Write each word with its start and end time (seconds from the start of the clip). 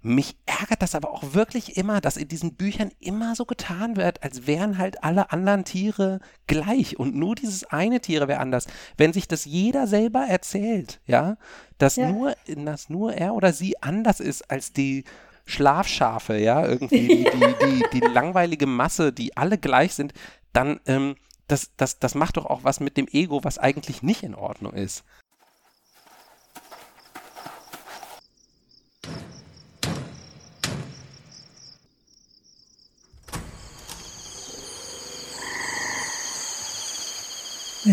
Mich 0.00 0.36
ärgert 0.46 0.82
das 0.82 0.94
aber 0.94 1.10
auch 1.10 1.34
wirklich 1.34 1.76
immer, 1.76 2.00
dass 2.00 2.16
in 2.16 2.28
diesen 2.28 2.54
Büchern 2.54 2.92
immer 3.00 3.34
so 3.34 3.44
getan 3.44 3.96
wird, 3.96 4.22
als 4.22 4.46
wären 4.46 4.78
halt 4.78 5.02
alle 5.02 5.32
anderen 5.32 5.64
Tiere 5.64 6.20
gleich 6.46 6.98
und 6.98 7.16
nur 7.16 7.34
dieses 7.34 7.64
eine 7.64 8.00
Tier 8.00 8.28
wäre 8.28 8.38
anders. 8.38 8.68
Wenn 8.96 9.12
sich 9.12 9.26
das 9.26 9.44
jeder 9.44 9.88
selber 9.88 10.20
erzählt, 10.20 11.00
ja, 11.06 11.36
dass 11.78 11.96
ja. 11.96 12.12
nur, 12.12 12.34
dass 12.46 12.88
nur 12.88 13.14
er 13.14 13.34
oder 13.34 13.52
sie 13.52 13.82
anders 13.82 14.20
ist 14.20 14.48
als 14.50 14.72
die 14.72 15.04
Schlafschafe, 15.46 16.38
ja, 16.38 16.64
irgendwie 16.64 17.08
die, 17.08 17.24
die, 17.32 17.54
die, 17.62 17.84
die 18.00 18.06
langweilige 18.06 18.66
Masse, 18.66 19.12
die 19.12 19.36
alle 19.36 19.58
gleich 19.58 19.94
sind, 19.94 20.12
dann, 20.52 20.78
ähm, 20.86 21.16
das, 21.48 21.72
das, 21.76 21.98
das 21.98 22.14
macht 22.14 22.36
doch 22.36 22.46
auch 22.46 22.62
was 22.62 22.78
mit 22.78 22.96
dem 22.96 23.08
Ego, 23.10 23.42
was 23.42 23.58
eigentlich 23.58 24.02
nicht 24.02 24.22
in 24.22 24.34
Ordnung 24.34 24.74
ist. 24.74 25.04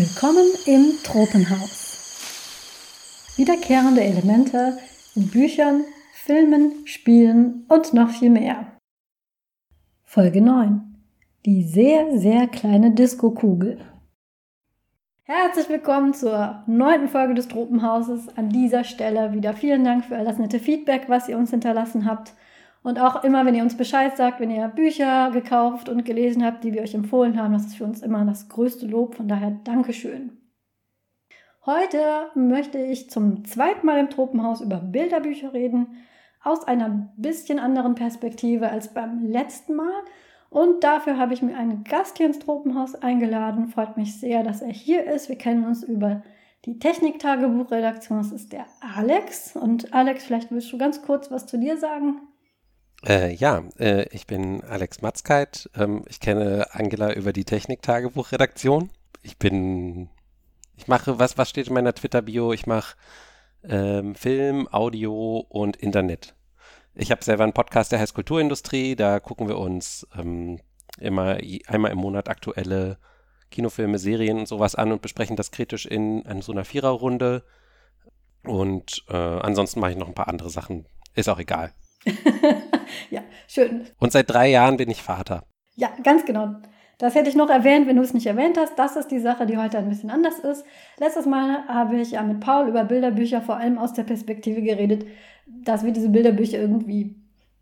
Willkommen 0.08 0.46
im 0.66 1.02
Tropenhaus. 1.02 1.98
Wiederkehrende 3.36 4.04
Elemente 4.04 4.78
in 5.16 5.26
Büchern, 5.28 5.82
Filmen, 6.12 6.86
Spielen 6.86 7.66
und 7.68 7.92
noch 7.92 8.10
viel 8.10 8.30
mehr. 8.30 8.78
Folge 10.04 10.40
9. 10.40 10.80
Die 11.44 11.64
sehr, 11.64 12.16
sehr 12.20 12.46
kleine 12.46 12.92
Disco-Kugel. 12.92 13.80
Herzlich 15.24 15.68
willkommen 15.68 16.14
zur 16.14 16.62
neunten 16.68 17.08
Folge 17.08 17.34
des 17.34 17.48
Tropenhauses. 17.48 18.28
An 18.36 18.50
dieser 18.50 18.84
Stelle 18.84 19.32
wieder 19.32 19.54
vielen 19.54 19.82
Dank 19.82 20.04
für 20.04 20.16
all 20.16 20.24
das 20.24 20.38
nette 20.38 20.60
Feedback, 20.60 21.08
was 21.08 21.28
ihr 21.28 21.36
uns 21.36 21.50
hinterlassen 21.50 22.04
habt. 22.06 22.32
Und 22.86 23.00
auch 23.00 23.24
immer, 23.24 23.44
wenn 23.44 23.56
ihr 23.56 23.64
uns 23.64 23.76
Bescheid 23.76 24.16
sagt, 24.16 24.38
wenn 24.38 24.52
ihr 24.52 24.68
Bücher 24.68 25.32
gekauft 25.32 25.88
und 25.88 26.04
gelesen 26.04 26.44
habt, 26.44 26.62
die 26.62 26.72
wir 26.72 26.82
euch 26.82 26.94
empfohlen 26.94 27.36
haben, 27.36 27.52
das 27.52 27.66
ist 27.66 27.78
für 27.78 27.82
uns 27.82 28.00
immer 28.00 28.24
das 28.24 28.48
größte 28.48 28.86
Lob. 28.86 29.16
Von 29.16 29.26
daher 29.26 29.58
Dankeschön. 29.64 30.38
Heute 31.64 31.98
möchte 32.36 32.78
ich 32.78 33.10
zum 33.10 33.44
zweiten 33.44 33.84
Mal 33.84 33.98
im 33.98 34.08
Tropenhaus 34.08 34.60
über 34.60 34.76
Bilderbücher 34.76 35.52
reden, 35.52 35.96
aus 36.44 36.62
einer 36.62 37.12
bisschen 37.16 37.58
anderen 37.58 37.96
Perspektive 37.96 38.68
als 38.68 38.94
beim 38.94 39.18
letzten 39.26 39.74
Mal. 39.74 40.04
Und 40.48 40.84
dafür 40.84 41.18
habe 41.18 41.34
ich 41.34 41.42
mir 41.42 41.56
einen 41.56 41.82
Gast 41.82 42.18
hier 42.18 42.26
ins 42.26 42.38
Tropenhaus 42.38 42.94
eingeladen. 42.94 43.66
Freut 43.66 43.96
mich 43.96 44.20
sehr, 44.20 44.44
dass 44.44 44.62
er 44.62 44.70
hier 44.72 45.06
ist. 45.06 45.28
Wir 45.28 45.38
kennen 45.38 45.64
uns 45.64 45.82
über 45.82 46.22
die 46.66 46.78
Technik-Tagebuch-Redaktion. 46.78 48.18
Das 48.18 48.30
ist 48.30 48.52
der 48.52 48.66
Alex. 48.94 49.56
Und 49.56 49.92
Alex, 49.92 50.22
vielleicht 50.22 50.52
willst 50.52 50.72
du 50.72 50.78
ganz 50.78 51.02
kurz 51.02 51.32
was 51.32 51.48
zu 51.48 51.58
dir 51.58 51.78
sagen? 51.78 52.20
Äh, 53.04 53.34
ja, 53.34 53.62
äh, 53.78 54.06
ich 54.10 54.26
bin 54.26 54.62
Alex 54.64 55.02
Matzkeit. 55.02 55.70
Ähm, 55.76 56.04
ich 56.08 56.20
kenne 56.20 56.66
Angela 56.72 57.12
über 57.12 57.32
die 57.32 57.44
Technik-Tagebuch-Redaktion. 57.44 58.90
Ich 59.22 59.38
bin, 59.38 60.08
ich 60.76 60.88
mache, 60.88 61.18
was, 61.18 61.36
was 61.38 61.50
steht 61.50 61.68
in 61.68 61.74
meiner 61.74 61.94
Twitter-Bio? 61.94 62.52
Ich 62.52 62.66
mache 62.66 62.96
ähm, 63.64 64.14
Film, 64.14 64.68
Audio 64.72 65.38
und 65.48 65.76
Internet. 65.76 66.34
Ich 66.94 67.10
habe 67.10 67.22
selber 67.22 67.44
einen 67.44 67.52
Podcast, 67.52 67.92
der 67.92 68.00
heißt 68.00 68.14
Kulturindustrie. 68.14 68.96
Da 68.96 69.20
gucken 69.20 69.48
wir 69.48 69.58
uns 69.58 70.06
ähm, 70.16 70.60
immer 70.98 71.38
einmal 71.66 71.92
im 71.92 71.98
Monat 71.98 72.28
aktuelle 72.28 72.98
Kinofilme, 73.50 73.98
Serien 73.98 74.38
und 74.38 74.48
sowas 74.48 74.74
an 74.74 74.92
und 74.92 75.02
besprechen 75.02 75.36
das 75.36 75.50
kritisch 75.50 75.86
in, 75.86 76.22
in 76.22 76.40
so 76.42 76.52
einer 76.52 76.64
Viererrunde. 76.64 77.44
Und 78.44 79.04
äh, 79.08 79.16
ansonsten 79.16 79.80
mache 79.80 79.92
ich 79.92 79.96
noch 79.98 80.08
ein 80.08 80.14
paar 80.14 80.28
andere 80.28 80.50
Sachen. 80.50 80.86
Ist 81.14 81.28
auch 81.28 81.38
egal. 81.38 81.72
ja, 83.10 83.22
schön. 83.48 83.86
Und 83.98 84.12
seit 84.12 84.30
drei 84.30 84.50
Jahren 84.50 84.76
bin 84.76 84.90
ich 84.90 85.02
Vater. 85.02 85.44
Ja, 85.74 85.90
ganz 86.02 86.24
genau. 86.24 86.56
Das 86.98 87.14
hätte 87.14 87.28
ich 87.28 87.36
noch 87.36 87.50
erwähnt, 87.50 87.86
wenn 87.86 87.96
du 87.96 88.02
es 88.02 88.14
nicht 88.14 88.26
erwähnt 88.26 88.56
hast. 88.58 88.78
Das 88.78 88.96
ist 88.96 89.10
die 89.10 89.18
Sache, 89.18 89.44
die 89.44 89.58
heute 89.58 89.76
ein 89.76 89.88
bisschen 89.88 90.10
anders 90.10 90.38
ist. 90.38 90.64
Letztes 90.98 91.26
Mal 91.26 91.66
habe 91.68 91.96
ich 91.96 92.12
ja 92.12 92.22
mit 92.22 92.40
Paul 92.40 92.68
über 92.68 92.84
Bilderbücher 92.84 93.42
vor 93.42 93.56
allem 93.56 93.76
aus 93.76 93.92
der 93.92 94.04
Perspektive 94.04 94.62
geredet, 94.62 95.04
dass 95.46 95.84
wir 95.84 95.92
diese 95.92 96.08
Bilderbücher 96.08 96.58
irgendwie 96.58 97.16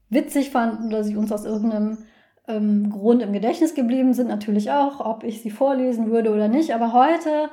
witzig 0.09 0.51
fanden 0.51 0.87
oder 0.87 1.03
sie 1.03 1.17
uns 1.17 1.33
aus 1.33 1.45
irgendeinem 1.45 1.99
ähm, 2.47 2.91
Grund 2.91 3.23
im 3.23 3.33
Gedächtnis 3.33 3.75
geblieben 3.75 4.15
sind. 4.15 4.29
Natürlich 4.29 4.71
auch, 4.71 5.01
ob 5.01 5.25
ich 5.25 5.43
sie 5.43 5.51
vorlesen 5.51 6.13
würde 6.13 6.33
oder 6.33 6.47
nicht. 6.47 6.73
Aber 6.73 6.93
heute 6.93 7.51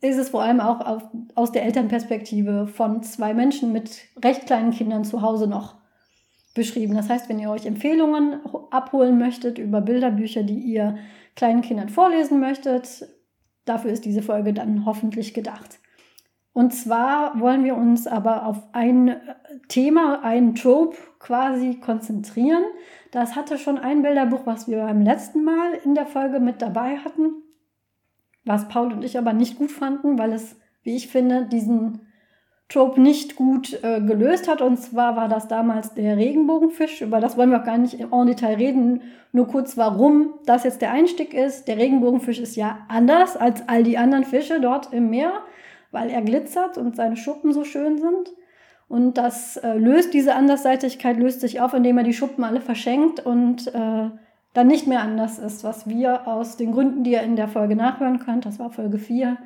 ist 0.00 0.18
es 0.18 0.30
vor 0.30 0.42
allem 0.42 0.58
auch 0.58 0.80
auf, 0.80 1.02
aus 1.36 1.52
der 1.52 1.64
Elternperspektive 1.64 2.66
von 2.66 3.04
zwei 3.04 3.32
Menschen 3.32 3.72
mit 3.72 4.00
recht 4.24 4.46
kleinen 4.46 4.72
Kindern 4.72 5.04
zu 5.04 5.22
Hause 5.22 5.46
noch 5.46 5.76
beschrieben. 6.56 6.94
Das 6.94 7.08
heißt, 7.08 7.28
wenn 7.28 7.38
ihr 7.38 7.50
euch 7.50 7.66
Empfehlungen 7.66 8.40
abholen 8.70 9.18
möchtet 9.18 9.58
über 9.58 9.80
Bilderbücher, 9.80 10.42
die 10.42 10.58
ihr 10.58 10.96
kleinen 11.36 11.62
Kindern 11.62 11.88
vorlesen 11.88 12.40
möchtet, 12.40 13.06
dafür 13.64 13.92
ist 13.92 14.04
diese 14.04 14.22
Folge 14.22 14.52
dann 14.52 14.84
hoffentlich 14.84 15.34
gedacht. 15.34 15.78
Und 16.52 16.72
zwar 16.72 17.38
wollen 17.38 17.64
wir 17.64 17.76
uns 17.76 18.06
aber 18.06 18.46
auf 18.46 18.62
ein 18.72 19.20
Thema, 19.68 20.24
ein 20.24 20.54
Trope 20.54 20.96
quasi 21.18 21.78
konzentrieren. 21.80 22.64
Das 23.10 23.36
hatte 23.36 23.58
schon 23.58 23.76
ein 23.76 24.00
Bilderbuch, 24.00 24.46
was 24.46 24.66
wir 24.66 24.78
beim 24.78 25.02
letzten 25.02 25.44
Mal 25.44 25.74
in 25.84 25.94
der 25.94 26.06
Folge 26.06 26.40
mit 26.40 26.62
dabei 26.62 26.96
hatten, 26.96 27.42
was 28.46 28.68
Paul 28.68 28.92
und 28.94 29.04
ich 29.04 29.18
aber 29.18 29.34
nicht 29.34 29.58
gut 29.58 29.70
fanden, 29.70 30.18
weil 30.18 30.32
es, 30.32 30.56
wie 30.82 30.96
ich 30.96 31.08
finde, 31.08 31.44
diesen 31.44 32.05
Trope 32.68 33.00
nicht 33.00 33.36
gut 33.36 33.78
äh, 33.82 34.00
gelöst 34.00 34.48
hat. 34.48 34.60
Und 34.60 34.78
zwar 34.78 35.16
war 35.16 35.28
das 35.28 35.48
damals 35.48 35.94
der 35.94 36.16
Regenbogenfisch. 36.16 37.00
Über 37.02 37.20
das 37.20 37.36
wollen 37.36 37.50
wir 37.50 37.60
auch 37.60 37.64
gar 37.66 37.78
nicht 37.78 38.00
en 38.00 38.26
Detail 38.26 38.54
reden. 38.54 39.02
Nur 39.32 39.46
kurz, 39.46 39.76
warum 39.76 40.34
das 40.46 40.64
jetzt 40.64 40.82
der 40.82 40.92
Einstieg 40.92 41.32
ist. 41.32 41.68
Der 41.68 41.76
Regenbogenfisch 41.76 42.40
ist 42.40 42.56
ja 42.56 42.78
anders 42.88 43.36
als 43.36 43.68
all 43.68 43.82
die 43.82 43.98
anderen 43.98 44.24
Fische 44.24 44.60
dort 44.60 44.92
im 44.92 45.10
Meer, 45.10 45.32
weil 45.92 46.10
er 46.10 46.22
glitzert 46.22 46.76
und 46.78 46.96
seine 46.96 47.16
Schuppen 47.16 47.52
so 47.52 47.64
schön 47.64 47.98
sind. 47.98 48.32
Und 48.88 49.14
das 49.14 49.56
äh, 49.56 49.76
löst 49.76 50.14
diese 50.14 50.34
Andersseitigkeit, 50.34 51.16
löst 51.16 51.40
sich 51.40 51.60
auf, 51.60 51.74
indem 51.74 51.98
er 51.98 52.04
die 52.04 52.12
Schuppen 52.12 52.44
alle 52.44 52.60
verschenkt 52.60 53.24
und 53.24 53.68
äh, 53.74 54.10
dann 54.54 54.66
nicht 54.68 54.86
mehr 54.86 55.02
anders 55.02 55.38
ist, 55.38 55.64
was 55.64 55.88
wir 55.88 56.26
aus 56.26 56.56
den 56.56 56.72
Gründen, 56.72 57.04
die 57.04 57.12
ihr 57.12 57.22
in 57.22 57.36
der 57.36 57.48
Folge 57.48 57.76
nachhören 57.76 58.20
könnt, 58.20 58.46
das 58.46 58.58
war 58.58 58.70
Folge 58.70 58.98
4, 58.98 59.36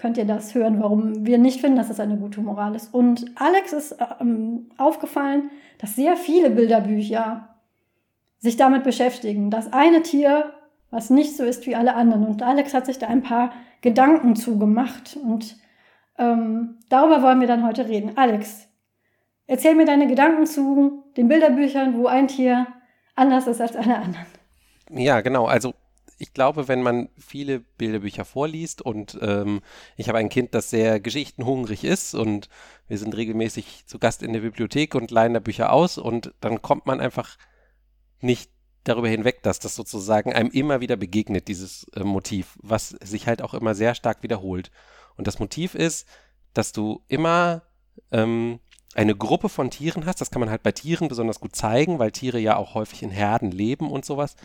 könnt 0.00 0.16
ihr 0.16 0.24
das 0.24 0.54
hören, 0.54 0.80
warum 0.80 1.26
wir 1.26 1.38
nicht 1.38 1.60
finden, 1.60 1.76
dass 1.76 1.88
das 1.88 2.00
eine 2.00 2.16
gute 2.16 2.40
Moral 2.40 2.74
ist. 2.74 2.92
Und 2.92 3.26
Alex 3.36 3.72
ist 3.72 3.96
ähm, 4.20 4.70
aufgefallen, 4.78 5.50
dass 5.78 5.94
sehr 5.94 6.16
viele 6.16 6.50
Bilderbücher 6.50 7.48
sich 8.38 8.56
damit 8.56 8.82
beschäftigen. 8.82 9.50
Das 9.50 9.72
eine 9.72 10.02
Tier, 10.02 10.54
was 10.90 11.10
nicht 11.10 11.36
so 11.36 11.44
ist 11.44 11.66
wie 11.66 11.76
alle 11.76 11.94
anderen. 11.94 12.26
Und 12.26 12.42
Alex 12.42 12.72
hat 12.72 12.86
sich 12.86 12.98
da 12.98 13.08
ein 13.08 13.22
paar 13.22 13.52
Gedanken 13.82 14.36
zugemacht. 14.36 15.16
Und 15.22 15.56
ähm, 16.18 16.78
darüber 16.88 17.22
wollen 17.22 17.40
wir 17.40 17.48
dann 17.48 17.66
heute 17.66 17.86
reden. 17.86 18.12
Alex, 18.16 18.68
erzähl 19.46 19.74
mir 19.74 19.86
deine 19.86 20.06
Gedanken 20.06 20.46
zu 20.46 21.04
den 21.16 21.28
Bilderbüchern, 21.28 21.98
wo 21.98 22.06
ein 22.06 22.28
Tier 22.28 22.66
anders 23.14 23.46
ist 23.46 23.60
als 23.60 23.76
alle 23.76 23.96
anderen. 23.96 24.26
Ja, 24.90 25.20
genau. 25.20 25.44
Also 25.44 25.74
ich 26.20 26.34
glaube, 26.34 26.68
wenn 26.68 26.82
man 26.82 27.08
viele 27.18 27.60
Bilderbücher 27.60 28.26
vorliest 28.26 28.82
und 28.82 29.18
ähm, 29.22 29.62
ich 29.96 30.08
habe 30.08 30.18
ein 30.18 30.28
Kind, 30.28 30.54
das 30.54 30.68
sehr 30.68 31.00
geschichtenhungrig 31.00 31.82
ist 31.82 32.14
und 32.14 32.50
wir 32.88 32.98
sind 32.98 33.16
regelmäßig 33.16 33.86
zu 33.86 33.98
Gast 33.98 34.22
in 34.22 34.34
der 34.34 34.40
Bibliothek 34.40 34.94
und 34.94 35.10
leihen 35.10 35.32
da 35.32 35.40
Bücher 35.40 35.72
aus 35.72 35.96
und 35.96 36.34
dann 36.40 36.60
kommt 36.60 36.84
man 36.84 37.00
einfach 37.00 37.38
nicht 38.20 38.50
darüber 38.84 39.08
hinweg, 39.08 39.42
dass 39.42 39.60
das 39.60 39.74
sozusagen 39.74 40.34
einem 40.34 40.50
immer 40.50 40.82
wieder 40.82 40.96
begegnet, 40.96 41.48
dieses 41.48 41.84
äh, 41.94 42.04
Motiv, 42.04 42.58
was 42.60 42.90
sich 43.02 43.26
halt 43.26 43.40
auch 43.40 43.54
immer 43.54 43.74
sehr 43.74 43.94
stark 43.94 44.22
wiederholt. 44.22 44.70
Und 45.16 45.26
das 45.26 45.38
Motiv 45.38 45.74
ist, 45.74 46.06
dass 46.52 46.72
du 46.72 47.02
immer 47.08 47.62
ähm, 48.12 48.60
eine 48.94 49.16
Gruppe 49.16 49.48
von 49.48 49.70
Tieren 49.70 50.04
hast, 50.04 50.20
das 50.20 50.30
kann 50.30 50.40
man 50.40 50.50
halt 50.50 50.62
bei 50.62 50.72
Tieren 50.72 51.08
besonders 51.08 51.40
gut 51.40 51.56
zeigen, 51.56 51.98
weil 51.98 52.10
Tiere 52.10 52.38
ja 52.38 52.56
auch 52.56 52.74
häufig 52.74 53.02
in 53.02 53.10
Herden 53.10 53.50
leben 53.50 53.90
und 53.90 54.04
sowas 54.04 54.36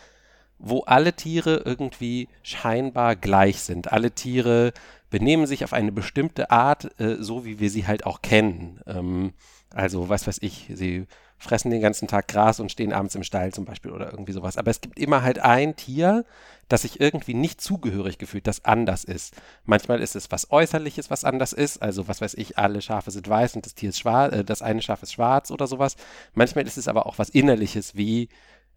wo 0.59 0.81
alle 0.81 1.13
Tiere 1.13 1.63
irgendwie 1.65 2.27
scheinbar 2.43 3.15
gleich 3.15 3.61
sind. 3.61 3.91
Alle 3.91 4.11
Tiere 4.11 4.73
benehmen 5.09 5.47
sich 5.47 5.63
auf 5.63 5.73
eine 5.73 5.91
bestimmte 5.91 6.51
Art, 6.51 6.99
äh, 6.99 7.17
so 7.19 7.45
wie 7.45 7.59
wir 7.59 7.69
sie 7.69 7.87
halt 7.87 8.05
auch 8.05 8.21
kennen. 8.21 8.79
Ähm, 8.87 9.33
also, 9.73 10.09
was 10.09 10.27
weiß 10.27 10.37
ich, 10.41 10.71
sie 10.73 11.05
fressen 11.37 11.69
den 11.69 11.81
ganzen 11.81 12.07
Tag 12.07 12.27
Gras 12.27 12.59
und 12.59 12.71
stehen 12.71 12.93
abends 12.93 13.15
im 13.15 13.23
Stall 13.23 13.53
zum 13.53 13.65
Beispiel 13.65 13.91
oder 13.91 14.09
irgendwie 14.09 14.31
sowas. 14.31 14.57
Aber 14.57 14.71
es 14.71 14.81
gibt 14.81 14.97
immer 14.97 15.21
halt 15.21 15.39
ein 15.39 15.75
Tier, 15.75 16.25
das 16.69 16.83
sich 16.83 16.99
irgendwie 16.99 17.33
nicht 17.33 17.61
zugehörig 17.61 18.17
gefühlt, 18.17 18.47
das 18.47 18.65
anders 18.65 19.03
ist. 19.03 19.35
Manchmal 19.65 20.01
ist 20.01 20.15
es 20.15 20.31
was 20.31 20.49
Äußerliches, 20.51 21.11
was 21.11 21.23
anders 21.23 21.53
ist. 21.53 21.81
Also, 21.81 22.07
was 22.07 22.21
weiß 22.21 22.33
ich, 22.35 22.57
alle 22.57 22.81
Schafe 22.81 23.11
sind 23.11 23.27
weiß 23.27 23.55
und 23.55 23.65
das 23.65 23.75
Tier 23.75 23.89
ist 23.89 23.99
schwarz, 23.99 24.33
äh, 24.33 24.43
das 24.43 24.61
eine 24.61 24.81
Schaf 24.81 25.03
ist 25.03 25.13
schwarz 25.13 25.51
oder 25.51 25.67
sowas. 25.67 25.95
Manchmal 26.33 26.65
ist 26.65 26.77
es 26.77 26.87
aber 26.87 27.05
auch 27.05 27.19
was 27.19 27.29
Innerliches, 27.29 27.95
wie 27.95 28.29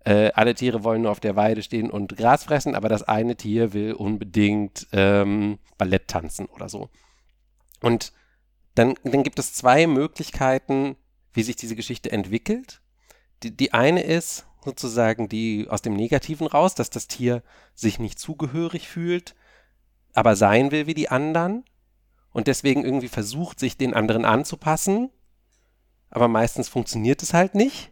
äh, 0.05 0.31
alle 0.35 0.55
Tiere 0.55 0.85
wollen 0.85 1.03
nur 1.03 1.11
auf 1.11 1.21
der 1.21 1.37
Weide 1.37 1.63
stehen 1.63 1.91
und 1.91 2.17
Gras 2.17 2.45
fressen, 2.45 2.75
aber 2.75 2.89
das 2.89 3.03
eine 3.03 3.37
Tier 3.37 3.73
will 3.73 3.93
unbedingt 3.93 4.87
ähm, 4.93 5.59
Ballett 5.77 6.09
tanzen 6.09 6.47
oder 6.47 6.69
so. 6.69 6.89
Und 7.81 8.13
dann, 8.75 8.95
dann 9.05 9.23
gibt 9.23 9.39
es 9.39 9.55
zwei 9.55 9.87
Möglichkeiten, 9.87 10.97
wie 11.33 11.43
sich 11.43 11.57
diese 11.57 11.77
Geschichte 11.77 12.13
entwickelt. 12.13 12.81
Die, 13.43 13.57
die 13.57 13.73
eine 13.73 14.03
ist 14.03 14.47
sozusagen 14.65 15.29
die 15.29 15.67
aus 15.69 15.83
dem 15.83 15.95
Negativen 15.95 16.47
raus, 16.47 16.75
dass 16.75 16.91
das 16.91 17.09
Tier 17.09 17.43
sich 17.75 17.99
nicht 17.99 18.19
zugehörig 18.19 18.89
fühlt, 18.89 19.35
aber 20.15 20.37
sein 20.37 20.71
will 20.71 20.87
wie 20.87 20.95
die 20.95 21.09
anderen 21.09 21.65
und 22.31 22.47
deswegen 22.47 22.85
irgendwie 22.85 23.09
versucht, 23.09 23.61
sich 23.61 23.77
den 23.77 23.95
anderen 23.95 24.25
anzupassen, 24.25 25.11
aber 26.11 26.29
meistens 26.29 26.69
funktioniert 26.69 27.23
es 27.23 27.35
halt 27.35 27.55
nicht. 27.55 27.91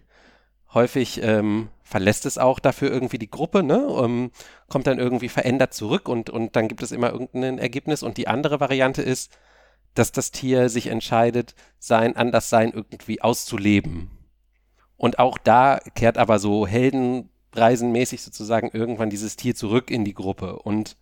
Häufig 0.73 1.23
ähm, 1.23 1.69
verlässt 1.87 2.27
es 2.27 2.37
auch 2.37 2.59
dafür 2.59 2.91
irgendwie 2.91 3.19
die 3.19 3.31
Gruppe, 3.31 3.63
ne? 3.63 3.87
Ähm, 4.03 4.33
kommt 4.69 4.89
dann 4.89 4.99
irgendwie 4.99 5.29
verändert 5.29 5.73
zurück 5.73 6.09
und, 6.09 6.31
und 6.31 6.57
dann 6.57 6.67
gibt 6.67 6.83
es 6.83 6.91
immer 6.91 7.13
irgendein 7.13 7.59
Ergebnis. 7.59 8.03
Und 8.03 8.17
die 8.17 8.27
andere 8.27 8.59
Variante 8.59 9.03
ist, 9.03 9.31
dass 9.95 10.11
das 10.11 10.33
Tier 10.33 10.69
sich 10.69 10.89
entscheidet, 10.89 11.55
sein 11.79 12.17
Anderssein 12.17 12.73
irgendwie 12.73 13.23
auszuleben. 13.23 14.11
Und 14.97 15.21
auch 15.21 15.39
da 15.39 15.79
kehrt 15.95 16.19
aber 16.19 16.41
so 16.41 16.67
heldenreisenmäßig 16.67 18.21
sozusagen 18.21 18.71
irgendwann 18.73 19.11
dieses 19.11 19.37
Tier 19.37 19.55
zurück 19.55 19.91
in 19.91 20.05
die 20.05 20.15
Gruppe. 20.15 20.59
Und 20.59 20.97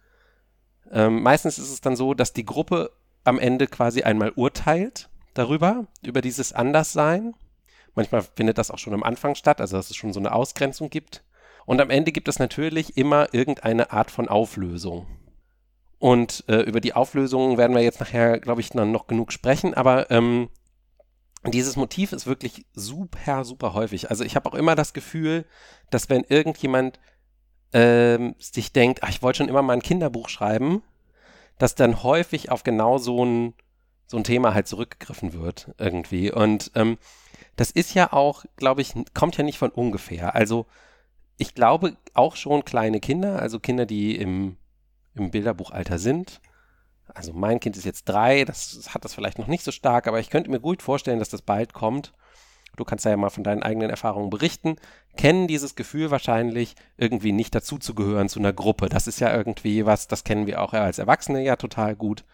ähm, 0.92 1.22
meistens 1.22 1.58
ist 1.58 1.70
es 1.70 1.80
dann 1.80 1.96
so, 1.96 2.12
dass 2.12 2.34
die 2.34 2.44
Gruppe 2.44 2.90
am 3.24 3.38
Ende 3.38 3.68
quasi 3.68 4.02
einmal 4.02 4.32
urteilt 4.36 5.08
darüber, 5.32 5.86
über 6.04 6.20
dieses 6.20 6.52
Anderssein. 6.52 7.34
Manchmal 7.94 8.22
findet 8.22 8.58
das 8.58 8.70
auch 8.70 8.78
schon 8.78 8.94
am 8.94 9.02
Anfang 9.02 9.34
statt, 9.34 9.60
also 9.60 9.76
dass 9.76 9.90
es 9.90 9.96
schon 9.96 10.12
so 10.12 10.20
eine 10.20 10.32
Ausgrenzung 10.32 10.90
gibt. 10.90 11.24
Und 11.66 11.80
am 11.80 11.90
Ende 11.90 12.12
gibt 12.12 12.28
es 12.28 12.38
natürlich 12.38 12.96
immer 12.96 13.32
irgendeine 13.32 13.90
Art 13.92 14.10
von 14.10 14.28
Auflösung. 14.28 15.06
Und 15.98 16.44
äh, 16.48 16.60
über 16.60 16.80
die 16.80 16.92
Auflösung 16.92 17.56
werden 17.56 17.74
wir 17.74 17.82
jetzt 17.82 18.00
nachher, 18.00 18.38
glaube 18.38 18.60
ich, 18.60 18.70
dann 18.70 18.92
noch 18.92 19.06
genug 19.06 19.32
sprechen. 19.32 19.72
Aber 19.72 20.10
ähm, 20.10 20.50
dieses 21.46 21.76
Motiv 21.76 22.12
ist 22.12 22.26
wirklich 22.26 22.66
super, 22.74 23.44
super 23.44 23.74
häufig. 23.74 24.10
Also 24.10 24.24
ich 24.24 24.36
habe 24.36 24.50
auch 24.50 24.54
immer 24.54 24.74
das 24.74 24.92
Gefühl, 24.92 25.46
dass 25.90 26.10
wenn 26.10 26.24
irgendjemand 26.24 27.00
ähm, 27.72 28.34
sich 28.38 28.72
denkt, 28.72 29.02
ach, 29.02 29.08
ich 29.08 29.22
wollte 29.22 29.38
schon 29.38 29.48
immer 29.48 29.62
mal 29.62 29.74
ein 29.74 29.82
Kinderbuch 29.82 30.28
schreiben, 30.28 30.82
dass 31.58 31.74
dann 31.74 32.02
häufig 32.02 32.50
auf 32.50 32.64
genau 32.64 32.98
so 32.98 33.24
ein, 33.24 33.54
so 34.06 34.16
ein 34.16 34.24
Thema 34.24 34.54
halt 34.54 34.68
zurückgegriffen 34.68 35.32
wird 35.32 35.74
irgendwie. 35.78 36.30
Und 36.30 36.70
ähm, 36.74 36.98
das 37.56 37.70
ist 37.70 37.94
ja 37.94 38.12
auch, 38.12 38.44
glaube 38.56 38.82
ich, 38.82 38.94
kommt 39.14 39.36
ja 39.36 39.44
nicht 39.44 39.58
von 39.58 39.70
ungefähr. 39.70 40.34
Also 40.34 40.66
ich 41.36 41.54
glaube 41.54 41.96
auch 42.14 42.36
schon 42.36 42.64
kleine 42.64 43.00
Kinder, 43.00 43.40
also 43.40 43.58
Kinder, 43.58 43.86
die 43.86 44.16
im, 44.16 44.56
im 45.14 45.30
Bilderbuchalter 45.30 45.98
sind. 45.98 46.40
Also 47.12 47.32
mein 47.32 47.60
Kind 47.60 47.76
ist 47.76 47.84
jetzt 47.84 48.08
drei, 48.08 48.44
das 48.44 48.94
hat 48.94 49.04
das 49.04 49.14
vielleicht 49.14 49.38
noch 49.38 49.46
nicht 49.46 49.64
so 49.64 49.70
stark, 49.70 50.06
aber 50.06 50.20
ich 50.20 50.30
könnte 50.30 50.50
mir 50.50 50.60
gut 50.60 50.82
vorstellen, 50.82 51.18
dass 51.18 51.28
das 51.28 51.42
bald 51.42 51.72
kommt. 51.72 52.12
Du 52.76 52.84
kannst 52.84 53.04
ja 53.04 53.16
mal 53.16 53.30
von 53.30 53.44
deinen 53.44 53.62
eigenen 53.62 53.90
Erfahrungen 53.90 54.30
berichten. 54.30 54.76
Kennen 55.16 55.46
dieses 55.46 55.76
Gefühl 55.76 56.10
wahrscheinlich, 56.10 56.74
irgendwie 56.96 57.30
nicht 57.30 57.54
dazuzugehören 57.54 58.28
zu 58.28 58.40
einer 58.40 58.52
Gruppe. 58.52 58.88
Das 58.88 59.06
ist 59.06 59.20
ja 59.20 59.34
irgendwie 59.34 59.86
was, 59.86 60.08
das 60.08 60.24
kennen 60.24 60.46
wir 60.46 60.60
auch 60.60 60.72
als 60.72 60.98
Erwachsene 60.98 61.44
ja 61.44 61.54
total 61.54 61.94
gut. 61.94 62.24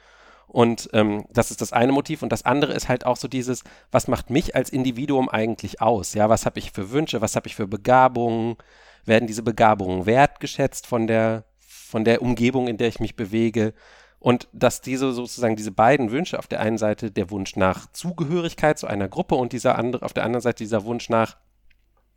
Und 0.50 0.90
ähm, 0.94 1.26
das 1.30 1.52
ist 1.52 1.60
das 1.60 1.72
eine 1.72 1.92
Motiv. 1.92 2.22
Und 2.22 2.32
das 2.32 2.44
andere 2.44 2.72
ist 2.72 2.88
halt 2.88 3.06
auch 3.06 3.16
so 3.16 3.28
dieses, 3.28 3.62
was 3.92 4.08
macht 4.08 4.30
mich 4.30 4.56
als 4.56 4.70
Individuum 4.70 5.28
eigentlich 5.28 5.80
aus? 5.80 6.12
Ja, 6.14 6.28
was 6.28 6.44
habe 6.44 6.58
ich 6.58 6.72
für 6.72 6.90
Wünsche, 6.90 7.20
was 7.20 7.36
habe 7.36 7.46
ich 7.46 7.54
für 7.54 7.68
Begabungen? 7.68 8.56
Werden 9.04 9.28
diese 9.28 9.44
Begabungen 9.44 10.06
wertgeschätzt 10.06 10.88
von 10.88 11.06
der, 11.06 11.44
von 11.60 12.04
der 12.04 12.20
Umgebung, 12.20 12.66
in 12.66 12.78
der 12.78 12.88
ich 12.88 12.98
mich 12.98 13.14
bewege? 13.14 13.74
Und 14.18 14.48
dass 14.52 14.80
diese 14.80 15.12
sozusagen 15.12 15.54
diese 15.54 15.70
beiden 15.70 16.10
Wünsche, 16.10 16.38
auf 16.38 16.48
der 16.48 16.60
einen 16.60 16.78
Seite 16.78 17.12
der 17.12 17.30
Wunsch 17.30 17.54
nach 17.54 17.90
Zugehörigkeit 17.92 18.76
zu 18.76 18.88
einer 18.88 19.08
Gruppe 19.08 19.36
und 19.36 19.52
dieser 19.52 19.78
andere, 19.78 20.04
auf 20.04 20.12
der 20.12 20.24
anderen 20.24 20.42
Seite 20.42 20.64
dieser 20.64 20.84
Wunsch 20.84 21.08
nach 21.08 21.36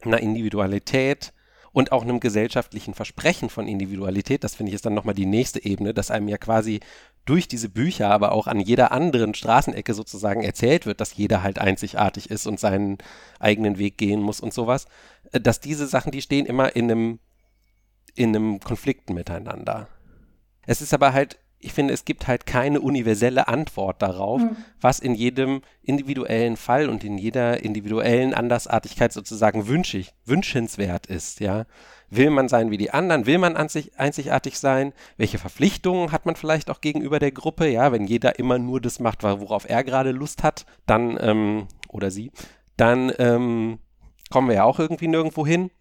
einer 0.01 0.19
Individualität, 0.19 1.33
und 1.73 1.91
auch 1.91 2.03
einem 2.03 2.19
gesellschaftlichen 2.19 2.93
Versprechen 2.93 3.49
von 3.49 3.67
Individualität. 3.67 4.43
Das 4.43 4.55
finde 4.55 4.69
ich 4.69 4.75
ist 4.75 4.85
dann 4.85 4.93
nochmal 4.93 5.15
die 5.15 5.25
nächste 5.25 5.65
Ebene, 5.65 5.93
dass 5.93 6.11
einem 6.11 6.29
ja 6.29 6.37
quasi 6.37 6.79
durch 7.25 7.47
diese 7.47 7.69
Bücher, 7.69 8.09
aber 8.09 8.31
auch 8.33 8.47
an 8.47 8.59
jeder 8.59 8.91
anderen 8.91 9.33
Straßenecke 9.33 9.93
sozusagen 9.93 10.43
erzählt 10.43 10.85
wird, 10.85 10.99
dass 11.01 11.15
jeder 11.15 11.43
halt 11.43 11.59
einzigartig 11.59 12.29
ist 12.29 12.47
und 12.47 12.59
seinen 12.59 12.97
eigenen 13.39 13.77
Weg 13.77 13.97
gehen 13.97 14.21
muss 14.21 14.39
und 14.39 14.53
sowas, 14.53 14.85
äh, 15.31 15.39
dass 15.39 15.59
diese 15.59 15.87
Sachen, 15.87 16.11
die 16.11 16.21
stehen 16.21 16.45
immer 16.45 16.75
in 16.75 16.91
einem, 16.91 17.19
in 18.15 18.35
einem 18.35 18.59
Konflikt 18.59 19.09
miteinander. 19.09 19.87
Es 20.65 20.81
ist 20.81 20.93
aber 20.93 21.13
halt 21.13 21.39
ich 21.63 21.71
finde, 21.71 21.93
es 21.93 22.03
gibt 22.03 22.27
halt 22.27 22.45
keine 22.45 22.81
universelle 22.81 23.47
Antwort 23.47 24.01
darauf, 24.01 24.41
mhm. 24.41 24.57
was 24.81 24.99
in 24.99 25.15
jedem 25.15 25.61
individuellen 25.81 26.57
Fall 26.57 26.89
und 26.89 27.03
in 27.05 27.17
jeder 27.17 27.63
individuellen 27.63 28.33
Andersartigkeit 28.33 29.13
sozusagen 29.13 29.67
wünschig, 29.67 30.13
wünschenswert 30.25 31.07
ist, 31.07 31.39
ja. 31.39 31.65
Will 32.15 32.29
man 32.29 32.47
sein 32.47 32.69
wie 32.69 32.77
die 32.77 32.91
anderen? 32.91 33.25
Will 33.25 33.39
man 33.39 33.57
einzig, 33.57 33.97
einzigartig 33.97 34.59
sein? 34.59 34.93
Welche 35.17 35.39
Verpflichtungen 35.39 36.11
hat 36.11 36.27
man 36.27 36.35
vielleicht 36.35 36.69
auch 36.69 36.79
gegenüber 36.79 37.17
der 37.17 37.31
Gruppe? 37.31 37.67
Ja, 37.67 37.91
wenn 37.91 38.05
jeder 38.05 38.37
immer 38.37 38.59
nur 38.59 38.79
das 38.79 38.99
macht, 38.99 39.23
worauf 39.23 39.67
er 39.67 39.83
gerade 39.83 40.11
Lust 40.11 40.43
hat, 40.43 40.65
dann, 40.85 41.17
ähm, 41.19 41.67
oder 41.89 42.11
sie, 42.11 42.31
dann 42.77 43.11
ähm, 43.17 43.79
kommen 44.29 44.47
wir 44.47 44.55
ja 44.55 44.63
auch 44.63 44.79
irgendwie 44.79 45.07
nirgendwo 45.07 45.45
hin. 45.45 45.71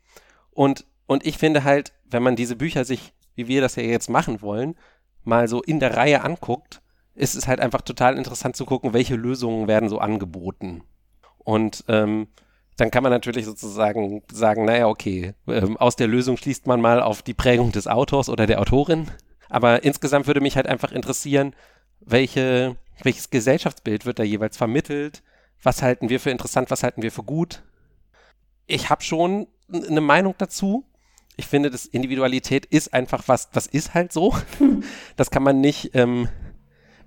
Und, 0.50 0.86
und 1.06 1.26
ich 1.26 1.36
finde 1.36 1.64
halt, 1.64 1.92
wenn 2.04 2.22
man 2.22 2.36
diese 2.36 2.56
Bücher 2.56 2.86
sich, 2.86 3.12
wie 3.34 3.48
wir 3.48 3.60
das 3.60 3.76
ja 3.76 3.82
jetzt 3.82 4.08
machen 4.08 4.40
wollen, 4.40 4.76
mal 5.24 5.48
so 5.48 5.62
in 5.62 5.80
der 5.80 5.96
Reihe 5.96 6.24
anguckt, 6.24 6.80
ist 7.14 7.34
es 7.34 7.46
halt 7.46 7.60
einfach 7.60 7.82
total 7.82 8.16
interessant 8.16 8.56
zu 8.56 8.64
gucken, 8.64 8.94
welche 8.94 9.16
Lösungen 9.16 9.68
werden 9.68 9.90
so 9.90 9.98
angeboten. 9.98 10.82
Und 11.38 11.84
ähm, 11.88 12.28
dann 12.76 12.90
kann 12.90 13.02
man 13.02 13.12
natürlich 13.12 13.44
sozusagen 13.44 14.22
sagen, 14.32 14.64
naja, 14.64 14.88
okay, 14.88 15.34
ähm, 15.46 15.76
aus 15.76 15.96
der 15.96 16.08
Lösung 16.08 16.36
schließt 16.36 16.66
man 16.66 16.80
mal 16.80 17.02
auf 17.02 17.22
die 17.22 17.34
Prägung 17.34 17.72
des 17.72 17.86
Autors 17.86 18.28
oder 18.28 18.46
der 18.46 18.60
Autorin. 18.60 19.10
Aber 19.48 19.84
insgesamt 19.84 20.26
würde 20.26 20.40
mich 20.40 20.56
halt 20.56 20.66
einfach 20.66 20.92
interessieren, 20.92 21.54
welche, 22.00 22.76
welches 23.02 23.30
Gesellschaftsbild 23.30 24.06
wird 24.06 24.18
da 24.18 24.22
jeweils 24.22 24.56
vermittelt? 24.56 25.22
Was 25.62 25.82
halten 25.82 26.08
wir 26.08 26.18
für 26.18 26.30
interessant, 26.30 26.70
was 26.70 26.82
halten 26.82 27.02
wir 27.02 27.12
für 27.12 27.22
gut? 27.22 27.62
Ich 28.66 28.90
habe 28.90 29.02
schon 29.02 29.46
eine 29.72 30.00
Meinung 30.00 30.34
dazu, 30.38 30.84
ich 31.36 31.46
finde, 31.46 31.70
das 31.70 31.86
Individualität 31.86 32.66
ist 32.66 32.92
einfach 32.92 33.24
was, 33.26 33.50
das 33.50 33.66
ist 33.66 33.94
halt 33.94 34.12
so. 34.12 34.34
Das 35.16 35.30
kann 35.30 35.42
man 35.42 35.60
nicht, 35.60 35.90
ähm, 35.94 36.28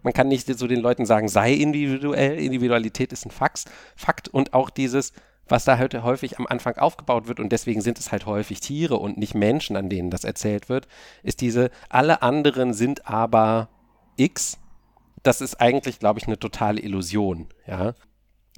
man 0.03 0.13
kann 0.13 0.27
nicht 0.27 0.47
so 0.47 0.68
den 0.68 0.79
Leuten 0.79 1.06
sagen, 1.06 1.27
sei 1.27 1.53
individuell. 1.53 2.39
Individualität 2.39 3.11
ist 3.11 3.25
ein 3.25 3.31
Fax, 3.31 3.65
Fakt 3.95 4.27
und 4.27 4.53
auch 4.53 4.69
dieses, 4.69 5.13
was 5.47 5.65
da 5.65 5.77
heute 5.77 6.03
häufig 6.03 6.39
am 6.39 6.47
Anfang 6.47 6.77
aufgebaut 6.77 7.27
wird 7.27 7.39
und 7.39 7.51
deswegen 7.51 7.81
sind 7.81 8.00
es 8.00 8.12
halt 8.12 8.25
häufig 8.25 8.59
Tiere 8.59 8.97
und 8.97 9.18
nicht 9.18 9.35
Menschen, 9.35 9.75
an 9.75 9.90
denen 9.90 10.09
das 10.09 10.23
erzählt 10.23 10.69
wird, 10.69 10.87
ist 11.23 11.42
diese, 11.42 11.69
alle 11.90 12.21
anderen 12.21 12.73
sind 12.73 13.07
aber 13.07 13.69
X. 14.18 14.57
Das 15.23 15.42
ist 15.42 15.61
eigentlich, 15.61 15.99
glaube 15.99 16.19
ich, 16.19 16.28
eine 16.28 16.40
totale 16.40 16.81
Illusion, 16.81 17.47
ja. 17.68 17.94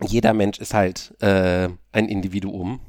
Jeder 0.04 0.34
Mensch 0.34 0.60
ist 0.60 0.76
halt 0.76 1.16
äh, 1.22 1.70
ein 1.92 2.08
Individuum 2.08 2.82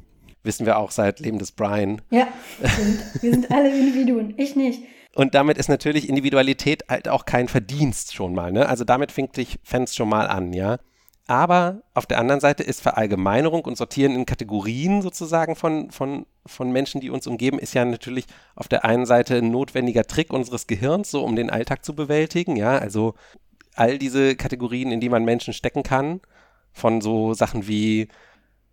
wissen 0.43 0.65
wir 0.65 0.77
auch 0.77 0.91
seit 0.91 1.19
Leben 1.19 1.39
des 1.39 1.51
Brian. 1.51 2.01
Ja, 2.09 2.27
stimmt. 2.57 3.01
wir 3.21 3.31
sind 3.31 3.51
alle 3.51 3.69
Individuen, 3.69 4.33
ich 4.37 4.55
nicht. 4.55 4.83
Und 5.15 5.35
damit 5.35 5.57
ist 5.57 5.69
natürlich 5.69 6.07
Individualität 6.07 6.83
halt 6.87 7.09
auch 7.09 7.25
kein 7.25 7.47
Verdienst 7.47 8.13
schon 8.13 8.33
mal. 8.33 8.51
Ne? 8.51 8.67
Also 8.69 8.83
damit 8.83 9.11
fängt 9.11 9.35
sich 9.35 9.59
Fans 9.63 9.95
schon 9.95 10.09
mal 10.09 10.27
an, 10.27 10.53
ja. 10.53 10.77
Aber 11.29 11.83
auf 11.93 12.07
der 12.07 12.17
anderen 12.17 12.41
Seite 12.41 12.63
ist 12.63 12.81
Verallgemeinerung 12.81 13.63
und 13.63 13.77
Sortieren 13.77 14.15
in 14.15 14.25
Kategorien 14.25 15.03
sozusagen 15.03 15.55
von, 15.55 15.91
von, 15.91 16.25
von 16.47 16.71
Menschen, 16.71 17.01
die 17.01 17.11
uns 17.11 17.27
umgeben, 17.27 17.59
ist 17.59 17.75
ja 17.75 17.85
natürlich 17.85 18.25
auf 18.55 18.67
der 18.67 18.83
einen 18.83 19.05
Seite 19.05 19.35
ein 19.35 19.51
notwendiger 19.51 20.05
Trick 20.05 20.33
unseres 20.33 20.65
Gehirns, 20.65 21.11
so 21.11 21.23
um 21.23 21.35
den 21.35 21.51
Alltag 21.51 21.85
zu 21.85 21.93
bewältigen. 21.93 22.55
Ja, 22.55 22.79
also 22.79 23.13
all 23.75 23.99
diese 23.99 24.35
Kategorien, 24.35 24.91
in 24.91 25.01
die 25.01 25.09
man 25.09 25.23
Menschen 25.23 25.53
stecken 25.53 25.83
kann, 25.83 26.19
von 26.73 26.99
so 26.99 27.35
Sachen 27.35 27.67
wie 27.67 28.07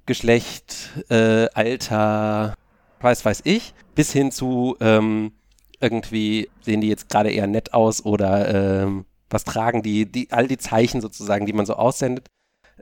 Geschlecht, 0.06 1.04
äh, 1.10 1.48
Alter, 1.52 2.54
weiß 3.02 3.22
weiß 3.26 3.42
ich, 3.44 3.75
bis 3.94 4.12
hin 4.12 4.32
zu 4.32 4.78
ähm, 4.80 5.32
irgendwie 5.78 6.48
sehen 6.62 6.80
die 6.80 6.88
jetzt 6.88 7.10
gerade 7.10 7.30
eher 7.30 7.48
nett 7.48 7.75
aus 7.75 8.02
oder 8.02 8.84
ähm, 8.84 9.04
was 9.28 9.44
tragen 9.44 9.82
die, 9.82 10.10
die, 10.10 10.28
all 10.30 10.48
die 10.48 10.56
Zeichen 10.56 11.02
sozusagen, 11.02 11.44
die 11.44 11.52
man 11.52 11.66
so 11.66 11.75
aussendet, 11.75 12.28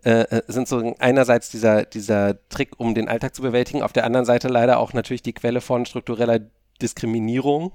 äh, 0.03 0.23
äh, 0.23 0.43
sind 0.49 0.69
so 0.69 0.95
einerseits 0.99 1.51
dieser, 1.51 1.85
dieser 1.85 2.37
Trick, 2.49 2.73
um 2.79 2.95
den 2.95 3.09
Alltag 3.09 3.35
zu 3.35 3.43
bewältigen, 3.43 3.83
auf 3.83 3.93
der 3.93 4.05
anderen 4.05 4.27
Seite 4.27 4.49
leider 4.49 4.79
auch 4.79 4.93
natürlich 4.93 5.23
die 5.23 5.33
Quelle 5.33 5.61
von 5.61 5.87
struktureller 5.87 6.41
Diskriminierung. 6.83 7.73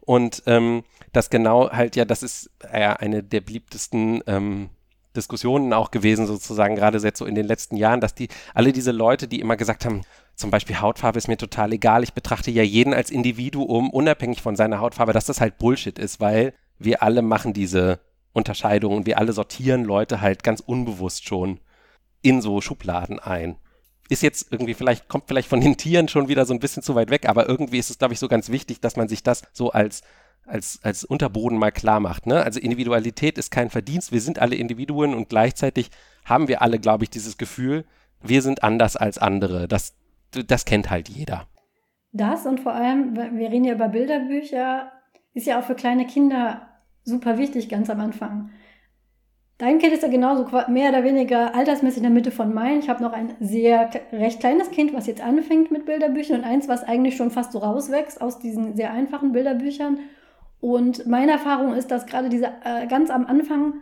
Und 0.00 0.42
ähm, 0.46 0.84
das 1.12 1.28
genau 1.28 1.70
halt 1.70 1.94
ja, 1.94 2.06
das 2.06 2.22
ist 2.22 2.50
ja 2.72 2.94
eine 2.94 3.22
der 3.22 3.42
beliebtesten 3.42 4.22
ähm, 4.26 4.70
Diskussionen 5.14 5.72
auch 5.72 5.90
gewesen, 5.90 6.26
sozusagen, 6.26 6.76
gerade 6.76 6.98
jetzt 6.98 7.18
so 7.18 7.26
in 7.26 7.34
den 7.34 7.46
letzten 7.46 7.76
Jahren, 7.76 8.00
dass 8.00 8.14
die, 8.14 8.28
alle 8.54 8.72
diese 8.72 8.92
Leute, 8.92 9.28
die 9.28 9.40
immer 9.40 9.56
gesagt 9.56 9.84
haben, 9.84 10.02
zum 10.34 10.50
Beispiel 10.50 10.80
Hautfarbe 10.80 11.18
ist 11.18 11.28
mir 11.28 11.36
total 11.36 11.72
egal, 11.72 12.02
ich 12.02 12.14
betrachte 12.14 12.50
ja 12.50 12.62
jeden 12.62 12.94
als 12.94 13.10
Individuum, 13.10 13.90
unabhängig 13.90 14.40
von 14.40 14.56
seiner 14.56 14.80
Hautfarbe, 14.80 15.12
dass 15.12 15.26
das 15.26 15.40
halt 15.40 15.58
Bullshit 15.58 15.98
ist, 15.98 16.20
weil 16.20 16.54
wir 16.78 17.02
alle 17.02 17.22
machen 17.22 17.52
diese 17.52 18.00
Unterscheidungen, 18.38 19.06
wir 19.06 19.18
alle 19.18 19.32
sortieren 19.32 19.84
Leute 19.84 20.20
halt 20.20 20.42
ganz 20.42 20.60
unbewusst 20.60 21.26
schon 21.26 21.60
in 22.22 22.40
so 22.40 22.60
Schubladen 22.60 23.18
ein. 23.18 23.56
ist 24.08 24.22
jetzt 24.22 24.50
irgendwie 24.50 24.74
vielleicht, 24.74 25.08
kommt 25.08 25.24
vielleicht 25.28 25.48
von 25.48 25.60
den 25.60 25.76
Tieren 25.76 26.08
schon 26.08 26.28
wieder 26.28 26.46
so 26.46 26.54
ein 26.54 26.60
bisschen 26.60 26.82
zu 26.82 26.94
weit 26.94 27.10
weg, 27.10 27.28
aber 27.28 27.48
irgendwie 27.48 27.78
ist 27.78 27.90
es, 27.90 27.98
glaube 27.98 28.14
ich, 28.14 28.20
so 28.20 28.28
ganz 28.28 28.48
wichtig, 28.48 28.80
dass 28.80 28.96
man 28.96 29.08
sich 29.08 29.22
das 29.22 29.42
so 29.52 29.70
als 29.70 30.02
als, 30.48 30.80
als 30.82 31.04
Unterboden 31.04 31.58
mal 31.58 31.70
klar 31.70 32.00
macht. 32.00 32.26
Ne? 32.26 32.42
Also 32.42 32.58
Individualität 32.58 33.38
ist 33.38 33.50
kein 33.50 33.70
Verdienst, 33.70 34.12
wir 34.12 34.20
sind 34.20 34.38
alle 34.38 34.56
Individuen 34.56 35.14
und 35.14 35.28
gleichzeitig 35.28 35.90
haben 36.24 36.48
wir 36.48 36.62
alle, 36.62 36.78
glaube 36.78 37.04
ich, 37.04 37.10
dieses 37.10 37.38
Gefühl, 37.38 37.84
wir 38.22 38.42
sind 38.42 38.62
anders 38.62 38.96
als 38.96 39.18
andere. 39.18 39.68
Das, 39.68 39.94
das 40.46 40.64
kennt 40.64 40.90
halt 40.90 41.08
jeder. 41.08 41.46
Das 42.12 42.46
und 42.46 42.60
vor 42.60 42.72
allem, 42.72 43.14
wir 43.14 43.50
reden 43.50 43.64
ja 43.64 43.74
über 43.74 43.88
Bilderbücher, 43.88 44.90
ist 45.34 45.46
ja 45.46 45.60
auch 45.60 45.64
für 45.64 45.74
kleine 45.74 46.06
Kinder 46.06 46.67
super 47.08 47.38
wichtig 47.38 47.68
ganz 47.68 47.90
am 47.90 48.00
Anfang. 48.00 48.50
Dein 49.58 49.78
Kind 49.80 49.92
ist 49.92 50.04
ja 50.04 50.08
genauso 50.08 50.46
mehr 50.68 50.90
oder 50.90 51.02
weniger 51.02 51.52
altersmäßig 51.52 51.96
in 51.96 52.02
der 52.04 52.12
Mitte 52.12 52.30
von 52.30 52.54
meinen. 52.54 52.78
Ich 52.78 52.88
habe 52.88 53.02
noch 53.02 53.12
ein 53.12 53.34
sehr 53.40 53.90
recht 54.12 54.38
kleines 54.38 54.70
Kind, 54.70 54.94
was 54.94 55.08
jetzt 55.08 55.20
anfängt 55.20 55.72
mit 55.72 55.84
Bilderbüchern 55.84 56.38
und 56.38 56.44
eins, 56.44 56.68
was 56.68 56.84
eigentlich 56.84 57.16
schon 57.16 57.32
fast 57.32 57.50
so 57.50 57.58
rauswächst 57.58 58.20
aus 58.20 58.38
diesen 58.38 58.76
sehr 58.76 58.92
einfachen 58.92 59.32
Bilderbüchern. 59.32 59.98
Und 60.60 61.08
meine 61.08 61.32
Erfahrung 61.32 61.74
ist, 61.74 61.90
dass 61.90 62.06
gerade 62.06 62.28
diese 62.28 62.52
äh, 62.64 62.86
ganz 62.86 63.10
am 63.10 63.26
Anfang, 63.26 63.74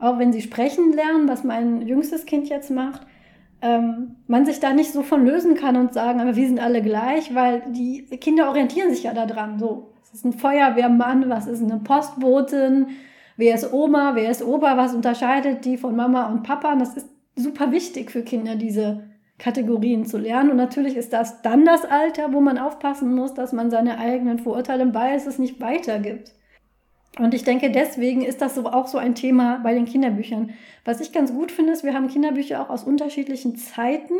auch 0.00 0.18
wenn 0.18 0.32
sie 0.32 0.42
sprechen 0.42 0.92
lernen, 0.92 1.28
was 1.28 1.44
mein 1.44 1.82
jüngstes 1.82 2.26
Kind 2.26 2.48
jetzt 2.48 2.72
macht, 2.72 3.02
ähm, 3.62 4.16
man 4.26 4.44
sich 4.44 4.58
da 4.58 4.72
nicht 4.72 4.92
so 4.92 5.04
von 5.04 5.24
lösen 5.24 5.54
kann 5.54 5.76
und 5.76 5.94
sagen, 5.94 6.20
aber 6.20 6.34
wir 6.34 6.46
sind 6.48 6.60
alle 6.60 6.82
gleich, 6.82 7.32
weil 7.32 7.62
die 7.68 8.06
Kinder 8.20 8.48
orientieren 8.48 8.90
sich 8.90 9.04
ja 9.04 9.14
daran. 9.14 9.60
So, 9.60 9.92
ist 10.16 10.24
ein 10.24 10.32
Feuerwehrmann, 10.32 11.28
was 11.28 11.46
ist 11.46 11.62
eine 11.62 11.78
Postbotin, 11.78 12.88
wer 13.36 13.54
ist 13.54 13.72
Oma, 13.72 14.14
wer 14.14 14.30
ist 14.30 14.42
Opa, 14.42 14.76
was 14.76 14.94
unterscheidet 14.94 15.64
die 15.64 15.76
von 15.76 15.94
Mama 15.94 16.26
und 16.30 16.42
Papa. 16.42 16.72
Und 16.72 16.80
das 16.80 16.96
ist 16.96 17.08
super 17.34 17.70
wichtig 17.70 18.10
für 18.10 18.22
Kinder, 18.22 18.56
diese 18.56 19.04
Kategorien 19.38 20.06
zu 20.06 20.16
lernen. 20.16 20.50
Und 20.50 20.56
natürlich 20.56 20.96
ist 20.96 21.12
das 21.12 21.42
dann 21.42 21.64
das 21.64 21.84
Alter, 21.84 22.32
wo 22.32 22.40
man 22.40 22.58
aufpassen 22.58 23.14
muss, 23.14 23.34
dass 23.34 23.52
man 23.52 23.70
seine 23.70 23.98
eigenen 23.98 24.38
Vorurteile 24.38 24.82
im 24.82 24.92
Biases 24.92 25.38
nicht 25.38 25.60
weitergibt. 25.60 26.32
Und 27.18 27.34
ich 27.34 27.44
denke, 27.44 27.70
deswegen 27.70 28.22
ist 28.22 28.40
das 28.40 28.54
so 28.54 28.66
auch 28.66 28.86
so 28.86 28.98
ein 28.98 29.14
Thema 29.14 29.60
bei 29.62 29.74
den 29.74 29.86
Kinderbüchern. 29.86 30.50
Was 30.84 31.00
ich 31.00 31.12
ganz 31.12 31.32
gut 31.32 31.52
finde, 31.52 31.72
ist, 31.72 31.84
wir 31.84 31.94
haben 31.94 32.08
Kinderbücher 32.08 32.60
auch 32.60 32.70
aus 32.70 32.84
unterschiedlichen 32.84 33.56
Zeiten. 33.56 34.14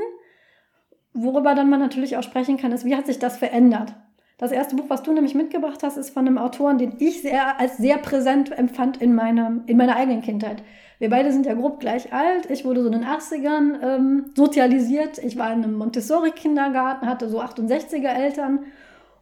Worüber 1.12 1.54
dann 1.54 1.70
man 1.70 1.80
natürlich 1.80 2.16
auch 2.16 2.22
sprechen 2.22 2.58
kann, 2.58 2.72
ist, 2.72 2.84
wie 2.84 2.96
hat 2.96 3.06
sich 3.06 3.18
das 3.18 3.38
verändert? 3.38 3.94
Das 4.38 4.52
erste 4.52 4.76
Buch, 4.76 4.84
was 4.88 5.02
du 5.02 5.12
nämlich 5.12 5.34
mitgebracht 5.34 5.82
hast, 5.82 5.96
ist 5.96 6.10
von 6.10 6.26
einem 6.26 6.36
Autoren, 6.36 6.76
den 6.76 6.96
ich 6.98 7.22
sehr, 7.22 7.58
als 7.58 7.78
sehr 7.78 7.96
präsent 7.96 8.56
empfand 8.56 8.98
in, 8.98 9.14
meinem, 9.14 9.62
in 9.66 9.78
meiner 9.78 9.96
eigenen 9.96 10.20
Kindheit. 10.20 10.62
Wir 10.98 11.08
beide 11.08 11.32
sind 11.32 11.46
ja 11.46 11.54
grob 11.54 11.80
gleich 11.80 12.12
alt. 12.12 12.50
Ich 12.50 12.64
wurde 12.64 12.82
so 12.82 12.86
in 12.86 12.92
den 12.92 13.04
80ern 13.04 13.82
ähm, 13.82 14.26
sozialisiert. 14.34 15.18
Ich 15.18 15.38
war 15.38 15.52
in 15.52 15.64
einem 15.64 15.74
Montessori-Kindergarten, 15.74 17.06
hatte 17.06 17.28
so 17.28 17.40
68er 17.40 18.08
Eltern. 18.08 18.60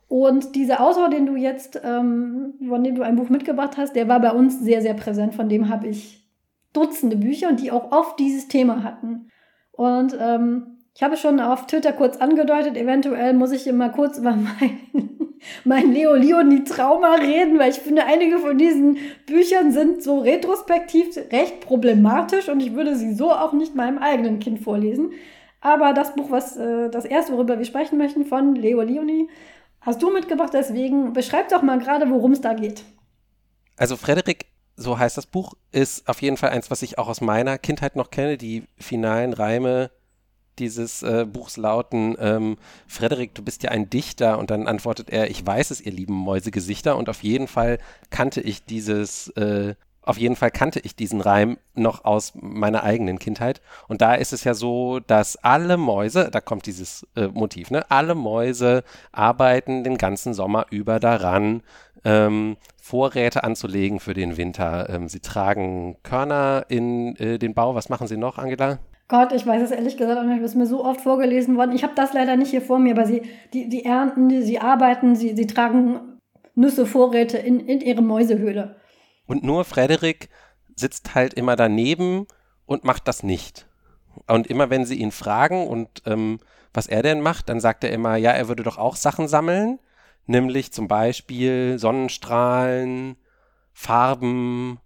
Und 0.09 0.55
dieser 0.57 0.81
Autor, 0.81 1.09
den 1.09 1.27
du 1.27 1.37
jetzt, 1.37 1.81
ähm, 1.85 2.55
von 2.69 2.83
dem 2.83 2.97
du 2.97 3.03
ein 3.03 3.17
Buch 3.17 3.29
mitgebracht 3.29 3.77
hast, 3.77 3.95
der 3.95 4.09
war 4.09 4.21
bei 4.21 4.33
uns 4.33 4.61
sehr, 4.61 4.83
sehr 4.83 4.95
präsent. 4.95 5.35
Von 5.35 5.49
dem 5.49 5.69
habe 5.69 5.89
ich 5.89 6.25
Dutzende 6.73 7.17
Bücher 7.17 7.49
und 7.49 7.61
die 7.61 7.71
auch 7.71 7.93
oft 7.93 8.19
dieses 8.19 8.49
Thema 8.49 8.83
hatten. 8.83 9.29
Und 9.71 10.17
ähm, 10.21 10.74
ich 10.95 11.03
habe 11.03 11.17
schon 11.17 11.41
auf 11.41 11.67
Twitter 11.67 11.93
kurz 11.93 12.19
angedeutet, 12.19 12.77
eventuell 12.77 13.35
muss 13.35 13.51
ich 13.51 13.67
immer 13.67 13.91
kurz 13.91 14.19
über 14.19 14.31
mein, 14.37 15.29
mein 15.65 15.93
Leo 15.93 16.15
Leonie 16.15 16.63
Trauma 16.63 17.15
reden, 17.17 17.59
weil 17.59 17.71
ich 17.71 17.81
finde, 17.81 18.05
einige 18.07 18.39
von 18.39 18.57
diesen 18.57 18.99
Büchern 19.27 19.73
sind 19.73 20.03
so 20.03 20.21
retrospektiv 20.21 21.17
recht 21.33 21.61
problematisch 21.61 22.49
und 22.49 22.61
ich 22.61 22.75
würde 22.75 22.95
sie 22.95 23.15
so 23.15 23.33
auch 23.33 23.53
nicht 23.53 23.75
meinem 23.75 23.99
eigenen 23.99 24.39
Kind 24.39 24.61
vorlesen. 24.61 25.13
Aber 25.61 25.95
das 25.95 26.15
Buch, 26.15 26.31
was 26.31 26.57
äh, 26.57 26.91
das 26.91 27.07
erste, 27.07 27.33
worüber 27.33 27.59
wir 27.59 27.65
sprechen 27.65 27.99
möchten, 27.99 28.25
von 28.27 28.55
Leo 28.55 28.83
Leonie, 28.83 29.29
hast 29.81 30.01
du 30.03 30.13
mitgebracht. 30.13 30.53
Deswegen 30.53 31.13
beschreib 31.13 31.49
doch 31.49 31.63
mal 31.63 31.79
gerade, 31.79 32.09
worum 32.11 32.33
es 32.33 32.41
da 32.41 32.53
geht. 32.53 32.85
Also 33.77 33.97
Frederik, 33.97 34.47
so 34.77 34.99
heißt 34.99 35.17
das 35.17 35.27
Buch, 35.27 35.55
ist 35.73 36.07
auf 36.09 36.23
jeden 36.23 36.37
Fall 36.37 36.51
eins, 36.51 36.71
was 36.71 36.83
ich 36.83 36.99
auch 36.99 37.09
aus 37.09 37.21
meiner 37.21 37.59
Kindheit 37.59 37.97
noch 37.97 38.11
kenne. 38.11 38.37
Die 38.37 38.65
finalen 38.79 39.33
Reime 39.33 39.91
dieses 40.59 41.03
äh, 41.03 41.27
Buchs 41.27 41.57
lauten, 41.57 42.17
ähm, 42.19 42.57
Frederik, 42.87 43.35
du 43.35 43.43
bist 43.43 43.63
ja 43.63 43.71
ein 43.71 43.91
Dichter 43.91 44.39
und 44.39 44.51
dann 44.51 44.67
antwortet 44.67 45.11
er, 45.11 45.31
ich 45.31 45.47
weiß 45.47 45.71
es, 45.71 45.81
ihr 45.81 45.93
lieben 45.93 46.15
Mäusegesichter 46.15 46.97
und 46.97 47.09
auf 47.09 47.23
jeden 47.23 47.49
Fall 47.49 47.79
kannte 48.11 48.41
ich 48.41 48.65
dieses, 48.65 49.29
äh, 49.31 49.75
auf 50.03 50.19
jeden 50.19 50.37
Fall 50.37 50.51
kannte 50.51 50.81
ich 50.81 50.97
diesen 50.97 51.21
Reim 51.21 51.57
noch 51.75 52.05
aus 52.05 52.33
meiner 52.35 52.83
eigenen 52.83 53.19
Kindheit 53.19 53.63
und 53.89 54.01
da 54.01 54.15
ist 54.15 54.33
es 54.33 54.45
ja 54.45 54.55
so, 54.55 55.01
dass 55.01 55.37
alle 55.37 55.77
Mäuse, 55.77 56.31
da 56.31 56.41
kommt 56.41 56.67
dieses 56.67 57.07
äh, 57.17 57.29
Motiv, 57.29 57.71
ne, 57.71 57.91
alle 57.91 58.15
Mäuse 58.15 58.85
arbeiten 59.13 59.85
den 59.85 59.99
ganzen 59.99 60.35
Sommer 60.35 60.67
über 60.71 61.01
daran, 61.01 61.63
ähm, 62.05 62.57
Vorräte 62.81 63.45
anzulegen 63.45 63.99
für 63.99 64.13
den 64.13 64.37
Winter. 64.37 64.91
Ähm, 64.91 65.09
sie 65.09 65.21
tragen 65.21 65.97
Körner 66.03 66.67
in 66.69 67.17
äh, 67.17 67.39
den 67.39 67.55
Bau. 67.55 67.75
Was 67.75 67.89
machen 67.89 68.07
sie 68.07 68.19
noch, 68.19 68.37
Angela? 68.37 68.79
Gott, 69.09 69.33
ich 69.33 69.47
weiß 69.47 69.63
es 69.63 69.71
ehrlich 69.71 69.97
gesagt 69.97 70.19
auch 70.19 70.25
nicht, 70.25 70.43
das 70.43 70.53
ist 70.53 70.57
mir 70.57 70.67
so 70.67 70.85
oft 70.85 71.01
vorgelesen 71.01 71.57
worden. 71.57 71.73
Ich 71.73 71.83
habe 71.83 71.95
das 71.95 72.15
leider 72.15 72.37
nicht 72.37 72.51
hier 72.51 72.63
vor 72.63 72.79
mir, 72.79 72.93
aber 72.93 73.07
sie, 73.07 73.23
die, 73.53 73.69
die 73.69 73.85
ernten, 73.85 74.29
die, 74.29 74.43
sie 74.43 74.61
arbeiten, 74.61 75.15
sie, 75.15 75.37
sie 75.37 75.47
tragen 75.47 76.21
Nüsse, 76.55 76.87
Vorräte 76.87 77.37
in, 77.37 77.61
in 77.61 77.81
ihre 77.81 78.03
Mäusehöhle. 78.03 78.77
Und 79.27 79.45
nur 79.45 79.65
Frederik 79.65 80.31
sitzt 80.75 81.15
halt 81.15 81.35
immer 81.35 81.57
daneben 81.57 82.27
und 82.67 82.85
macht 82.85 83.07
das 83.07 83.23
nicht. 83.23 83.67
Und 84.27 84.47
immer 84.47 84.71
wenn 84.71 84.87
sie 84.87 84.97
ihn 84.97 85.11
fragen 85.11 85.67
und 85.67 86.03
ähm, 86.07 86.41
was 86.73 86.87
er 86.87 87.03
denn 87.03 87.21
macht, 87.21 87.49
dann 87.49 87.61
sagt 87.61 87.85
er 87.85 87.93
immer, 87.93 88.17
ja, 88.17 88.31
er 88.31 88.49
würde 88.49 88.63
doch 88.63 88.79
auch 88.79 88.97
Sachen 88.97 89.29
sammeln, 89.29 89.81
nämlich 90.27 90.73
zum 90.73 90.89
Beispiel 90.89 91.79
Sonnenstrahlen, 91.79 93.17
Farben 93.73 94.79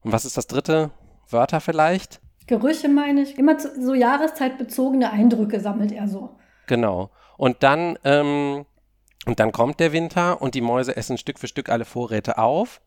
und 0.00 0.12
was 0.12 0.24
ist 0.24 0.36
das 0.36 0.46
dritte? 0.46 0.90
Wörter 1.28 1.60
vielleicht? 1.60 2.20
Gerüche 2.48 2.88
meine 2.88 3.22
ich. 3.22 3.38
Immer 3.38 3.58
so 3.60 3.94
jahreszeitbezogene 3.94 5.12
Eindrücke 5.12 5.60
sammelt 5.60 5.92
er 5.92 6.08
so. 6.08 6.36
Genau. 6.66 7.10
Und 7.36 7.62
dann, 7.62 7.98
ähm, 8.04 8.64
und 9.26 9.38
dann 9.38 9.52
kommt 9.52 9.78
der 9.78 9.92
Winter 9.92 10.42
und 10.42 10.54
die 10.54 10.60
Mäuse 10.60 10.96
essen 10.96 11.18
Stück 11.18 11.38
für 11.38 11.46
Stück 11.46 11.68
alle 11.68 11.84
Vorräte 11.84 12.38
auf. 12.38 12.80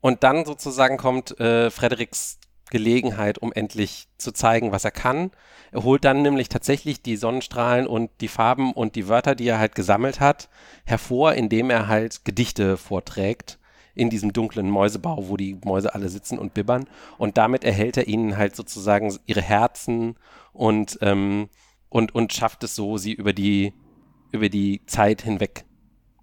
Und 0.00 0.22
dann 0.22 0.44
sozusagen 0.44 0.96
kommt 0.96 1.38
äh, 1.40 1.70
Frederiks 1.70 2.38
Gelegenheit, 2.70 3.38
um 3.38 3.52
endlich 3.52 4.08
zu 4.18 4.32
zeigen, 4.32 4.72
was 4.72 4.84
er 4.84 4.90
kann. 4.92 5.30
Er 5.72 5.82
holt 5.82 6.04
dann 6.04 6.22
nämlich 6.22 6.48
tatsächlich 6.48 7.02
die 7.02 7.16
Sonnenstrahlen 7.16 7.86
und 7.86 8.10
die 8.20 8.28
Farben 8.28 8.72
und 8.72 8.94
die 8.94 9.08
Wörter, 9.08 9.34
die 9.34 9.48
er 9.48 9.58
halt 9.58 9.74
gesammelt 9.74 10.20
hat, 10.20 10.48
hervor, 10.84 11.34
indem 11.34 11.70
er 11.70 11.88
halt 11.88 12.24
Gedichte 12.24 12.76
vorträgt 12.76 13.58
in 13.96 14.10
diesem 14.10 14.32
dunklen 14.32 14.70
Mäusebau, 14.70 15.28
wo 15.28 15.36
die 15.36 15.58
Mäuse 15.64 15.94
alle 15.94 16.08
sitzen 16.08 16.38
und 16.38 16.54
bibbern. 16.54 16.86
Und 17.18 17.38
damit 17.38 17.64
erhält 17.64 17.96
er 17.96 18.06
ihnen 18.06 18.36
halt 18.36 18.54
sozusagen 18.54 19.12
ihre 19.26 19.42
Herzen 19.42 20.16
und, 20.52 20.98
ähm, 21.00 21.48
und, 21.88 22.14
und 22.14 22.32
schafft 22.32 22.62
es 22.62 22.76
so, 22.76 22.98
sie 22.98 23.12
über 23.12 23.32
die, 23.32 23.72
über 24.32 24.48
die 24.48 24.82
Zeit 24.86 25.22
hinweg 25.22 25.64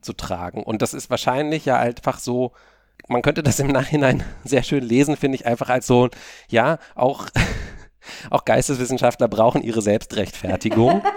zu 0.01 0.13
tragen. 0.13 0.63
Und 0.63 0.81
das 0.81 0.93
ist 0.93 1.09
wahrscheinlich 1.09 1.65
ja 1.65 1.77
einfach 1.77 2.19
so, 2.19 2.51
man 3.07 3.21
könnte 3.21 3.43
das 3.43 3.59
im 3.59 3.67
Nachhinein 3.67 4.23
sehr 4.43 4.63
schön 4.63 4.83
lesen, 4.83 5.17
finde 5.17 5.35
ich, 5.35 5.45
einfach 5.45 5.69
als 5.69 5.87
so, 5.87 6.09
ja, 6.47 6.77
auch 6.95 7.27
auch 8.29 8.45
Geisteswissenschaftler 8.45 9.27
brauchen 9.27 9.61
ihre 9.61 9.81
Selbstrechtfertigung. 9.81 11.01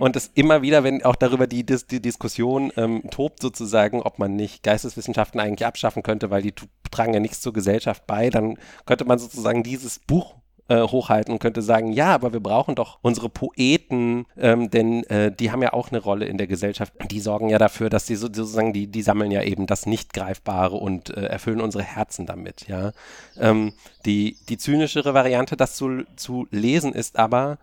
und 0.00 0.16
es 0.16 0.30
immer 0.34 0.62
wieder, 0.62 0.84
wenn 0.84 1.04
auch 1.04 1.16
darüber 1.16 1.46
die, 1.46 1.64
die, 1.64 1.78
die 1.90 2.00
Diskussion 2.00 2.72
ähm, 2.76 3.02
tobt, 3.10 3.42
sozusagen, 3.42 4.02
ob 4.02 4.18
man 4.18 4.36
nicht 4.36 4.62
Geisteswissenschaften 4.62 5.40
eigentlich 5.40 5.66
abschaffen 5.66 6.02
könnte, 6.02 6.30
weil 6.30 6.42
die 6.42 6.54
tragen 6.90 7.14
ja 7.14 7.20
nichts 7.20 7.40
zur 7.40 7.52
Gesellschaft 7.52 8.06
bei, 8.06 8.30
dann 8.30 8.58
könnte 8.86 9.04
man 9.04 9.18
sozusagen 9.18 9.62
dieses 9.62 9.98
Buch 9.98 10.34
äh, 10.68 10.82
hochhalten 10.82 11.32
und 11.32 11.38
könnte 11.40 11.60
sagen, 11.60 11.92
ja, 11.92 12.14
aber 12.14 12.32
wir 12.32 12.40
brauchen 12.40 12.74
doch 12.74 12.98
unsere 13.02 13.28
Poeten, 13.28 14.26
ähm, 14.38 14.70
denn 14.70 15.04
äh, 15.04 15.32
die 15.32 15.50
haben 15.50 15.62
ja 15.62 15.72
auch 15.72 15.90
eine 15.90 16.00
Rolle 16.00 16.26
in 16.26 16.38
der 16.38 16.46
Gesellschaft. 16.46 16.92
Die 17.10 17.20
sorgen 17.20 17.48
ja 17.48 17.58
dafür, 17.58 17.90
dass 17.90 18.06
sie 18.06 18.14
so, 18.14 18.28
sozusagen, 18.28 18.72
die, 18.72 18.86
die 18.86 19.02
sammeln 19.02 19.30
ja 19.30 19.42
eben 19.42 19.66
das 19.66 19.86
Nicht-Greifbare 19.86 20.76
und 20.76 21.10
äh, 21.10 21.26
erfüllen 21.26 21.60
unsere 21.60 21.84
Herzen 21.84 22.26
damit, 22.26 22.68
ja. 22.68 22.92
Ähm, 23.38 23.72
die, 24.06 24.36
die 24.48 24.56
zynischere 24.56 25.14
Variante, 25.14 25.56
das 25.56 25.76
zu, 25.76 26.04
zu 26.16 26.46
lesen, 26.50 26.92
ist 26.92 27.18
aber 27.18 27.58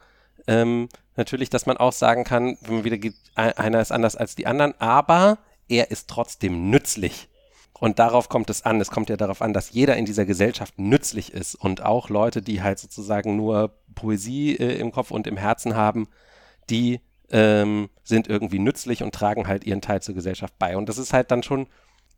ähm, 0.47 0.89
natürlich, 1.15 1.49
dass 1.49 1.65
man 1.65 1.77
auch 1.77 1.93
sagen 1.93 2.23
kann, 2.23 2.57
wenn 2.61 2.75
man 2.75 2.83
wieder 2.83 2.97
geht, 2.97 3.15
einer 3.35 3.81
ist 3.81 3.91
anders 3.91 4.15
als 4.15 4.35
die 4.35 4.47
anderen, 4.47 4.73
aber 4.79 5.37
er 5.67 5.91
ist 5.91 6.09
trotzdem 6.09 6.69
nützlich. 6.69 7.29
Und 7.79 7.99
darauf 7.99 8.27
kommt 8.27 8.49
es 8.49 8.65
an. 8.65 8.81
Es 8.81 8.91
kommt 8.91 9.09
ja 9.09 9.15
darauf 9.15 9.41
an, 9.41 9.53
dass 9.53 9.71
jeder 9.71 9.95
in 9.95 10.05
dieser 10.05 10.25
Gesellschaft 10.25 10.77
nützlich 10.77 11.33
ist 11.33 11.55
und 11.55 11.81
auch 11.81 12.09
Leute, 12.09 12.41
die 12.41 12.61
halt 12.61 12.77
sozusagen 12.77 13.37
nur 13.37 13.79
Poesie 13.95 14.55
äh, 14.55 14.77
im 14.79 14.91
Kopf 14.91 15.11
und 15.11 15.27
im 15.27 15.37
Herzen 15.37 15.75
haben, 15.75 16.09
die 16.69 16.99
ähm, 17.31 17.89
sind 18.03 18.27
irgendwie 18.27 18.59
nützlich 18.59 19.01
und 19.01 19.15
tragen 19.15 19.47
halt 19.47 19.63
ihren 19.63 19.81
Teil 19.81 20.01
zur 20.01 20.15
Gesellschaft 20.15 20.53
bei. 20.59 20.75
Und 20.75 20.89
das 20.89 20.97
ist 20.97 21.13
halt 21.13 21.31
dann 21.31 21.43
schon, 21.43 21.67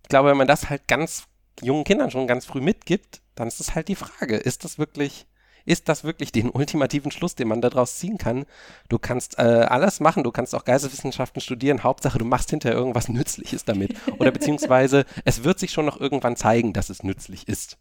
ich 0.01 0.09
glaube, 0.09 0.29
wenn 0.29 0.37
man 0.37 0.47
das 0.47 0.69
halt 0.69 0.87
ganz 0.87 1.25
jungen 1.61 1.83
Kindern 1.83 2.09
schon 2.09 2.27
ganz 2.27 2.45
früh 2.45 2.61
mitgibt, 2.61 3.21
dann 3.35 3.47
ist 3.47 3.59
das 3.59 3.75
halt 3.75 3.87
die 3.87 3.95
Frage, 3.95 4.37
ist 4.37 4.63
das 4.63 4.79
wirklich, 4.79 5.27
ist 5.65 5.89
das 5.89 6.03
wirklich 6.03 6.31
den 6.31 6.49
ultimativen 6.53 7.11
Schluss, 7.11 7.35
den 7.35 7.47
man 7.47 7.61
daraus 7.61 7.97
ziehen 7.97 8.17
kann? 8.17 8.45
Du 8.89 8.99
kannst 8.99 9.39
äh, 9.39 9.41
alles 9.41 9.99
machen, 9.99 10.23
du 10.23 10.31
kannst 10.31 10.55
auch 10.55 10.65
Geisteswissenschaften 10.65 11.41
studieren, 11.41 11.83
Hauptsache 11.83 12.17
du 12.17 12.25
machst 12.25 12.49
hinterher 12.49 12.77
irgendwas 12.77 13.09
Nützliches 13.09 13.65
damit. 13.65 13.93
Oder 14.19 14.31
beziehungsweise 14.31 15.05
es 15.25 15.43
wird 15.43 15.59
sich 15.59 15.71
schon 15.71 15.85
noch 15.85 15.99
irgendwann 15.99 16.35
zeigen, 16.35 16.73
dass 16.73 16.89
es 16.89 17.03
nützlich 17.03 17.47
ist. 17.47 17.77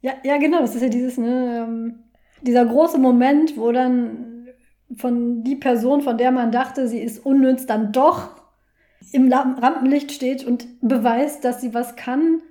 Ja, 0.00 0.12
ja, 0.22 0.36
genau, 0.36 0.60
das 0.60 0.74
ist 0.74 0.82
ja 0.82 0.88
dieses, 0.88 1.16
ne, 1.16 1.66
ähm, 1.66 2.04
dieser 2.42 2.66
große 2.66 2.98
Moment, 2.98 3.56
wo 3.56 3.72
dann 3.72 4.48
von 4.96 5.42
die 5.42 5.56
Person, 5.56 6.02
von 6.02 6.18
der 6.18 6.30
man 6.30 6.52
dachte, 6.52 6.88
sie 6.88 7.00
ist 7.00 7.24
unnütz, 7.24 7.66
dann 7.66 7.92
doch 7.92 8.28
im 9.12 9.32
Rampenlicht 9.32 10.12
steht 10.12 10.44
und 10.44 10.66
beweist, 10.80 11.44
dass 11.44 11.60
sie 11.60 11.74
was 11.74 11.96
kann 11.96 12.42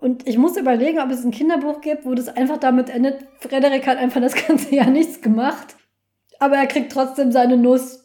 und 0.00 0.28
ich 0.28 0.38
muss 0.38 0.56
überlegen, 0.56 1.00
ob 1.00 1.10
es 1.10 1.24
ein 1.24 1.32
Kinderbuch 1.32 1.80
gibt, 1.80 2.06
wo 2.06 2.14
das 2.14 2.28
einfach 2.28 2.58
damit 2.58 2.88
endet. 2.88 3.26
Frederik 3.40 3.86
hat 3.86 3.98
einfach 3.98 4.20
das 4.20 4.34
ganze 4.46 4.74
Jahr 4.74 4.90
nichts 4.90 5.20
gemacht, 5.20 5.76
aber 6.38 6.56
er 6.56 6.66
kriegt 6.66 6.92
trotzdem 6.92 7.32
seine 7.32 7.56
Nuss. 7.56 8.04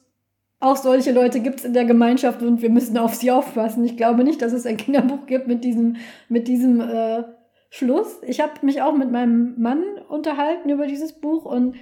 Auch 0.59 0.75
solche 0.75 1.11
Leute 1.11 1.39
gibt 1.39 1.59
es 1.59 1.65
in 1.65 1.73
der 1.73 1.85
Gemeinschaft 1.85 2.41
und 2.41 2.61
wir 2.61 2.71
müssen 2.71 2.97
auf 2.97 3.13
sie 3.13 3.29
aufpassen. 3.29 3.83
Ich 3.83 3.95
glaube 3.95 4.23
nicht, 4.23 4.41
dass 4.41 4.53
es 4.53 4.65
ein 4.65 4.77
Kinderbuch 4.77 5.27
gibt 5.27 5.47
mit 5.47 5.63
diesem, 5.63 5.97
mit 6.29 6.47
diesem 6.47 6.81
äh, 6.81 7.25
Schluss. 7.69 8.19
Ich 8.23 8.39
habe 8.39 8.53
mich 8.63 8.81
auch 8.81 8.95
mit 8.95 9.11
meinem 9.11 9.61
Mann 9.61 9.83
unterhalten 10.07 10.69
über 10.69 10.87
dieses 10.87 11.13
Buch 11.13 11.45
und 11.45 11.75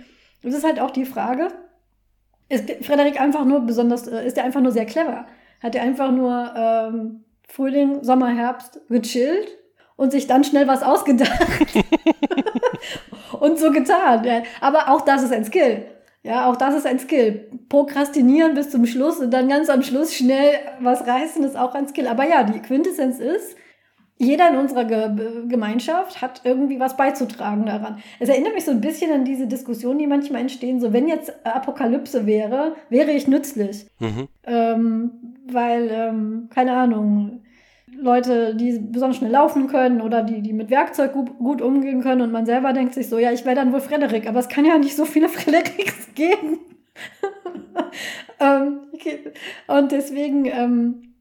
es 0.44 0.54
ist 0.54 0.66
halt 0.66 0.82
auch 0.82 0.92
die 0.92 1.06
Frage, 1.06 1.50
ist 2.50 2.70
Frederik 2.84 3.22
einfach 3.22 3.46
nur 3.46 3.62
besonders, 3.62 4.08
äh, 4.08 4.28
ist 4.28 4.38
er 4.38 4.44
einfach 4.44 4.62
nur 4.62 4.74
sehr 4.74 4.86
clever? 4.86 5.26
Hat 5.62 5.76
er 5.76 5.84
einfach 5.84 6.12
nur 6.12 6.54
ähm, 6.54 7.24
Frühling, 7.48 8.04
Sommer, 8.04 8.30
Herbst 8.30 8.82
gechillt 8.90 9.61
und 10.02 10.12
sich 10.12 10.26
dann 10.26 10.44
schnell 10.44 10.68
was 10.68 10.82
ausgedacht 10.82 11.40
und 13.40 13.60
so 13.60 13.70
getan. 13.70 14.44
Aber 14.60 14.90
auch 14.90 15.02
das 15.02 15.22
ist 15.22 15.32
ein 15.32 15.46
Skill. 15.46 15.86
Ja, 16.24 16.50
auch 16.50 16.56
das 16.56 16.74
ist 16.74 16.88
ein 16.88 16.98
Skill. 16.98 17.52
Prokrastinieren 17.70 18.56
bis 18.56 18.72
zum 18.72 18.88
Schluss 18.88 19.20
und 19.20 19.32
dann 19.32 19.48
ganz 19.48 19.70
am 19.70 19.84
Schluss 19.84 20.16
schnell 20.16 20.56
was 20.80 21.06
reißen 21.06 21.44
ist 21.44 21.56
auch 21.56 21.76
ein 21.76 21.88
Skill. 21.88 22.08
Aber 22.08 22.28
ja, 22.28 22.42
die 22.42 22.64
Quintessenz 22.64 23.20
ist, 23.20 23.56
jeder 24.18 24.50
in 24.50 24.58
unserer 24.58 24.86
Ge 24.86 25.46
Gemeinschaft 25.48 26.20
hat 26.20 26.42
irgendwie 26.46 26.80
was 26.80 26.98
beizutragen 26.98 27.68
daran. 27.68 28.00
Es 28.20 28.28
erinnert 28.28 28.56
mich 28.56 28.66
so 28.66 28.72
ein 28.72 28.82
bisschen 28.82 29.12
an 29.12 29.24
diese 29.24 29.46
Diskussionen, 29.46 30.00
die 30.00 30.08
manchmal 30.08 30.42
entstehen. 30.42 30.80
So, 30.80 30.94
wenn 30.94 31.08
jetzt 31.08 31.46
Apokalypse 31.46 32.26
wäre, 32.26 32.76
wäre 32.90 33.12
ich 33.12 33.28
nützlich. 33.28 33.86
Mhm. 34.00 34.28
Ähm, 34.46 35.12
weil, 35.46 35.92
ähm, 35.92 36.50
keine 36.52 36.74
Ahnung, 36.74 37.41
Leute, 38.02 38.56
die 38.56 38.80
besonders 38.80 39.18
schnell 39.18 39.32
laufen 39.32 39.68
können 39.68 40.02
oder 40.02 40.24
die, 40.24 40.42
die 40.42 40.54
mit 40.54 40.70
Werkzeug 40.72 41.14
gut, 41.14 41.38
gut 41.38 41.62
umgehen 41.62 42.02
können 42.02 42.22
und 42.22 42.32
man 42.32 42.48
selber 42.48 42.74
denkt 42.74 42.96
sich 42.96 43.08
so, 43.08 43.20
ja, 43.20 43.32
ich 43.32 43.46
wäre 43.46 43.56
dann 43.56 43.72
wohl 43.72 43.80
Frederik, 43.80 44.28
aber 44.28 44.40
es 44.40 44.50
kann 44.50 44.66
ja 44.66 44.78
nicht 44.78 44.96
so 44.96 45.06
viele 45.06 45.30
Frederiks 45.30 46.14
geben. 46.16 46.60
ähm, 48.40 48.80
okay. 48.94 49.32
Und 49.68 49.92
deswegen, 49.92 50.46
ähm, 50.46 51.14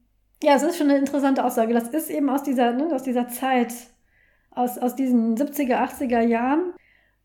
ja, 0.43 0.55
es 0.55 0.63
ist 0.63 0.79
schon 0.79 0.89
eine 0.89 0.99
interessante 0.99 1.45
Aussage. 1.45 1.75
Das 1.75 1.89
ist 1.89 2.11
eben 2.11 2.31
aus 2.31 2.43
dieser, 2.43 2.73
ne, 2.73 2.89
aus 2.95 3.03
dieser 3.03 3.29
Zeit, 3.29 3.75
aus, 4.51 4.79
aus 4.79 4.97
diesen 4.97 5.37
70er, 5.37 5.77
80er 5.77 6.21
Jahren 6.21 6.73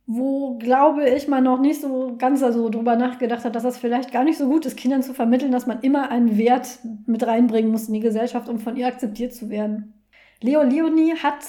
wo, 0.07 0.57
glaube 0.59 1.09
ich, 1.09 1.27
man 1.27 1.43
noch 1.43 1.59
nicht 1.59 1.81
so 1.81 2.15
ganz 2.17 2.39
so 2.39 2.69
drüber 2.69 2.95
nachgedacht 2.95 3.43
hat, 3.43 3.55
dass 3.55 3.63
das 3.63 3.77
vielleicht 3.77 4.11
gar 4.11 4.23
nicht 4.23 4.37
so 4.37 4.47
gut 4.47 4.65
ist, 4.65 4.77
Kindern 4.77 5.01
zu 5.01 5.13
vermitteln, 5.13 5.51
dass 5.51 5.65
man 5.65 5.81
immer 5.81 6.11
einen 6.11 6.37
Wert 6.37 6.79
mit 7.07 7.25
reinbringen 7.25 7.71
muss 7.71 7.87
in 7.87 7.95
die 7.95 8.01
Gesellschaft, 8.01 8.47
um 8.47 8.59
von 8.59 8.77
ihr 8.77 8.87
akzeptiert 8.87 9.33
zu 9.33 9.49
werden. 9.49 9.93
Leo 10.41 10.61
Leonie 10.61 11.15
hat 11.15 11.39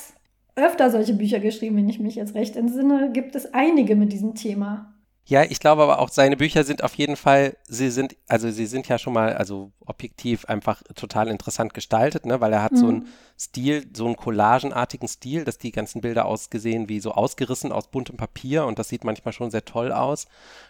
öfter 0.55 0.91
solche 0.91 1.13
Bücher 1.13 1.39
geschrieben, 1.39 1.77
wenn 1.77 1.89
ich 1.89 2.01
mich 2.01 2.15
jetzt 2.15 2.35
recht 2.35 2.57
entsinne, 2.57 3.11
gibt 3.13 3.37
es 3.37 3.53
einige 3.53 3.95
mit 3.95 4.13
diesem 4.13 4.35
Thema. 4.35 4.96
Ja, 5.29 5.43
ich 5.43 5.59
glaube 5.59 5.83
aber 5.83 5.99
auch, 5.99 6.09
seine 6.09 6.37
Bücher 6.37 6.63
sind 6.63 6.85
auf 6.85 6.95
jeden 6.95 7.17
Fall, 7.17 7.57
sie 7.67 7.91
sind, 7.91 8.15
also 8.29 8.49
sie 8.49 8.67
sind 8.67 8.87
ja 8.87 8.97
schon 8.97 9.13
mal, 9.13 9.33
also 9.33 9.73
objektiv 9.85 10.45
einfach 10.45 10.85
total 10.95 11.27
interessant 11.27 11.75
gestaltet, 11.75 12.27
ne, 12.27 12.41
weil 12.41 12.53
er 12.53 12.63
hat 12.63 12.71
mhm. 12.71 12.77
so 12.77 12.87
einen 12.87 13.09
Stil, 13.37 13.91
so 13.93 14.07
einen 14.07 14.15
collagenartigen 14.15 15.09
Stil, 15.09 15.45
dass 15.45 15.59
die 15.59 15.73
ganzen 15.73 16.01
Bilder 16.01 16.27
ausgesehen 16.27 16.89
wie 16.89 17.01
so 17.01 17.11
ausgerissen 17.11 17.73
aus 17.73 17.89
buntem 17.89 18.17
Papier 18.17 18.67
und 18.67 18.79
das 18.79 18.89
sieht 18.89 19.03
manchmal 19.03 19.33
schon 19.33 19.51
sehr 19.51 19.65
toll 19.65 19.91
aus. 19.91 20.27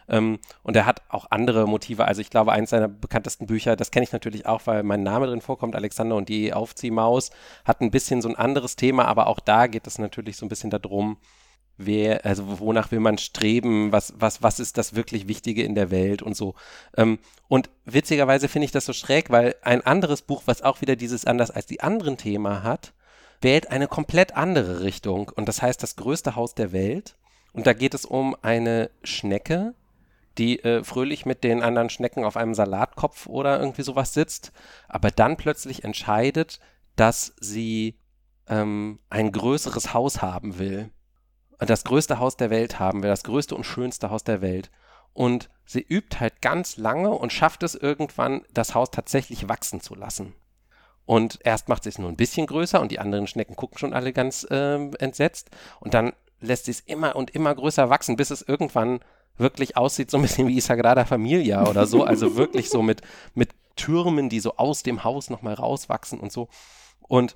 Ähm, 0.09 0.39
und 0.63 0.75
er 0.75 0.87
hat 0.87 1.03
auch 1.11 1.27
andere 1.31 1.69
Motive, 1.69 2.07
also 2.07 2.23
ich 2.23 2.31
glaube, 2.31 2.53
eins 2.53 2.71
seiner 2.71 2.89
bekanntesten 2.89 3.47
Bücher, 3.47 3.77
das 3.77 3.91
kenne 3.91 4.05
ich 4.05 4.13
natürlich 4.13 4.47
auch, 4.47 4.63
weil 4.65 4.83
mein 4.85 5.03
Name 5.03 5.27
drin 5.27 5.43
vorkommt, 5.43 5.77
Alexander 5.77 6.17
und 6.17 6.31
die 6.31 6.55
Aufziehmaus, 6.55 7.31
hat 7.67 7.83
ein 7.83 7.91
bisschen 7.91 8.23
so 8.23 8.31
ein 8.31 8.37
anderes 8.37 8.75
Thema, 8.75 9.05
aber 9.05 9.27
auch 9.27 9.41
da 9.41 9.67
geht 9.67 9.87
es 9.87 9.99
natürlich 9.99 10.39
so 10.39 10.47
ein 10.47 10.49
bisschen 10.49 10.71
darum, 10.71 11.19
wer, 11.79 12.25
also 12.25 12.59
wonach 12.61 12.91
will 12.91 13.01
man 13.01 13.19
streben, 13.19 13.93
was, 13.93 14.15
was, 14.17 14.43
was 14.43 14.61
ist 14.61 14.79
das 14.79 14.95
wirklich 14.95 15.29
Wichtige 15.29 15.63
in 15.63 15.75
der 15.75 15.91
Welt 15.91 16.23
und 16.23 16.37
so. 16.37 16.55
Ähm, 16.97 17.19
und 17.49 17.71
witzigerweise 17.85 18.49
finde 18.49 18.65
ich 18.65 18.73
das 18.73 18.87
so 18.87 18.93
schräg, 18.93 19.31
weil 19.31 19.55
ein 19.63 19.83
anderes 19.83 20.23
Buch, 20.23 20.43
was 20.47 20.63
auch 20.63 20.81
wieder 20.81 20.97
dieses 20.97 21.25
anders 21.25 21.51
als 21.51 21.67
die 21.67 21.81
anderen 21.81 22.17
Thema 22.17 22.63
hat, 22.63 22.93
wählt 23.43 23.71
eine 23.71 23.89
komplett 23.89 24.37
andere 24.37 24.81
Richtung. 24.81 25.31
Und 25.35 25.49
das 25.49 25.63
heißt 25.63 25.83
das 25.83 25.97
größte 25.97 26.37
Haus 26.37 26.55
der 26.55 26.73
Welt. 26.73 27.17
Und 27.53 27.67
da 27.67 27.73
geht 27.73 27.95
es 27.95 28.05
um 28.05 28.37
eine 28.43 28.91
Schnecke, 29.03 29.75
die 30.39 30.63
äh, 30.63 30.85
fröhlich 30.85 31.25
mit 31.25 31.45
den 31.45 31.63
anderen 31.63 31.91
Schnecken 31.91 32.25
auf 32.25 32.37
einem 32.37 32.55
Salatkopf 32.55 33.27
oder 33.27 33.59
irgendwie 33.59 33.83
sowas 33.83 34.13
sitzt, 34.13 34.53
aber 34.89 35.11
dann 35.11 35.37
plötzlich 35.37 35.85
entscheidet, 35.85 36.61
dass 36.95 37.35
sie 37.41 37.99
ähm, 38.49 38.99
ein 39.09 39.33
größeres 39.33 39.95
Haus 39.95 40.21
haben 40.21 40.59
will 40.59 40.91
das 41.59 41.85
größte 41.85 42.19
Haus 42.19 42.37
der 42.37 42.51
Welt 42.51 42.79
haben 42.79 43.03
will, 43.03 43.11
das 43.11 43.25
größte 43.25 43.55
und 43.55 43.65
schönste 43.65 44.11
Haus 44.11 44.25
der 44.25 44.43
Welt. 44.43 44.71
Und 45.13 45.49
sie 45.65 45.81
übt 45.81 46.21
halt 46.21 46.43
ganz 46.43 46.77
lange 46.77 47.11
und 47.11 47.33
schafft 47.33 47.63
es 47.63 47.75
irgendwann, 47.75 48.45
das 48.53 48.75
Haus 48.75 48.91
tatsächlich 48.91 49.49
wachsen 49.49 49.81
zu 49.81 49.95
lassen. 49.95 50.35
Und 51.07 51.39
erst 51.45 51.69
macht 51.69 51.85
sie 51.85 51.89
es 51.89 51.99
nur 51.99 52.11
ein 52.11 52.17
bisschen 52.17 52.47
größer 52.47 52.81
und 52.81 52.91
die 52.91 52.99
anderen 52.99 53.27
Schnecken 53.27 53.57
gucken 53.57 53.79
schon 53.79 53.95
alle 53.95 54.13
ganz 54.13 54.47
äh, 54.51 54.91
entsetzt. 54.99 55.51
Und 55.81 55.95
dann 55.95 56.13
lässt 56.41 56.67
sie 56.67 56.73
es 56.73 56.81
immer 56.81 57.17
und 57.17 57.31
immer 57.31 57.55
größer 57.55 57.89
wachsen, 57.89 58.17
bis 58.17 58.31
es 58.31 58.43
irgendwann 58.43 59.01
wirklich 59.39 59.77
aussieht, 59.77 60.11
so 60.11 60.19
ein 60.19 60.23
bisschen 60.23 60.49
wie 60.49 60.61
Sagrada 60.61 61.05
Familia 61.05 61.67
oder 61.67 61.87
so. 61.87 62.05
Also 62.05 62.37
wirklich 62.37 62.69
so 62.69 62.83
mit, 62.83 63.03
mit 63.35 63.51
Türmen, 63.77 64.29
die 64.29 64.41
so 64.41 64.57
aus 64.57 64.83
dem 64.83 65.05
Haus 65.05 65.31
nochmal 65.31 65.55
rauswachsen 65.55 66.19
und 66.19 66.33
so. 66.33 66.49
Und 67.01 67.35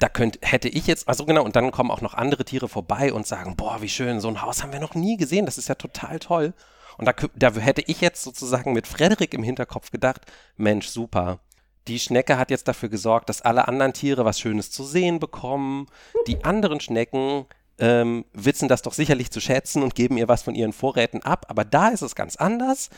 da 0.00 0.08
könnte, 0.08 0.38
hätte 0.42 0.68
ich 0.68 0.86
jetzt, 0.86 1.08
also 1.08 1.26
genau, 1.26 1.44
und 1.44 1.56
dann 1.56 1.70
kommen 1.70 1.90
auch 1.90 2.00
noch 2.00 2.14
andere 2.14 2.44
Tiere 2.44 2.68
vorbei 2.68 3.12
und 3.12 3.26
sagen, 3.26 3.54
boah, 3.54 3.82
wie 3.82 3.88
schön, 3.88 4.20
so 4.20 4.28
ein 4.28 4.40
Haus 4.40 4.62
haben 4.62 4.72
wir 4.72 4.80
noch 4.80 4.94
nie 4.94 5.18
gesehen, 5.18 5.44
das 5.44 5.58
ist 5.58 5.68
ja 5.68 5.74
total 5.74 6.18
toll. 6.18 6.54
Und 6.96 7.06
da, 7.06 7.12
da 7.36 7.52
hätte 7.52 7.82
ich 7.82 8.00
jetzt 8.00 8.22
sozusagen 8.22 8.72
mit 8.72 8.86
Frederik 8.86 9.34
im 9.34 9.42
Hinterkopf 9.42 9.90
gedacht, 9.90 10.22
Mensch, 10.56 10.88
super. 10.88 11.38
Die 11.86 11.98
Schnecke 11.98 12.38
hat 12.38 12.50
jetzt 12.50 12.66
dafür 12.66 12.88
gesorgt, 12.88 13.28
dass 13.28 13.42
alle 13.42 13.68
anderen 13.68 13.92
Tiere 13.92 14.24
was 14.24 14.40
Schönes 14.40 14.70
zu 14.70 14.84
sehen 14.84 15.18
bekommen. 15.18 15.86
Die 16.26 16.44
anderen 16.44 16.80
Schnecken 16.80 17.46
ähm, 17.78 18.24
wissen 18.32 18.68
das 18.68 18.82
doch 18.82 18.92
sicherlich 18.92 19.30
zu 19.30 19.40
schätzen 19.40 19.82
und 19.82 19.94
geben 19.94 20.16
ihr 20.16 20.28
was 20.28 20.42
von 20.42 20.54
ihren 20.54 20.72
Vorräten 20.72 21.22
ab. 21.22 21.46
Aber 21.48 21.64
da 21.64 21.88
ist 21.88 22.02
es 22.02 22.14
ganz 22.14 22.36
anders. 22.36 22.88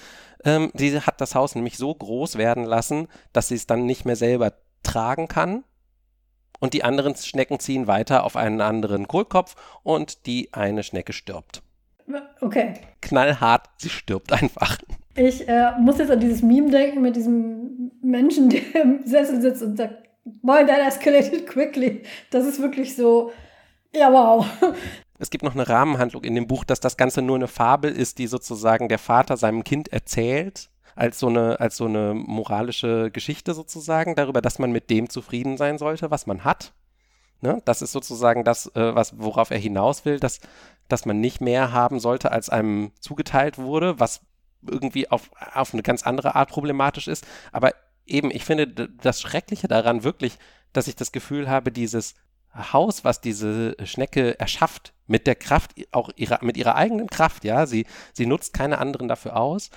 Ähm, 0.44 0.70
sie 0.74 1.00
hat 1.00 1.20
das 1.20 1.34
Haus 1.34 1.54
nämlich 1.54 1.78
so 1.78 1.94
groß 1.94 2.38
werden 2.38 2.64
lassen, 2.64 3.08
dass 3.32 3.48
sie 3.48 3.56
es 3.56 3.66
dann 3.66 3.86
nicht 3.86 4.04
mehr 4.04 4.16
selber 4.16 4.52
tragen 4.82 5.26
kann 5.28 5.64
und 6.62 6.74
die 6.74 6.84
anderen 6.84 7.16
Schnecken 7.16 7.58
ziehen 7.58 7.88
weiter 7.88 8.22
auf 8.22 8.36
einen 8.36 8.60
anderen 8.60 9.08
Kohlkopf 9.08 9.56
und 9.82 10.26
die 10.26 10.52
eine 10.52 10.84
Schnecke 10.84 11.12
stirbt. 11.12 11.60
Okay. 12.40 12.74
Knallhart, 13.00 13.68
sie 13.78 13.88
stirbt 13.88 14.32
einfach. 14.32 14.78
Ich 15.16 15.48
äh, 15.48 15.72
muss 15.80 15.98
jetzt 15.98 16.12
an 16.12 16.20
dieses 16.20 16.40
Meme 16.40 16.70
denken 16.70 17.02
mit 17.02 17.16
diesem 17.16 17.90
Menschen, 18.00 18.48
der 18.48 18.82
im 18.82 19.04
Sessel 19.04 19.42
sitzt 19.42 19.62
und 19.62 19.76
sagt, 19.76 20.08
boy, 20.24 20.64
that 20.64 20.78
escalated 20.86 21.48
quickly. 21.48 22.04
Das 22.30 22.46
ist 22.46 22.62
wirklich 22.62 22.94
so, 22.94 23.32
ja, 23.92 24.12
wow. 24.12 24.46
Es 25.18 25.30
gibt 25.30 25.42
noch 25.42 25.54
eine 25.54 25.68
Rahmenhandlung 25.68 26.22
in 26.22 26.36
dem 26.36 26.46
Buch, 26.46 26.62
dass 26.62 26.78
das 26.78 26.96
Ganze 26.96 27.22
nur 27.22 27.36
eine 27.36 27.48
Fabel 27.48 27.90
ist, 27.90 28.18
die 28.18 28.28
sozusagen 28.28 28.88
der 28.88 28.98
Vater 28.98 29.36
seinem 29.36 29.64
Kind 29.64 29.92
erzählt 29.92 30.68
als 30.94 31.18
so 31.18 31.28
eine, 31.28 31.60
als 31.60 31.76
so 31.76 31.86
eine 31.86 32.14
moralische 32.14 33.10
Geschichte 33.10 33.54
sozusagen 33.54 34.14
darüber, 34.14 34.40
dass 34.42 34.58
man 34.58 34.72
mit 34.72 34.90
dem 34.90 35.08
zufrieden 35.08 35.56
sein 35.56 35.78
sollte, 35.78 36.10
was 36.10 36.26
man 36.26 36.44
hat. 36.44 36.72
Ne? 37.40 37.60
Das 37.64 37.82
ist 37.82 37.92
sozusagen 37.92 38.44
das, 38.44 38.66
äh, 38.76 38.94
was, 38.94 39.18
worauf 39.18 39.50
er 39.50 39.58
hinaus 39.58 40.04
will, 40.04 40.20
dass, 40.20 40.40
dass 40.88 41.06
man 41.06 41.20
nicht 41.20 41.40
mehr 41.40 41.72
haben 41.72 41.98
sollte, 41.98 42.30
als 42.30 42.48
einem 42.48 42.92
zugeteilt 43.00 43.58
wurde, 43.58 43.98
was 43.98 44.20
irgendwie 44.66 45.10
auf, 45.10 45.30
auf 45.54 45.72
eine 45.72 45.82
ganz 45.82 46.04
andere 46.04 46.36
Art 46.36 46.50
problematisch 46.50 47.08
ist. 47.08 47.26
Aber 47.50 47.72
eben, 48.06 48.30
ich 48.30 48.44
finde 48.44 48.68
das 48.68 49.20
Schreckliche 49.20 49.66
daran 49.66 50.04
wirklich, 50.04 50.38
dass 50.72 50.86
ich 50.86 50.94
das 50.94 51.10
Gefühl 51.10 51.48
habe, 51.50 51.72
dieses 51.72 52.14
Haus, 52.54 53.02
was 53.02 53.20
diese 53.20 53.76
Schnecke 53.84 54.38
erschafft, 54.38 54.92
mit 55.06 55.26
der 55.26 55.34
Kraft, 55.34 55.72
auch 55.90 56.10
ihrer, 56.16 56.44
mit 56.44 56.56
ihrer 56.56 56.76
eigenen 56.76 57.08
Kraft, 57.08 57.44
ja, 57.44 57.66
sie, 57.66 57.86
sie 58.12 58.26
nutzt 58.26 58.52
keine 58.52 58.78
anderen 58.78 59.08
dafür 59.08 59.36
aus 59.36 59.70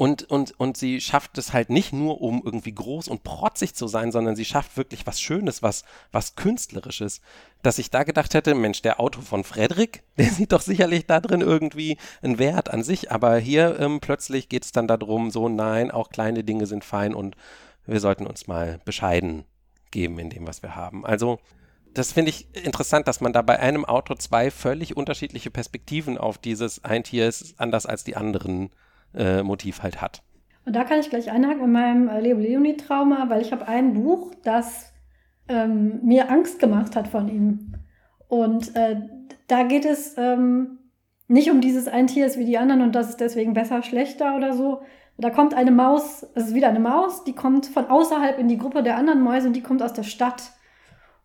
Und, 0.00 0.22
und, 0.30 0.58
und 0.58 0.78
sie 0.78 0.98
schafft 0.98 1.36
es 1.36 1.52
halt 1.52 1.68
nicht 1.68 1.92
nur, 1.92 2.22
um 2.22 2.40
irgendwie 2.42 2.72
groß 2.72 3.06
und 3.08 3.22
protzig 3.22 3.74
zu 3.74 3.86
sein, 3.86 4.12
sondern 4.12 4.34
sie 4.34 4.46
schafft 4.46 4.78
wirklich 4.78 5.06
was 5.06 5.20
Schönes, 5.20 5.62
was, 5.62 5.84
was 6.10 6.36
Künstlerisches. 6.36 7.20
Dass 7.62 7.78
ich 7.78 7.90
da 7.90 8.04
gedacht 8.04 8.32
hätte, 8.32 8.54
Mensch, 8.54 8.80
der 8.80 8.98
Auto 8.98 9.20
von 9.20 9.44
Frederik, 9.44 10.02
der 10.16 10.30
sieht 10.30 10.52
doch 10.52 10.62
sicherlich 10.62 11.04
da 11.04 11.20
drin 11.20 11.42
irgendwie 11.42 11.98
einen 12.22 12.38
Wert 12.38 12.70
an 12.70 12.82
sich. 12.82 13.12
Aber 13.12 13.36
hier 13.36 13.78
ähm, 13.78 14.00
plötzlich 14.00 14.48
geht 14.48 14.64
es 14.64 14.72
dann 14.72 14.88
darum, 14.88 15.30
so 15.30 15.50
nein, 15.50 15.90
auch 15.90 16.08
kleine 16.08 16.44
Dinge 16.44 16.64
sind 16.64 16.82
fein 16.82 17.14
und 17.14 17.36
wir 17.84 18.00
sollten 18.00 18.26
uns 18.26 18.46
mal 18.46 18.80
bescheiden 18.86 19.44
geben 19.90 20.18
in 20.18 20.30
dem, 20.30 20.46
was 20.46 20.62
wir 20.62 20.76
haben. 20.76 21.04
Also 21.04 21.40
das 21.92 22.10
finde 22.10 22.30
ich 22.30 22.48
interessant, 22.56 23.06
dass 23.06 23.20
man 23.20 23.34
da 23.34 23.42
bei 23.42 23.58
einem 23.58 23.84
Auto 23.84 24.14
zwei 24.14 24.50
völlig 24.50 24.96
unterschiedliche 24.96 25.50
Perspektiven 25.50 26.16
auf 26.16 26.38
dieses 26.38 26.84
ein 26.84 27.04
Tier 27.04 27.28
ist 27.28 27.60
anders 27.60 27.84
als 27.84 28.02
die 28.02 28.16
anderen 28.16 28.70
äh, 29.14 29.42
Motiv 29.42 29.82
halt 29.82 30.00
hat. 30.00 30.22
Und 30.66 30.76
da 30.76 30.84
kann 30.84 31.00
ich 31.00 31.10
gleich 31.10 31.30
einhaken 31.30 31.64
in 31.64 31.72
meinem 31.72 32.08
äh, 32.08 32.20
Leo 32.20 32.38
Leoni-Trauma, 32.38 33.28
weil 33.28 33.42
ich 33.42 33.52
habe 33.52 33.66
ein 33.66 33.94
Buch, 33.94 34.32
das 34.44 34.92
ähm, 35.48 36.00
mir 36.04 36.30
Angst 36.30 36.58
gemacht 36.58 36.96
hat 36.96 37.08
von 37.08 37.28
ihm. 37.28 37.74
Und 38.28 38.76
äh, 38.76 39.00
da 39.48 39.64
geht 39.64 39.84
es 39.84 40.14
ähm, 40.16 40.78
nicht 41.26 41.50
um 41.50 41.60
dieses 41.60 41.88
ein 41.88 42.06
Tier 42.06 42.26
ist 42.26 42.38
wie 42.38 42.44
die 42.44 42.58
anderen 42.58 42.82
und 42.82 42.94
das 42.94 43.10
ist 43.10 43.20
deswegen 43.20 43.54
besser, 43.54 43.82
schlechter 43.82 44.36
oder 44.36 44.52
so. 44.52 44.82
Da 45.16 45.30
kommt 45.30 45.54
eine 45.54 45.70
Maus, 45.70 46.26
es 46.34 46.48
ist 46.48 46.54
wieder 46.54 46.68
eine 46.68 46.80
Maus, 46.80 47.24
die 47.24 47.34
kommt 47.34 47.66
von 47.66 47.86
außerhalb 47.86 48.38
in 48.38 48.48
die 48.48 48.58
Gruppe 48.58 48.82
der 48.82 48.96
anderen 48.96 49.22
Mäuse 49.22 49.48
und 49.48 49.54
die 49.54 49.62
kommt 49.62 49.82
aus 49.82 49.92
der 49.92 50.02
Stadt. 50.02 50.52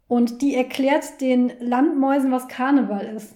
Und 0.08 0.42
die 0.42 0.56
erklärt 0.56 1.22
den 1.22 1.52
Landmäusen, 1.60 2.32
was 2.32 2.48
Karneval 2.48 3.06
ist. 3.06 3.36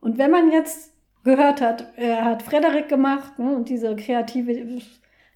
Und 0.00 0.18
wenn 0.18 0.30
man 0.30 0.50
jetzt 0.50 0.91
gehört 1.24 1.60
hat. 1.60 1.92
Er 1.96 2.24
hat 2.24 2.42
Frederik 2.42 2.88
gemacht 2.88 3.38
ne, 3.38 3.54
und 3.54 3.68
diese 3.68 3.94
kreative, 3.96 4.80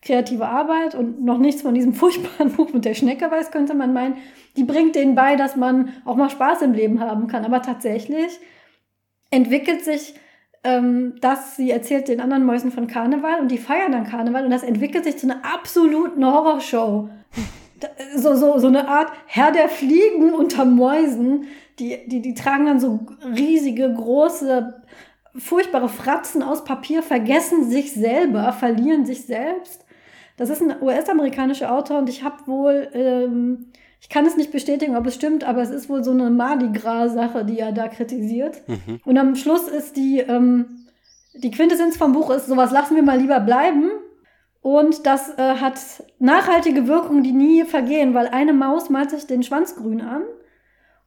kreative 0.03 0.47
Arbeit 0.47 0.95
und 0.95 1.25
noch 1.25 1.39
nichts 1.39 1.63
von 1.63 1.75
diesem 1.75 1.95
furchtbaren 1.95 2.53
Buch 2.53 2.73
mit 2.73 2.85
der 2.85 2.95
Schnecke 2.95 3.31
weiß, 3.31 3.51
könnte 3.51 3.75
man 3.75 3.93
meinen. 3.93 4.17
Die 4.57 4.65
bringt 4.65 4.95
denen 4.95 5.15
bei, 5.15 5.37
dass 5.37 5.57
man 5.57 5.91
auch 6.05 6.17
mal 6.17 6.31
Spaß 6.31 6.63
im 6.63 6.73
Leben 6.73 7.01
haben 7.01 7.27
kann. 7.27 7.45
Aber 7.45 7.63
tatsächlich 7.63 8.41
entwickelt 9.31 9.85
sich 9.85 10.15
ähm, 10.67 11.15
das, 11.21 11.57
sie 11.57 11.71
erzählt 11.71 12.09
den 12.09 12.21
anderen 12.21 12.45
Mäusen 12.45 12.73
von 12.73 12.89
Karneval 12.89 13.41
und 13.41 13.51
die 13.51 13.59
feiern 13.59 13.93
dann 13.93 14.05
Karneval 14.05 14.45
und 14.45 14.51
das 14.51 14.65
entwickelt 14.65 15.05
sich 15.05 15.17
zu 15.17 15.27
einer 15.27 15.45
absoluten 15.45 16.25
Horrorshow. 16.25 17.09
So, 18.17 18.35
so, 18.35 18.59
so 18.59 18.67
eine 18.67 18.89
Art 18.89 19.13
Herr 19.27 19.53
der 19.53 19.69
Fliegen 19.69 20.35
unter 20.35 20.65
Mäusen. 20.65 21.45
Die, 21.79 21.99
die, 22.07 22.23
die 22.23 22.35
tragen 22.35 22.65
dann 22.65 22.81
so 22.81 23.01
riesige, 23.37 23.93
große 23.93 24.83
furchtbare 25.39 25.89
Fratzen 25.89 26.43
aus 26.43 26.65
Papier 26.65 27.03
vergessen 27.03 27.69
sich 27.69 27.93
selber, 27.93 28.53
verlieren 28.53 29.05
sich 29.07 29.27
selbst. 29.27 29.85
Das 30.37 30.51
ist 30.51 30.63
ein 30.63 30.83
US-amerikanischer 30.83 31.73
Autor 31.73 31.99
und 31.99 32.09
ich 32.09 32.23
habe 32.23 32.47
wohl, 32.47 32.89
ähm, 32.93 33.67
ich 34.01 34.09
kann 34.09 34.27
es 34.27 34.37
nicht 34.37 34.53
bestätigen, 34.53 34.97
ob 34.97 35.07
es 35.07 35.15
stimmt, 35.15 35.45
aber 35.45 35.63
es 35.63 35.71
ist 35.71 35.89
wohl 35.89 36.05
so 36.05 36.11
eine 36.11 36.31
Mardi 36.31 36.71
Gras-Sache, 36.79 37.45
die 37.45 37.59
er 37.59 37.73
da 37.73 37.89
kritisiert. 37.89 38.63
Mhm. 38.69 39.01
Und 39.05 39.19
am 39.19 39.35
Schluss 39.35 39.67
ist 39.67 39.97
die, 39.97 40.21
ähm, 40.21 40.87
die 41.35 41.51
Quintessenz 41.51 41.97
vom 41.97 42.13
Buch 42.13 42.31
ist, 42.31 42.47
sowas 42.47 42.71
lassen 42.71 42.97
wir 42.97 43.03
mal 43.03 43.19
lieber 43.19 43.41
bleiben. 43.41 43.91
Und 44.61 45.07
das 45.07 45.39
äh, 45.39 45.57
hat 45.57 45.79
nachhaltige 46.19 46.89
Wirkungen, 46.89 47.23
die 47.23 47.33
nie 47.33 47.65
vergehen, 47.65 48.15
weil 48.15 48.29
eine 48.29 48.53
Maus 48.53 48.91
malt 48.91 49.11
sich 49.11 49.27
den 49.27 49.43
Schwanz 49.43 49.77
grün 49.77 50.01
an 50.01 50.23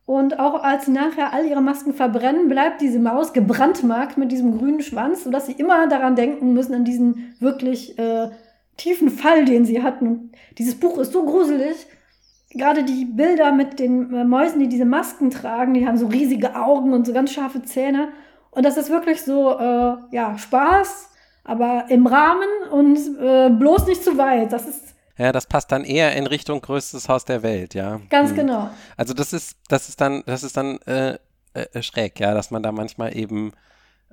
und 0.10 0.40
auch 0.40 0.64
als 0.64 0.88
sie 0.88 0.92
nachher 0.92 1.34
all 1.34 1.46
ihre 1.46 1.62
Masken 1.62 1.94
verbrennen, 1.94 2.50
bleibt 2.50 2.82
diese 2.82 2.98
Maus 2.98 3.32
gebrandmarkt 3.32 4.18
mit 4.18 4.32
diesem 4.32 4.58
grünen 4.58 4.82
Schwanz, 4.82 5.24
sodass 5.24 5.46
sie 5.46 5.52
immer 5.52 5.88
daran 5.88 6.16
denken 6.16 6.52
müssen, 6.56 6.74
an 6.74 6.84
diesen 6.84 7.36
wirklich 7.40 7.96
äh, 8.00 8.32
tiefen 8.76 9.12
Fall, 9.12 9.46
den 9.46 9.66
sie 9.66 9.84
hatten. 9.84 10.32
Dieses 10.58 10.80
Buch 10.80 10.98
ist 10.98 11.14
so 11.14 11.26
gruselig. 11.26 11.86
Gerade 12.50 12.84
die 12.84 13.06
Bilder 13.06 13.52
mit 13.52 13.78
den 13.78 14.12
äh, 14.12 14.24
Mäusen, 14.24 14.60
die 14.60 14.68
diese 14.68 14.86
Masken 14.86 15.30
tragen, 15.30 15.76
die 15.76 15.86
haben 15.86 16.00
so 16.00 16.08
riesige 16.08 16.56
Augen 16.56 16.92
und 16.94 17.06
so 17.06 17.14
ganz 17.14 17.32
scharfe 17.32 17.62
Zähne. 17.62 18.08
Und 18.50 18.66
das 18.66 18.78
ist 18.78 18.90
wirklich 18.90 19.22
so, 19.22 19.60
äh, 19.60 19.96
ja, 20.10 20.36
Spaß, 20.40 21.12
aber 21.44 21.86
im 21.90 22.08
Rahmen 22.08 22.50
und 22.72 22.98
äh, 23.22 23.52
bloß 23.52 23.86
nicht 23.86 24.04
zu 24.04 24.18
weit. 24.18 24.54
Das 24.54 24.68
ist 24.68 24.96
ja, 25.20 25.34
das 25.34 25.48
passt 25.48 25.72
dann 25.72 25.84
eher 25.84 26.16
in 26.16 26.26
Richtung 26.26 26.62
größtes 26.62 27.10
Haus 27.10 27.26
der 27.26 27.44
Welt, 27.44 27.74
ja. 27.74 28.00
Ganz 28.10 28.30
hm. 28.30 28.38
genau. 28.38 28.70
Also 28.96 29.14
das 29.14 29.34
ist, 29.34 29.58
das 29.68 29.90
ist 29.90 30.00
dann, 30.00 30.24
das 30.26 30.44
ist 30.44 30.56
dann 30.56 30.80
äh, 30.84 31.18
äh, 31.54 31.84
schräg, 31.84 32.20
ja, 32.22 32.34
dass 32.34 32.52
man 32.52 32.64
da 32.64 32.72
manchmal 32.72 33.16
eben 33.16 33.52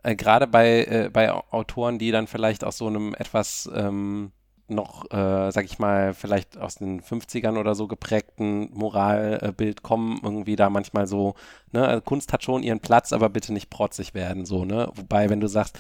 äh, 0.02 0.16
gerade 0.16 0.48
bei, 0.48 0.84
äh, 0.84 1.10
bei 1.12 1.30
Autoren, 1.30 2.00
die 2.00 2.10
dann 2.10 2.26
vielleicht 2.26 2.64
aus 2.64 2.78
so 2.78 2.88
einem 2.88 3.14
etwas 3.14 3.70
ähm, 3.72 4.32
noch, 4.66 5.08
äh, 5.12 5.52
sag 5.52 5.64
ich 5.64 5.78
mal, 5.78 6.12
vielleicht 6.12 6.58
aus 6.58 6.74
den 6.74 7.00
50ern 7.00 7.56
oder 7.56 7.76
so 7.76 7.86
geprägten 7.86 8.70
Moralbild 8.74 9.84
kommen, 9.84 10.18
irgendwie 10.24 10.56
da 10.56 10.70
manchmal 10.70 11.06
so, 11.06 11.34
ne, 11.70 11.86
also 11.86 12.00
Kunst 12.00 12.32
hat 12.32 12.42
schon 12.42 12.64
ihren 12.64 12.80
Platz, 12.80 13.12
aber 13.12 13.28
bitte 13.28 13.52
nicht 13.52 13.70
protzig 13.70 14.12
werden, 14.12 14.44
so, 14.44 14.64
ne? 14.64 14.90
Wobei, 14.96 15.30
wenn 15.30 15.40
du 15.40 15.46
sagst, 15.46 15.78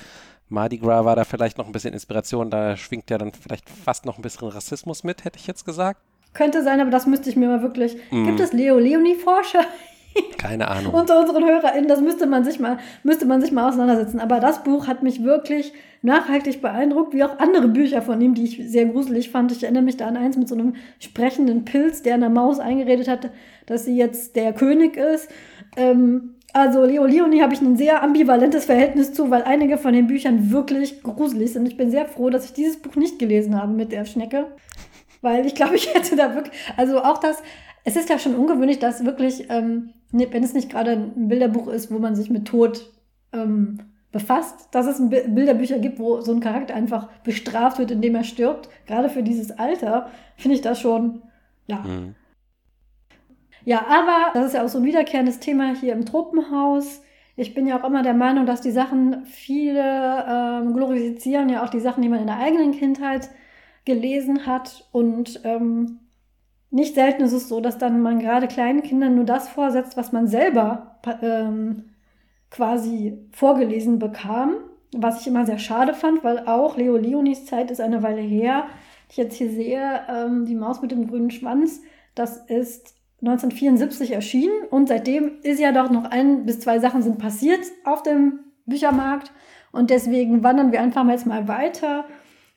Mardi 0.48 0.78
Gras 0.78 1.04
war 1.04 1.16
da 1.16 1.24
vielleicht 1.24 1.58
noch 1.58 1.66
ein 1.66 1.72
bisschen 1.72 1.92
Inspiration, 1.92 2.50
da 2.50 2.76
schwingt 2.76 3.10
ja 3.10 3.18
dann 3.18 3.32
vielleicht 3.32 3.68
fast 3.68 4.06
noch 4.06 4.18
ein 4.18 4.22
bisschen 4.22 4.48
Rassismus 4.48 5.02
mit, 5.04 5.24
hätte 5.24 5.38
ich 5.38 5.46
jetzt 5.46 5.64
gesagt. 5.64 6.00
Könnte 6.34 6.62
sein, 6.62 6.80
aber 6.80 6.90
das 6.90 7.06
müsste 7.06 7.30
ich 7.30 7.36
mir 7.36 7.48
mal 7.48 7.62
wirklich. 7.62 7.96
Mm. 8.10 8.26
Gibt 8.26 8.40
es 8.40 8.52
Leo 8.52 8.78
Leonie-Forscher? 8.78 9.64
Keine 10.38 10.68
Ahnung. 10.68 10.94
Unter 10.94 11.20
unseren 11.20 11.44
HörerInnen, 11.44 11.88
das 11.88 12.00
müsste 12.00 12.26
man 12.26 12.44
sich 12.44 12.60
mal, 12.60 12.78
müsste 13.02 13.26
man 13.26 13.40
sich 13.40 13.52
mal 13.52 13.68
auseinandersetzen. 13.68 14.20
Aber 14.20 14.38
das 14.40 14.62
Buch 14.62 14.86
hat 14.86 15.02
mich 15.02 15.24
wirklich 15.24 15.72
nachhaltig 16.02 16.62
beeindruckt, 16.62 17.14
wie 17.14 17.24
auch 17.24 17.38
andere 17.38 17.68
Bücher 17.68 18.02
von 18.02 18.20
ihm, 18.20 18.34
die 18.34 18.44
ich 18.44 18.70
sehr 18.70 18.86
gruselig 18.86 19.30
fand. 19.30 19.50
Ich 19.52 19.62
erinnere 19.62 19.82
mich 19.82 19.96
da 19.96 20.06
an 20.06 20.16
eins 20.16 20.36
mit 20.36 20.48
so 20.48 20.54
einem 20.54 20.76
sprechenden 21.00 21.64
Pilz, 21.64 22.02
der 22.02 22.14
einer 22.14 22.28
Maus 22.28 22.58
eingeredet 22.58 23.08
hat, 23.08 23.30
dass 23.66 23.84
sie 23.84 23.96
jetzt 23.96 24.36
der 24.36 24.52
König 24.52 24.96
ist. 24.96 25.28
Ähm, 25.76 26.35
also 26.56 26.86
Leo 26.86 27.04
Leonie 27.04 27.42
habe 27.42 27.52
ich 27.52 27.60
ein 27.60 27.76
sehr 27.76 28.02
ambivalentes 28.02 28.64
Verhältnis 28.64 29.12
zu, 29.12 29.30
weil 29.30 29.42
einige 29.42 29.76
von 29.76 29.92
den 29.92 30.06
Büchern 30.06 30.50
wirklich 30.50 31.02
gruselig 31.02 31.52
sind. 31.52 31.68
Ich 31.68 31.76
bin 31.76 31.90
sehr 31.90 32.06
froh, 32.06 32.30
dass 32.30 32.46
ich 32.46 32.54
dieses 32.54 32.80
Buch 32.80 32.96
nicht 32.96 33.18
gelesen 33.18 33.60
habe 33.60 33.74
mit 33.74 33.92
der 33.92 34.06
Schnecke, 34.06 34.46
weil 35.20 35.44
ich 35.44 35.54
glaube, 35.54 35.76
ich 35.76 35.92
hätte 35.94 36.16
da 36.16 36.34
wirklich, 36.34 36.54
also 36.78 37.02
auch 37.02 37.18
das, 37.18 37.42
es 37.84 37.96
ist 37.96 38.08
ja 38.08 38.18
schon 38.18 38.34
ungewöhnlich, 38.34 38.78
dass 38.78 39.04
wirklich, 39.04 39.50
ähm, 39.50 39.90
ne, 40.12 40.28
wenn 40.30 40.42
es 40.42 40.54
nicht 40.54 40.70
gerade 40.70 40.92
ein 40.92 41.28
Bilderbuch 41.28 41.68
ist, 41.68 41.92
wo 41.92 41.98
man 41.98 42.16
sich 42.16 42.30
mit 42.30 42.46
Tod 42.46 42.90
ähm, 43.34 43.78
befasst, 44.10 44.68
dass 44.70 44.86
es 44.86 45.10
Bilderbücher 45.10 45.78
gibt, 45.78 45.98
wo 45.98 46.22
so 46.22 46.32
ein 46.32 46.40
Charakter 46.40 46.74
einfach 46.74 47.10
bestraft 47.22 47.78
wird, 47.78 47.90
indem 47.90 48.14
er 48.14 48.24
stirbt. 48.24 48.70
Gerade 48.86 49.10
für 49.10 49.22
dieses 49.22 49.50
Alter 49.58 50.08
finde 50.38 50.54
ich 50.54 50.62
das 50.62 50.80
schon, 50.80 51.20
ja. 51.66 51.80
Mhm 51.80 52.14
ja, 53.66 53.84
aber 53.88 54.30
das 54.32 54.46
ist 54.46 54.52
ja 54.54 54.64
auch 54.64 54.68
so 54.68 54.78
ein 54.78 54.84
wiederkehrendes 54.84 55.40
Thema 55.40 55.74
hier 55.74 55.92
im 55.92 56.06
Tropenhaus. 56.06 57.02
Ich 57.34 57.52
bin 57.52 57.66
ja 57.66 57.80
auch 57.80 57.84
immer 57.84 58.04
der 58.04 58.14
Meinung, 58.14 58.46
dass 58.46 58.60
die 58.60 58.70
Sachen 58.70 59.26
viele 59.26 60.24
ähm, 60.28 60.72
glorifizieren, 60.72 61.48
ja 61.48 61.64
auch 61.64 61.68
die 61.68 61.80
Sachen, 61.80 62.00
die 62.00 62.08
man 62.08 62.20
in 62.20 62.28
der 62.28 62.38
eigenen 62.38 62.70
Kindheit 62.70 63.28
gelesen 63.84 64.46
hat. 64.46 64.88
Und 64.92 65.40
ähm, 65.42 65.98
nicht 66.70 66.94
selten 66.94 67.24
ist 67.24 67.32
es 67.32 67.48
so, 67.48 67.60
dass 67.60 67.76
dann 67.76 68.02
man 68.02 68.20
gerade 68.20 68.46
kleinen 68.46 68.84
Kindern 68.84 69.16
nur 69.16 69.24
das 69.24 69.48
vorsetzt, 69.48 69.96
was 69.96 70.12
man 70.12 70.28
selber 70.28 71.00
ähm, 71.20 71.86
quasi 72.50 73.18
vorgelesen 73.32 73.98
bekam. 73.98 74.58
Was 74.92 75.22
ich 75.22 75.26
immer 75.26 75.44
sehr 75.44 75.58
schade 75.58 75.92
fand, 75.92 76.22
weil 76.22 76.46
auch 76.46 76.76
Leo 76.76 76.96
Leonis 76.96 77.46
Zeit 77.46 77.72
ist 77.72 77.80
eine 77.80 78.04
Weile 78.04 78.20
her. 78.20 78.66
Ich 79.10 79.16
jetzt 79.16 79.34
hier 79.34 79.50
sehe, 79.50 80.02
ähm, 80.08 80.46
die 80.46 80.54
Maus 80.54 80.82
mit 80.82 80.92
dem 80.92 81.08
grünen 81.08 81.32
Schwanz, 81.32 81.82
das 82.14 82.36
ist 82.46 82.95
1974 83.20 84.12
erschienen 84.12 84.66
und 84.70 84.88
seitdem 84.88 85.40
ist 85.42 85.58
ja 85.58 85.72
doch 85.72 85.90
noch 85.90 86.04
ein 86.04 86.44
bis 86.44 86.60
zwei 86.60 86.78
Sachen 86.78 87.02
sind 87.02 87.18
passiert 87.18 87.60
auf 87.84 88.02
dem 88.02 88.40
Büchermarkt 88.66 89.32
und 89.72 89.90
deswegen 89.90 90.42
wandern 90.42 90.72
wir 90.72 90.80
einfach 90.80 91.04
mal 91.04 91.12
jetzt 91.12 91.26
mal 91.26 91.48
weiter 91.48 92.04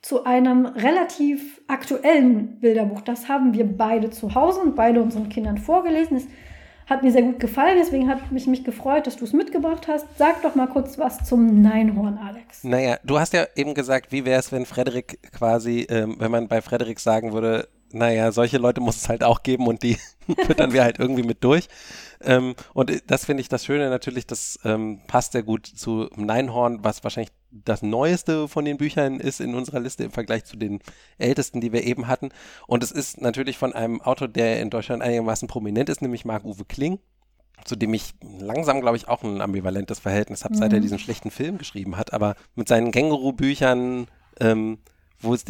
zu 0.01 0.23
einem 0.23 0.65
relativ 0.65 1.61
aktuellen 1.67 2.59
Bilderbuch. 2.59 3.01
Das 3.01 3.27
haben 3.27 3.53
wir 3.53 3.65
beide 3.65 4.09
zu 4.09 4.35
Hause 4.35 4.61
und 4.61 4.75
beide 4.75 5.01
unseren 5.01 5.29
Kindern 5.29 5.57
vorgelesen. 5.57 6.17
Es 6.17 6.27
hat 6.87 7.03
mir 7.03 7.11
sehr 7.11 7.21
gut 7.21 7.39
gefallen, 7.39 7.77
deswegen 7.77 8.09
hat 8.09 8.31
mich, 8.31 8.47
mich 8.47 8.63
gefreut, 8.63 9.05
dass 9.05 9.17
du 9.17 9.25
es 9.25 9.33
mitgebracht 9.33 9.87
hast. 9.87 10.07
Sag 10.17 10.41
doch 10.41 10.55
mal 10.55 10.67
kurz 10.67 10.97
was 10.97 11.23
zum 11.23 11.61
Neinhorn, 11.61 12.17
Alex. 12.17 12.63
Naja, 12.63 12.97
du 13.03 13.19
hast 13.19 13.33
ja 13.33 13.45
eben 13.55 13.73
gesagt, 13.73 14.11
wie 14.11 14.25
wäre 14.25 14.39
es, 14.39 14.51
wenn 14.51 14.65
Frederik 14.65 15.19
quasi, 15.31 15.85
ähm, 15.89 16.15
wenn 16.19 16.31
man 16.31 16.47
bei 16.47 16.61
Frederik 16.61 16.99
sagen 16.99 17.33
würde, 17.33 17.67
naja, 17.91 18.31
solche 18.31 18.57
Leute 18.57 18.81
muss 18.81 18.97
es 18.97 19.09
halt 19.09 19.23
auch 19.23 19.43
geben 19.43 19.67
und 19.67 19.83
die 19.83 19.97
füttern 20.45 20.73
wir 20.73 20.83
halt 20.83 20.99
irgendwie 20.99 21.23
mit 21.23 21.43
durch. 21.43 21.67
Ähm, 22.21 22.55
und 22.73 22.91
das 23.07 23.25
finde 23.25 23.41
ich 23.41 23.49
das 23.49 23.65
Schöne 23.65 23.89
natürlich, 23.89 24.27
das 24.27 24.59
ähm, 24.63 25.01
passt 25.07 25.31
sehr 25.31 25.43
gut 25.43 25.65
zu 25.65 26.09
Neinhorn, 26.15 26.83
was 26.83 27.03
wahrscheinlich 27.03 27.31
das 27.51 27.81
Neueste 27.81 28.47
von 28.47 28.65
den 28.65 28.77
Büchern 28.77 29.19
ist 29.19 29.39
in 29.39 29.55
unserer 29.55 29.79
Liste 29.79 30.03
im 30.03 30.11
Vergleich 30.11 30.45
zu 30.45 30.57
den 30.57 30.79
ältesten, 31.17 31.61
die 31.61 31.71
wir 31.71 31.83
eben 31.83 32.07
hatten. 32.07 32.29
Und 32.67 32.83
es 32.83 32.91
ist 32.91 33.21
natürlich 33.21 33.57
von 33.57 33.73
einem 33.73 34.01
Autor, 34.01 34.27
der 34.27 34.61
in 34.61 34.69
Deutschland 34.69 35.01
einigermaßen 35.01 35.47
prominent 35.47 35.89
ist, 35.89 36.01
nämlich 36.01 36.25
Marc-Uwe 36.25 36.65
Kling 36.65 36.99
zu 37.65 37.75
dem 37.75 37.93
ich 37.93 38.13
langsam, 38.21 38.79
glaube 38.79 38.97
ich, 38.97 39.09
auch 39.09 39.23
ein 39.23 39.41
ambivalentes 39.41 39.99
Verhältnis 39.99 40.43
habe, 40.43 40.55
mhm. 40.55 40.59
seit 40.59 40.73
er 40.73 40.79
mhm. 40.79 40.83
diesen 40.83 40.99
schlechten 40.99 41.29
Film 41.29 41.57
geschrieben 41.57 41.97
hat. 41.97 42.13
Aber 42.13 42.35
mit 42.55 42.67
seinen 42.67 42.91
Känguru-Büchern 42.91 44.07
ähm, 44.39 44.77
wo 45.21 45.33
es 45.33 45.43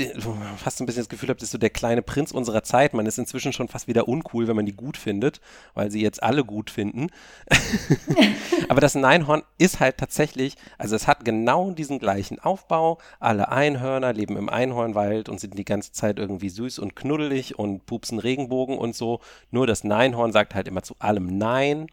fast 0.57 0.77
so 0.77 0.83
ein 0.83 0.87
bisschen 0.87 1.01
das 1.01 1.09
Gefühl 1.09 1.27
das 1.27 1.43
ist 1.43 1.51
so 1.51 1.57
der 1.57 1.69
kleine 1.69 2.01
Prinz 2.01 2.31
unserer 2.31 2.63
Zeit. 2.63 2.93
Man 2.93 3.05
ist 3.05 3.19
inzwischen 3.19 3.53
schon 3.53 3.67
fast 3.67 3.87
wieder 3.87 4.07
uncool, 4.07 4.47
wenn 4.47 4.55
man 4.55 4.65
die 4.65 4.75
gut 4.75 4.97
findet, 4.97 5.41
weil 5.75 5.91
sie 5.91 6.01
jetzt 6.01 6.23
alle 6.23 6.43
gut 6.43 6.71
finden. 6.71 7.07
Aber 8.69 8.81
das 8.81 8.95
Neinhorn 8.95 9.43
ist 9.57 9.79
halt 9.79 9.97
tatsächlich, 9.97 10.55
also 10.77 10.95
es 10.95 11.07
hat 11.07 11.23
genau 11.23 11.71
diesen 11.71 11.99
gleichen 11.99 12.39
Aufbau. 12.39 12.97
Alle 13.19 13.49
Einhörner 13.49 14.13
leben 14.13 14.37
im 14.37 14.49
Einhornwald 14.49 15.29
und 15.29 15.39
sind 15.39 15.57
die 15.57 15.65
ganze 15.65 15.91
Zeit 15.91 16.17
irgendwie 16.17 16.49
süß 16.49 16.79
und 16.79 16.95
knuddelig 16.95 17.59
und 17.59 17.85
pupsen 17.85 18.19
Regenbogen 18.19 18.77
und 18.77 18.95
so. 18.95 19.19
Nur 19.51 19.67
das 19.67 19.83
Neinhorn 19.83 20.31
sagt 20.31 20.55
halt 20.55 20.67
immer 20.67 20.81
zu 20.81 20.95
allem 20.99 21.37
Nein 21.37 21.87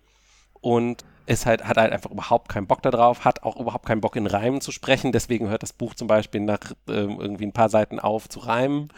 und 0.60 1.04
ist 1.26 1.46
halt, 1.46 1.64
hat 1.64 1.76
halt 1.76 1.92
einfach 1.92 2.10
überhaupt 2.10 2.48
keinen 2.48 2.66
Bock 2.66 2.82
darauf, 2.82 3.24
hat 3.24 3.42
auch 3.42 3.56
überhaupt 3.56 3.86
keinen 3.86 4.00
Bock 4.00 4.16
in 4.16 4.26
Reimen 4.26 4.60
zu 4.60 4.72
sprechen. 4.72 5.12
Deswegen 5.12 5.48
hört 5.48 5.62
das 5.62 5.72
Buch 5.72 5.94
zum 5.94 6.08
Beispiel 6.08 6.40
nach 6.40 6.72
äh, 6.88 6.92
irgendwie 6.92 7.46
ein 7.46 7.52
paar 7.52 7.68
Seiten 7.68 7.98
auf 7.98 8.28
zu 8.28 8.40
reimen. 8.40 8.88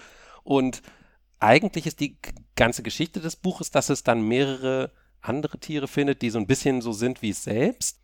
Und 0.44 0.82
eigentlich 1.40 1.86
ist 1.86 2.00
die 2.00 2.18
ganze 2.56 2.82
Geschichte 2.82 3.20
des 3.20 3.36
Buches, 3.36 3.70
dass 3.70 3.88
es 3.88 4.02
dann 4.02 4.22
mehrere 4.22 4.92
andere 5.20 5.58
Tiere 5.58 5.88
findet, 5.88 6.22
die 6.22 6.30
so 6.30 6.38
ein 6.38 6.46
bisschen 6.46 6.80
so 6.80 6.92
sind 6.92 7.22
wie 7.22 7.30
es 7.30 7.42
selbst. 7.42 8.00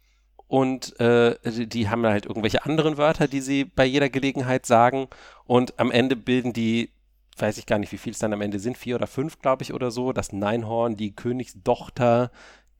Und 0.46 0.98
äh, 1.00 1.36
die 1.66 1.88
haben 1.88 2.04
halt 2.06 2.26
irgendwelche 2.26 2.64
anderen 2.64 2.96
Wörter, 2.96 3.28
die 3.28 3.40
sie 3.40 3.64
bei 3.64 3.84
jeder 3.84 4.08
Gelegenheit 4.08 4.66
sagen. 4.66 5.08
Und 5.44 5.78
am 5.78 5.90
Ende 5.90 6.16
bilden 6.16 6.52
die, 6.52 6.92
weiß 7.38 7.58
ich 7.58 7.66
gar 7.66 7.78
nicht, 7.78 7.92
wie 7.92 7.98
viel 7.98 8.12
es 8.12 8.18
dann 8.18 8.32
am 8.32 8.40
Ende 8.40 8.58
sind, 8.58 8.78
vier 8.78 8.96
oder 8.96 9.06
fünf, 9.06 9.38
glaube 9.40 9.62
ich, 9.62 9.72
oder 9.72 9.90
so, 9.90 10.12
das 10.12 10.32
Neinhorn, 10.32 10.96
die 10.96 11.14
Königstochter, 11.14 12.30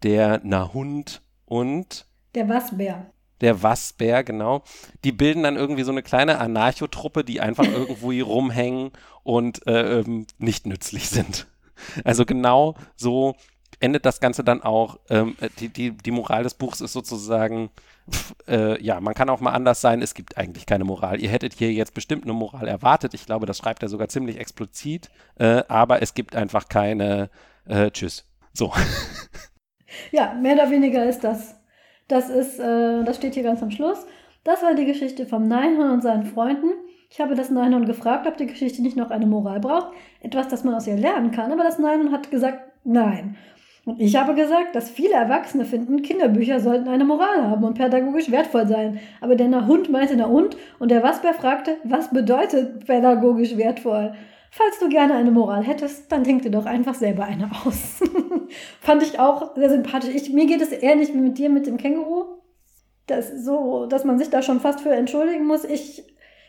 der 0.03 0.41
Nahund 0.45 1.23
und 1.55 2.07
der 2.35 2.49
Wasbär. 2.49 3.13
Der 3.41 3.63
Wasbär, 3.63 4.25
genau. 4.25 4.65
Die 5.05 5.13
bilden 5.13 5.45
dann 5.45 5.55
irgendwie 5.55 5.85
so 5.85 5.93
eine 5.93 6.03
kleine 6.03 6.39
Anarchotruppe, 6.39 7.23
die 7.23 7.41
einfach 7.41 7.65
irgendwo 7.73 8.11
hier 8.11 8.25
rumhängen 8.25 8.91
und 9.23 9.65
äh, 9.69 10.01
ähm, 10.01 10.27
nicht 10.39 10.67
nützlich 10.67 11.09
sind. 11.09 11.47
Also 12.03 12.25
genau 12.25 12.75
so 12.97 13.37
endet 13.79 14.05
das 14.05 14.19
Ganze 14.19 14.43
dann 14.43 14.63
auch. 14.63 14.99
Ähm, 15.11 15.37
die, 15.61 15.69
die, 15.69 15.93
die 15.93 16.11
Moral 16.11 16.43
des 16.43 16.55
Buchs 16.55 16.81
ist 16.81 16.93
sozusagen, 16.93 17.71
pf, 18.11 18.35
äh, 18.49 18.83
ja, 18.83 19.01
man 19.01 19.15
kann 19.15 19.31
auch 19.31 19.41
mal 19.41 19.53
anders 19.53 19.81
sein, 19.81 20.03
es 20.03 20.15
gibt 20.15 20.37
eigentlich 20.37 20.67
keine 20.67 20.83
Moral. 20.83 21.21
Ihr 21.21 21.29
hättet 21.29 21.53
hier 21.55 21.73
jetzt 21.73 21.95
bestimmt 21.95 22.25
eine 22.25 22.33
Moral 22.33 22.67
erwartet. 22.67 23.15
Ich 23.15 23.27
glaube, 23.27 23.47
das 23.47 23.59
schreibt 23.59 23.85
er 23.85 23.89
sogar 23.89 24.09
ziemlich 24.09 24.41
explizit, 24.41 25.09
äh, 25.37 25.63
aber 25.69 26.03
es 26.03 26.15
gibt 26.15 26.35
einfach 26.35 26.69
keine 26.69 27.31
äh, 27.65 27.93
Tschüss. 27.93 28.25
So. 28.53 28.73
Ja, 30.13 30.35
mehr 30.41 30.55
oder 30.55 30.71
weniger 30.71 31.05
ist 31.05 31.25
das. 31.25 31.61
Das 32.09 32.29
ist, 32.31 32.59
äh, 32.59 33.05
das 33.05 33.17
steht 33.17 33.35
hier 33.35 33.43
ganz 33.43 33.63
am 33.63 33.71
Schluss. 33.71 34.07
Das 34.45 34.63
war 34.63 34.75
die 34.75 34.85
Geschichte 34.85 35.27
vom 35.27 35.49
Neinhorn 35.49 35.91
und 35.91 36.03
seinen 36.03 36.25
Freunden. 36.25 36.69
Ich 37.11 37.21
habe 37.21 37.35
das 37.35 37.51
Neinhorn 37.51 37.87
gefragt, 37.87 38.27
ob 38.27 38.37
die 38.37 38.47
Geschichte 38.47 38.83
nicht 38.83 38.97
noch 38.97 39.11
eine 39.11 39.27
Moral 39.27 39.61
braucht. 39.61 39.93
Etwas, 40.21 40.49
das 40.49 40.65
man 40.65 40.75
aus 40.75 40.87
ihr 40.87 40.97
lernen 40.97 41.31
kann. 41.31 41.53
Aber 41.53 41.63
das 41.63 41.79
Neinhorn 41.79 42.13
hat 42.13 42.31
gesagt, 42.31 42.59
nein. 42.85 43.37
Und 43.87 44.01
ich 44.01 44.17
habe 44.17 44.35
gesagt, 44.35 44.75
dass 44.75 44.91
viele 44.91 45.15
Erwachsene 45.15 45.67
finden, 45.67 46.03
Kinderbücher 46.03 46.59
sollten 46.59 46.89
eine 46.89 47.05
Moral 47.05 47.43
haben 47.43 47.65
und 47.65 47.75
pädagogisch 47.75 48.31
wertvoll 48.31 48.67
sein. 48.67 48.99
Aber 49.21 49.37
der 49.37 49.67
Hund 49.67 49.91
meinte 49.91 50.17
na 50.17 50.27
und 50.27 50.57
und 50.79 50.91
der 50.91 51.03
Wasbär 51.03 51.35
fragte, 51.35 51.77
was 51.85 52.11
bedeutet 52.11 52.87
pädagogisch 52.87 53.57
wertvoll? 53.57 54.15
Falls 54.57 54.79
du 54.79 54.89
gerne 54.89 55.15
eine 55.15 55.33
Moral 55.33 55.65
hättest, 55.65 56.13
dann 56.13 56.23
denk 56.23 56.43
dir 56.43 56.51
doch 56.53 56.65
einfach 56.65 56.95
selber 56.95 57.25
eine 57.25 57.51
aus. 57.65 58.01
Fand 58.81 59.03
ich 59.03 59.19
auch 59.19 59.57
sehr 59.57 59.69
sympathisch. 59.69 60.15
Ich, 60.15 60.33
mir 60.33 60.47
geht 60.47 60.63
es 60.63 60.71
ähnlich 60.71 61.13
wie 61.13 61.19
mit 61.19 61.39
dir 61.39 61.51
mit 61.51 61.67
dem 61.67 61.77
Känguru. 61.77 62.27
Das 63.09 63.33
so, 63.45 63.87
dass 63.87 64.05
man 64.05 64.17
sich 64.17 64.31
da 64.31 64.43
schon 64.43 64.61
fast 64.61 64.83
für 64.83 64.95
entschuldigen 64.95 65.45
muss. 65.45 65.65
Ich, 65.65 66.05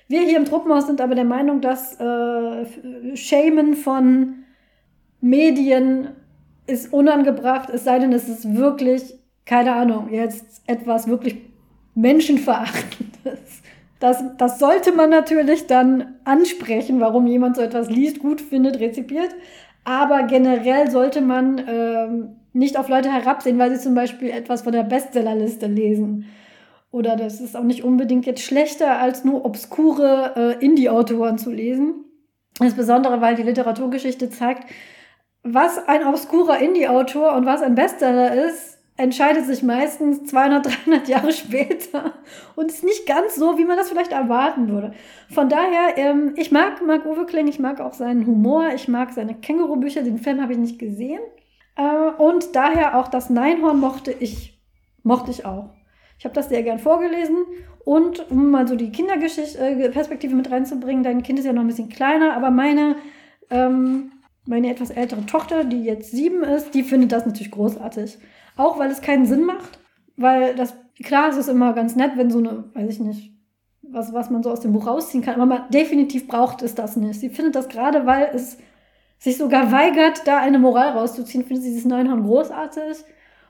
wir 0.07 0.21
hier 0.21 0.37
im 0.37 0.45
Truppenhaus 0.45 0.85
sind 0.85 1.01
aber 1.01 1.15
der 1.15 1.25
Meinung, 1.25 1.61
dass 1.61 1.99
äh, 1.99 3.15
Shamen 3.15 3.73
von 3.73 4.43
Medien 5.19 6.09
ist 6.67 6.93
unangebracht, 6.93 7.71
es 7.71 7.85
sei 7.85 7.97
denn, 7.97 8.13
es 8.13 8.29
ist 8.29 8.55
wirklich, 8.55 9.15
keine 9.47 9.73
Ahnung, 9.73 10.09
jetzt 10.11 10.61
etwas 10.67 11.07
wirklich 11.07 11.37
Menschenverachtendes. 11.95 13.63
Das, 13.99 14.23
das 14.37 14.59
sollte 14.59 14.91
man 14.91 15.09
natürlich 15.09 15.67
dann 15.67 16.15
ansprechen, 16.25 16.99
warum 16.99 17.27
jemand 17.27 17.55
so 17.55 17.61
etwas 17.61 17.89
liest, 17.89 18.19
gut 18.19 18.41
findet, 18.41 18.79
rezipiert. 18.79 19.35
Aber 19.85 20.23
generell 20.23 20.91
sollte 20.91 21.21
man 21.21 21.61
ähm, 21.67 22.35
nicht 22.53 22.77
auf 22.77 22.89
Leute 22.89 23.11
herabsehen, 23.11 23.59
weil 23.59 23.73
sie 23.75 23.81
zum 23.81 23.95
Beispiel 23.95 24.29
etwas 24.29 24.63
von 24.63 24.73
der 24.73 24.83
Bestsellerliste 24.83 25.67
lesen. 25.67 26.25
Oder 26.91 27.15
das 27.15 27.41
ist 27.41 27.55
auch 27.55 27.63
nicht 27.63 27.83
unbedingt 27.83 28.25
jetzt 28.25 28.41
schlechter, 28.41 28.99
als 28.99 29.23
nur 29.23 29.45
obskure 29.45 30.33
äh, 30.59 30.65
Indie-Autoren 30.65 31.37
zu 31.37 31.51
lesen. 31.51 32.05
Insbesondere, 32.59 33.19
weil 33.21 33.35
die 33.35 33.43
Literaturgeschichte 33.43 34.29
zeigt, 34.29 34.63
was 35.43 35.77
ein 35.87 36.05
obskurer 36.05 36.59
Indie-Autor 36.59 37.35
und 37.35 37.45
was 37.45 37.61
ein 37.61 37.75
Bestseller 37.75 38.33
ist, 38.45 38.74
entscheidet 38.97 39.45
sich 39.45 39.61
meistens 39.61 40.23
200, 40.25 40.65
300 40.85 41.07
Jahre 41.07 41.31
später 41.31 42.13
und 42.55 42.71
ist 42.71 42.83
nicht 42.83 43.05
ganz 43.05 43.35
so, 43.35 43.57
wie 43.57 43.65
man 43.65 43.77
das 43.77 43.89
vielleicht 43.89 44.13
erwarten 44.13 44.69
würde. 44.69 44.93
Von 45.29 45.49
daher, 45.49 45.97
ähm, 45.97 46.33
ich 46.37 46.51
mag 46.51 46.85
Marc 46.85 47.05
Uwe 47.05 47.25
Kling, 47.25 47.47
ich 47.47 47.59
mag 47.59 47.81
auch 47.81 47.93
seinen 47.93 48.25
Humor, 48.25 48.69
ich 48.73 48.87
mag 48.87 49.11
seine 49.11 49.35
Känguru-Bücher, 49.35 50.03
den 50.03 50.17
Film 50.17 50.41
habe 50.41 50.53
ich 50.53 50.59
nicht 50.59 50.79
gesehen. 50.79 51.19
Äh, 51.75 52.21
und 52.21 52.55
daher 52.55 52.97
auch 52.97 53.09
das 53.09 53.29
Neinhorn 53.29 53.79
mochte 53.79 54.11
ich, 54.11 54.57
mochte 55.03 55.31
ich 55.31 55.45
auch. 55.45 55.71
Ich 56.17 56.23
habe 56.23 56.35
das 56.35 56.47
sehr 56.47 56.63
gern 56.63 56.79
vorgelesen 56.79 57.37
und 57.83 58.31
um 58.31 58.49
mal 58.49 58.65
so 58.67 58.77
die 58.77 58.91
Kindergeschichte-Perspektive 58.91 60.31
äh, 60.31 60.35
mit 60.37 60.49
reinzubringen, 60.49 61.03
dein 61.03 61.21
Kind 61.21 61.39
ist 61.39 61.45
ja 61.45 61.51
noch 61.51 61.61
ein 61.61 61.67
bisschen 61.67 61.89
kleiner, 61.89 62.35
aber 62.37 62.49
meine, 62.49 62.95
ähm, 63.49 64.13
meine 64.45 64.71
etwas 64.71 64.89
ältere 64.89 65.25
Tochter, 65.25 65.65
die 65.65 65.83
jetzt 65.83 66.11
sieben 66.11 66.43
ist, 66.43 66.73
die 66.73 66.83
findet 66.83 67.11
das 67.11 67.25
natürlich 67.25 67.51
großartig. 67.51 68.17
Auch 68.55 68.79
weil 68.79 68.91
es 68.91 69.01
keinen 69.01 69.25
Sinn 69.25 69.43
macht. 69.43 69.79
Weil 70.17 70.55
das, 70.55 70.75
klar, 71.03 71.29
es 71.29 71.37
ist 71.37 71.49
immer 71.49 71.73
ganz 71.73 71.95
nett, 71.95 72.11
wenn 72.15 72.29
so 72.29 72.39
eine, 72.39 72.65
weiß 72.73 72.89
ich 72.89 72.99
nicht, 72.99 73.31
was, 73.81 74.13
was 74.13 74.29
man 74.29 74.43
so 74.43 74.51
aus 74.51 74.61
dem 74.61 74.73
Buch 74.73 74.87
rausziehen 74.87 75.23
kann. 75.23 75.35
Aber 75.35 75.45
man 75.45 75.69
definitiv 75.69 76.27
braucht 76.27 76.61
es 76.61 76.75
das 76.75 76.95
nicht. 76.95 77.19
Sie 77.19 77.29
findet 77.29 77.55
das 77.55 77.69
gerade, 77.69 78.05
weil 78.05 78.29
es 78.33 78.57
sich 79.17 79.37
sogar 79.37 79.71
weigert, 79.71 80.27
da 80.27 80.39
eine 80.39 80.59
Moral 80.59 80.89
rauszuziehen, 80.89 81.45
findet 81.45 81.63
sie 81.63 81.71
dieses 81.71 81.85
Neinhorn 81.85 82.23
großartig. 82.23 82.97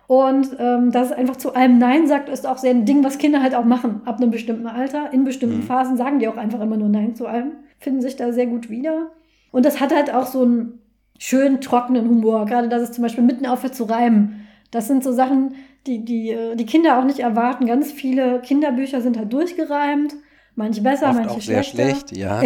Und 0.07 0.55
ähm, 0.59 0.91
dass 0.91 1.07
es 1.07 1.13
einfach 1.13 1.35
zu 1.35 1.55
allem 1.55 1.79
Nein 1.79 2.07
sagt, 2.07 2.29
ist 2.29 2.45
auch 2.45 2.59
sehr 2.59 2.71
ein 2.71 2.85
Ding, 2.85 3.03
was 3.03 3.17
Kinder 3.17 3.41
halt 3.41 3.55
auch 3.55 3.65
machen. 3.65 4.01
Ab 4.05 4.17
einem 4.17 4.29
bestimmten 4.29 4.67
Alter. 4.67 5.11
In 5.11 5.23
bestimmten 5.23 5.57
mhm. 5.57 5.63
Phasen 5.63 5.97
sagen 5.97 6.19
die 6.19 6.27
auch 6.27 6.37
einfach 6.37 6.61
immer 6.61 6.77
nur 6.77 6.89
Nein 6.89 7.15
zu 7.15 7.25
allem. 7.25 7.53
Finden 7.79 8.01
sich 8.01 8.15
da 8.15 8.31
sehr 8.31 8.45
gut 8.45 8.69
wieder. 8.69 9.11
Und 9.51 9.65
das 9.65 9.79
hat 9.79 9.95
halt 9.95 10.13
auch 10.13 10.27
so 10.27 10.43
einen 10.43 10.79
schönen, 11.17 11.59
trockenen 11.59 12.07
Humor. 12.07 12.45
Gerade, 12.45 12.69
dass 12.69 12.83
es 12.83 12.91
zum 12.91 13.01
Beispiel 13.01 13.23
mitten 13.23 13.47
aufhört 13.47 13.73
zu 13.73 13.85
reimen. 13.85 14.44
Das 14.75 14.87
sind 14.87 15.05
so 15.05 15.13
Sachen, 15.13 15.55
die, 15.87 16.03
die 16.03 16.31
äh, 16.31 16.57
die 16.57 16.65
Kinder 16.65 16.99
auch 16.99 17.05
nicht 17.05 17.19
erwarten. 17.19 17.65
Ganz 17.65 17.93
viele 17.93 18.41
Kinderbücher 18.41 18.99
sind 18.99 19.17
halt 19.17 19.31
durchgereimt. 19.31 20.15
Manche 20.55 20.81
besser, 20.81 21.11
Oft 21.11 21.19
manche 21.19 21.35
auch 21.35 21.41
sehr 21.41 21.63
schlecht, 21.63 22.11
ja. 22.11 22.41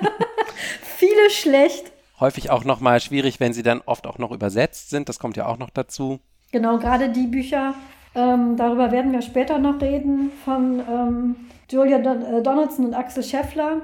viele 0.96 1.28
schlecht. 1.28 1.92
Häufig 2.18 2.48
auch 2.48 2.64
nochmal 2.64 2.98
schwierig, 3.00 3.40
wenn 3.40 3.52
sie 3.52 3.62
dann 3.62 3.82
oft 3.84 4.06
auch 4.06 4.16
noch 4.16 4.30
übersetzt 4.30 4.88
sind. 4.88 5.10
Das 5.10 5.18
kommt 5.18 5.36
ja 5.36 5.44
auch 5.44 5.58
noch 5.58 5.68
dazu. 5.68 6.18
Genau, 6.50 6.78
gerade 6.78 7.10
die 7.10 7.26
Bücher, 7.26 7.74
ähm, 8.14 8.56
darüber 8.56 8.90
werden 8.90 9.12
wir 9.12 9.20
später 9.20 9.58
noch 9.58 9.82
reden, 9.82 10.32
von 10.46 10.80
ähm, 10.80 11.36
Julia 11.70 11.98
Don 11.98 12.22
äh, 12.22 12.42
Donaldson 12.42 12.86
und 12.86 12.94
Axel 12.94 13.22
Scheffler. 13.22 13.82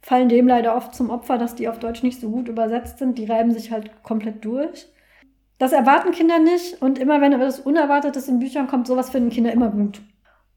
Fallen 0.00 0.30
dem 0.30 0.48
leider 0.48 0.74
oft 0.74 0.94
zum 0.94 1.10
Opfer, 1.10 1.36
dass 1.36 1.54
die 1.54 1.68
auf 1.68 1.78
Deutsch 1.78 2.02
nicht 2.02 2.18
so 2.18 2.30
gut 2.30 2.48
übersetzt 2.48 2.96
sind. 2.96 3.18
Die 3.18 3.26
reiben 3.26 3.52
sich 3.52 3.70
halt 3.70 4.02
komplett 4.02 4.42
durch. 4.42 4.86
Das 5.58 5.72
erwarten 5.72 6.10
Kinder 6.10 6.38
nicht 6.38 6.82
und 6.82 6.98
immer 6.98 7.20
wenn 7.20 7.32
etwas 7.32 7.60
Unerwartetes 7.60 8.28
in 8.28 8.40
Büchern 8.40 8.66
kommt, 8.66 8.86
sowas 8.86 9.10
finden 9.10 9.30
Kinder 9.30 9.52
immer 9.52 9.70
gut. 9.70 10.02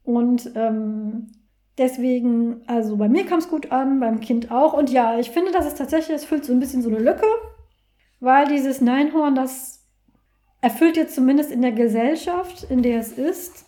Und 0.04 0.52
ähm, 0.56 1.32
deswegen, 1.78 2.62
also 2.68 2.98
bei 2.98 3.08
mir 3.10 3.26
kam 3.26 3.40
es 3.40 3.50
gut 3.50 3.72
an, 3.72 4.00
beim 4.00 4.20
Kind 4.20 4.52
auch. 4.52 4.74
Und 4.74 4.90
ja, 4.90 5.20
ich 5.20 5.30
finde, 5.30 5.52
dass 5.52 5.66
es 5.66 5.76
tatsächlich, 5.76 6.16
es 6.16 6.26
füllt 6.26 6.46
so 6.46 6.54
ein 6.54 6.60
bisschen 6.60 6.82
so 6.82 6.90
eine 6.90 7.00
Lücke, 7.00 7.28
weil 8.20 8.48
dieses 8.48 8.82
Neinhorn, 8.82 9.36
das 9.36 9.86
erfüllt 10.62 10.98
jetzt 10.98 11.16
zumindest 11.16 11.52
in 11.52 11.62
der 11.62 11.74
Gesellschaft, 11.74 12.64
in 12.70 12.82
der 12.82 13.00
es 13.00 13.12
ist, 13.12 13.66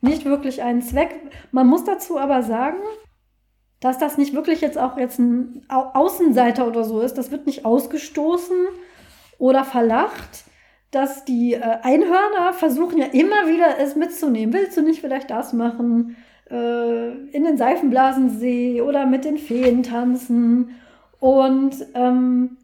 nicht 0.00 0.24
wirklich 0.24 0.62
einen 0.62 0.82
Zweck. 0.82 1.14
Man 1.52 1.66
muss 1.66 1.84
dazu 1.84 2.18
aber 2.18 2.42
sagen, 2.42 2.78
dass 3.80 3.98
das 3.98 4.18
nicht 4.18 4.34
wirklich 4.34 4.60
jetzt 4.60 4.78
auch 4.78 4.96
jetzt 4.98 5.18
ein 5.18 5.64
Außenseiter 5.68 6.66
oder 6.66 6.84
so 6.84 7.00
ist. 7.00 7.14
Das 7.14 7.30
wird 7.30 7.46
nicht 7.46 7.64
ausgestoßen 7.64 8.56
oder 9.38 9.64
verlacht, 9.64 10.45
dass 10.90 11.24
die 11.24 11.54
äh, 11.54 11.60
Einhörner 11.82 12.52
versuchen 12.52 12.98
ja 12.98 13.06
immer 13.06 13.48
wieder 13.48 13.78
es 13.78 13.96
mitzunehmen. 13.96 14.54
Willst 14.54 14.76
du 14.76 14.82
nicht 14.82 15.00
vielleicht 15.00 15.30
das 15.30 15.52
machen? 15.52 16.16
Äh, 16.50 17.10
in 17.32 17.44
den 17.44 17.56
Seifenblasensee 17.56 18.80
oder 18.80 19.06
mit 19.06 19.24
den 19.24 19.38
Feen 19.38 19.82
tanzen. 19.82 20.70
Und, 21.18 21.74
ähm, 21.94 22.56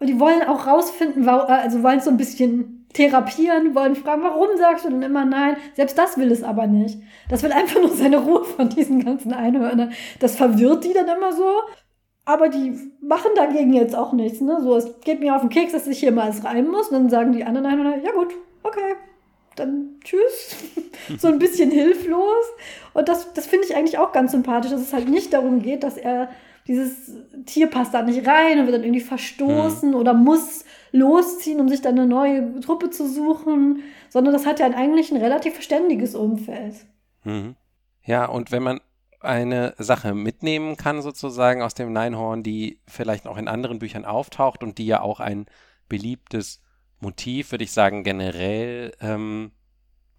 die 0.00 0.18
wollen 0.20 0.42
auch 0.42 0.66
rausfinden, 0.66 1.28
also 1.28 1.82
wollen 1.82 2.00
so 2.00 2.10
ein 2.10 2.16
bisschen 2.16 2.86
therapieren, 2.92 3.74
wollen 3.74 3.96
fragen, 3.96 4.22
warum 4.22 4.56
sagst 4.56 4.84
du 4.84 4.90
denn 4.90 5.02
immer 5.02 5.24
nein? 5.24 5.56
Selbst 5.74 5.98
das 5.98 6.16
will 6.16 6.30
es 6.30 6.42
aber 6.42 6.66
nicht. 6.66 6.98
Das 7.28 7.42
will 7.42 7.52
einfach 7.52 7.80
nur 7.80 7.90
seine 7.90 8.18
Ruhe 8.18 8.44
von 8.44 8.68
diesen 8.68 9.04
ganzen 9.04 9.32
Einhörnern. 9.32 9.92
Das 10.20 10.36
verwirrt 10.36 10.84
die 10.84 10.92
dann 10.92 11.08
immer 11.08 11.32
so. 11.32 11.48
Aber 12.24 12.48
die 12.48 12.72
machen 13.00 13.30
dagegen 13.34 13.72
jetzt 13.72 13.94
auch 13.94 14.12
nichts. 14.12 14.40
Ne? 14.40 14.60
So, 14.62 14.76
es 14.76 15.00
geht 15.00 15.20
mir 15.20 15.34
auf 15.34 15.42
den 15.42 15.50
Keks, 15.50 15.72
dass 15.72 15.86
ich 15.86 15.98
hier 15.98 16.12
mal 16.12 16.24
alles 16.24 16.44
reimen 16.44 16.70
muss. 16.70 16.88
Und 16.88 16.94
dann 16.94 17.10
sagen 17.10 17.32
die 17.32 17.44
anderen 17.44 17.66
Einhörner, 17.66 18.02
ja 18.02 18.12
gut, 18.12 18.34
okay, 18.62 18.94
dann 19.56 19.96
tschüss. 20.02 20.56
so 21.18 21.28
ein 21.28 21.38
bisschen 21.38 21.70
hilflos. 21.70 22.44
Und 22.94 23.08
das, 23.08 23.32
das 23.34 23.46
finde 23.46 23.66
ich 23.66 23.76
eigentlich 23.76 23.98
auch 23.98 24.12
ganz 24.12 24.32
sympathisch, 24.32 24.70
dass 24.70 24.80
es 24.80 24.92
halt 24.92 25.08
nicht 25.08 25.32
darum 25.32 25.60
geht, 25.60 25.82
dass 25.82 25.96
er 25.96 26.30
dieses 26.66 27.12
Tier 27.44 27.66
passt 27.66 27.92
da 27.92 28.00
nicht 28.00 28.26
rein 28.26 28.58
und 28.58 28.66
wird 28.66 28.76
dann 28.76 28.84
irgendwie 28.84 29.04
verstoßen 29.04 29.90
mhm. 29.90 29.96
oder 29.96 30.14
muss 30.14 30.64
losziehen, 30.92 31.60
um 31.60 31.68
sich 31.68 31.82
dann 31.82 31.98
eine 31.98 32.06
neue 32.06 32.58
Truppe 32.60 32.88
zu 32.88 33.06
suchen, 33.06 33.82
sondern 34.08 34.32
das 34.32 34.46
hat 34.46 34.60
ja 34.60 34.66
eigentlich 34.66 35.10
ein 35.10 35.20
relativ 35.20 35.54
verständiges 35.54 36.14
Umfeld. 36.14 36.74
Mhm. 37.24 37.56
Ja, 38.02 38.26
und 38.26 38.50
wenn 38.50 38.62
man 38.62 38.80
eine 39.24 39.74
Sache 39.78 40.14
mitnehmen 40.14 40.76
kann, 40.76 41.02
sozusagen 41.02 41.62
aus 41.62 41.74
dem 41.74 41.92
Neinhorn, 41.92 42.42
die 42.42 42.80
vielleicht 42.86 43.26
auch 43.26 43.36
in 43.36 43.48
anderen 43.48 43.78
Büchern 43.78 44.04
auftaucht 44.04 44.62
und 44.62 44.78
die 44.78 44.86
ja 44.86 45.00
auch 45.00 45.20
ein 45.20 45.46
beliebtes 45.88 46.62
Motiv, 47.00 47.50
würde 47.50 47.64
ich 47.64 47.72
sagen, 47.72 48.04
generell 48.04 48.92
ähm, 49.00 49.52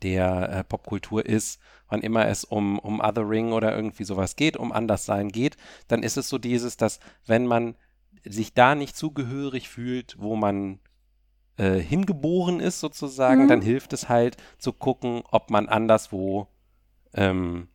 der 0.04 0.50
äh, 0.50 0.64
Popkultur 0.64 1.26
ist, 1.26 1.60
wann 1.90 2.02
immer 2.02 2.28
es 2.28 2.44
um, 2.44 2.80
um 2.80 3.00
Othering 3.00 3.54
oder 3.54 3.76
irgendwie 3.76 4.04
sowas 4.04 4.36
geht, 4.36 4.58
um 4.58 4.72
Anderssein 4.72 5.30
geht, 5.30 5.58
dann 5.88 6.04
ist 6.04 6.18
es 6.18 6.30
so 6.30 6.38
dieses, 6.38 6.78
dass 6.78 7.00
wenn 7.26 7.46
man 7.46 7.76
sich 8.24 8.54
da 8.54 8.76
nicht 8.76 8.96
zugehörig 8.96 9.70
fühlt, 9.70 10.16
wo 10.20 10.36
man 10.36 10.80
äh, 11.58 11.80
hingeboren 11.80 12.60
ist 12.60 12.80
sozusagen, 12.80 13.44
mhm. 13.44 13.48
dann 13.48 13.62
hilft 13.62 13.94
es 13.94 14.10
halt 14.10 14.38
zu 14.58 14.74
gucken, 14.74 15.24
ob 15.32 15.50
man 15.50 15.70
anderswo 15.70 16.48
ähm, 17.14 17.70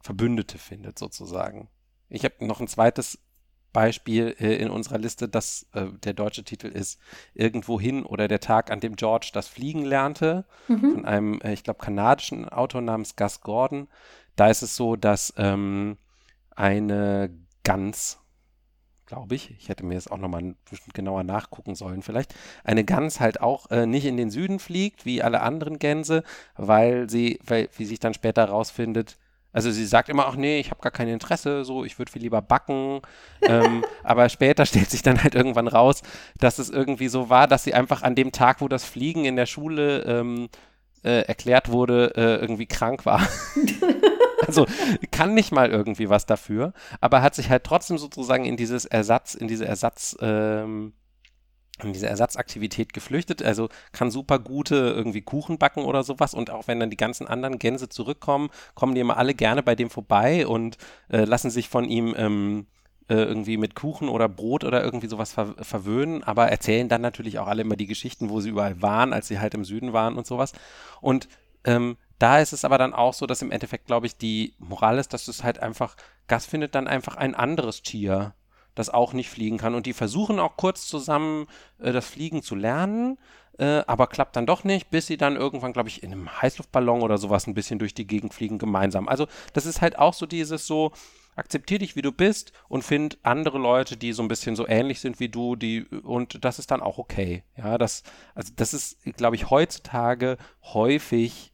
Verbündete 0.00 0.58
findet 0.58 0.98
sozusagen. 0.98 1.68
Ich 2.08 2.24
habe 2.24 2.46
noch 2.46 2.60
ein 2.60 2.68
zweites 2.68 3.18
Beispiel 3.72 4.34
äh, 4.38 4.56
in 4.56 4.70
unserer 4.70 4.98
Liste, 4.98 5.28
das 5.28 5.66
äh, 5.72 5.86
der 6.02 6.14
deutsche 6.14 6.44
Titel 6.44 6.68
ist 6.68 6.98
Irgendwohin 7.34 8.04
oder 8.04 8.28
der 8.28 8.40
Tag, 8.40 8.70
an 8.70 8.80
dem 8.80 8.96
George 8.96 9.30
das 9.32 9.48
Fliegen 9.48 9.84
lernte, 9.84 10.46
mhm. 10.68 10.92
von 10.92 11.04
einem, 11.04 11.40
äh, 11.42 11.52
ich 11.52 11.64
glaube, 11.64 11.80
kanadischen 11.80 12.48
Autor 12.48 12.80
namens 12.80 13.16
Gus 13.16 13.40
Gordon. 13.40 13.88
Da 14.36 14.48
ist 14.48 14.62
es 14.62 14.76
so, 14.76 14.96
dass 14.96 15.34
ähm, 15.36 15.98
eine 16.56 17.30
Gans, 17.62 18.18
glaube 19.06 19.34
ich, 19.34 19.50
ich 19.50 19.68
hätte 19.68 19.84
mir 19.84 19.94
das 19.94 20.08
auch 20.08 20.18
nochmal 20.18 20.42
ein 20.42 20.56
bisschen 20.70 20.92
genauer 20.92 21.22
nachgucken 21.22 21.74
sollen 21.74 22.02
vielleicht, 22.02 22.34
eine 22.64 22.84
Gans 22.84 23.20
halt 23.20 23.40
auch 23.40 23.70
äh, 23.70 23.86
nicht 23.86 24.06
in 24.06 24.16
den 24.16 24.30
Süden 24.30 24.58
fliegt, 24.58 25.04
wie 25.04 25.22
alle 25.22 25.42
anderen 25.42 25.78
Gänse, 25.78 26.24
weil 26.56 27.10
sie, 27.10 27.38
weil, 27.44 27.68
wie 27.76 27.84
sich 27.84 28.00
dann 28.00 28.14
später 28.14 28.46
herausfindet, 28.46 29.18
also 29.58 29.72
sie 29.72 29.86
sagt 29.86 30.08
immer 30.08 30.28
auch, 30.28 30.36
nee, 30.36 30.60
ich 30.60 30.70
habe 30.70 30.80
gar 30.80 30.92
kein 30.92 31.08
Interesse, 31.08 31.64
so, 31.64 31.84
ich 31.84 31.98
würde 31.98 32.12
viel 32.12 32.22
lieber 32.22 32.40
backen. 32.40 33.00
ähm, 33.42 33.84
aber 34.04 34.28
später 34.28 34.64
stellt 34.66 34.88
sich 34.88 35.02
dann 35.02 35.20
halt 35.20 35.34
irgendwann 35.34 35.66
raus, 35.66 36.02
dass 36.38 36.60
es 36.60 36.70
irgendwie 36.70 37.08
so 37.08 37.28
war, 37.28 37.48
dass 37.48 37.64
sie 37.64 37.74
einfach 37.74 38.02
an 38.02 38.14
dem 38.14 38.30
Tag, 38.30 38.60
wo 38.60 38.68
das 38.68 38.84
Fliegen 38.84 39.24
in 39.24 39.34
der 39.34 39.46
Schule 39.46 40.02
ähm, 40.02 40.48
äh, 41.02 41.22
erklärt 41.22 41.72
wurde, 41.72 42.12
äh, 42.14 42.36
irgendwie 42.36 42.66
krank 42.66 43.04
war. 43.04 43.26
also 44.46 44.64
kann 45.10 45.34
nicht 45.34 45.50
mal 45.50 45.70
irgendwie 45.70 46.08
was 46.08 46.24
dafür, 46.24 46.72
aber 47.00 47.20
hat 47.20 47.34
sich 47.34 47.50
halt 47.50 47.64
trotzdem 47.64 47.98
sozusagen 47.98 48.44
in 48.44 48.56
dieses 48.56 48.84
Ersatz, 48.84 49.34
in 49.34 49.48
diese 49.48 49.66
Ersatz, 49.66 50.16
ähm, 50.20 50.92
in 51.84 51.92
diese 51.92 52.08
Ersatzaktivität 52.08 52.92
geflüchtet, 52.92 53.42
also 53.42 53.68
kann 53.92 54.10
super 54.10 54.38
gute 54.38 54.76
irgendwie 54.76 55.22
Kuchen 55.22 55.58
backen 55.58 55.84
oder 55.84 56.02
sowas. 56.02 56.34
Und 56.34 56.50
auch 56.50 56.68
wenn 56.68 56.80
dann 56.80 56.90
die 56.90 56.96
ganzen 56.96 57.26
anderen 57.26 57.58
Gänse 57.58 57.88
zurückkommen, 57.88 58.50
kommen 58.74 58.94
die 58.94 59.00
immer 59.00 59.16
alle 59.16 59.34
gerne 59.34 59.62
bei 59.62 59.74
dem 59.74 59.90
vorbei 59.90 60.46
und 60.46 60.76
äh, 61.10 61.24
lassen 61.24 61.50
sich 61.50 61.68
von 61.68 61.84
ihm 61.84 62.14
ähm, 62.16 62.66
äh, 63.08 63.14
irgendwie 63.14 63.56
mit 63.56 63.74
Kuchen 63.74 64.08
oder 64.08 64.28
Brot 64.28 64.64
oder 64.64 64.84
irgendwie 64.84 65.08
sowas 65.08 65.32
ver 65.32 65.54
verwöhnen, 65.60 66.22
aber 66.24 66.48
erzählen 66.48 66.88
dann 66.88 67.00
natürlich 67.00 67.38
auch 67.38 67.46
alle 67.46 67.62
immer 67.62 67.76
die 67.76 67.86
Geschichten, 67.86 68.28
wo 68.28 68.40
sie 68.40 68.50
überall 68.50 68.82
waren, 68.82 69.12
als 69.12 69.28
sie 69.28 69.40
halt 69.40 69.54
im 69.54 69.64
Süden 69.64 69.92
waren 69.92 70.16
und 70.16 70.26
sowas. 70.26 70.52
Und 71.00 71.28
ähm, 71.64 71.96
da 72.18 72.40
ist 72.40 72.52
es 72.52 72.64
aber 72.64 72.78
dann 72.78 72.94
auch 72.94 73.14
so, 73.14 73.26
dass 73.26 73.42
im 73.42 73.50
Endeffekt, 73.50 73.86
glaube 73.86 74.06
ich, 74.06 74.16
die 74.16 74.54
Moral 74.58 74.98
ist, 74.98 75.12
dass 75.14 75.28
es 75.28 75.42
halt 75.42 75.60
einfach, 75.60 75.96
Gas 76.26 76.46
findet 76.46 76.74
dann 76.74 76.88
einfach 76.88 77.16
ein 77.16 77.34
anderes 77.34 77.82
Tier 77.82 78.34
das 78.78 78.90
auch 78.90 79.12
nicht 79.12 79.28
fliegen 79.30 79.58
kann. 79.58 79.74
Und 79.74 79.86
die 79.86 79.92
versuchen 79.92 80.38
auch 80.38 80.56
kurz 80.56 80.86
zusammen 80.86 81.46
äh, 81.78 81.92
das 81.92 82.06
Fliegen 82.06 82.42
zu 82.42 82.54
lernen, 82.54 83.18
äh, 83.58 83.82
aber 83.86 84.06
klappt 84.06 84.36
dann 84.36 84.46
doch 84.46 84.64
nicht, 84.64 84.90
bis 84.90 85.06
sie 85.06 85.16
dann 85.16 85.36
irgendwann, 85.36 85.72
glaube 85.72 85.88
ich, 85.88 86.02
in 86.02 86.12
einem 86.12 86.42
Heißluftballon 86.42 87.02
oder 87.02 87.18
sowas 87.18 87.46
ein 87.46 87.54
bisschen 87.54 87.78
durch 87.78 87.94
die 87.94 88.06
Gegend 88.06 88.34
fliegen 88.34 88.58
gemeinsam. 88.58 89.08
Also 89.08 89.26
das 89.52 89.66
ist 89.66 89.80
halt 89.80 89.98
auch 89.98 90.14
so 90.14 90.26
dieses 90.26 90.66
so, 90.66 90.92
akzeptier 91.38 91.78
dich, 91.78 91.96
wie 91.96 92.02
du 92.02 92.12
bist 92.12 92.52
und 92.68 92.82
find 92.82 93.18
andere 93.22 93.58
Leute, 93.58 93.96
die 93.96 94.12
so 94.12 94.22
ein 94.22 94.28
bisschen 94.28 94.56
so 94.56 94.66
ähnlich 94.66 95.00
sind 95.00 95.20
wie 95.20 95.28
du, 95.28 95.56
die 95.56 95.84
und 95.84 96.44
das 96.44 96.58
ist 96.58 96.70
dann 96.70 96.82
auch 96.82 96.98
okay. 96.98 97.44
Ja, 97.56 97.78
das 97.78 98.02
also 98.34 98.52
das 98.56 98.74
ist 98.74 98.98
glaube 99.16 99.36
ich 99.36 99.48
heutzutage 99.48 100.36
häufig 100.62 101.52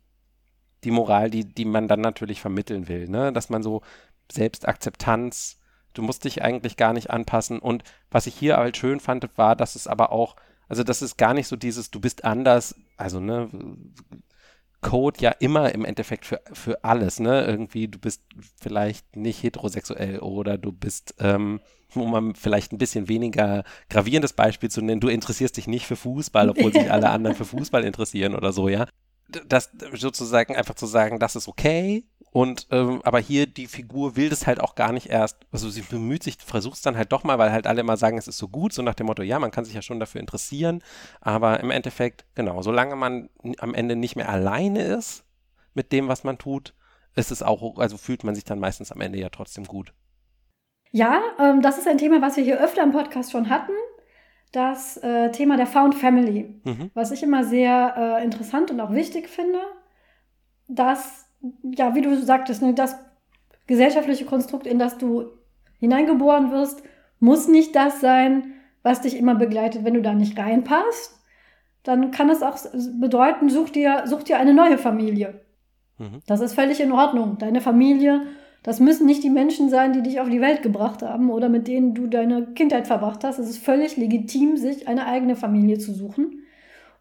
die 0.85 0.91
Moral, 0.91 1.31
die 1.31 1.45
die 1.45 1.67
man 1.67 1.87
dann 1.87 2.01
natürlich 2.01 2.41
vermitteln 2.41 2.89
will, 2.89 3.09
ne, 3.09 3.33
dass 3.33 3.51
man 3.51 3.63
so 3.63 3.83
Selbstakzeptanz 4.33 5.61
Du 5.95 6.03
musst 6.03 6.25
dich 6.25 6.43
eigentlich 6.43 6.77
gar 6.77 6.93
nicht 6.93 7.11
anpassen. 7.11 7.59
Und 7.59 7.83
was 8.11 8.27
ich 8.27 8.35
hier 8.35 8.57
halt 8.57 8.77
schön 8.77 9.01
fand, 9.01 9.27
war, 9.37 9.57
dass 9.57 9.75
es 9.75 9.87
aber 9.87 10.13
auch, 10.13 10.37
also 10.69 10.85
das 10.85 11.03
ist 11.03 11.17
gar 11.17 11.35
nicht 11.35 11.49
so 11.49 11.57
dieses, 11.57 11.91
du 11.91 12.01
bist 12.01 12.25
anders, 12.25 12.75
also 12.97 13.21
ne, 13.21 13.49
Code 14.85 15.19
ja 15.21 15.31
immer 15.31 15.75
im 15.75 15.85
Endeffekt 15.85 16.27
für, 16.27 16.41
für 16.53 16.85
alles, 16.85 17.19
ne? 17.19 17.45
Irgendwie, 17.45 17.89
du 17.89 17.99
bist 17.99 18.23
vielleicht 18.61 19.17
nicht 19.17 19.43
heterosexuell 19.43 20.19
oder 20.19 20.59
du 20.59 20.73
bist, 20.73 21.15
ähm, 21.19 21.61
um 21.95 22.11
mal 22.11 22.33
vielleicht 22.35 22.73
ein 22.73 22.79
bisschen 22.79 23.09
weniger 23.09 23.65
gravierendes 23.89 24.35
Beispiel 24.35 24.71
zu 24.71 24.83
nennen, 24.83 25.01
du 25.01 25.09
interessierst 25.09 25.57
dich 25.57 25.67
nicht 25.67 25.87
für 25.87 25.97
Fußball, 25.97 26.51
obwohl 26.51 26.73
sich 26.73 26.91
alle 26.93 27.09
anderen 27.11 27.37
für 27.37 27.45
Fußball 27.45 27.83
interessieren 27.83 28.35
oder 28.35 28.53
so, 28.53 28.69
ja. 28.69 28.87
Das 29.29 29.71
sozusagen 29.95 30.55
einfach 30.55 30.75
zu 30.75 30.87
sagen, 30.87 31.19
das 31.19 31.35
ist 31.35 31.49
okay, 31.49 32.05
und 32.35 32.67
ähm, 32.73 33.01
aber 33.05 33.21
hier 33.21 33.47
die 33.47 33.69
Figur 33.69 34.17
will 34.17 34.29
das 34.29 34.49
halt 34.49 34.59
auch 34.59 34.75
gar 34.75 34.91
nicht 34.91 35.07
erst, 35.07 35.47
also 35.53 35.71
sie 35.71 35.83
bemüht 35.83 36.25
sich, 36.25 36.37
versucht 36.45 36.75
es 36.75 36.83
dann 36.83 36.97
halt 36.97 37.13
doch 37.13 37.23
mal, 37.23 37.39
weil 37.39 37.53
halt 37.53 37.69
alle 37.69 37.81
immer 37.81 37.97
sagen, 37.97 38.19
es 38.19 38.27
ist 38.27 38.39
so 38.39 38.49
gut, 38.49 38.73
so 38.73 38.83
nach 38.83 38.95
dem 38.95 39.07
Motto, 39.07 39.23
ja, 39.23 39.39
man 39.39 39.53
kann 39.53 39.65
sich 39.65 39.75
ja 39.75 39.83
schon 39.83 40.01
dafür 40.01 40.21
interessieren, 40.21 40.83
aber 41.21 41.61
im 41.61 41.71
Endeffekt, 41.71 42.25
genau, 42.35 42.61
solange 42.61 42.97
man 42.97 43.29
am 43.59 43.73
Ende 43.73 43.95
nicht 43.95 44.17
mehr 44.17 44.29
alleine 44.29 44.83
ist 44.83 45.23
mit 45.75 45.93
dem, 45.93 46.09
was 46.09 46.25
man 46.25 46.37
tut, 46.37 46.75
ist 47.15 47.31
es 47.31 47.41
auch, 47.45 47.79
also 47.79 47.97
fühlt 47.97 48.25
man 48.25 48.35
sich 48.35 48.43
dann 48.43 48.59
meistens 48.59 48.91
am 48.91 49.01
Ende 49.01 49.21
ja 49.21 49.29
trotzdem 49.29 49.65
gut. 49.65 49.95
Ja, 50.91 51.23
ähm, 51.39 51.63
das 51.63 51.79
ist 51.79 51.87
ein 51.87 51.99
Thema, 51.99 52.21
was 52.21 52.37
wir 52.37 52.43
hier 52.43 52.61
öfter 52.61 52.83
im 52.83 52.91
Podcast 52.91 53.31
schon 53.31 53.49
hatten. 53.49 53.73
Das 54.55 54.97
äh, 54.99 55.31
Thema 55.33 55.57
der 55.57 55.67
Found 55.67 55.95
Family, 55.97 56.61
mhm. 56.65 56.91
was 56.95 57.11
ich 57.11 57.23
immer 57.23 57.43
sehr 57.43 57.95
äh, 57.97 58.25
interessant 58.25 58.71
und 58.71 58.81
auch 58.81 58.93
wichtig 58.93 59.29
finde, 59.29 59.59
dass 60.69 61.25
ja, 61.63 61.95
wie 61.95 62.03
du 62.03 62.17
sagtest, 62.17 62.63
ne, 62.63 62.75
das 62.75 62.97
gesellschaftliche 63.67 64.25
Konstrukt, 64.25 64.67
in 64.67 64.79
das 64.79 64.99
du 64.99 65.27
hineingeboren 65.79 66.51
wirst, 66.51 66.83
muss 67.21 67.49
nicht 67.49 67.75
das 67.75 68.01
sein, 68.01 68.53
was 68.83 69.01
dich 69.01 69.17
immer 69.17 69.35
begleitet, 69.35 69.85
wenn 69.85 69.95
du 69.95 70.03
da 70.03 70.15
nicht 70.15 70.39
reinpasst. 70.39 71.21
Dann 71.83 72.11
kann 72.11 72.31
es 72.31 72.43
auch 72.43 72.59
bedeuten, 72.99 73.49
such 73.49 73.71
dir, 73.71 74.05
such 74.07 74.23
dir 74.23 74.39
eine 74.39 74.55
neue 74.55 74.79
Familie. 74.79 75.41
Mhm. 75.99 76.21
Das 76.27 76.41
ist 76.41 76.55
völlig 76.55 76.81
in 76.81 76.93
Ordnung. 76.93 77.39
Deine 77.39 77.61
Familie, 77.61 78.23
das 78.65 78.81
müssen 78.81 79.05
nicht 79.05 79.23
die 79.23 79.31
Menschen 79.31 79.69
sein, 79.69 79.93
die 79.93 80.03
dich 80.03 80.21
auf 80.21 80.31
die 80.31 80.41
Welt 80.41 80.63
gebracht 80.63 81.03
haben 81.03 81.31
oder 81.31 81.51
mit 81.51 81.69
denen 81.69 81.95
du 81.95 82.07
deine 82.07 82.47
Kindheit 82.55 82.87
verbracht 82.87 83.23
hast. 83.23 83.39
Es 83.39 83.51
ist 83.51 83.59
völlig 83.59 83.99
legitim, 83.99 84.57
sich 84.57 84.89
eine 84.89 85.07
eigene 85.07 85.37
Familie 85.37 85.79
zu 85.79 85.93
suchen. 85.93 86.41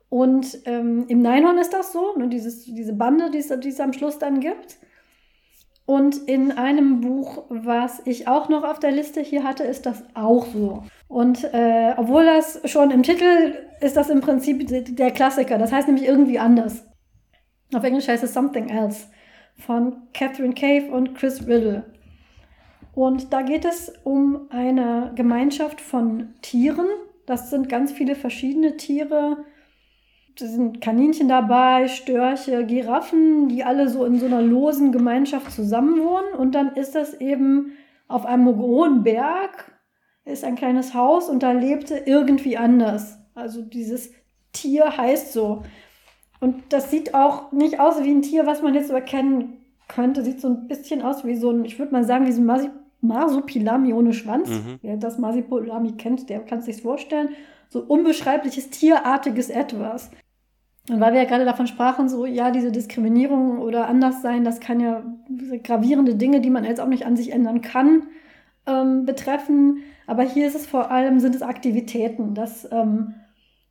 Und 0.10 0.60
ähm, 0.65 1.06
im 1.08 1.21
Neinhorn 1.21 1.58
ist 1.58 1.71
das 1.71 1.93
so, 1.93 2.17
ne, 2.17 2.28
dieses, 2.28 2.65
diese 2.65 2.91
Bande, 2.93 3.32
die 3.32 3.38
es 3.38 3.80
am 3.80 3.93
Schluss 3.93 4.19
dann 4.19 4.41
gibt. 4.41 4.78
Und 5.86 6.17
in 6.28 6.52
einem 6.52 6.99
Buch, 6.99 7.45
was 7.47 8.02
ich 8.06 8.28
auch 8.28 8.49
noch 8.49 8.65
auf 8.65 8.80
der 8.80 8.91
Liste 8.91 9.21
hier 9.21 9.45
hatte, 9.45 9.63
ist 9.63 9.86
das 9.86 10.04
auch 10.15 10.45
so. 10.47 10.84
Und 11.08 11.45
äh, 11.45 11.93
obwohl 11.95 12.26
das 12.26 12.60
schon 12.65 12.91
im 12.91 13.04
Titel 13.04 13.56
ist 13.80 13.95
das 13.95 14.10
im 14.10 14.19
Prinzip 14.19 14.67
der 14.67 15.12
Klassiker. 15.12 15.58
Das 15.58 15.71
heißt 15.71 15.88
nämlich 15.88 16.08
irgendwie 16.08 16.39
anders. 16.39 16.86
Auf 17.73 17.84
Englisch 17.86 18.10
heißt 18.10 18.23
es 18.23 18.34
Something 18.34 18.67
Else 18.67 19.08
von 19.58 20.04
Catherine 20.13 20.54
Cave 20.54 20.91
und 20.91 21.16
Chris 21.16 21.47
Riddle. 21.47 21.86
Und 22.93 23.34
da 23.34 23.41
geht 23.41 23.66
es 23.66 23.91
um 24.04 24.47
eine 24.49 25.12
Gemeinschaft 25.16 25.82
von 25.82 26.34
Tieren. 26.41 26.88
Das 27.26 27.49
sind 27.49 27.70
ganz 27.70 27.91
viele 27.91 28.16
verschiedene 28.16 28.78
Tiere, 28.78 29.45
da 30.39 30.47
sind 30.47 30.82
Kaninchen 30.82 31.28
dabei, 31.28 31.88
Störche, 31.88 32.66
Giraffen, 32.66 33.49
die 33.49 33.64
alle 33.64 33.88
so 33.88 34.04
in 34.04 34.20
so 34.20 34.26
einer 34.26 34.41
losen 34.41 34.91
Gemeinschaft 34.91 35.51
zusammenwohnen. 35.51 36.34
Und 36.34 36.56
dann 36.56 36.76
ist 36.76 36.95
das 36.95 37.14
eben 37.22 37.74
auf 38.08 38.26
einem 38.26 38.58
hohen 38.58 39.04
Berg, 39.04 39.72
ist 40.26 40.43
ein 40.43 40.56
kleines 40.56 40.93
Haus 40.95 41.30
und 41.30 41.43
da 41.43 41.51
lebte 41.51 41.95
irgendwie 42.06 42.58
anders. 42.58 43.20
Also 43.36 43.62
dieses 43.62 44.12
Tier 44.54 44.97
heißt 44.97 45.34
so. 45.34 45.64
Und 46.44 46.74
das 46.74 46.91
sieht 46.91 47.16
auch 47.16 47.54
nicht 47.54 47.80
aus 47.80 48.04
wie 48.04 48.12
ein 48.12 48.22
Tier, 48.22 48.46
was 48.46 48.62
man 48.62 48.74
jetzt 48.74 48.89
so 48.89 48.94
erkennen 48.94 49.54
könnte. 49.88 50.24
Sieht 50.24 50.41
so 50.41 50.50
ein 50.50 50.68
bisschen 50.68 51.02
aus 51.02 51.24
wie 51.24 51.36
so 51.36 51.52
ein, 51.52 51.64
ich 51.64 51.80
würde 51.80 51.94
mal 51.94 52.04
sagen, 52.04 52.28
wie 52.28 52.34
so 52.34 52.41
ein 52.41 52.72
Marsupilami 53.00 53.94
ohne 53.94 54.12
Schwanz. 54.12 54.50
Mhm. 54.50 54.80
Wer 54.82 54.98
das 54.98 55.18
Marsupilami 55.18 55.94
kennt, 55.94 56.30
der 56.30 56.41
kann 56.41 56.60
es 56.60 56.66
sich 56.66 56.82
vorstellen. 56.82 57.30
So 57.70 57.80
unbeschreibliches, 57.80 58.70
tierartiges 58.72 59.50
Etwas. 59.50 60.12
Und 60.89 61.00
weil 61.00 61.14
wir 61.14 61.22
ja 61.22 61.30
gerade 61.30 61.46
davon 61.46 61.66
sprachen, 61.66 62.10
so, 62.10 62.26
ja, 62.26 62.52
diese 62.52 62.74
Diskriminierung 62.74 63.60
oder 63.60 63.88
Anderssein, 63.88 64.44
das 64.44 64.60
kann 64.60 64.82
ja 64.82 65.02
gravierende 65.64 66.16
Dinge, 66.16 66.41
die 66.41 66.50
man 66.50 66.66
jetzt 66.66 66.82
auch 66.82 66.88
nicht 66.88 67.06
an 67.06 67.16
sich 67.16 67.32
ändern 67.32 67.62
kann, 67.62 68.04
ähm, 68.68 69.06
betreffen. 69.06 69.78
Aber 70.08 70.24
hier 70.24 70.46
ist 70.46 70.56
es 70.56 70.66
vor 70.66 70.91
allem, 70.91 71.22
sind 71.22 71.36
es 71.36 71.41
Aktivitäten. 71.41 72.34
Das 72.34 72.68
ähm, 72.70 73.14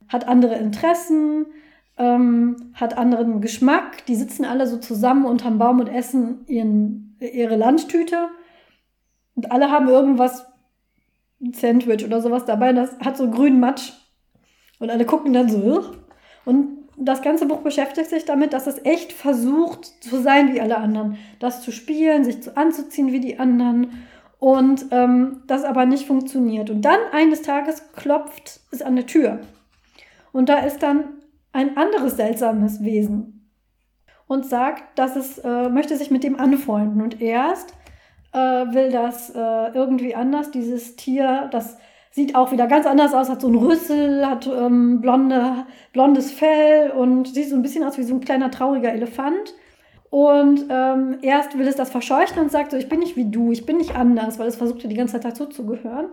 hat 0.09 0.27
andere 0.27 0.55
Interessen, 0.55 1.45
ähm, 1.97 2.72
hat 2.74 2.97
anderen 2.97 3.40
Geschmack. 3.40 4.07
Die 4.07 4.14
sitzen 4.14 4.45
alle 4.45 4.66
so 4.66 4.78
zusammen 4.78 5.26
unterm 5.26 5.59
Baum 5.59 5.80
und 5.80 5.88
essen 5.88 6.45
ihren, 6.47 7.16
ihre 7.20 7.57
Lunchtüte. 7.57 8.28
Und 9.34 9.53
alle 9.53 9.70
haben 9.70 9.88
irgendwas, 9.88 10.47
ein 11.40 11.53
Sandwich 11.53 12.05
oder 12.05 12.20
sowas 12.20 12.45
dabei. 12.45 12.72
Das 12.72 12.99
hat 13.01 13.16
so 13.16 13.30
grünen 13.30 13.61
Matsch. 13.61 13.93
Und 14.78 14.90
alle 14.90 15.05
gucken 15.05 15.32
dann 15.32 15.49
so. 15.49 15.84
Und 16.45 16.82
das 16.97 17.22
ganze 17.22 17.47
Buch 17.47 17.59
beschäftigt 17.59 18.11
sich 18.11 18.24
damit, 18.24 18.53
dass 18.53 18.66
es 18.66 18.84
echt 18.84 19.12
versucht 19.12 19.86
zu 20.03 20.20
sein 20.20 20.55
wie 20.55 20.61
alle 20.61 20.76
anderen. 20.76 21.18
Das 21.40 21.62
zu 21.62 21.72
spielen, 21.72 22.24
sich 22.24 22.43
zu 22.43 22.57
anzuziehen 22.57 23.12
wie 23.12 23.20
die 23.20 23.38
anderen. 23.38 24.05
Und 24.38 24.86
ähm, 24.90 25.43
das 25.47 25.64
aber 25.64 25.86
nicht 25.86 26.07
funktioniert. 26.07 26.68
Und 26.70 26.82
dann 26.82 26.99
eines 27.12 27.43
Tages 27.43 27.93
klopft 27.93 28.61
es 28.70 28.82
an 28.82 28.97
der 28.97 29.07
Tür. 29.07 29.40
Und 30.32 30.49
da 30.49 30.59
ist 30.59 30.82
dann 30.82 31.05
ein 31.53 31.76
anderes 31.76 32.16
seltsames 32.16 32.82
Wesen 32.82 33.50
und 34.26 34.46
sagt, 34.46 34.98
dass 34.98 35.16
es 35.16 35.38
äh, 35.38 35.68
möchte 35.68 35.96
sich 35.96 36.11
mit 36.11 36.24
dem 36.24 36.40
anfreunden. 36.40 37.03
Und 37.03 37.20
erst 37.20 37.74
äh, 38.32 38.38
will 38.38 38.90
das 38.90 39.30
äh, 39.30 39.72
irgendwie 39.74 40.14
anders, 40.14 40.50
dieses 40.50 40.96
Tier, 40.96 41.48
das 41.53 41.76
sieht 42.11 42.34
auch 42.34 42.53
wieder 42.53 42.66
ganz 42.66 42.86
anders 42.86 43.14
aus, 43.14 43.28
hat 43.28 43.40
so 43.40 43.48
einen 43.48 43.57
Rüssel, 43.57 44.26
hat 44.26 44.46
ähm, 44.46 45.00
blonde, 45.00 45.66
blondes 45.92 46.30
Fell 46.30 46.90
und 46.90 47.28
sieht 47.28 47.48
so 47.48 47.57
ein 47.57 47.62
bisschen 47.62 47.84
aus 47.84 47.98
wie 47.98 48.03
so 48.03 48.14
ein 48.14 48.20
kleiner 48.20 48.50
trauriger 48.50 48.92
Elefant. 48.92 49.55
Und 50.11 50.66
ähm, 50.68 51.18
erst 51.22 51.59
will 51.59 51.66
es 51.66 51.76
das 51.76 51.90
verscheuchen 51.90 52.38
und 52.38 52.50
sagt 52.50 52.70
so, 52.70 52.76
ich 52.76 52.90
bin 52.90 53.00
nicht 53.00 53.16
wie 53.16 53.30
du, 53.30 53.50
ich 53.50 53.64
bin 53.64 53.78
nicht 53.78 53.96
anders, 53.96 54.38
weil 54.38 54.46
es 54.46 54.57
versucht 54.57 54.82
ja 54.82 54.90
die 54.90 54.96
ganze 54.96 55.14
Zeit 55.14 55.24
dazuzugehören. 55.24 56.07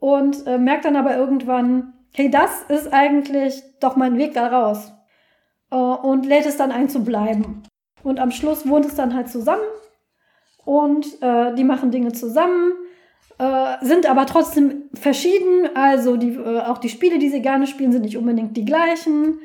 Und 0.00 0.44
äh, 0.46 0.58
merkt 0.58 0.84
dann 0.84 0.96
aber 0.96 1.16
irgendwann, 1.16 1.92
hey, 2.14 2.30
das 2.30 2.62
ist 2.68 2.92
eigentlich 2.92 3.62
doch 3.80 3.96
mein 3.96 4.18
Weg 4.18 4.34
da 4.34 4.48
raus. 4.48 4.92
Äh, 5.70 5.76
und 5.76 6.26
lädt 6.26 6.46
es 6.46 6.56
dann 6.56 6.72
ein 6.72 6.88
zu 6.88 7.04
bleiben. 7.04 7.62
Und 8.02 8.20
am 8.20 8.30
Schluss 8.30 8.68
wohnt 8.68 8.86
es 8.86 8.94
dann 8.94 9.14
halt 9.14 9.28
zusammen 9.28 9.62
und 10.64 11.22
äh, 11.22 11.54
die 11.54 11.64
machen 11.64 11.90
Dinge 11.90 12.12
zusammen, 12.12 12.72
äh, 13.38 13.76
sind 13.80 14.08
aber 14.08 14.26
trotzdem 14.26 14.84
verschieden. 14.94 15.70
Also 15.74 16.16
die, 16.16 16.34
äh, 16.34 16.60
auch 16.60 16.78
die 16.78 16.90
Spiele, 16.90 17.18
die 17.18 17.30
sie 17.30 17.42
gerne 17.42 17.66
spielen, 17.66 17.90
sind 17.90 18.02
nicht 18.02 18.18
unbedingt 18.18 18.56
die 18.56 18.64
gleichen. 18.64 19.40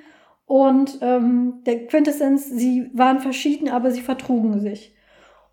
Und 0.46 1.00
ähm, 1.02 1.62
der 1.66 1.88
Quintessenz, 1.88 2.50
sie 2.50 2.92
waren 2.94 3.20
verschieden, 3.22 3.70
aber 3.70 3.92
sie 3.92 4.02
vertrugen 4.02 4.60
sich. 4.60 4.94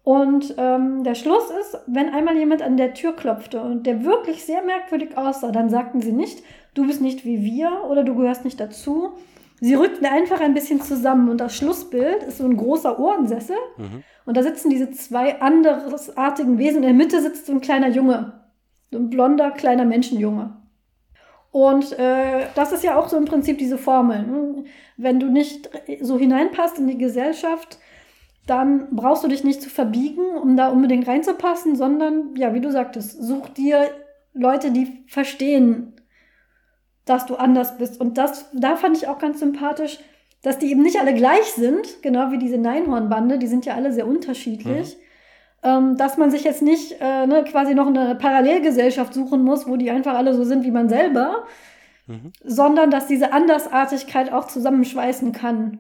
Und 0.03 0.55
ähm, 0.59 1.05
der 1.05 1.15
Schluss 1.15 1.51
ist, 1.61 1.79
wenn 1.87 2.09
einmal 2.09 2.37
jemand 2.37 2.63
an 2.63 2.77
der 2.77 2.95
Tür 2.95 3.15
klopfte 3.15 3.63
und 3.63 3.87
der 3.87 4.05
wirklich 4.05 4.45
sehr 4.45 4.63
merkwürdig 4.63 5.17
aussah, 5.17 5.53
dann 5.53 5.71
sagten 5.71 6.01
sie 6.01 6.13
nicht, 6.13 6.43
du 6.75 6.87
bist 6.87 7.01
nicht 7.01 7.25
wie 7.25 7.43
wir 7.43 7.85
oder 7.89 8.05
du 8.05 8.15
gehörst 8.15 8.45
nicht 8.45 8.61
dazu. 8.61 9.11
Sie 9.61 9.75
rückten 9.75 10.07
einfach 10.07 10.41
ein 10.41 10.55
bisschen 10.55 10.81
zusammen 10.81 11.29
und 11.29 11.39
das 11.39 11.55
Schlussbild 11.55 12.23
ist 12.23 12.39
so 12.39 12.45
ein 12.45 12.57
großer 12.57 12.99
Ohrensessel 12.99 13.57
mhm. 13.77 14.03
und 14.25 14.37
da 14.37 14.43
sitzen 14.43 14.71
diese 14.71 14.91
zwei 14.91 15.41
andersartigen 15.41 16.59
Wesen. 16.59 16.79
In 16.79 16.83
der 16.83 16.95
Mitte 16.95 17.21
sitzt 17.21 17.47
so 17.47 17.53
ein 17.53 17.61
kleiner 17.61 17.89
Junge, 17.89 18.41
so 18.91 18.99
ein 18.99 19.11
blonder 19.11 19.51
kleiner 19.51 19.85
Menschenjunge. 19.85 20.57
Und 21.53 21.99
äh, 21.99 22.47
das 22.55 22.73
ist 22.73 22.85
ja 22.85 22.97
auch 22.97 23.09
so 23.09 23.17
im 23.17 23.25
Prinzip 23.25 23.59
diese 23.59 23.77
Formel. 23.77 24.23
Ne? 24.23 24.65
Wenn 24.97 25.19
du 25.21 25.27
nicht 25.27 25.69
so 26.01 26.19
hineinpasst 26.19 26.79
in 26.79 26.87
die 26.87 26.99
Gesellschaft, 26.99 27.79
dann 28.47 28.89
brauchst 28.93 29.25
du 29.25 29.29
dich 29.29 29.45
nicht 29.45 29.61
zu 29.61 29.69
verbiegen, 29.69 30.37
um 30.41 30.57
da 30.57 30.69
unbedingt 30.69 31.07
reinzupassen, 31.07 31.77
sondern, 31.77 32.35
ja, 32.37 32.55
wie 32.55 32.61
du 32.61 32.71
sagtest, 32.71 33.23
such 33.23 33.49
dir 33.51 33.91
Leute, 34.33 34.71
die 34.71 35.05
verstehen, 35.07 35.93
dass 37.05 37.27
du 37.27 37.37
anders 37.37 37.79
bist. 37.79 38.01
Und 38.01 38.19
das, 38.19 38.51
da 38.53 38.77
fand 38.77 38.97
ich 38.97 39.09
auch 39.09 39.19
ganz 39.19 39.41
sympathisch, 39.41 39.99
dass 40.43 40.59
die 40.59 40.71
eben 40.71 40.83
nicht 40.83 40.99
alle 40.99 41.15
gleich 41.15 41.53
sind, 41.53 42.03
genau 42.03 42.31
wie 42.31 42.39
diese 42.39 42.59
Neinhornbande, 42.59 43.39
die 43.39 43.47
sind 43.47 43.67
ja 43.67 43.75
alle 43.75 43.93
sehr 43.93 44.07
unterschiedlich. 44.07 44.97
Mhm. 44.97 45.01
Ähm, 45.63 45.97
dass 45.99 46.17
man 46.17 46.31
sich 46.31 46.45
jetzt 46.45 46.63
nicht 46.63 46.97
äh, 47.01 47.27
ne, 47.27 47.45
quasi 47.45 47.75
noch 47.75 47.87
eine 47.87 48.15
Parallelgesellschaft 48.15 49.13
suchen 49.13 49.45
muss, 49.45 49.69
wo 49.69 49.77
die 49.77 49.91
einfach 49.91 50.15
alle 50.15 50.33
so 50.33 50.43
sind 50.45 50.65
wie 50.65 50.71
man 50.71 50.89
selber, 50.89 51.45
mhm. 52.07 52.33
sondern 52.43 52.91
dass 52.91 53.07
diese 53.07 53.35
Andersartigkeit 53.35 54.33
auch 54.33 54.47
zusammenschweißen 54.47 55.33
kann 55.33 55.79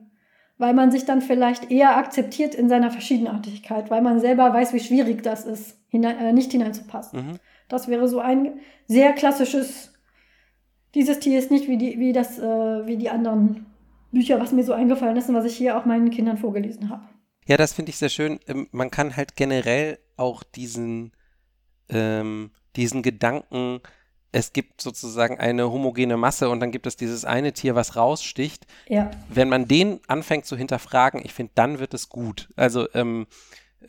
weil 0.60 0.74
man 0.74 0.90
sich 0.90 1.06
dann 1.06 1.22
vielleicht 1.22 1.70
eher 1.70 1.96
akzeptiert 1.96 2.54
in 2.54 2.68
seiner 2.68 2.90
Verschiedenartigkeit, 2.90 3.90
weil 3.90 4.02
man 4.02 4.20
selber 4.20 4.52
weiß, 4.52 4.74
wie 4.74 4.80
schwierig 4.80 5.22
das 5.22 5.46
ist, 5.46 5.78
hinein, 5.88 6.18
äh, 6.18 6.34
nicht 6.34 6.52
hineinzupassen. 6.52 7.18
Mhm. 7.18 7.32
Das 7.68 7.88
wäre 7.88 8.06
so 8.08 8.20
ein 8.20 8.60
sehr 8.86 9.14
klassisches, 9.14 9.89
dieses 10.94 11.18
Tier 11.20 11.38
ist 11.38 11.50
nicht 11.50 11.68
wie 11.68 11.78
die, 11.78 11.98
wie 11.98 12.12
das, 12.12 12.38
äh, 12.38 12.86
wie 12.86 12.96
die 12.96 13.10
anderen 13.10 13.66
Bücher, 14.12 14.40
was 14.40 14.52
mir 14.52 14.64
so 14.64 14.72
eingefallen 14.72 15.16
ist 15.16 15.28
und 15.28 15.34
was 15.34 15.44
ich 15.44 15.56
hier 15.56 15.78
auch 15.78 15.84
meinen 15.84 16.10
Kindern 16.10 16.38
vorgelesen 16.38 16.90
habe. 16.90 17.02
Ja, 17.46 17.56
das 17.56 17.72
finde 17.72 17.90
ich 17.90 17.96
sehr 17.96 18.08
schön. 18.08 18.38
Ähm, 18.46 18.68
man 18.72 18.90
kann 18.90 19.16
halt 19.16 19.36
generell 19.36 19.98
auch 20.16 20.42
diesen, 20.42 21.12
ähm, 21.88 22.50
diesen 22.76 23.02
Gedanken 23.02 23.80
es 24.32 24.52
gibt 24.52 24.80
sozusagen 24.80 25.38
eine 25.38 25.70
homogene 25.70 26.16
Masse 26.16 26.48
und 26.48 26.60
dann 26.60 26.70
gibt 26.70 26.86
es 26.86 26.96
dieses 26.96 27.24
eine 27.24 27.52
Tier, 27.52 27.74
was 27.74 27.96
raussticht. 27.96 28.66
Ja. 28.88 29.10
Wenn 29.28 29.48
man 29.48 29.66
den 29.66 30.00
anfängt 30.06 30.46
zu 30.46 30.56
hinterfragen, 30.56 31.20
ich 31.24 31.34
finde, 31.34 31.52
dann 31.56 31.78
wird 31.80 31.94
es 31.94 32.08
gut. 32.08 32.48
Also 32.56 32.88
ähm, 32.94 33.26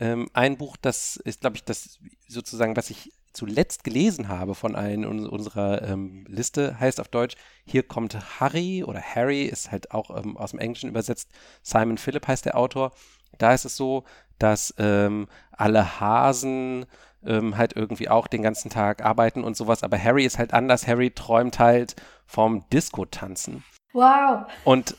ähm, 0.00 0.28
ein 0.32 0.56
Buch, 0.56 0.76
das 0.76 1.16
ist, 1.16 1.42
glaube 1.42 1.56
ich, 1.56 1.64
das 1.64 2.00
sozusagen, 2.26 2.76
was 2.76 2.90
ich 2.90 3.12
zuletzt 3.32 3.84
gelesen 3.84 4.28
habe 4.28 4.54
von 4.54 4.76
einem 4.76 5.26
unserer 5.26 5.82
ähm, 5.82 6.24
Liste, 6.28 6.78
heißt 6.78 7.00
auf 7.00 7.08
Deutsch, 7.08 7.36
hier 7.64 7.82
kommt 7.82 8.40
Harry 8.40 8.84
oder 8.84 9.00
Harry, 9.00 9.44
ist 9.44 9.70
halt 9.70 9.92
auch 9.92 10.16
ähm, 10.16 10.36
aus 10.36 10.50
dem 10.50 10.60
Englischen 10.60 10.88
übersetzt. 10.88 11.30
Simon 11.62 11.98
Philip 11.98 12.26
heißt 12.26 12.44
der 12.44 12.56
Autor. 12.56 12.92
Da 13.38 13.54
ist 13.54 13.64
es 13.64 13.76
so, 13.76 14.04
dass 14.38 14.74
ähm, 14.78 15.28
alle 15.52 16.00
Hasen 16.00 16.86
ähm, 17.24 17.56
halt 17.56 17.74
irgendwie 17.76 18.08
auch 18.08 18.26
den 18.26 18.42
ganzen 18.42 18.70
Tag 18.70 19.04
arbeiten 19.04 19.44
und 19.44 19.56
sowas. 19.56 19.82
Aber 19.82 20.02
Harry 20.02 20.24
ist 20.24 20.38
halt 20.38 20.52
anders. 20.52 20.86
Harry 20.86 21.10
träumt 21.10 21.58
halt 21.58 21.96
vom 22.26 22.68
Disco-Tanzen. 22.70 23.64
Wow. 23.92 24.46
Und 24.64 24.96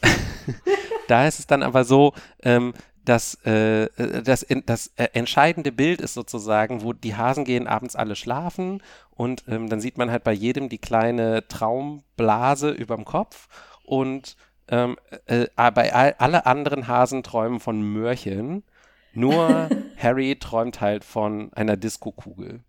da 1.07 1.27
ist 1.27 1.39
es 1.39 1.47
dann 1.47 1.63
aber 1.63 1.83
so, 1.83 2.13
ähm, 2.43 2.73
dass 3.05 3.35
äh, 3.45 3.89
das, 4.23 4.45
das 4.65 4.87
äh, 4.95 5.09
entscheidende 5.13 5.71
Bild 5.71 6.01
ist 6.01 6.13
sozusagen, 6.13 6.83
wo 6.83 6.93
die 6.93 7.15
Hasen 7.15 7.45
gehen 7.45 7.67
abends 7.67 7.95
alle 7.95 8.15
schlafen 8.15 8.81
und 9.11 9.43
ähm, 9.47 9.69
dann 9.69 9.81
sieht 9.81 9.97
man 9.97 10.11
halt 10.11 10.23
bei 10.23 10.33
jedem 10.33 10.69
die 10.69 10.77
kleine 10.77 11.47
Traumblase 11.47 12.71
überm 12.71 13.05
Kopf 13.05 13.47
und 13.83 14.37
ähm, 14.69 14.97
äh, 15.25 15.47
bei 15.55 15.93
all, 15.93 16.15
alle 16.17 16.45
anderen 16.45 16.87
Hasen 16.87 17.23
träumen 17.23 17.59
von 17.59 17.81
Möhrchen 17.81 18.63
nur 19.13 19.69
Harry 19.97 20.37
träumt 20.39 20.81
halt 20.81 21.03
von 21.03 21.53
einer 21.53 21.77
Diskokugel. 21.77 22.61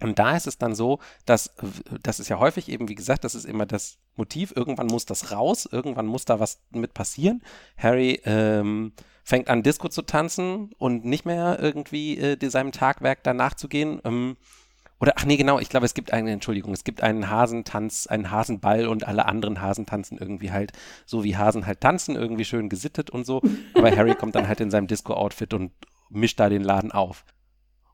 Und 0.00 0.18
da 0.18 0.36
ist 0.36 0.46
es 0.46 0.58
dann 0.58 0.74
so, 0.74 0.98
dass 1.24 1.54
das 2.02 2.20
ist 2.20 2.28
ja 2.28 2.38
häufig 2.38 2.68
eben, 2.68 2.88
wie 2.88 2.94
gesagt, 2.96 3.24
das 3.24 3.34
ist 3.34 3.44
immer 3.44 3.64
das 3.64 3.98
Motiv. 4.16 4.52
Irgendwann 4.54 4.88
muss 4.88 5.06
das 5.06 5.32
raus, 5.32 5.68
irgendwann 5.70 6.06
muss 6.06 6.24
da 6.24 6.40
was 6.40 6.60
mit 6.70 6.94
passieren. 6.94 7.42
Harry 7.78 8.20
ähm, 8.24 8.92
fängt 9.24 9.48
an, 9.48 9.62
Disco 9.62 9.88
zu 9.88 10.02
tanzen 10.02 10.70
und 10.78 11.04
nicht 11.04 11.24
mehr 11.24 11.58
irgendwie 11.60 12.18
äh, 12.18 12.50
seinem 12.50 12.72
Tagwerk 12.72 13.24
danach 13.24 13.54
zu 13.54 13.68
gehen. 13.68 14.00
Ähm, 14.04 14.36
oder, 15.00 15.14
ach 15.16 15.24
nee, 15.24 15.36
genau, 15.36 15.58
ich 15.58 15.70
glaube, 15.70 15.86
es 15.86 15.94
gibt 15.94 16.12
eine, 16.12 16.30
Entschuldigung, 16.30 16.72
es 16.72 16.84
gibt 16.84 17.02
einen 17.02 17.28
Hasentanz, 17.28 18.06
einen 18.06 18.30
Hasenball 18.30 18.86
und 18.86 19.08
alle 19.08 19.26
anderen 19.26 19.60
Hasen 19.60 19.86
tanzen 19.86 20.18
irgendwie 20.18 20.52
halt 20.52 20.72
so 21.04 21.24
wie 21.24 21.36
Hasen 21.36 21.66
halt 21.66 21.80
tanzen, 21.80 22.16
irgendwie 22.16 22.44
schön 22.44 22.68
gesittet 22.68 23.10
und 23.10 23.26
so. 23.26 23.42
Aber 23.74 23.94
Harry 23.96 24.14
kommt 24.14 24.34
dann 24.34 24.46
halt 24.46 24.60
in 24.60 24.70
seinem 24.70 24.86
Disco-Outfit 24.86 25.52
und 25.54 25.72
mischt 26.10 26.38
da 26.38 26.48
den 26.48 26.62
Laden 26.62 26.92
auf. 26.92 27.24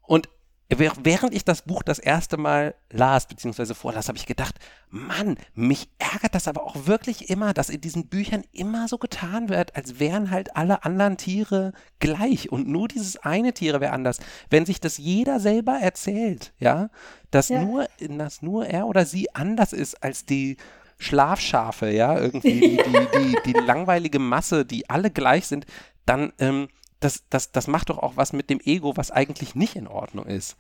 Und 0.03 0.29
Während 0.77 1.35
ich 1.35 1.45
das 1.45 1.63
Buch 1.63 1.83
das 1.83 1.99
erste 1.99 2.37
Mal 2.37 2.77
las, 2.91 3.27
beziehungsweise 3.27 3.75
vorlas, 3.75 4.07
habe 4.07 4.19
ich 4.19 4.27
gedacht, 4.27 4.55
Mann, 4.89 5.37
mich 5.55 5.89
ärgert 5.99 6.35
das 6.37 6.47
aber 6.47 6.63
auch 6.63 6.87
wirklich 6.87 7.29
immer, 7.29 7.53
dass 7.53 7.71
in 7.71 7.81
diesen 7.81 8.07
Büchern 8.07 8.45
immer 8.53 8.87
so 8.87 8.97
getan 8.97 9.49
wird, 9.49 9.75
als 9.75 9.99
wären 9.99 10.31
halt 10.31 10.57
alle 10.57 10.85
anderen 10.85 11.17
Tiere 11.17 11.73
gleich 11.99 12.53
und 12.53 12.69
nur 12.69 12.87
dieses 12.87 13.17
eine 13.17 13.53
Tier 13.53 13.81
wäre 13.81 13.93
anders. 13.93 14.21
Wenn 14.49 14.65
sich 14.65 14.81
das 14.81 14.97
jeder 14.99 15.41
selber 15.41 15.79
erzählt, 15.81 16.53
ja, 16.59 16.91
dass 17.33 17.49
ja. 17.49 17.65
nur, 17.65 17.89
dass 17.99 18.41
nur 18.41 18.67
er 18.67 18.87
oder 18.87 19.07
sie 19.07 19.35
anders 19.35 19.73
ist 19.73 20.03
als 20.05 20.25
die 20.25 20.57
Schlafschafe, 20.99 21.91
ja, 21.91 22.17
irgendwie 22.17 22.61
die, 22.61 22.77
die, 22.77 23.09
die, 23.19 23.37
die 23.47 23.59
langweilige 23.59 24.21
Masse, 24.21 24.65
die 24.65 24.89
alle 24.89 25.11
gleich 25.11 25.47
sind, 25.47 25.67
dann 26.07 26.33
ähm, 26.39 26.69
das, 27.01 27.25
das, 27.31 27.53
das 27.53 27.67
macht 27.67 27.91
doch 27.91 27.99
auch 27.99 28.17
was 28.17 28.33
mit 28.33 28.51
dem 28.51 28.61
Ego, 28.61 28.97
was 28.97 29.11
eigentlich 29.11 29.55
nicht 29.55 29.77
in 29.77 29.89
Ordnung 29.89 30.27
ist. 30.27 30.57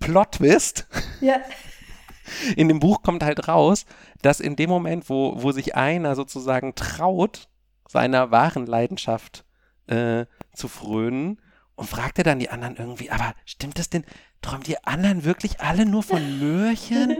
Plot-Twist. 0.00 0.86
Ja. 1.20 1.40
In 2.56 2.68
dem 2.68 2.80
Buch 2.80 3.02
kommt 3.02 3.22
halt 3.22 3.48
raus, 3.48 3.84
dass 4.22 4.40
in 4.40 4.56
dem 4.56 4.70
Moment, 4.70 5.10
wo, 5.10 5.42
wo 5.42 5.52
sich 5.52 5.74
einer 5.74 6.16
sozusagen 6.16 6.74
traut, 6.74 7.48
seiner 7.86 8.30
wahren 8.30 8.64
Leidenschaft 8.64 9.44
äh, 9.88 10.24
zu 10.54 10.68
frönen, 10.68 11.38
und 11.76 11.88
fragt 11.88 12.18
er 12.18 12.24
dann 12.24 12.38
die 12.38 12.50
anderen 12.50 12.76
irgendwie, 12.76 13.10
aber 13.10 13.34
stimmt 13.44 13.78
das 13.78 13.90
denn? 13.90 14.04
Träumt 14.42 14.68
ihr 14.68 14.86
anderen 14.86 15.24
wirklich 15.24 15.60
alle 15.60 15.86
nur 15.86 16.02
von 16.02 16.38
Möhrchen? 16.38 17.16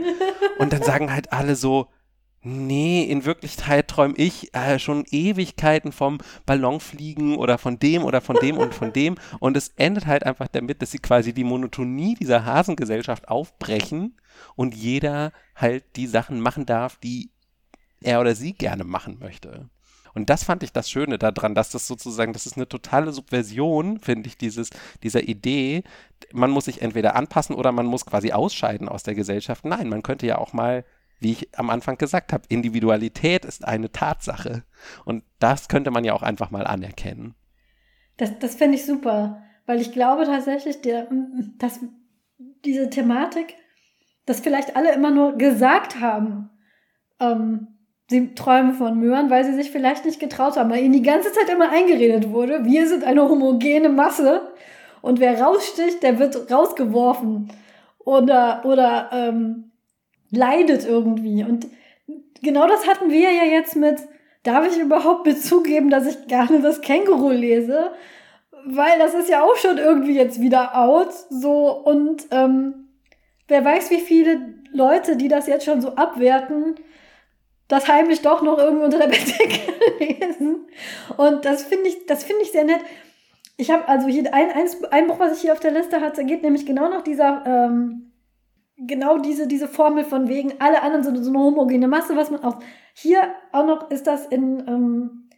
Und 0.59 0.71
dann 0.73 0.81
sagen 0.81 1.11
halt 1.11 1.33
alle 1.33 1.55
so, 1.55 1.89
nee, 2.45 3.03
in 3.03 3.25
Wirklichkeit 3.25 3.87
träume 3.87 4.15
ich 4.17 4.53
äh, 4.53 4.79
schon 4.79 5.05
Ewigkeiten 5.09 5.91
vom 5.91 6.19
Ballonfliegen 6.45 7.35
oder 7.35 7.57
von 7.57 7.79
dem 7.79 8.03
oder 8.03 8.21
von 8.21 8.35
dem 8.37 8.57
und 8.57 8.73
von 8.73 8.93
dem. 8.93 9.15
Und 9.39 9.57
es 9.57 9.69
endet 9.75 10.05
halt 10.05 10.25
einfach 10.25 10.47
damit, 10.47 10.81
dass 10.81 10.91
sie 10.91 10.99
quasi 10.99 11.33
die 11.33 11.43
Monotonie 11.43 12.15
dieser 12.15 12.45
Hasengesellschaft 12.45 13.27
aufbrechen 13.27 14.17
und 14.55 14.75
jeder 14.75 15.31
halt 15.55 15.83
die 15.95 16.07
Sachen 16.07 16.39
machen 16.39 16.65
darf, 16.65 16.97
die 16.97 17.31
er 18.01 18.19
oder 18.21 18.35
sie 18.35 18.53
gerne 18.53 18.83
machen 18.83 19.17
möchte. 19.19 19.69
Und 20.13 20.29
das 20.29 20.45
fand 20.45 20.63
ich 20.63 20.71
das 20.71 20.89
Schöne 20.89 21.17
daran, 21.17 21.55
dass 21.55 21.71
das 21.71 21.87
sozusagen, 21.87 22.31
das 22.31 22.45
ist 22.45 22.55
eine 22.55 22.69
totale 22.69 23.11
Subversion, 23.11 23.99
finde 23.99 24.27
ich, 24.27 24.37
dieses, 24.37 24.69
dieser 25.03 25.23
Idee. 25.23 25.83
Man 26.31 26.51
muss 26.51 26.65
sich 26.65 26.81
entweder 26.81 27.15
anpassen 27.15 27.55
oder 27.55 27.73
man 27.73 27.85
muss 27.85 28.05
quasi 28.05 28.31
ausscheiden 28.31 28.87
aus 28.87 29.03
der 29.03 29.15
Gesellschaft. 29.15 29.65
Nein, 29.65 29.89
man 29.89 30.03
könnte 30.03 30.25
ja 30.25 30.37
auch 30.37 30.53
mal 30.53 30.85
wie 31.25 31.31
ich 31.31 31.49
am 31.57 31.71
Anfang 31.71 31.97
gesagt 31.97 32.33
habe, 32.33 32.43
Individualität 32.49 33.45
ist 33.45 33.65
eine 33.65 33.91
Tatsache. 33.91 34.63
Und 35.05 35.23
das 35.39 35.67
könnte 35.69 35.89
man 35.89 36.03
ja 36.03 36.13
auch 36.13 36.21
einfach 36.21 36.51
mal 36.51 36.67
anerkennen. 36.67 37.33
Das, 38.17 38.37
das 38.37 38.53
finde 38.53 38.75
ich 38.75 38.85
super, 38.85 39.41
weil 39.65 39.81
ich 39.81 39.91
glaube 39.91 40.25
tatsächlich, 40.25 40.81
der, 40.83 41.07
dass 41.57 41.79
diese 42.63 42.91
Thematik, 42.91 43.55
dass 44.27 44.39
vielleicht 44.39 44.75
alle 44.75 44.93
immer 44.93 45.09
nur 45.09 45.35
gesagt 45.35 45.99
haben, 45.99 46.51
ähm, 47.19 47.69
sie 48.07 48.35
träumen 48.35 48.75
von 48.75 48.99
Möhren, 48.99 49.31
weil 49.31 49.45
sie 49.45 49.55
sich 49.55 49.71
vielleicht 49.71 50.05
nicht 50.05 50.19
getraut 50.19 50.57
haben, 50.57 50.69
weil 50.69 50.83
ihnen 50.83 50.93
die 50.93 51.01
ganze 51.01 51.31
Zeit 51.33 51.49
immer 51.49 51.71
eingeredet 51.71 52.29
wurde, 52.29 52.65
wir 52.65 52.87
sind 52.87 53.03
eine 53.03 53.27
homogene 53.27 53.89
Masse 53.89 54.53
und 55.01 55.19
wer 55.19 55.41
raussticht, 55.41 56.03
der 56.03 56.19
wird 56.19 56.51
rausgeworfen. 56.51 57.51
Oder, 57.97 58.63
oder 58.65 59.09
ähm, 59.11 59.71
leidet 60.31 60.85
irgendwie. 60.85 61.43
Und 61.43 61.67
genau 62.41 62.67
das 62.67 62.87
hatten 62.87 63.09
wir 63.09 63.31
ja 63.31 63.43
jetzt 63.43 63.75
mit, 63.75 63.99
darf 64.43 64.67
ich 64.67 64.79
überhaupt 64.79 65.23
bezugeben, 65.23 65.89
dass 65.89 66.07
ich 66.07 66.27
gerne 66.27 66.61
das 66.61 66.81
Känguru 66.81 67.31
lese? 67.31 67.91
Weil 68.67 68.97
das 68.99 69.13
ist 69.13 69.29
ja 69.29 69.43
auch 69.43 69.55
schon 69.57 69.77
irgendwie 69.77 70.15
jetzt 70.15 70.41
wieder 70.41 70.77
out. 70.77 71.13
So, 71.29 71.71
und 71.71 72.25
ähm, 72.31 72.89
wer 73.47 73.63
weiß, 73.63 73.91
wie 73.91 74.01
viele 74.01 74.55
Leute, 74.71 75.15
die 75.17 75.27
das 75.27 75.47
jetzt 75.47 75.65
schon 75.65 75.81
so 75.81 75.95
abwerten, 75.95 76.75
das 77.67 77.87
heimlich 77.87 78.21
doch 78.21 78.41
noch 78.41 78.57
irgendwie 78.57 78.85
unter 78.85 78.99
der 78.99 79.07
Bettdecke 79.07 79.73
lesen. 79.99 80.67
Und 81.17 81.45
das 81.45 81.63
finde 81.63 81.89
ich, 81.89 82.05
das 82.05 82.23
finde 82.23 82.43
ich 82.43 82.51
sehr 82.51 82.63
nett. 82.63 82.81
Ich 83.57 83.71
habe 83.71 83.87
also 83.87 84.07
hier 84.07 84.33
ein, 84.33 84.51
ein, 84.51 84.67
ein 84.91 85.07
Buch, 85.07 85.19
was 85.19 85.37
ich 85.37 85.41
hier 85.41 85.53
auf 85.53 85.59
der 85.59 85.71
Liste 85.71 86.01
hatte, 86.01 86.25
geht 86.25 86.43
nämlich 86.43 86.65
genau 86.65 86.89
nach 86.89 87.03
dieser 87.03 87.43
ähm, 87.45 88.11
genau 88.77 89.17
diese, 89.17 89.47
diese 89.47 89.67
Formel 89.67 90.03
von 90.03 90.27
wegen, 90.27 90.53
alle 90.59 90.81
anderen 90.81 91.03
sind 91.03 91.23
so 91.23 91.29
eine 91.29 91.39
homogene 91.39 91.87
Masse, 91.87 92.15
was 92.15 92.31
man 92.31 92.43
auch. 92.43 92.59
Hier 92.93 93.21
auch 93.51 93.65
noch 93.65 93.89
ist 93.91 94.07
das 94.07 94.25
in, 94.25 94.63
ähm, 94.67 95.29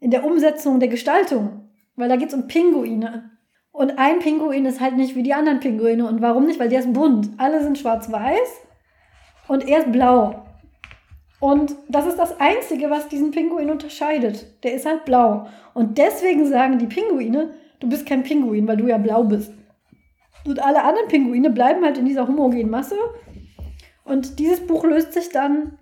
in 0.00 0.10
der 0.10 0.24
Umsetzung 0.24 0.80
der 0.80 0.88
Gestaltung, 0.88 1.68
weil 1.96 2.08
da 2.08 2.16
geht 2.16 2.28
es 2.28 2.34
um 2.34 2.46
Pinguine. 2.46 3.30
Und 3.72 3.98
ein 3.98 4.18
Pinguin 4.18 4.66
ist 4.66 4.80
halt 4.80 4.96
nicht 4.96 5.14
wie 5.14 5.22
die 5.22 5.34
anderen 5.34 5.60
Pinguine. 5.60 6.06
Und 6.06 6.20
warum 6.20 6.46
nicht? 6.46 6.58
Weil 6.58 6.68
der 6.68 6.80
ist 6.80 6.92
bunt. 6.92 7.30
Alle 7.36 7.62
sind 7.62 7.78
schwarz-weiß 7.78 8.62
und 9.46 9.68
er 9.68 9.80
ist 9.80 9.92
blau. 9.92 10.44
Und 11.40 11.76
das 11.88 12.06
ist 12.06 12.18
das 12.18 12.40
Einzige, 12.40 12.90
was 12.90 13.08
diesen 13.08 13.30
Pinguin 13.30 13.70
unterscheidet. 13.70 14.64
Der 14.64 14.74
ist 14.74 14.86
halt 14.86 15.04
blau. 15.04 15.46
Und 15.74 15.98
deswegen 15.98 16.46
sagen 16.46 16.78
die 16.78 16.86
Pinguine, 16.86 17.54
du 17.78 17.88
bist 17.88 18.06
kein 18.06 18.24
Pinguin, 18.24 18.66
weil 18.66 18.78
du 18.78 18.88
ja 18.88 18.98
blau 18.98 19.22
bist. 19.22 19.52
Und 20.48 20.64
alle 20.64 20.82
anderen 20.82 21.08
Pinguine 21.08 21.50
bleiben 21.50 21.84
halt 21.84 21.98
in 21.98 22.06
dieser 22.06 22.26
homogenen 22.26 22.70
Masse. 22.70 22.96
Und 24.04 24.38
dieses 24.38 24.66
Buch 24.66 24.84
löst 24.84 25.12
sich 25.12 25.28
dann 25.28 25.78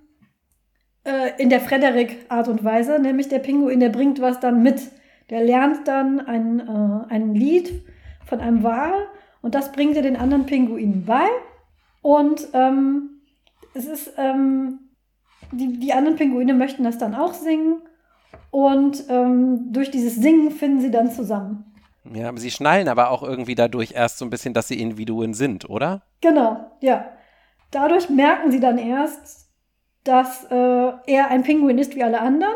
äh, 1.05 1.41
in 1.41 1.51
der 1.51 1.61
Frederik-Art 1.61 2.49
und 2.49 2.65
Weise, 2.65 2.99
nämlich 2.99 3.29
der 3.29 3.39
Pinguin, 3.39 3.79
der 3.79 3.91
bringt 3.91 4.21
was 4.21 4.41
dann 4.41 4.63
mit. 4.63 4.83
Der 5.31 5.45
lernt 5.45 5.87
dann 5.87 6.21
ein, 6.21 6.61
äh, 6.61 7.13
ein 7.15 7.35
Lied 7.35 7.85
von 8.25 8.41
einem 8.41 8.65
Wal 8.65 8.93
und 9.41 9.55
das 9.55 9.71
bringt 9.71 9.97
er 9.97 10.03
den 10.03 10.17
anderen 10.17 10.47
Pinguinen 10.47 11.05
bei. 11.05 11.27
Und 12.03 12.49
ähm, 12.53 13.21
es 13.75 13.87
ist, 13.87 14.15
ähm, 14.17 14.81
die, 15.53 15.79
die 15.79 15.93
anderen 15.93 16.17
Pinguine 16.17 16.55
möchten 16.55 16.83
das 16.83 16.99
dann 16.99 17.15
auch 17.15 17.35
singen. 17.35 17.83
Und 18.51 19.05
ähm, 19.09 19.73
durch 19.73 19.93
dieses 19.93 20.17
Singen 20.17 20.51
finden 20.51 20.81
sie 20.81 20.91
dann 20.91 21.11
zusammen. 21.11 21.76
Ja, 22.15 22.29
aber 22.29 22.39
sie 22.39 22.51
schnallen 22.51 22.89
aber 22.89 23.11
auch 23.11 23.23
irgendwie 23.23 23.55
dadurch 23.55 23.93
erst 23.93 24.19
so 24.19 24.25
ein 24.25 24.31
bisschen, 24.31 24.55
dass 24.55 24.69
sie 24.69 24.81
Individuen 24.81 25.35
sind, 25.35 25.69
oder? 25.69 26.03
Genau, 26.21 26.71
ja. 26.81 27.07
Dadurch 27.71 28.09
merken 28.09 28.51
sie 28.51 28.61
dann 28.61 28.79
erst, 28.79 29.49
dass 30.05 30.45
äh, 30.45 30.55
er 30.55 31.29
ein 31.31 31.43
Pinguin 31.43 31.79
ist 31.79 31.97
wie 31.97 32.05
alle 32.05 32.21
anderen 32.21 32.55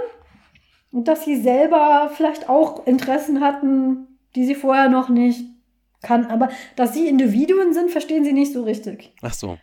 und 0.93 1.09
dass 1.09 1.25
sie 1.25 1.37
selber 1.37 2.11
vielleicht 2.15 2.49
auch 2.49 2.87
Interessen 2.87 3.41
hatten, 3.41 4.19
die 4.35 4.45
sie 4.45 4.55
vorher 4.55 4.89
noch 4.89 5.09
nicht 5.09 5.45
kannten. 6.03 6.31
Aber 6.31 6.49
dass 6.77 6.95
sie 6.95 7.09
Individuen 7.09 7.73
sind, 7.73 7.91
verstehen 7.91 8.25
sie 8.25 8.33
nicht 8.33 8.53
so 8.53 8.63
richtig. 8.63 9.13
Ach 9.23 9.33
so. 9.33 9.59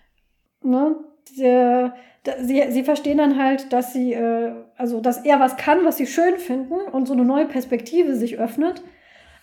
Ne? 0.63 0.95
Der, 1.37 1.95
sie, 2.41 2.63
sie 2.69 2.83
verstehen 2.83 3.17
dann 3.17 3.41
halt, 3.41 3.71
dass 3.71 3.93
sie, 3.93 4.13
äh, 4.13 4.53
also 4.75 5.01
dass 5.01 5.23
er 5.25 5.39
was 5.39 5.57
kann, 5.57 5.85
was 5.85 5.97
sie 5.97 6.07
schön 6.07 6.37
finden 6.37 6.75
und 6.91 7.07
so 7.07 7.13
eine 7.13 7.25
neue 7.25 7.45
Perspektive 7.45 8.15
sich 8.15 8.37
öffnet. 8.37 8.81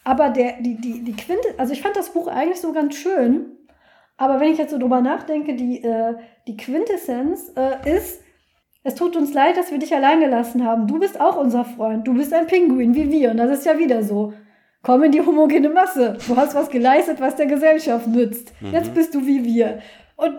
Aber 0.04 0.28
der, 0.30 0.60
die, 0.60 0.76
die, 0.76 1.02
die 1.02 1.16
Quinte, 1.16 1.48
also 1.56 1.72
ich 1.72 1.82
fand 1.82 1.96
das 1.96 2.10
Buch 2.10 2.28
eigentlich 2.28 2.60
so 2.60 2.72
ganz 2.72 2.94
schön. 2.94 3.46
Aber 4.16 4.38
wenn 4.38 4.52
ich 4.52 4.58
jetzt 4.58 4.70
so 4.70 4.78
drüber 4.78 5.00
nachdenke, 5.00 5.54
die, 5.54 5.82
äh, 5.82 6.14
die 6.46 6.56
Quintessenz 6.56 7.52
äh, 7.56 7.96
ist, 7.96 8.20
es 8.86 8.94
tut 8.94 9.16
uns 9.16 9.32
leid, 9.32 9.56
dass 9.56 9.70
wir 9.70 9.78
dich 9.78 9.94
allein 9.94 10.20
gelassen 10.20 10.64
haben. 10.64 10.86
Du 10.86 11.00
bist 11.00 11.18
auch 11.18 11.36
unser 11.36 11.64
Freund. 11.64 12.06
Du 12.06 12.12
bist 12.12 12.34
ein 12.34 12.46
Pinguin 12.46 12.94
wie 12.94 13.10
wir. 13.10 13.30
Und 13.30 13.38
das 13.38 13.58
ist 13.58 13.66
ja 13.66 13.78
wieder 13.78 14.02
so. 14.02 14.34
Komm 14.82 15.02
in 15.02 15.12
die 15.12 15.22
homogene 15.22 15.70
Masse. 15.70 16.18
Du 16.28 16.36
hast 16.36 16.54
was 16.54 16.68
geleistet, 16.68 17.18
was 17.18 17.36
der 17.36 17.46
Gesellschaft 17.46 18.06
nützt. 18.06 18.52
Mhm. 18.60 18.72
Jetzt 18.72 18.94
bist 18.94 19.14
du 19.14 19.26
wie 19.26 19.42
wir. 19.42 19.80
Und 20.16 20.38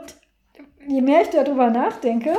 je 0.87 1.01
mehr 1.01 1.23
ich 1.23 1.29
darüber 1.29 1.71
nachdenke, 1.71 2.33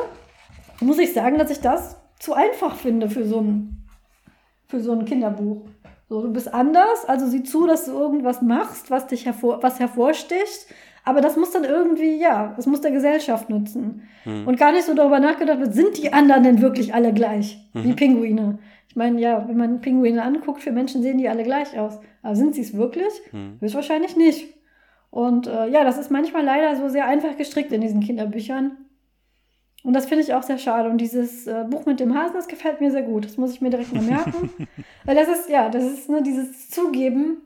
muss 0.81 1.01
ich 1.01 1.13
sagen, 1.13 1.39
dass 1.39 1.51
ich 1.51 1.61
das 1.61 1.97
zu 2.21 2.35
einfach 2.35 2.77
finde 2.77 3.11
für 3.11 3.25
so 3.25 3.41
ein, 3.41 3.89
für 4.69 4.79
so 4.79 4.93
ein 4.93 5.05
Kinderbuch. 5.05 5.67
So, 6.09 6.23
du 6.23 6.33
bist 6.33 6.53
anders, 6.53 7.05
also 7.07 7.27
sieh 7.27 7.43
zu, 7.43 7.67
dass 7.67 7.87
du 7.87 7.93
irgendwas 7.93 8.41
machst, 8.41 8.91
was 8.91 9.09
dich 9.09 9.27
hervor, 9.27 9.63
was 9.63 9.81
hervorsticht. 9.81 10.67
Aber 11.05 11.21
das 11.21 11.37
muss 11.37 11.53
dann 11.53 11.65
irgendwie, 11.65 12.17
ja, 12.19 12.53
das 12.57 12.67
muss 12.67 12.81
der 12.81 12.91
Gesellschaft 12.91 13.49
nützen. 13.49 14.03
Mhm. 14.25 14.47
Und 14.47 14.59
gar 14.59 14.73
nicht 14.73 14.85
so 14.85 14.95
darüber 14.95 15.21
nachgedacht 15.21 15.61
wird, 15.61 15.75
sind 15.75 15.97
die 15.99 16.13
anderen 16.13 16.43
denn 16.43 16.61
wirklich 16.61 16.95
alle 16.95 17.13
gleich? 17.13 17.59
Mhm. 17.75 17.85
Wie 17.85 17.93
Pinguine. 17.93 18.59
Ich 18.89 18.97
meine, 18.97 19.21
ja, 19.21 19.47
wenn 19.49 19.57
man 19.57 19.81
Pinguine 19.81 20.23
anguckt, 20.23 20.63
für 20.63 20.73
Menschen 20.73 21.03
sehen 21.03 21.19
die 21.19 21.29
alle 21.29 21.43
gleich 21.43 21.79
aus. 21.79 22.01
Aber 22.23 22.35
sind 22.35 22.55
sie 22.55 22.63
es 22.63 22.77
wirklich? 22.77 23.13
Mhm. 23.33 23.59
Höchstwahrscheinlich 23.61 24.17
nicht. 24.17 24.55
Und 25.11 25.47
äh, 25.47 25.69
ja, 25.69 25.85
das 25.85 25.99
ist 25.99 26.11
manchmal 26.11 26.45
leider 26.45 26.77
so 26.77 26.89
sehr 26.89 27.07
einfach 27.07 27.37
gestrickt 27.37 27.73
in 27.73 27.81
diesen 27.81 28.01
Kinderbüchern. 28.01 28.77
Und 29.87 29.93
das 29.93 30.07
finde 30.07 30.25
ich 30.25 30.35
auch 30.35 30.43
sehr 30.43 30.59
schade. 30.59 30.91
Und 30.91 30.99
dieses 30.99 31.47
äh, 31.47 31.65
Buch 31.71 31.87
mit 31.87 32.01
dem 32.01 32.13
Hasen, 32.13 32.35
das 32.35 32.49
gefällt 32.49 32.81
mir 32.81 32.91
sehr 32.91 33.05
gut. 33.05 33.25
Das 33.25 33.37
muss 33.37 33.53
ich 33.53 33.61
mir 33.61 33.71
direkt 33.71 33.95
mal 33.95 34.03
merken. 34.03 34.51
Weil 35.05 35.15
das 35.15 35.29
ist, 35.29 35.49
ja, 35.49 35.69
das 35.69 35.85
ist 35.85 36.09
nur 36.09 36.23
dieses 36.23 36.71
Zugeben. 36.71 37.41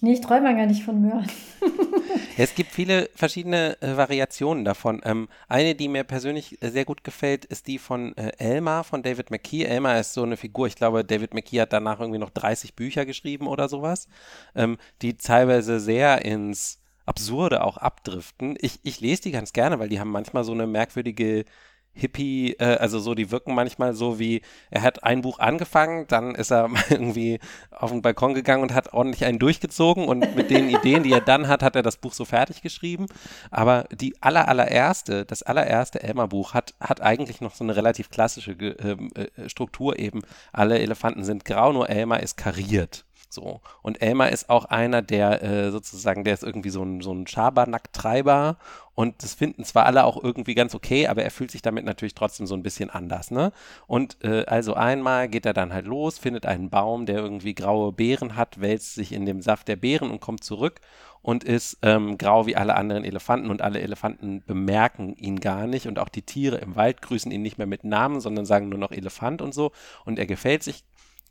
Nee, 0.00 0.14
ich 0.14 0.22
träume 0.22 0.52
gar 0.56 0.66
nicht 0.66 0.82
von 0.82 1.00
Möhren. 1.00 1.30
es 2.36 2.56
gibt 2.56 2.72
viele 2.72 3.10
verschiedene 3.14 3.80
äh, 3.80 3.96
Variationen 3.96 4.64
davon. 4.64 5.02
Ähm, 5.04 5.28
eine, 5.46 5.76
die 5.76 5.86
mir 5.86 6.02
persönlich 6.02 6.60
äh, 6.62 6.70
sehr 6.70 6.84
gut 6.84 7.04
gefällt, 7.04 7.44
ist 7.44 7.68
die 7.68 7.78
von 7.78 8.16
äh, 8.16 8.32
Elmar, 8.38 8.82
von 8.82 9.04
David 9.04 9.30
McKee. 9.30 9.62
Elmar 9.62 10.00
ist 10.00 10.14
so 10.14 10.24
eine 10.24 10.36
Figur, 10.36 10.66
ich 10.66 10.74
glaube, 10.74 11.04
David 11.04 11.32
McKee 11.32 11.60
hat 11.60 11.72
danach 11.72 12.00
irgendwie 12.00 12.18
noch 12.18 12.30
30 12.30 12.74
Bücher 12.74 13.06
geschrieben 13.06 13.46
oder 13.46 13.68
sowas, 13.68 14.08
ähm, 14.56 14.78
die 15.00 15.16
teilweise 15.16 15.78
sehr 15.78 16.24
ins 16.24 16.79
Absurde 17.10 17.64
auch 17.64 17.76
abdriften. 17.76 18.56
Ich, 18.60 18.78
ich 18.84 19.00
lese 19.00 19.22
die 19.22 19.32
ganz 19.32 19.52
gerne, 19.52 19.80
weil 19.80 19.88
die 19.88 19.98
haben 19.98 20.12
manchmal 20.12 20.44
so 20.44 20.52
eine 20.52 20.68
merkwürdige 20.68 21.44
Hippie, 21.92 22.52
äh, 22.60 22.76
also 22.76 23.00
so, 23.00 23.16
die 23.16 23.32
wirken 23.32 23.52
manchmal 23.52 23.94
so 23.94 24.20
wie, 24.20 24.42
er 24.70 24.82
hat 24.82 25.02
ein 25.02 25.22
Buch 25.22 25.40
angefangen, 25.40 26.06
dann 26.06 26.36
ist 26.36 26.52
er 26.52 26.70
irgendwie 26.88 27.40
auf 27.72 27.90
den 27.90 28.00
Balkon 28.00 28.34
gegangen 28.34 28.62
und 28.62 28.72
hat 28.72 28.92
ordentlich 28.92 29.24
einen 29.24 29.40
durchgezogen 29.40 30.06
und 30.06 30.36
mit 30.36 30.50
den 30.50 30.70
Ideen, 30.70 31.02
die 31.02 31.12
er 31.12 31.20
dann 31.20 31.48
hat, 31.48 31.64
hat 31.64 31.74
er 31.74 31.82
das 31.82 31.96
Buch 31.96 32.12
so 32.12 32.24
fertig 32.24 32.62
geschrieben. 32.62 33.06
Aber 33.50 33.86
die 33.92 34.14
aller, 34.22 34.46
allererste, 34.46 35.24
das 35.24 35.42
allererste 35.42 36.02
Elmer-Buch 36.02 36.54
hat, 36.54 36.74
hat 36.78 37.00
eigentlich 37.00 37.40
noch 37.40 37.56
so 37.56 37.64
eine 37.64 37.74
relativ 37.74 38.08
klassische 38.08 38.52
ähm, 38.52 39.10
äh, 39.16 39.48
Struktur 39.48 39.98
eben. 39.98 40.22
Alle 40.52 40.78
Elefanten 40.78 41.24
sind 41.24 41.44
grau, 41.44 41.72
nur 41.72 41.90
Elmer 41.90 42.20
ist 42.20 42.36
kariert. 42.36 43.04
So. 43.32 43.60
Und 43.82 44.02
Elmar 44.02 44.30
ist 44.30 44.50
auch 44.50 44.64
einer, 44.64 45.02
der 45.02 45.42
äh, 45.42 45.70
sozusagen, 45.70 46.24
der 46.24 46.34
ist 46.34 46.42
irgendwie 46.42 46.70
so 46.70 46.82
ein, 46.82 47.00
so 47.00 47.12
ein 47.12 47.26
Schabernack-Treiber 47.26 48.58
und 48.94 49.22
das 49.22 49.34
finden 49.34 49.64
zwar 49.64 49.86
alle 49.86 50.04
auch 50.04 50.22
irgendwie 50.22 50.54
ganz 50.54 50.74
okay, 50.74 51.06
aber 51.06 51.22
er 51.22 51.30
fühlt 51.30 51.50
sich 51.50 51.62
damit 51.62 51.84
natürlich 51.84 52.14
trotzdem 52.14 52.46
so 52.46 52.54
ein 52.54 52.62
bisschen 52.62 52.90
anders, 52.90 53.30
ne? 53.30 53.52
Und 53.86 54.18
äh, 54.24 54.44
also 54.46 54.74
einmal 54.74 55.28
geht 55.28 55.46
er 55.46 55.52
dann 55.52 55.72
halt 55.72 55.86
los, 55.86 56.18
findet 56.18 56.44
einen 56.44 56.70
Baum, 56.70 57.06
der 57.06 57.18
irgendwie 57.18 57.54
graue 57.54 57.92
Beeren 57.92 58.36
hat, 58.36 58.60
wälzt 58.60 58.94
sich 58.94 59.12
in 59.12 59.26
dem 59.26 59.40
Saft 59.42 59.68
der 59.68 59.76
Beeren 59.76 60.10
und 60.10 60.20
kommt 60.20 60.44
zurück 60.44 60.80
und 61.22 61.44
ist 61.44 61.78
ähm, 61.82 62.18
grau 62.18 62.46
wie 62.46 62.56
alle 62.56 62.74
anderen 62.74 63.04
Elefanten 63.04 63.50
und 63.50 63.62
alle 63.62 63.80
Elefanten 63.80 64.42
bemerken 64.46 65.14
ihn 65.16 65.40
gar 65.40 65.66
nicht 65.66 65.86
und 65.86 65.98
auch 65.98 66.08
die 66.08 66.22
Tiere 66.22 66.58
im 66.58 66.76
Wald 66.76 67.00
grüßen 67.00 67.30
ihn 67.30 67.42
nicht 67.42 67.58
mehr 67.58 67.66
mit 67.66 67.84
Namen, 67.84 68.20
sondern 68.20 68.44
sagen 68.44 68.68
nur 68.68 68.78
noch 68.78 68.92
Elefant 68.92 69.40
und 69.40 69.54
so 69.54 69.72
und 70.04 70.18
er 70.18 70.26
gefällt 70.26 70.62
sich 70.62 70.84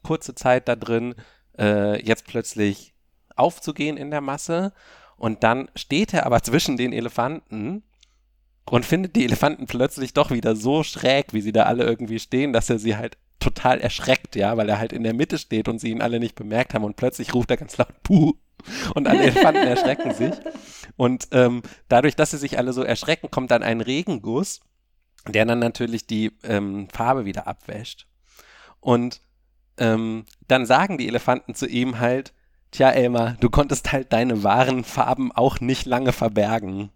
kurze 0.03 0.33
Zeit 0.35 0.67
da 0.67 0.75
drin, 0.75 1.15
äh, 1.59 2.03
jetzt 2.03 2.25
plötzlich 2.25 2.93
aufzugehen 3.35 3.97
in 3.97 4.11
der 4.11 4.21
Masse. 4.21 4.73
Und 5.17 5.43
dann 5.43 5.69
steht 5.75 6.13
er 6.13 6.25
aber 6.25 6.41
zwischen 6.41 6.77
den 6.77 6.93
Elefanten 6.93 7.83
und 8.65 8.85
findet 8.85 9.15
die 9.15 9.25
Elefanten 9.25 9.67
plötzlich 9.67 10.13
doch 10.13 10.31
wieder 10.31 10.55
so 10.55 10.83
schräg, 10.83 11.33
wie 11.33 11.41
sie 11.41 11.51
da 11.51 11.63
alle 11.63 11.83
irgendwie 11.83 12.19
stehen, 12.19 12.53
dass 12.53 12.69
er 12.69 12.79
sie 12.79 12.95
halt 12.95 13.17
total 13.39 13.79
erschreckt, 13.79 14.35
ja, 14.35 14.57
weil 14.57 14.69
er 14.69 14.79
halt 14.79 14.93
in 14.93 15.03
der 15.03 15.13
Mitte 15.13 15.37
steht 15.37 15.67
und 15.67 15.79
sie 15.79 15.89
ihn 15.89 16.01
alle 16.01 16.19
nicht 16.19 16.35
bemerkt 16.35 16.73
haben 16.73 16.83
und 16.83 16.97
plötzlich 16.97 17.33
ruft 17.33 17.49
er 17.51 17.57
ganz 17.57 17.77
laut 17.77 18.03
Puh 18.03 18.33
und 18.93 19.07
alle 19.07 19.23
Elefanten 19.23 19.63
erschrecken 19.67 20.13
sich. 20.13 20.33
Und 20.97 21.29
ähm, 21.31 21.61
dadurch, 21.87 22.15
dass 22.15 22.31
sie 22.31 22.37
sich 22.37 22.57
alle 22.57 22.73
so 22.73 22.83
erschrecken, 22.83 23.31
kommt 23.31 23.51
dann 23.51 23.63
ein 23.63 23.81
Regenguss, 23.81 24.59
der 25.27 25.45
dann 25.45 25.59
natürlich 25.59 26.05
die 26.05 26.31
ähm, 26.43 26.87
Farbe 26.91 27.25
wieder 27.25 27.47
abwäscht. 27.47 28.07
Und 28.81 29.21
ähm, 29.79 30.25
dann 30.47 30.65
sagen 30.65 30.97
die 30.97 31.07
Elefanten 31.07 31.55
zu 31.55 31.67
ihm 31.67 31.99
halt, 31.99 32.33
tja 32.71 32.89
Elmar, 32.91 33.37
du 33.39 33.49
konntest 33.49 33.91
halt 33.91 34.13
deine 34.13 34.43
wahren 34.43 34.83
Farben 34.83 35.31
auch 35.31 35.59
nicht 35.59 35.85
lange 35.85 36.11
verbergen. 36.11 36.91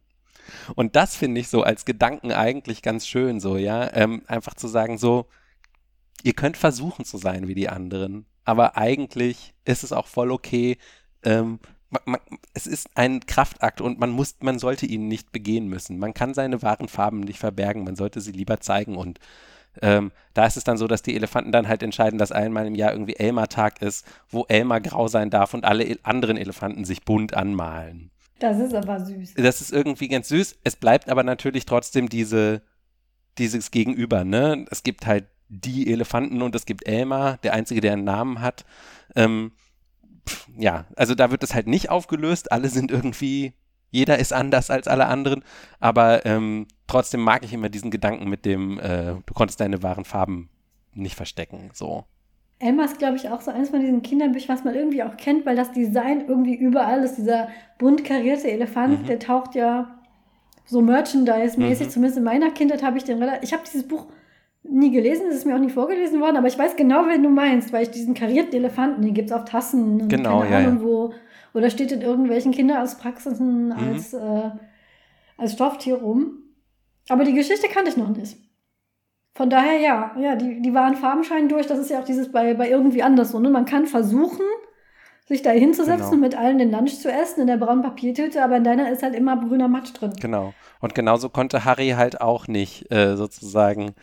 Und 0.76 0.96
das 0.96 1.16
finde 1.16 1.42
ich 1.42 1.48
so 1.48 1.64
als 1.64 1.86
Gedanken 1.86 2.32
eigentlich 2.32 2.82
ganz 2.82 3.08
schön, 3.08 3.40
so, 3.40 3.58
ja, 3.58 3.94
ähm, 3.94 4.24
einfach 4.28 4.54
zu 4.54 4.68
sagen, 4.68 4.98
so, 4.98 5.28
ihr 6.22 6.34
könnt 6.34 6.58
versuchen 6.58 7.06
zu 7.06 7.18
sein 7.18 7.48
wie 7.48 7.56
die 7.56 7.70
anderen, 7.70 8.26
aber 8.44 8.78
eigentlich 8.78 9.54
ist 9.66 9.84
es 9.84 9.94
auch 9.94 10.08
voll 10.08 10.32
okay, 10.32 10.78
ähm, 11.24 11.60
man, 11.90 12.02
man, 12.06 12.20
es 12.54 12.68
ist 12.68 12.90
ein 12.96 13.26
Kraftakt 13.26 13.80
und 13.80 14.00
man 14.00 14.10
muss, 14.10 14.36
man 14.42 14.60
sollte 14.60 14.86
ihn 14.86 15.08
nicht 15.08 15.32
begehen 15.32 15.68
müssen. 15.68 16.00
Man 16.00 16.14
kann 16.14 16.34
seine 16.34 16.62
wahren 16.62 16.88
Farben 16.88 17.22
nicht 17.22 17.40
verbergen, 17.40 17.84
man 17.84 17.96
sollte 17.96 18.20
sie 18.20 18.32
lieber 18.32 18.60
zeigen 18.60 18.98
und 18.98 19.20
ähm, 19.82 20.12
da 20.34 20.46
ist 20.46 20.58
es 20.58 20.64
dann 20.64 20.78
so, 20.78 20.88
dass 20.88 21.02
die 21.02 21.16
Elefanten 21.16 21.52
dann 21.52 21.68
halt 21.68 21.84
entscheiden, 21.84 22.20
dass 22.20 22.32
einmal 22.32 22.68
im 22.68 22.76
Jahr 22.76 22.92
irgendwie 22.92 23.16
Elmar-Tag 23.16 23.82
ist, 23.82 24.06
wo 24.30 24.46
Elmar 24.48 24.82
grau 24.82 25.08
sein 25.08 25.30
darf 25.30 25.54
und 25.54 25.66
alle 25.66 25.98
anderen 26.04 26.38
Elefanten 26.38 26.86
sich 26.86 27.04
bunt 27.04 27.34
anmalen. 27.34 28.12
Das 28.40 28.60
ist 28.60 28.74
aber 28.74 29.00
süß. 29.00 29.36
Das 29.36 29.62
ist 29.62 29.72
irgendwie 29.72 30.08
ganz 30.08 30.28
süß. 30.30 30.58
Es 30.64 30.76
bleibt 30.76 31.10
aber 31.10 31.24
natürlich 31.24 31.66
trotzdem 31.66 32.10
diese, 32.10 32.62
dieses 33.38 33.72
Gegenüber, 33.72 34.24
ne? 34.24 34.66
Es 34.70 34.84
gibt 34.84 35.06
halt 35.06 35.26
die 35.50 35.92
Elefanten 35.92 36.42
und 36.42 36.56
es 36.56 36.66
gibt 36.66 36.88
Elmar, 36.88 37.38
der 37.38 37.54
Einzige, 37.54 37.82
der 37.82 37.94
einen 37.94 38.04
Namen 38.04 38.42
hat. 38.42 38.66
Ähm, 39.16 39.54
pff, 40.28 40.48
ja, 40.58 40.86
also 40.96 41.16
da 41.16 41.32
wird 41.32 41.44
es 41.44 41.54
halt 41.54 41.68
nicht 41.68 41.90
aufgelöst. 41.90 42.52
Alle 42.52 42.70
sind 42.70 42.92
irgendwie 42.92 43.54
jeder 43.94 44.18
ist 44.18 44.34
anders 44.34 44.72
als 44.72 44.88
alle 44.88 45.06
anderen, 45.06 45.44
aber 45.80 46.26
ähm, 46.26 46.68
trotzdem 46.88 47.22
mag 47.22 47.46
ich 47.46 47.54
immer 47.54 47.70
diesen 47.70 47.92
Gedanken 47.92 48.28
mit 48.28 48.44
dem, 48.44 48.80
äh, 48.80 49.14
du 49.24 49.34
konntest 49.36 49.60
deine 49.60 49.84
wahren 49.84 50.04
Farben 50.04 50.50
nicht 50.94 51.16
verstecken, 51.16 51.70
so. 51.74 52.06
Emma 52.58 52.86
ist, 52.86 52.98
glaube 52.98 53.18
ich, 53.18 53.30
auch 53.30 53.42
so 53.42 53.52
eines 53.52 53.70
von 53.70 53.82
diesen 53.82 54.02
Kinderbüchern, 54.02 54.56
was 54.56 54.64
man 54.64 54.74
irgendwie 54.74 55.04
auch 55.04 55.16
kennt, 55.16 55.46
weil 55.46 55.56
das 55.56 55.74
Design 55.74 56.26
irgendwie 56.28 56.56
überall 56.56 57.04
ist. 57.04 57.18
Dieser 57.18 57.50
bunt 57.78 58.04
karierte 58.04 58.50
Elefant, 58.50 59.04
mhm. 59.04 59.06
der 59.06 59.20
taucht 59.20 59.54
ja 59.54 60.00
so 60.66 60.82
Merchandise-mäßig, 60.82 61.88
mhm. 61.88 61.92
zumindest 61.92 62.18
in 62.18 62.24
meiner 62.24 62.52
Kindheit 62.52 62.82
habe 62.82 62.98
ich 62.98 63.04
den 63.04 63.20
relativ. 63.20 63.44
Ich 63.44 63.54
habe 63.54 63.64
dieses 63.66 63.88
Buch 63.88 64.08
nie 64.64 64.92
gelesen, 64.92 65.28
es 65.30 65.36
ist 65.36 65.46
mir 65.46 65.56
auch 65.56 65.60
nie 65.60 65.70
vorgelesen 65.70 66.20
worden, 66.20 66.38
aber 66.38 66.48
ich 66.48 66.58
weiß 66.58 66.78
genau, 66.78 67.06
wen 67.08 67.22
du 67.22 67.30
meinst, 67.30 67.74
weil 67.74 67.84
ich 67.84 67.92
diesen 67.92 68.14
karierten 68.14 68.56
Elefanten, 68.56 69.02
den 69.02 69.14
gibt 69.14 69.30
es 69.30 69.36
auf 69.36 69.46
Tassen 69.46 70.02
und 70.02 70.08
genau, 70.08 70.40
keine 70.40 70.52
ja, 70.52 70.58
Ahnung 70.60 70.78
ja. 70.78 70.84
wo. 70.84 71.14
Oder 71.54 71.70
steht 71.70 71.92
in 71.92 72.02
irgendwelchen 72.02 72.52
Kinderarztpraxisen 72.52 73.68
mhm. 73.68 73.72
als, 73.72 74.14
äh, 74.14 74.52
als 75.38 75.54
Stofftier 75.54 75.96
rum. 75.96 76.40
Aber 77.10 77.24
die 77.26 77.34
Geschichte 77.34 77.68
kannte 77.68 77.92
ich 77.92 77.98
noch 77.98 78.10
nicht. 78.10 78.38
Von 79.36 79.50
daher, 79.50 79.80
ja, 79.80 80.16
ja, 80.20 80.36
die, 80.36 80.62
die 80.62 80.74
wahren 80.74 80.96
Farben 80.96 81.24
scheinen 81.24 81.50
durch. 81.50 81.66
Das 81.68 81.80
ist 81.80 81.90
ja 81.90 82.00
auch 82.00 82.06
dieses 82.06 82.32
bei, 82.32 82.54
bei 82.54 82.70
irgendwie 82.70 83.04
anders 83.04 83.32
so. 83.32 83.40
Ne? 83.40 83.50
Man 83.50 83.66
kann 83.66 83.88
versuchen, 83.88 84.46
sich 85.26 85.42
da 85.42 85.52
hinzusetzen 85.52 85.98
genau. 85.98 86.12
und 86.12 86.20
mit 86.20 86.36
allen 86.36 86.58
den 86.58 86.72
Lunch 86.72 87.00
zu 87.00 87.12
essen 87.12 87.42
in 87.42 87.48
der 87.48 87.58
braunen 87.58 87.82
Papiertüte, 87.82 88.44
aber 88.44 88.58
in 88.58 88.64
deiner 88.64 88.92
ist 88.92 89.04
halt 89.04 89.16
immer 89.16 89.38
grüner 89.38 89.68
Matsch 89.68 89.94
drin. 89.94 90.14
Genau. 90.20 90.54
Und 90.82 90.96
genauso 90.96 91.30
konnte 91.30 91.66
Harry 91.66 91.92
halt 91.92 92.22
auch 92.22 92.48
nicht 92.48 92.92
äh, 92.92 93.16
sozusagen 93.16 93.96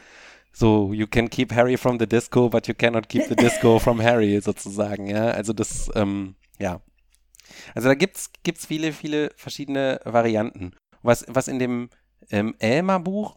so, 0.53 0.93
you 0.93 1.07
can 1.07 1.31
keep 1.31 1.55
Harry 1.55 1.77
from 1.77 1.99
the 1.99 2.07
disco, 2.07 2.49
but 2.49 2.67
you 2.67 2.75
cannot 2.75 3.09
keep 3.09 3.29
the 3.29 3.37
disco 3.37 3.79
from 3.79 4.03
Harry 4.03 4.41
sozusagen, 4.41 5.07
ja. 5.07 5.29
Also 5.29 5.53
das, 5.53 5.91
ähm, 5.95 6.35
ja. 6.59 6.81
Also 7.75 7.89
da 7.89 7.95
gibt's 7.95 8.31
gibt's 8.43 8.67
viele, 8.67 8.93
viele 8.93 9.31
verschiedene 9.37 10.01
Varianten. 10.05 10.73
Was, 11.03 11.25
was 11.29 11.49
in 11.49 11.59
dem 11.59 11.91
ähm, 12.31 12.55
Elmer-Buch 12.59 13.37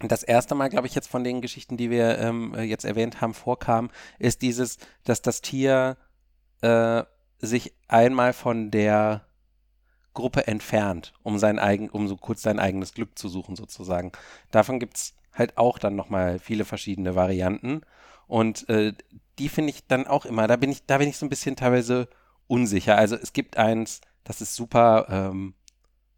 das 0.00 0.22
erste 0.22 0.54
Mal, 0.54 0.68
glaube 0.68 0.86
ich, 0.86 0.94
jetzt 0.94 1.08
von 1.08 1.24
den 1.24 1.40
Geschichten, 1.40 1.76
die 1.76 1.90
wir 1.90 2.18
ähm, 2.18 2.54
jetzt 2.54 2.84
erwähnt 2.84 3.20
haben, 3.20 3.34
vorkam, 3.34 3.90
ist 4.18 4.42
dieses, 4.42 4.78
dass 5.04 5.22
das 5.22 5.40
Tier 5.40 5.96
äh, 6.60 7.02
sich 7.38 7.74
einmal 7.88 8.32
von 8.32 8.70
der 8.70 9.26
Gruppe 10.12 10.46
entfernt, 10.46 11.12
um 11.22 11.38
sein 11.38 11.58
eigen, 11.58 11.88
um 11.90 12.08
so 12.08 12.16
kurz 12.16 12.42
sein 12.42 12.58
eigenes 12.58 12.94
Glück 12.94 13.18
zu 13.18 13.28
suchen, 13.28 13.56
sozusagen. 13.56 14.12
Davon 14.50 14.80
gibt 14.80 14.96
es 14.96 15.14
halt 15.32 15.56
auch 15.58 15.78
dann 15.78 15.96
nochmal 15.96 16.38
viele 16.38 16.64
verschiedene 16.64 17.14
Varianten. 17.14 17.82
Und 18.26 18.68
äh, 18.68 18.92
die 19.38 19.48
finde 19.48 19.70
ich 19.70 19.86
dann 19.86 20.06
auch 20.06 20.24
immer, 20.24 20.46
da 20.46 20.56
bin 20.56 20.70
ich, 20.70 20.86
da 20.86 20.98
bin 20.98 21.08
ich 21.08 21.18
so 21.18 21.26
ein 21.26 21.30
bisschen 21.30 21.56
teilweise 21.56 22.08
unsicher. 22.48 22.96
Also 22.96 23.16
es 23.16 23.32
gibt 23.32 23.56
eins, 23.56 24.00
das 24.24 24.40
ist 24.40 24.54
super, 24.54 25.06
ähm, 25.08 25.54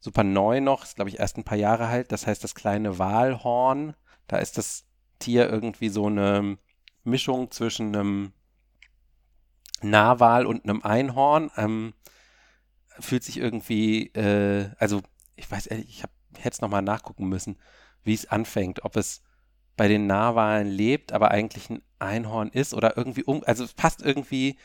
super 0.00 0.24
neu 0.24 0.60
noch, 0.60 0.84
ist 0.84 0.96
glaube 0.96 1.10
ich 1.10 1.18
erst 1.18 1.36
ein 1.36 1.44
paar 1.44 1.58
Jahre 1.58 1.86
alt. 1.86 2.12
Das 2.12 2.26
heißt 2.26 2.42
das 2.44 2.54
kleine 2.54 2.98
Walhorn. 2.98 3.94
Da 4.26 4.38
ist 4.38 4.58
das 4.58 4.84
Tier 5.18 5.48
irgendwie 5.48 5.88
so 5.88 6.06
eine 6.06 6.58
Mischung 7.04 7.50
zwischen 7.50 7.94
einem 7.94 8.32
Narwal 9.82 10.46
und 10.46 10.64
einem 10.64 10.82
Einhorn. 10.82 11.50
Ähm, 11.56 11.94
fühlt 13.00 13.24
sich 13.24 13.38
irgendwie, 13.38 14.08
äh, 14.08 14.70
also 14.78 15.02
ich 15.36 15.50
weiß 15.50 15.66
ehrlich, 15.66 15.88
ich, 15.88 16.02
hätte 16.38 16.54
es 16.54 16.60
nochmal 16.60 16.82
nachgucken 16.82 17.28
müssen, 17.28 17.56
wie 18.04 18.14
es 18.14 18.26
anfängt, 18.26 18.84
ob 18.84 18.96
es 18.96 19.22
bei 19.76 19.88
den 19.88 20.06
Narwalen 20.06 20.68
lebt, 20.68 21.12
aber 21.12 21.30
eigentlich 21.30 21.70
ein 21.70 21.82
Einhorn 21.98 22.48
ist 22.48 22.74
oder 22.74 22.96
irgendwie 22.96 23.24
um, 23.24 23.42
also 23.44 23.64
es 23.64 23.74
passt 23.74 24.02
irgendwie 24.02 24.58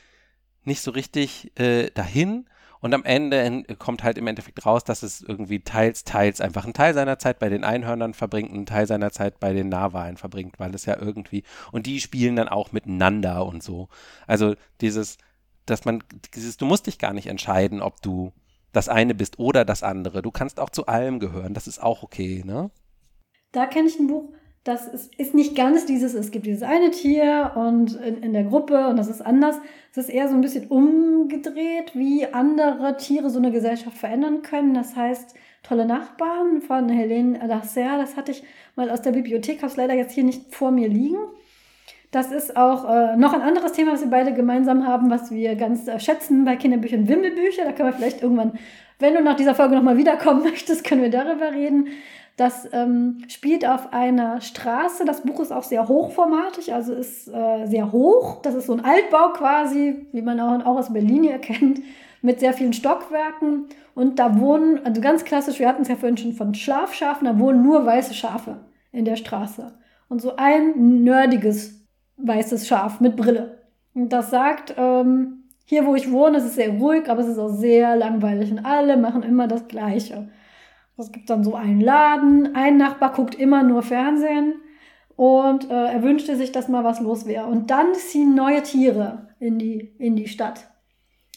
nicht 0.65 0.81
so 0.81 0.91
richtig 0.91 1.51
äh, 1.59 1.89
dahin. 1.91 2.45
Und 2.79 2.93
am 2.93 3.05
Ende 3.05 3.63
kommt 3.79 4.03
halt 4.03 4.17
im 4.17 4.27
Endeffekt 4.27 4.65
raus, 4.65 4.83
dass 4.83 5.03
es 5.03 5.21
irgendwie 5.21 5.61
teils, 5.61 6.03
teils 6.03 6.41
einfach 6.41 6.65
einen 6.65 6.73
Teil 6.73 6.93
seiner 6.93 7.17
Zeit 7.17 7.39
bei 7.39 7.47
den 7.47 7.63
Einhörnern 7.63 8.13
verbringt 8.13 8.51
einen 8.51 8.65
Teil 8.65 8.87
seiner 8.87 9.09
Zeit 9.11 9.39
bei 9.39 9.53
den 9.53 9.69
Narwalen 9.69 10.17
verbringt, 10.17 10.59
weil 10.59 10.75
es 10.75 10.85
ja 10.85 10.97
irgendwie, 10.99 11.43
und 11.71 11.85
die 11.85 12.01
spielen 12.01 12.35
dann 12.35 12.49
auch 12.49 12.73
miteinander 12.73 13.45
und 13.45 13.63
so. 13.63 13.87
Also 14.27 14.55
dieses, 14.81 15.17
dass 15.65 15.85
man, 15.85 16.03
dieses, 16.35 16.57
du 16.57 16.65
musst 16.65 16.87
dich 16.87 16.99
gar 16.99 17.13
nicht 17.13 17.27
entscheiden, 17.27 17.81
ob 17.81 18.01
du 18.01 18.33
das 18.73 18.89
eine 18.89 19.15
bist 19.15 19.39
oder 19.39 19.63
das 19.63 19.81
andere. 19.81 20.21
Du 20.21 20.31
kannst 20.31 20.59
auch 20.59 20.69
zu 20.69 20.87
allem 20.87 21.19
gehören, 21.19 21.53
das 21.53 21.67
ist 21.67 21.81
auch 21.81 22.03
okay, 22.03 22.43
ne? 22.45 22.69
Da 23.53 23.67
kenne 23.67 23.87
ich 23.87 23.97
ein 23.97 24.07
Buch, 24.07 24.33
das 24.63 24.87
ist, 24.87 25.13
ist 25.15 25.33
nicht 25.33 25.55
ganz 25.55 25.85
dieses, 25.85 26.13
es 26.13 26.31
gibt 26.31 26.45
dieses 26.45 26.63
eine 26.63 26.91
Tier 26.91 27.51
und 27.55 27.95
in, 27.95 28.23
in 28.23 28.33
der 28.33 28.45
Gruppe 28.45 28.87
und 28.87 28.97
das 28.97 29.09
ist 29.09 29.21
anders. 29.21 29.57
Es 29.91 29.97
ist 29.97 30.09
eher 30.09 30.29
so 30.29 30.35
ein 30.35 30.41
bisschen 30.41 30.67
umgedreht, 30.67 31.95
wie 31.95 32.25
andere 32.27 32.95
Tiere 32.97 33.29
so 33.29 33.39
eine 33.39 33.51
Gesellschaft 33.51 33.97
verändern 33.97 34.41
können. 34.41 34.73
Das 34.73 34.95
heißt, 34.95 35.35
Tolle 35.63 35.85
Nachbarn 35.85 36.61
von 36.61 36.89
Helene 36.89 37.39
Lasser, 37.47 37.97
das 37.97 38.17
hatte 38.17 38.33
ich 38.33 38.43
mal 38.75 38.89
aus 38.89 39.01
der 39.01 39.13
Bibliothek, 39.13 39.59
habe 39.59 39.67
es 39.67 39.77
leider 39.77 39.93
jetzt 39.93 40.11
hier 40.11 40.25
nicht 40.25 40.53
vor 40.53 40.71
mir 40.71 40.89
liegen. 40.89 41.17
Das 42.11 42.33
ist 42.33 42.57
auch 42.57 42.83
äh, 42.87 43.15
noch 43.15 43.33
ein 43.33 43.41
anderes 43.41 43.71
Thema, 43.71 43.93
was 43.93 44.01
wir 44.01 44.09
beide 44.09 44.33
gemeinsam 44.33 44.85
haben, 44.85 45.09
was 45.09 45.31
wir 45.31 45.55
ganz 45.55 45.87
äh, 45.87 45.99
schätzen 46.01 46.43
bei 46.43 46.57
Kinderbüchern, 46.57 47.07
Wimmelbücher. 47.07 47.63
Da 47.63 47.71
können 47.71 47.89
wir 47.89 47.93
vielleicht 47.93 48.21
irgendwann, 48.21 48.59
wenn 48.99 49.13
du 49.13 49.23
nach 49.23 49.37
dieser 49.37 49.55
Folge 49.55 49.75
nochmal 49.75 49.97
wiederkommen 49.97 50.43
möchtest, 50.43 50.83
können 50.83 51.01
wir 51.01 51.09
darüber 51.09 51.53
reden. 51.53 51.87
Das 52.35 52.67
ähm, 52.73 53.19
spielt 53.27 53.67
auf 53.67 53.93
einer 53.93 54.41
Straße. 54.41 55.05
Das 55.05 55.21
Buch 55.21 55.39
ist 55.39 55.51
auch 55.51 55.63
sehr 55.63 55.87
hochformatig, 55.87 56.73
also 56.73 56.93
ist 56.93 57.27
äh, 57.27 57.67
sehr 57.67 57.91
hoch. 57.91 58.41
Das 58.41 58.55
ist 58.55 58.65
so 58.65 58.73
ein 58.73 58.83
Altbau 58.83 59.33
quasi, 59.33 60.07
wie 60.11 60.21
man 60.23 60.39
auch, 60.39 60.65
auch 60.65 60.79
aus 60.79 60.91
Berlin 60.91 61.23
hier 61.23 61.37
kennt, 61.37 61.81
mit 62.21 62.39
sehr 62.39 62.53
vielen 62.53 62.73
Stockwerken. 62.73 63.65
Und 63.93 64.17
da 64.17 64.39
wohnen, 64.39 64.83
also 64.83 64.99
ganz 64.99 65.23
klassisch, 65.25 65.59
wir 65.59 65.67
hatten 65.67 65.83
es 65.83 65.89
ja 65.89 65.95
vorhin 65.95 66.17
schon 66.17 66.33
von 66.33 66.55
Schlafschafen, 66.55 67.25
da 67.25 67.37
wohnen 67.37 67.61
nur 67.61 67.85
weiße 67.85 68.15
Schafe 68.15 68.61
in 68.91 69.05
der 69.05 69.15
Straße. 69.15 69.77
Und 70.09 70.19
so 70.19 70.35
ein 70.35 71.03
nerdiges 71.03 71.85
weißes 72.17 72.67
Schaf 72.67 72.99
mit 72.99 73.15
Brille. 73.15 73.59
Und 73.93 74.09
das 74.09 74.31
sagt, 74.31 74.73
ähm, 74.77 75.43
hier, 75.65 75.85
wo 75.85 75.95
ich 75.95 76.11
wohne, 76.11 76.37
ist 76.37 76.45
es 76.45 76.55
sehr 76.55 76.71
ruhig, 76.71 77.09
aber 77.09 77.21
es 77.21 77.27
ist 77.27 77.37
auch 77.37 77.49
sehr 77.49 77.95
langweilig 77.95 78.51
und 78.51 78.65
alle 78.65 78.97
machen 78.97 79.23
immer 79.23 79.47
das 79.47 79.67
Gleiche. 79.67 80.29
Es 80.97 81.11
gibt 81.11 81.29
dann 81.29 81.43
so 81.43 81.55
einen 81.55 81.81
Laden, 81.81 82.55
ein 82.55 82.77
Nachbar 82.77 83.13
guckt 83.13 83.35
immer 83.35 83.63
nur 83.63 83.81
Fernsehen 83.81 84.55
und 85.15 85.69
äh, 85.69 85.85
er 85.91 86.03
wünschte 86.03 86.35
sich, 86.35 86.51
dass 86.51 86.67
mal 86.67 86.83
was 86.83 86.99
los 86.99 87.25
wäre. 87.25 87.47
Und 87.47 87.71
dann 87.71 87.93
ziehen 87.95 88.35
neue 88.35 88.61
Tiere 88.61 89.29
in 89.39 89.57
die, 89.57 89.95
in 89.97 90.15
die 90.15 90.27
Stadt, 90.27 90.69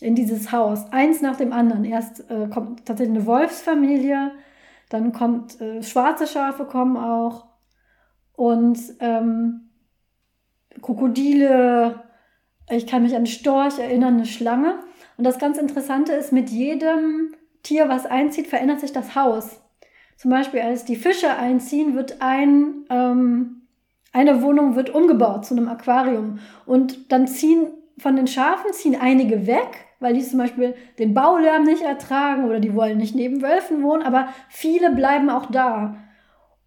in 0.01 0.15
dieses 0.15 0.53
Haus, 0.53 0.93
eins 0.93 1.23
nach 1.23 1.37
dem 1.37 1.53
anderen. 1.53 1.85
Erst 1.85 2.31
äh, 2.31 2.49
kommt 2.49 2.85
tatsächlich 2.85 3.17
eine 3.17 3.27
Wolfsfamilie, 3.27 4.33
dann 4.91 5.13
kommt 5.13 5.61
äh, 5.61 5.83
schwarze 5.83 6.27
Schafe 6.27 6.65
kommen 6.65 6.97
auch 6.97 7.47
und 8.35 8.79
ähm, 9.01 9.71
Krokodile, 10.83 12.03
ich 12.71 12.87
kann 12.87 13.03
mich 13.03 13.17
an 13.17 13.27
Storch 13.27 13.79
erinnern, 13.79 14.15
eine 14.15 14.27
Schlange. 14.27 14.81
Und 15.17 15.25
das 15.25 15.39
ganz 15.39 15.57
Interessante 15.57 16.13
ist, 16.13 16.33
mit 16.33 16.51
jedem 16.51 17.35
Tier, 17.67 17.89
was 17.89 18.07
einzieht, 18.07 18.47
verändert 18.47 18.81
sich 18.81 18.93
das 18.93 19.17
Haus. 19.17 19.61
Zum 20.17 20.31
Beispiel, 20.31 20.61
als 20.61 20.85
die 20.85 20.97
Fische 20.97 21.37
einziehen, 21.37 21.95
wird 21.95 22.23
ein, 22.23 22.87
ähm, 22.91 23.63
eine 24.13 24.41
Wohnung 24.41 24.77
wird 24.77 24.91
umgebaut 24.91 25.45
zu 25.45 25.55
einem 25.55 25.69
Aquarium. 25.69 26.39
Und 26.65 27.11
dann 27.11 27.27
ziehen 27.27 27.67
von 27.99 28.15
den 28.15 28.27
Schafen 28.27 28.73
ziehen 28.73 28.97
einige 29.01 29.47
weg, 29.47 29.87
weil 30.01 30.15
die 30.15 30.23
zum 30.23 30.39
Beispiel 30.39 30.75
den 30.99 31.13
Baulärm 31.13 31.65
nicht 31.65 31.83
ertragen 31.83 32.45
oder 32.45 32.61
die 32.61 32.75
wollen 32.75 32.99
nicht 32.99 33.15
neben 33.15 33.43
Wölfen 33.43 33.83
wohnen, 33.83 34.03
aber 34.03 34.29
viele 34.49 34.91
bleiben 34.91 35.31
auch 35.31 35.47
da. 35.47 35.97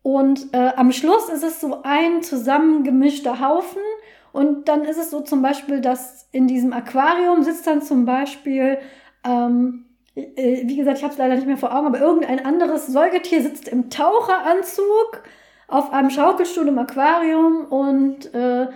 Und 0.02 0.54
äh, 0.54 0.72
am 0.76 0.92
Schluss 0.92 1.30
ist 1.30 1.44
es 1.44 1.62
so 1.62 1.84
ein 1.84 2.24
zusammengemischter 2.24 3.40
Haufen 3.40 3.82
und 4.32 4.68
dann 4.68 4.84
ist 4.84 4.98
es 4.98 5.12
so 5.12 5.22
zum 5.22 5.42
Beispiel, 5.42 5.82
dass 5.82 6.28
in 6.32 6.48
diesem 6.48 6.74
Aquarium 6.74 7.44
sitzt 7.44 7.68
dann 7.68 7.82
zum 7.82 8.06
Beispiel, 8.06 8.80
ähm, 9.24 9.86
äh, 9.86 9.89
wie 10.36 10.76
gesagt, 10.76 10.98
ich 10.98 11.04
habe 11.04 11.14
es 11.14 11.20
leider 11.20 11.36
nicht 11.36 11.48
mehr 11.48 11.58
vor 11.58 11.76
Augen, 11.76 11.88
aber 11.88 12.00
irgendein 12.00 12.46
anderes 12.46 12.88
Säugetier 12.88 13.42
sitzt 13.42 13.68
im 13.68 13.90
Taucheranzug 13.90 15.24
auf 15.68 15.94
einem 15.94 16.10
Schaukelstuhl 16.10 16.68
im 16.68 16.80
Aquarium 16.80 17.66
und 17.66 18.34
äh, 18.34 18.68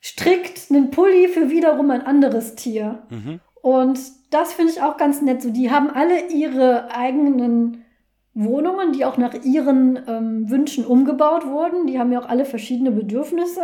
strickt 0.00 0.70
einen 0.70 0.90
Pulli 0.90 1.28
für 1.28 1.50
wiederum 1.50 1.90
ein 1.90 2.02
anderes 2.02 2.54
Tier. 2.54 3.02
Mhm. 3.10 3.40
Und 3.62 4.00
das 4.30 4.52
finde 4.52 4.72
ich 4.72 4.82
auch 4.82 4.96
ganz 4.96 5.20
nett. 5.22 5.42
So, 5.42 5.50
die 5.50 5.70
haben 5.70 5.90
alle 5.90 6.28
ihre 6.28 6.94
eigenen 6.94 7.84
Wohnungen, 8.32 8.92
die 8.92 9.04
auch 9.04 9.16
nach 9.16 9.34
ihren 9.44 9.98
ähm, 10.08 10.50
Wünschen 10.50 10.86
umgebaut 10.86 11.46
wurden. 11.46 11.86
Die 11.86 11.98
haben 11.98 12.12
ja 12.12 12.20
auch 12.20 12.28
alle 12.28 12.44
verschiedene 12.44 12.90
Bedürfnisse. 12.90 13.62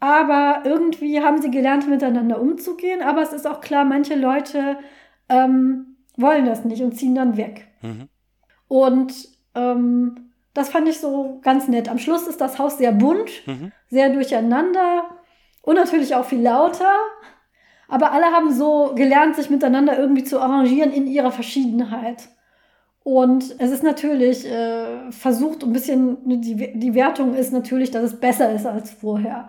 Aber 0.00 0.62
irgendwie 0.64 1.20
haben 1.20 1.42
sie 1.42 1.50
gelernt, 1.50 1.88
miteinander 1.88 2.40
umzugehen. 2.40 3.02
Aber 3.02 3.20
es 3.22 3.32
ist 3.32 3.46
auch 3.46 3.60
klar, 3.60 3.84
manche 3.84 4.14
Leute 4.14 4.78
ähm, 5.28 5.97
wollen 6.20 6.46
das 6.46 6.64
nicht 6.64 6.82
und 6.82 6.96
ziehen 6.96 7.14
dann 7.14 7.36
weg. 7.36 7.68
Mhm. 7.82 8.08
Und 8.68 9.14
ähm, 9.54 10.30
das 10.54 10.68
fand 10.68 10.88
ich 10.88 10.98
so 10.98 11.38
ganz 11.42 11.68
nett. 11.68 11.88
Am 11.88 11.98
Schluss 11.98 12.26
ist 12.26 12.40
das 12.40 12.58
Haus 12.58 12.78
sehr 12.78 12.92
bunt, 12.92 13.30
mhm. 13.46 13.72
sehr 13.88 14.10
durcheinander 14.10 15.04
und 15.62 15.76
natürlich 15.76 16.14
auch 16.14 16.24
viel 16.24 16.42
lauter. 16.42 16.92
Aber 17.88 18.12
alle 18.12 18.26
haben 18.26 18.52
so 18.52 18.92
gelernt, 18.94 19.36
sich 19.36 19.48
miteinander 19.48 19.98
irgendwie 19.98 20.24
zu 20.24 20.40
arrangieren 20.40 20.92
in 20.92 21.06
ihrer 21.06 21.32
Verschiedenheit. 21.32 22.28
Und 23.02 23.54
es 23.58 23.70
ist 23.70 23.82
natürlich 23.82 24.46
äh, 24.46 25.10
versucht, 25.10 25.64
ein 25.64 25.72
bisschen, 25.72 26.18
die, 26.42 26.78
die 26.78 26.94
Wertung 26.94 27.34
ist 27.34 27.52
natürlich, 27.52 27.90
dass 27.90 28.02
es 28.02 28.20
besser 28.20 28.52
ist 28.52 28.66
als 28.66 28.90
vorher. 28.90 29.48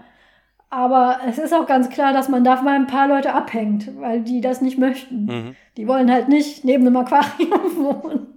Aber 0.70 1.20
es 1.28 1.40
ist 1.40 1.54
auch 1.54 1.66
ganz 1.66 1.90
klar, 1.90 2.14
dass 2.14 2.30
man 2.30 2.44
da 2.44 2.62
mal 2.62 2.76
ein 2.76 2.88
paar 2.88 3.08
Leute 3.08 3.34
abhängt, 3.34 3.90
weil 4.00 4.22
die 4.22 4.40
das 4.40 4.62
nicht 4.62 4.78
möchten. 4.78 5.26
Mhm. 5.26 5.56
Die 5.78 5.88
wollen 5.88 6.12
halt 6.12 6.30
nicht 6.30 6.64
neben 6.64 6.86
einem 6.86 6.98
Aquarium 6.98 7.76
wohnen. 7.78 8.28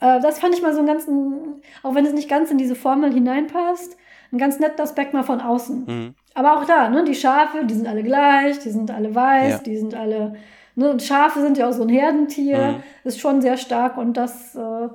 Äh, 0.00 0.20
das 0.20 0.40
fand 0.40 0.54
ich 0.54 0.62
mal 0.62 0.72
so 0.72 0.78
einen 0.78 0.88
ganzen, 0.88 1.62
auch 1.82 1.94
wenn 1.94 2.04
es 2.04 2.12
nicht 2.12 2.28
ganz 2.28 2.50
in 2.50 2.58
diese 2.58 2.74
Formel 2.74 3.12
hineinpasst, 3.12 3.96
ein 4.32 4.38
ganz 4.38 4.58
netter 4.58 4.82
Aspekt 4.82 5.14
mal 5.14 5.22
von 5.22 5.40
außen. 5.40 5.84
Mhm. 5.86 6.14
Aber 6.34 6.58
auch 6.58 6.64
da, 6.64 6.88
ne, 6.88 7.04
die 7.04 7.14
Schafe, 7.14 7.64
die 7.64 7.74
sind 7.74 7.86
alle 7.86 8.02
gleich, 8.02 8.58
die 8.58 8.70
sind 8.70 8.90
alle 8.90 9.14
weiß, 9.14 9.52
ja. 9.52 9.58
die 9.58 9.76
sind 9.76 9.94
alle, 9.94 10.34
ne, 10.74 10.90
und 10.90 11.02
Schafe 11.02 11.40
sind 11.40 11.56
ja 11.56 11.68
auch 11.68 11.72
so 11.72 11.82
ein 11.82 11.88
Herdentier, 11.88 12.72
mhm. 12.72 12.82
ist 13.04 13.20
schon 13.20 13.40
sehr 13.40 13.56
stark 13.56 13.96
und 13.96 14.16
das, 14.16 14.56
äh, 14.56 14.88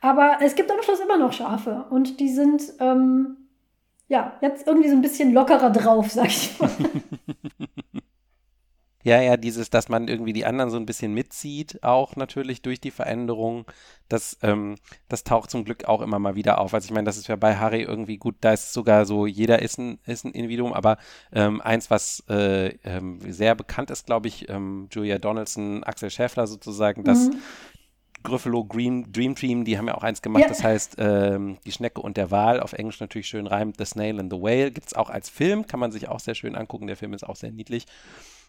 aber 0.00 0.38
es 0.40 0.54
gibt 0.54 0.70
am 0.70 0.80
Schluss 0.82 1.00
immer 1.00 1.18
noch 1.18 1.32
Schafe 1.32 1.86
und 1.90 2.20
die 2.20 2.28
sind, 2.28 2.62
ähm, 2.78 3.36
ja, 4.08 4.36
jetzt 4.40 4.66
irgendwie 4.66 4.88
so 4.88 4.96
ein 4.96 5.02
bisschen 5.02 5.32
lockerer 5.32 5.70
drauf, 5.70 6.10
sag 6.10 6.26
ich 6.26 6.58
mal. 6.58 6.70
Ja, 9.06 9.22
ja, 9.22 9.36
dieses, 9.36 9.70
dass 9.70 9.88
man 9.88 10.08
irgendwie 10.08 10.32
die 10.32 10.44
anderen 10.44 10.68
so 10.68 10.76
ein 10.78 10.84
bisschen 10.84 11.14
mitzieht, 11.14 11.80
auch 11.84 12.16
natürlich 12.16 12.60
durch 12.60 12.80
die 12.80 12.90
Veränderung, 12.90 13.64
das, 14.08 14.36
ähm, 14.42 14.74
das 15.08 15.22
taucht 15.22 15.48
zum 15.48 15.64
Glück 15.64 15.84
auch 15.84 16.00
immer 16.00 16.18
mal 16.18 16.34
wieder 16.34 16.58
auf. 16.60 16.74
Also 16.74 16.86
ich 16.86 16.90
meine, 16.90 17.04
das 17.04 17.16
ist 17.16 17.28
ja 17.28 17.36
bei 17.36 17.54
Harry 17.54 17.82
irgendwie 17.82 18.16
gut, 18.16 18.34
da 18.40 18.52
ist 18.52 18.72
sogar 18.72 19.06
so, 19.06 19.24
jeder 19.24 19.62
ist 19.62 19.78
ein, 19.78 20.00
ist 20.06 20.24
ein 20.24 20.32
Individuum, 20.32 20.72
aber 20.72 20.98
ähm, 21.32 21.60
eins, 21.60 21.88
was 21.88 22.24
äh, 22.28 22.70
ähm, 22.82 23.20
sehr 23.30 23.54
bekannt 23.54 23.92
ist, 23.92 24.06
glaube 24.06 24.26
ich, 24.26 24.48
ähm, 24.48 24.88
Julia 24.90 25.18
Donaldson, 25.18 25.84
Axel 25.84 26.10
Schäffler 26.10 26.48
sozusagen, 26.48 27.04
dass 27.04 27.28
mhm. 27.28 27.38
Gryffalo 28.26 28.64
Green, 28.64 29.10
Dream 29.12 29.34
Team, 29.34 29.64
die 29.64 29.78
haben 29.78 29.88
ja 29.88 29.94
auch 29.94 30.02
eins 30.02 30.20
gemacht, 30.20 30.42
ja. 30.42 30.48
das 30.48 30.62
heißt 30.62 30.96
ähm, 30.98 31.58
Die 31.64 31.72
Schnecke 31.72 32.00
und 32.00 32.16
der 32.16 32.30
Wal, 32.30 32.60
auf 32.60 32.72
Englisch 32.72 33.00
natürlich 33.00 33.28
schön 33.28 33.46
reimt, 33.46 33.76
The 33.78 33.84
Snail 33.84 34.20
and 34.20 34.32
the 34.32 34.40
Whale, 34.40 34.70
gibt 34.70 34.88
es 34.88 34.94
auch 34.94 35.08
als 35.08 35.30
Film, 35.30 35.66
kann 35.66 35.80
man 35.80 35.92
sich 35.92 36.08
auch 36.08 36.20
sehr 36.20 36.34
schön 36.34 36.56
angucken, 36.56 36.86
der 36.86 36.96
Film 36.96 37.14
ist 37.14 37.26
auch 37.26 37.36
sehr 37.36 37.52
niedlich. 37.52 37.86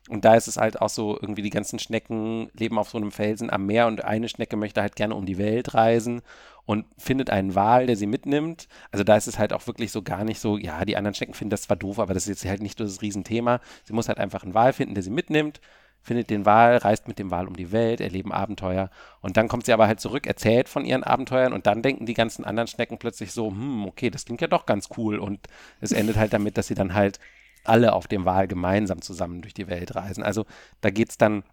Und 0.10 0.24
da 0.24 0.36
ist 0.36 0.48
es 0.48 0.58
halt 0.58 0.82
auch 0.82 0.90
so, 0.90 1.18
irgendwie 1.20 1.42
die 1.42 1.50
ganzen 1.50 1.80
Schnecken 1.80 2.50
leben 2.54 2.80
auf 2.80 2.90
so 2.90 2.98
einem 2.98 3.12
Felsen 3.12 3.50
am 3.50 3.66
Meer 3.66 3.88
und 3.88 4.04
eine 4.04 4.30
Schnecke 4.30 4.56
möchte 4.56 4.82
halt 4.82 4.96
gerne 4.96 5.16
um 5.16 5.26
die 5.26 5.38
Welt 5.38 5.74
reisen 5.74 6.22
und 6.66 6.86
findet 6.98 7.30
einen 7.30 7.56
Wal, 7.56 7.88
der 7.88 7.98
sie 7.98 8.08
mitnimmt. 8.08 8.68
Also 8.92 9.04
da 9.04 9.16
ist 9.18 9.28
es 9.28 9.38
halt 9.38 9.54
auch 9.54 9.68
wirklich 9.68 9.92
so 9.92 10.02
gar 10.02 10.24
nicht 10.24 10.40
so, 10.40 10.58
ja, 10.58 10.86
die 10.86 10.98
anderen 10.98 11.14
Schnecken 11.14 11.34
finden 11.34 11.52
das 11.52 11.64
zwar 11.64 11.78
doof, 11.78 12.00
aber 12.00 12.14
das 12.14 12.24
ist 12.24 12.42
jetzt 12.42 12.50
halt 12.50 12.62
nicht 12.62 12.80
das 12.80 13.02
Riesenthema. 13.02 13.60
Sie 13.84 13.94
muss 13.94 14.08
halt 14.08 14.18
einfach 14.18 14.44
einen 14.44 14.54
Wal 14.54 14.74
finden, 14.74 14.94
der 14.94 15.04
sie 15.04 15.10
mitnimmt, 15.10 15.60
findet 16.08 16.30
den 16.30 16.46
Wal, 16.46 16.78
reist 16.78 17.08
mit 17.08 17.20
dem 17.20 17.32
Wal 17.32 17.48
um 17.48 17.56
die 17.58 17.74
Welt, 17.74 18.00
erleben 18.00 18.32
Abenteuer 18.32 18.90
und 19.20 19.36
dann 19.36 19.50
kommt 19.50 19.66
sie 19.66 19.74
aber 19.74 19.88
halt 19.88 20.00
zurück, 20.00 20.26
erzählt 20.26 20.70
von 20.70 20.86
ihren 20.86 21.04
Abenteuern 21.04 21.52
und 21.52 21.68
dann 21.68 21.82
denken 21.82 22.06
die 22.06 22.14
ganzen 22.14 22.46
anderen 22.46 22.68
Schnecken 22.68 22.98
plötzlich 22.98 23.34
so, 23.34 23.50
hm, 23.50 23.86
okay, 23.86 24.10
das 24.10 24.24
klingt 24.24 24.40
ja 24.40 24.48
doch 24.48 24.66
ganz 24.66 24.88
cool 24.98 25.20
und 25.20 25.48
es 25.82 25.92
endet 25.92 26.16
halt 26.16 26.32
damit, 26.32 26.58
dass 26.58 26.68
sie 26.68 26.76
dann 26.76 26.94
halt 26.94 27.20
alle 27.66 27.92
auf 27.92 28.08
dem 28.08 28.24
Wal 28.24 28.48
gemeinsam 28.48 29.02
zusammen 29.02 29.42
durch 29.42 29.54
die 29.54 29.68
Welt 29.68 29.96
reisen. 29.96 30.24
Also 30.24 30.46
da 30.80 30.90
geht 30.90 31.10
es 31.10 31.18
dann 31.18 31.44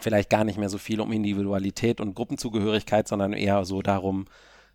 vielleicht 0.00 0.30
gar 0.30 0.44
nicht 0.44 0.58
mehr 0.58 0.68
so 0.68 0.78
viel 0.78 1.00
um 1.00 1.10
Individualität 1.10 2.00
und 2.00 2.14
Gruppenzugehörigkeit, 2.14 3.08
sondern 3.08 3.32
eher 3.32 3.64
so 3.64 3.82
darum, 3.82 4.26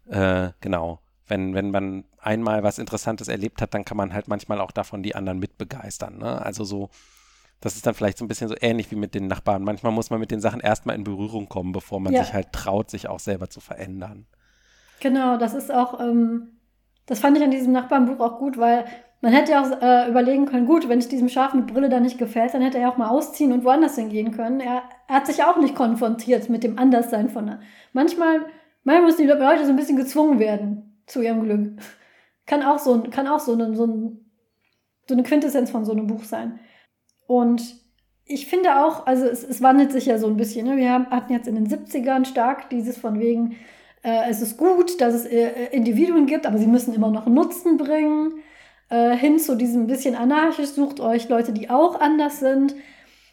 äh, 0.09 0.49
genau, 0.59 0.99
wenn, 1.27 1.53
wenn 1.53 1.71
man 1.71 2.03
einmal 2.19 2.63
was 2.63 2.77
Interessantes 2.77 3.29
erlebt 3.29 3.61
hat, 3.61 3.73
dann 3.73 3.85
kann 3.85 3.95
man 3.95 4.13
halt 4.13 4.27
manchmal 4.27 4.59
auch 4.59 4.71
davon 4.71 5.01
die 5.01 5.15
anderen 5.15 5.39
mitbegeistern. 5.39 6.17
Ne? 6.17 6.41
Also 6.41 6.65
so, 6.65 6.89
das 7.63 7.75
ist 7.75 7.87
dann 7.87 7.93
vielleicht 7.93 8.17
so 8.17 8.25
ein 8.25 8.27
bisschen 8.27 8.49
so 8.49 8.55
ähnlich 8.59 8.91
wie 8.91 8.97
mit 8.97 9.15
den 9.15 9.27
Nachbarn. 9.27 9.63
Manchmal 9.63 9.93
muss 9.93 10.09
man 10.09 10.19
mit 10.19 10.31
den 10.31 10.41
Sachen 10.41 10.59
erstmal 10.59 10.97
in 10.97 11.05
Berührung 11.05 11.47
kommen, 11.47 11.71
bevor 11.71 12.01
man 12.01 12.11
ja. 12.11 12.21
sich 12.21 12.33
halt 12.33 12.51
traut, 12.51 12.89
sich 12.89 13.07
auch 13.07 13.19
selber 13.19 13.49
zu 13.49 13.61
verändern. 13.61 14.25
Genau, 14.99 15.37
das 15.37 15.53
ist 15.53 15.73
auch, 15.73 16.01
ähm, 16.01 16.59
das 17.05 17.19
fand 17.19 17.37
ich 17.37 17.43
an 17.43 17.51
diesem 17.51 17.71
Nachbarnbuch 17.71 18.19
auch 18.19 18.37
gut, 18.37 18.57
weil 18.57 18.83
man 19.21 19.31
hätte 19.31 19.53
ja 19.53 19.61
auch 19.61 19.81
äh, 19.81 20.09
überlegen 20.09 20.45
können, 20.45 20.65
gut, 20.65 20.89
wenn 20.89 20.99
es 20.99 21.07
diesem 21.07 21.29
Schaf 21.29 21.53
mit 21.53 21.67
Brille 21.67 21.87
da 21.87 22.01
nicht 22.01 22.17
gefällt, 22.17 22.53
dann 22.53 22.61
hätte 22.61 22.79
er 22.79 22.89
auch 22.89 22.97
mal 22.97 23.07
ausziehen 23.07 23.53
und 23.53 23.63
woanders 23.63 23.95
hingehen 23.95 24.31
können. 24.31 24.59
Er, 24.59 24.83
er 25.07 25.15
hat 25.15 25.27
sich 25.27 25.45
auch 25.45 25.55
nicht 25.55 25.73
konfrontiert 25.73 26.49
mit 26.49 26.65
dem 26.65 26.77
Anderssein 26.77 27.29
von 27.29 27.45
der. 27.45 27.61
Manchmal, 27.93 28.41
manchmal 28.83 29.05
müssen 29.05 29.21
die 29.21 29.27
Leute 29.27 29.63
so 29.63 29.69
ein 29.69 29.77
bisschen 29.77 29.95
gezwungen 29.95 30.39
werden 30.39 31.01
zu 31.05 31.21
ihrem 31.21 31.43
Glück. 31.43 31.79
Kann 32.45 32.61
auch 32.61 32.79
so, 32.79 33.01
kann 33.03 33.29
auch 33.29 33.39
so, 33.39 33.53
eine, 33.53 33.73
so, 33.73 33.85
ein, 33.85 34.25
so 35.07 35.13
eine 35.13 35.23
Quintessenz 35.23 35.71
von 35.71 35.85
so 35.85 35.93
einem 35.93 36.07
Buch 36.07 36.25
sein. 36.25 36.59
Und 37.33 37.77
ich 38.25 38.45
finde 38.45 38.85
auch, 38.85 39.07
also 39.07 39.25
es, 39.25 39.43
es 39.43 39.59
wandelt 39.63 39.91
sich 39.91 40.05
ja 40.05 40.19
so 40.19 40.27
ein 40.27 40.37
bisschen. 40.37 40.67
Ne? 40.67 40.77
Wir 40.77 40.91
haben, 40.91 41.07
hatten 41.09 41.33
jetzt 41.33 41.47
in 41.47 41.55
den 41.55 41.67
70ern 41.67 42.25
stark 42.25 42.69
dieses 42.69 42.95
von 42.95 43.19
wegen, 43.19 43.55
äh, 44.03 44.29
es 44.29 44.39
ist 44.39 44.55
gut, 44.55 45.01
dass 45.01 45.15
es 45.15 45.25
äh, 45.25 45.69
Individuen 45.71 46.27
gibt, 46.27 46.45
aber 46.45 46.59
sie 46.59 46.67
müssen 46.67 46.93
immer 46.93 47.09
noch 47.09 47.25
Nutzen 47.25 47.77
bringen 47.77 48.33
äh, 48.89 49.17
hin 49.17 49.39
zu 49.39 49.55
diesem 49.55 49.87
bisschen 49.87 50.13
anarchisch, 50.13 50.69
sucht 50.69 50.99
euch 50.99 51.27
Leute, 51.27 51.53
die 51.53 51.71
auch 51.71 51.99
anders 51.99 52.39
sind. 52.39 52.75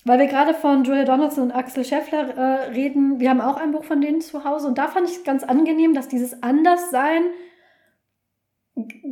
Weil 0.07 0.19
wir 0.19 0.29
gerade 0.29 0.55
von 0.55 0.85
Julia 0.85 1.05
Donaldson 1.05 1.45
und 1.45 1.53
Axel 1.53 1.85
Scheffler 1.85 2.31
äh, 2.31 2.71
reden, 2.71 3.21
wir 3.21 3.29
haben 3.29 3.43
auch 3.43 3.59
ein 3.59 3.73
Buch 3.73 3.85
von 3.85 4.01
denen 4.01 4.23
zu 4.23 4.45
Hause 4.45 4.67
und 4.67 4.79
da 4.79 4.89
fand 4.89 5.11
ich 5.11 5.17
es 5.17 5.25
ganz 5.25 5.45
angenehm, 5.45 5.93
dass 5.93 6.09
dieses 6.09 6.43
Anderssein 6.43 7.25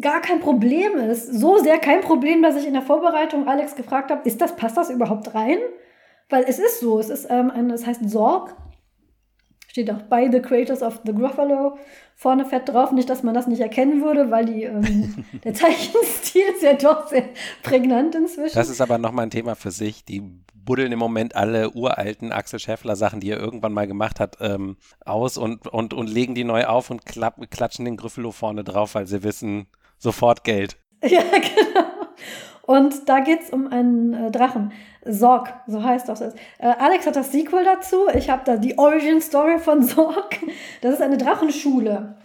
gar 0.01 0.21
kein 0.21 0.41
Problem 0.41 0.97
ist. 0.97 1.33
So 1.33 1.59
sehr 1.59 1.79
kein 1.79 2.01
Problem, 2.01 2.43
dass 2.43 2.57
ich 2.57 2.67
in 2.67 2.73
der 2.73 2.83
Vorbereitung 2.83 3.49
Alex 3.49 3.77
gefragt 3.77 4.11
habe, 4.11 4.27
ist 4.27 4.41
das, 4.41 4.57
passt 4.57 4.77
das 4.77 4.91
überhaupt 4.91 5.35
rein? 5.35 5.59
Weil 6.29 6.45
es 6.47 6.59
ist 6.59 6.81
so, 6.81 6.99
es 6.99 7.09
ist 7.09 7.27
ähm, 7.31 7.51
ein, 7.51 7.71
es 7.71 7.87
heißt 7.87 8.09
Sorg, 8.09 8.55
steht 9.69 9.91
auch 9.91 10.03
by 10.03 10.29
the 10.31 10.41
creators 10.41 10.83
of 10.83 11.01
the 11.05 11.15
Gruffalo 11.15 11.79
vorne 12.15 12.45
fett 12.45 12.69
drauf. 12.69 12.93
Nicht, 12.93 13.09
dass 13.09 13.23
man 13.23 13.35
das 13.35 13.47
nicht 13.47 13.61
erkennen 13.61 14.03
würde, 14.03 14.31
weil 14.31 14.45
die, 14.45 14.65
ähm, 14.65 15.25
der 15.45 15.55
Zeichenstil 15.55 16.43
ist 16.55 16.63
ja 16.63 16.75
doch 16.75 17.09
sehr 17.09 17.25
prägnant 17.63 18.15
inzwischen. 18.15 18.55
Das 18.55 18.69
ist 18.69 18.81
aber 18.81 18.99
nochmal 18.99 19.27
ein 19.27 19.31
Thema 19.31 19.55
für 19.55 19.71
sich. 19.71 20.05
Die 20.05 20.23
buddeln 20.69 20.93
im 20.93 20.99
Moment 20.99 21.35
alle 21.35 21.71
uralten 21.71 22.31
Axel 22.31 22.59
Schäffler 22.59 22.95
Sachen, 22.95 23.21
die 23.21 23.31
er 23.31 23.41
irgendwann 23.41 23.73
mal 23.73 23.87
gemacht 23.87 24.21
hat, 24.21 24.37
ähm, 24.41 24.77
aus 25.03 25.39
und, 25.39 25.67
und, 25.67 25.95
und 25.95 26.09
legen 26.09 26.35
die 26.35 26.45
neu 26.45 26.67
auf 26.67 26.91
und 26.91 27.07
klapp, 27.07 27.41
klatschen 27.51 27.87
den 27.87 27.97
Gryffalo 27.97 28.33
vorne 28.33 28.65
drauf, 28.65 28.95
weil 28.95 29.07
sie 29.07 29.23
wissen, 29.23 29.67
sofort 29.99 30.45
Geld. 30.45 30.77
Ja, 31.01 31.23
genau. 31.23 31.87
Und 32.67 33.09
da 33.09 33.21
geht 33.21 33.43
es 33.43 33.51
um 33.51 33.69
einen 33.69 34.13
äh, 34.13 34.31
Drachen. 34.31 34.73
Sorg, 35.07 35.55
so 35.69 35.83
heißt 35.83 36.09
das. 36.09 36.21
Äh, 36.21 36.35
Alex 36.59 37.07
hat 37.07 37.17
das 37.17 37.33
Sequel 37.33 37.65
dazu. 37.65 38.09
Ich 38.15 38.29
habe 38.29 38.43
da 38.45 38.57
die 38.57 38.77
Origin 38.77 39.23
Story 39.23 39.59
von 39.59 39.83
Sorg. 39.85 40.39
Das 40.83 40.93
ist 40.93 41.01
eine 41.01 41.17
Drachenschule, 41.17 42.17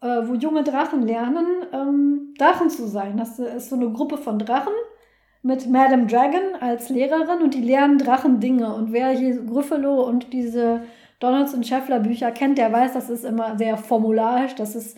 äh, 0.00 0.06
wo 0.06 0.34
junge 0.34 0.64
Drachen 0.64 1.06
lernen, 1.06 1.46
ähm, 1.72 2.34
Drachen 2.38 2.70
zu 2.70 2.88
sein. 2.88 3.18
Das 3.18 3.38
ist 3.38 3.68
so 3.68 3.76
eine 3.76 3.90
Gruppe 3.92 4.16
von 4.16 4.38
Drachen 4.38 4.72
mit 5.42 5.68
Madame 5.68 6.06
Dragon 6.06 6.54
als 6.60 6.88
Lehrerin 6.88 7.42
und 7.42 7.54
die 7.54 7.62
lernen 7.62 7.98
Drachendinge. 7.98 8.72
Und 8.74 8.92
wer 8.92 9.10
hier 9.10 9.44
Gryffalo 9.44 10.02
und 10.02 10.32
diese 10.32 10.82
Donaldson 11.18 11.64
Scheffler 11.64 12.00
Bücher 12.00 12.30
kennt, 12.30 12.58
der 12.58 12.72
weiß, 12.72 12.92
das 12.92 13.10
ist 13.10 13.24
immer 13.24 13.58
sehr 13.58 13.76
formularisch. 13.76 14.54
Das 14.54 14.76
ist, 14.76 14.96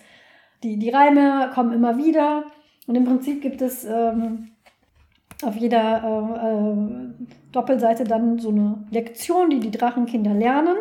die, 0.63 0.79
die 0.79 0.91
Reime 0.91 1.51
kommen 1.55 1.73
immer 1.73 1.97
wieder. 1.97 2.45
Und 2.87 2.95
im 2.95 3.05
Prinzip 3.05 3.41
gibt 3.41 3.63
es 3.63 3.85
ähm, 3.85 4.51
auf 5.43 5.57
jeder 5.57 6.03
äh, 6.05 6.51
äh, 6.51 7.29
Doppelseite 7.53 8.05
dann 8.05 8.39
so 8.39 8.51
eine 8.51 8.87
Lektion, 8.91 9.49
die 9.49 9.61
die 9.61 9.71
Drachenkinder 9.71 10.35
lernen. 10.35 10.77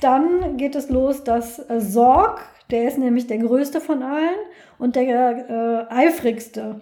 Dann 0.00 0.56
geht 0.56 0.76
es 0.76 0.88
los, 0.88 1.24
dass 1.24 1.58
äh, 1.58 1.80
Sorg, 1.80 2.40
der 2.70 2.86
ist 2.86 2.98
nämlich 2.98 3.26
der 3.26 3.38
größte 3.38 3.80
von 3.80 4.02
allen 4.02 4.36
und 4.78 4.94
der 4.96 5.88
äh, 5.90 5.92
eifrigste. 5.92 6.80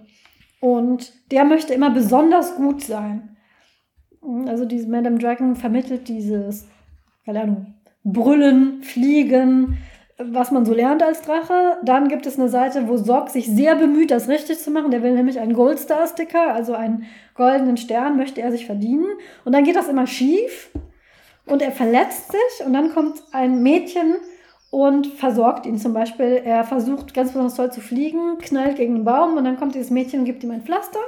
Und 0.62 1.12
der 1.32 1.44
möchte 1.44 1.74
immer 1.74 1.90
besonders 1.90 2.54
gut 2.54 2.82
sein. 2.82 3.36
Also 4.46 4.64
diese 4.64 4.88
Madame 4.88 5.18
Dragon 5.18 5.56
vermittelt 5.56 6.06
dieses, 6.06 6.68
keine 7.26 7.40
Ahnung, 7.40 7.74
Brüllen, 8.04 8.80
Fliegen, 8.84 9.78
was 10.18 10.52
man 10.52 10.64
so 10.64 10.72
lernt 10.72 11.02
als 11.02 11.22
Drache. 11.22 11.78
Dann 11.82 12.06
gibt 12.06 12.26
es 12.26 12.38
eine 12.38 12.48
Seite, 12.48 12.86
wo 12.86 12.96
Sorg 12.96 13.30
sich 13.30 13.48
sehr 13.48 13.74
bemüht, 13.74 14.12
das 14.12 14.28
richtig 14.28 14.60
zu 14.60 14.70
machen. 14.70 14.92
Der 14.92 15.02
will 15.02 15.14
nämlich 15.14 15.40
einen 15.40 15.54
Goldstar-Sticker, 15.54 16.54
also 16.54 16.74
einen 16.74 17.06
goldenen 17.34 17.76
Stern, 17.76 18.16
möchte 18.16 18.40
er 18.40 18.52
sich 18.52 18.64
verdienen. 18.64 19.06
Und 19.44 19.56
dann 19.56 19.64
geht 19.64 19.74
das 19.74 19.88
immer 19.88 20.06
schief 20.06 20.70
und 21.44 21.60
er 21.60 21.72
verletzt 21.72 22.30
sich 22.30 22.64
und 22.64 22.72
dann 22.72 22.94
kommt 22.94 23.20
ein 23.32 23.64
Mädchen 23.64 24.14
und 24.72 25.06
versorgt 25.06 25.66
ihn 25.66 25.76
zum 25.76 25.92
Beispiel. 25.92 26.40
Er 26.44 26.64
versucht 26.64 27.12
ganz 27.12 27.32
besonders 27.32 27.56
toll 27.56 27.70
zu 27.70 27.82
fliegen, 27.82 28.38
knallt 28.38 28.76
gegen 28.76 28.94
einen 28.94 29.04
Baum 29.04 29.36
und 29.36 29.44
dann 29.44 29.58
kommt 29.58 29.74
dieses 29.74 29.90
Mädchen 29.90 30.20
und 30.20 30.24
gibt 30.24 30.42
ihm 30.42 30.50
ein 30.50 30.62
Pflaster. 30.62 30.98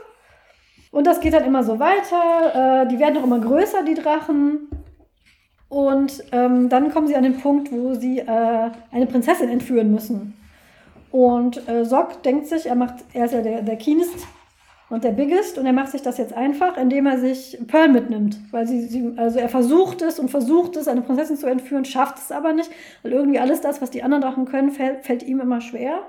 Und 0.91 1.07
das 1.07 1.19
geht 1.21 1.33
dann 1.33 1.47
immer 1.47 1.65
so 1.65 1.79
weiter. 1.79 2.83
Äh, 2.83 2.89
die 2.89 2.99
werden 2.99 3.17
auch 3.17 3.25
immer 3.25 3.39
größer, 3.41 3.83
die 3.83 3.95
Drachen. 3.95 4.69
Und 5.71 6.23
ähm, 6.31 6.69
dann 6.69 6.93
kommen 6.93 7.07
sie 7.07 7.17
an 7.17 7.23
den 7.23 7.41
Punkt, 7.41 7.73
wo 7.73 7.95
sie 7.95 8.19
äh, 8.19 8.71
eine 8.93 9.07
Prinzessin 9.07 9.49
entführen 9.49 9.91
müssen. 9.91 10.35
Und 11.11 11.67
äh, 11.67 11.87
Sock 11.87 12.23
denkt 12.23 12.49
sich, 12.49 12.67
er 12.67 12.75
macht, 12.75 12.97
er 13.15 13.25
ist 13.25 13.33
ja 13.33 13.41
der, 13.41 13.63
der 13.63 13.77
Keenest 13.77 14.27
und 14.91 15.03
der 15.03 15.13
Biggest 15.13 15.59
und 15.59 15.67
er 15.67 15.73
macht 15.73 15.91
sich 15.91 16.03
das 16.03 16.19
jetzt 16.19 16.35
einfach, 16.35 16.77
indem 16.77 17.07
er 17.07 17.19
sich 17.19 17.59
Pearl 17.67 17.89
mitnimmt. 17.89 18.39
Weil 18.51 18.67
sie, 18.67 18.83
sie, 18.83 19.13
also 19.17 19.39
er 19.39 19.49
versucht 19.49 20.03
es 20.03 20.19
und 20.19 20.31
versucht 20.31 20.77
es, 20.77 20.89
eine 20.89 21.01
Prinzessin 21.01 21.37
zu 21.37 21.47
entführen, 21.47 21.85
schafft 21.85 22.19
es 22.19 22.31
aber 22.31 22.53
nicht, 22.53 22.71
weil 23.03 23.13
irgendwie 23.13 23.39
alles 23.39 23.61
das, 23.61 23.81
was 23.81 23.91
die 23.91 24.03
anderen 24.03 24.23
Drachen 24.23 24.45
können, 24.45 24.71
fällt, 24.71 25.05
fällt 25.05 25.23
ihm 25.23 25.41
immer 25.41 25.61
schwer. 25.61 26.01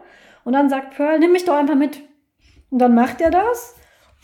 Und 0.43 0.53
dann 0.53 0.69
sagt 0.69 0.95
Pearl, 0.95 1.19
nimm 1.19 1.32
mich 1.32 1.45
doch 1.45 1.55
einfach 1.55 1.76
mit. 1.76 2.01
Und 2.69 2.80
dann 2.80 2.93
macht 2.93 3.21
er 3.21 3.32
das. 3.32 3.76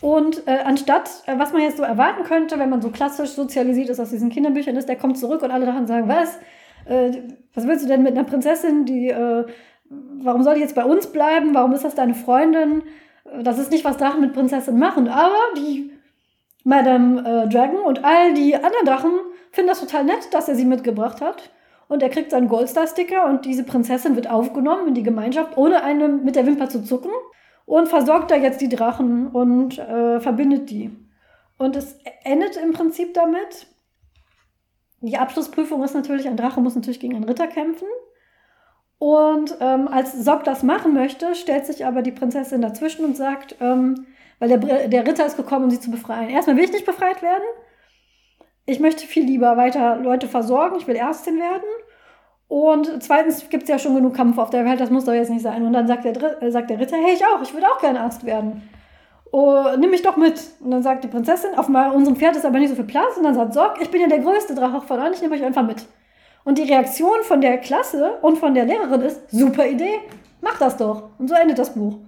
Und 0.02 0.46
äh, 0.46 0.58
anstatt, 0.64 1.22
äh, 1.26 1.38
was 1.38 1.52
man 1.52 1.62
jetzt 1.62 1.78
so 1.78 1.84
erwarten 1.84 2.24
könnte, 2.24 2.58
wenn 2.58 2.68
man 2.68 2.82
so 2.82 2.90
klassisch 2.90 3.30
sozialisiert 3.30 3.88
ist 3.88 4.00
aus 4.00 4.10
diesen 4.10 4.30
Kinderbüchern 4.30 4.76
ist, 4.76 4.88
der 4.88 4.96
kommt 4.96 5.16
zurück 5.16 5.42
und 5.42 5.50
alle 5.50 5.64
Drachen 5.64 5.86
sagen, 5.86 6.08
was? 6.08 6.38
Äh, 6.84 7.22
was 7.54 7.66
willst 7.66 7.84
du 7.84 7.88
denn 7.88 8.02
mit 8.02 8.12
einer 8.12 8.24
Prinzessin, 8.24 8.84
die, 8.84 9.08
äh, 9.08 9.46
warum 9.88 10.42
soll 10.42 10.56
die 10.56 10.60
jetzt 10.60 10.74
bei 10.74 10.84
uns 10.84 11.06
bleiben? 11.06 11.54
Warum 11.54 11.72
ist 11.72 11.84
das 11.84 11.94
deine 11.94 12.14
Freundin? 12.14 12.82
Das 13.42 13.58
ist 13.58 13.70
nicht, 13.70 13.84
was 13.84 13.96
Drachen 13.96 14.20
mit 14.20 14.32
Prinzessin 14.32 14.78
machen, 14.78 15.08
aber 15.08 15.36
die 15.56 15.92
Madame 16.64 17.20
äh, 17.20 17.48
Dragon 17.48 17.84
und 17.84 18.04
all 18.04 18.34
die 18.34 18.54
anderen 18.54 18.86
Drachen 18.86 19.12
finden 19.50 19.68
das 19.68 19.80
total 19.80 20.04
nett, 20.04 20.32
dass 20.32 20.48
er 20.48 20.54
sie 20.54 20.64
mitgebracht 20.64 21.20
hat. 21.20 21.50
Und 21.88 22.02
er 22.02 22.08
kriegt 22.08 22.30
seinen 22.30 22.48
Goldstar-Sticker 22.48 23.26
und 23.26 23.44
diese 23.44 23.64
Prinzessin 23.64 24.16
wird 24.16 24.30
aufgenommen 24.30 24.88
in 24.88 24.94
die 24.94 25.02
Gemeinschaft, 25.02 25.56
ohne 25.58 25.82
einen 25.82 26.24
mit 26.24 26.36
der 26.36 26.46
Wimper 26.46 26.68
zu 26.68 26.82
zucken. 26.82 27.10
Und 27.64 27.88
versorgt 27.88 28.30
da 28.30 28.36
jetzt 28.36 28.60
die 28.60 28.68
Drachen 28.68 29.28
und 29.28 29.78
äh, 29.78 30.18
verbindet 30.20 30.70
die. 30.70 30.90
Und 31.58 31.76
es 31.76 31.96
endet 32.24 32.56
im 32.56 32.72
Prinzip 32.72 33.14
damit. 33.14 33.66
Die 35.00 35.16
Abschlussprüfung 35.16 35.82
ist 35.82 35.94
natürlich, 35.94 36.26
ein 36.26 36.36
Drache 36.36 36.60
muss 36.60 36.74
natürlich 36.74 36.98
gegen 36.98 37.14
einen 37.14 37.24
Ritter 37.24 37.46
kämpfen. 37.46 37.86
Und 39.02 39.56
ähm, 39.58 39.88
als 39.88 40.12
Sock 40.12 40.44
das 40.44 40.62
machen 40.62 40.94
möchte, 40.94 41.34
stellt 41.34 41.66
sich 41.66 41.84
aber 41.84 42.02
die 42.02 42.12
Prinzessin 42.12 42.62
dazwischen 42.62 43.04
und 43.04 43.16
sagt, 43.16 43.56
ähm, 43.60 44.06
weil 44.38 44.48
der, 44.48 44.86
der 44.86 45.04
Ritter 45.04 45.26
ist 45.26 45.36
gekommen, 45.36 45.64
um 45.64 45.70
sie 45.72 45.80
zu 45.80 45.90
befreien. 45.90 46.30
Erstmal 46.30 46.56
will 46.56 46.62
ich 46.62 46.70
nicht 46.70 46.86
befreit 46.86 47.20
werden. 47.20 47.42
Ich 48.64 48.78
möchte 48.78 49.04
viel 49.04 49.24
lieber 49.24 49.56
weiter 49.56 49.96
Leute 49.96 50.28
versorgen. 50.28 50.76
Ich 50.78 50.86
will 50.86 50.94
Ärztin 50.94 51.40
werden. 51.40 51.68
Und 52.46 53.02
zweitens 53.02 53.48
gibt 53.48 53.64
es 53.64 53.70
ja 53.70 53.80
schon 53.80 53.96
genug 53.96 54.14
Kampf 54.14 54.38
auf 54.38 54.50
der 54.50 54.64
Welt, 54.64 54.78
das 54.78 54.90
muss 54.90 55.04
doch 55.04 55.14
jetzt 55.14 55.30
nicht 55.30 55.42
sein. 55.42 55.66
Und 55.66 55.72
dann 55.72 55.88
sagt 55.88 56.04
der, 56.04 56.40
äh, 56.40 56.52
sagt 56.52 56.70
der 56.70 56.78
Ritter, 56.78 56.96
hey, 56.96 57.14
ich 57.14 57.26
auch, 57.26 57.42
ich 57.42 57.52
würde 57.52 57.66
auch 57.66 57.80
gerne 57.80 58.02
Arzt 58.02 58.24
werden. 58.24 58.70
Oh, 59.32 59.64
nimm 59.80 59.90
mich 59.90 60.02
doch 60.02 60.16
mit. 60.16 60.40
Und 60.60 60.70
dann 60.70 60.84
sagt 60.84 61.02
die 61.02 61.08
Prinzessin, 61.08 61.56
auf 61.56 61.68
unserem 61.68 62.14
Pferd 62.14 62.36
ist 62.36 62.46
aber 62.46 62.60
nicht 62.60 62.68
so 62.68 62.76
viel 62.76 62.84
Platz. 62.84 63.16
Und 63.16 63.24
dann 63.24 63.34
sagt 63.34 63.52
Sorg, 63.52 63.82
ich 63.82 63.90
bin 63.90 64.00
ja 64.00 64.06
der 64.06 64.20
größte 64.20 64.54
Drache 64.54 64.80
von 64.80 65.00
allen, 65.00 65.12
ich 65.12 65.22
nehme 65.22 65.34
euch 65.34 65.42
einfach 65.42 65.66
mit. 65.66 65.88
Und 66.44 66.58
die 66.58 66.64
Reaktion 66.64 67.22
von 67.22 67.40
der 67.40 67.58
Klasse 67.58 68.18
und 68.22 68.38
von 68.38 68.54
der 68.54 68.64
Lehrerin 68.64 69.02
ist, 69.02 69.30
super 69.30 69.66
Idee, 69.66 70.00
mach 70.40 70.58
das 70.58 70.76
doch. 70.76 71.10
Und 71.18 71.28
so 71.28 71.34
endet 71.34 71.58
das 71.58 71.74
Buch. 71.74 71.98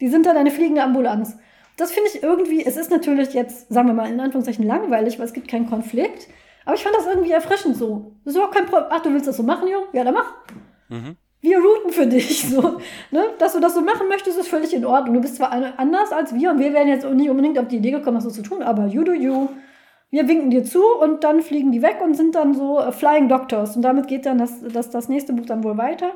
Die 0.00 0.08
sind 0.08 0.26
dann 0.26 0.36
eine 0.36 0.50
fliegende 0.50 0.82
Ambulanz. 0.82 1.36
Das 1.76 1.92
finde 1.92 2.10
ich 2.12 2.22
irgendwie, 2.22 2.64
es 2.64 2.76
ist 2.76 2.90
natürlich 2.90 3.32
jetzt, 3.34 3.72
sagen 3.72 3.88
wir 3.88 3.94
mal, 3.94 4.10
in 4.10 4.20
Anführungszeichen 4.20 4.66
langweilig, 4.66 5.18
weil 5.18 5.26
es 5.26 5.32
gibt 5.32 5.48
keinen 5.48 5.68
Konflikt. 5.68 6.28
Aber 6.64 6.74
ich 6.74 6.82
fand 6.82 6.94
das 6.94 7.06
irgendwie 7.06 7.32
erfrischend 7.32 7.76
so. 7.76 8.12
Das 8.24 8.32
ist 8.32 8.36
überhaupt 8.36 8.54
kein 8.54 8.66
Problem. 8.66 8.88
Ach, 8.90 9.02
du 9.02 9.12
willst 9.12 9.26
das 9.26 9.36
so 9.36 9.42
machen, 9.42 9.68
Junge? 9.68 9.86
Ja, 9.92 10.04
dann 10.04 10.14
mach. 10.14 10.32
Mhm. 10.88 11.16
Wir 11.40 11.58
routen 11.58 11.90
für 11.90 12.06
dich. 12.06 12.48
So, 12.48 12.78
ne? 13.10 13.24
Dass 13.38 13.54
du 13.54 13.60
das 13.60 13.74
so 13.74 13.80
machen 13.80 14.06
möchtest, 14.08 14.38
ist 14.38 14.48
völlig 14.48 14.72
in 14.74 14.84
Ordnung. 14.84 15.14
Du 15.14 15.20
bist 15.20 15.36
zwar 15.36 15.50
anders 15.50 16.12
als 16.12 16.34
wir 16.34 16.50
und 16.50 16.58
wir 16.60 16.72
wären 16.72 16.88
jetzt 16.88 17.04
nicht 17.04 17.30
unbedingt 17.30 17.58
auf 17.58 17.68
die 17.68 17.78
Idee 17.78 17.90
gekommen, 17.90 18.16
das 18.16 18.24
so 18.24 18.30
zu 18.30 18.42
tun, 18.42 18.62
aber 18.62 18.86
you 18.86 19.02
do 19.02 19.12
you 19.12 19.48
wir 20.12 20.28
winken 20.28 20.50
dir 20.50 20.62
zu 20.62 20.84
und 21.00 21.24
dann 21.24 21.40
fliegen 21.40 21.72
die 21.72 21.80
weg 21.80 22.00
und 22.04 22.14
sind 22.14 22.34
dann 22.34 22.54
so 22.54 22.78
äh, 22.78 22.92
Flying 22.92 23.30
Doctors. 23.30 23.74
Und 23.74 23.82
damit 23.82 24.08
geht 24.08 24.26
dann 24.26 24.36
das, 24.36 24.60
das, 24.60 24.90
das 24.90 25.08
nächste 25.08 25.32
Buch 25.32 25.46
dann 25.46 25.64
wohl 25.64 25.78
weiter. 25.78 26.12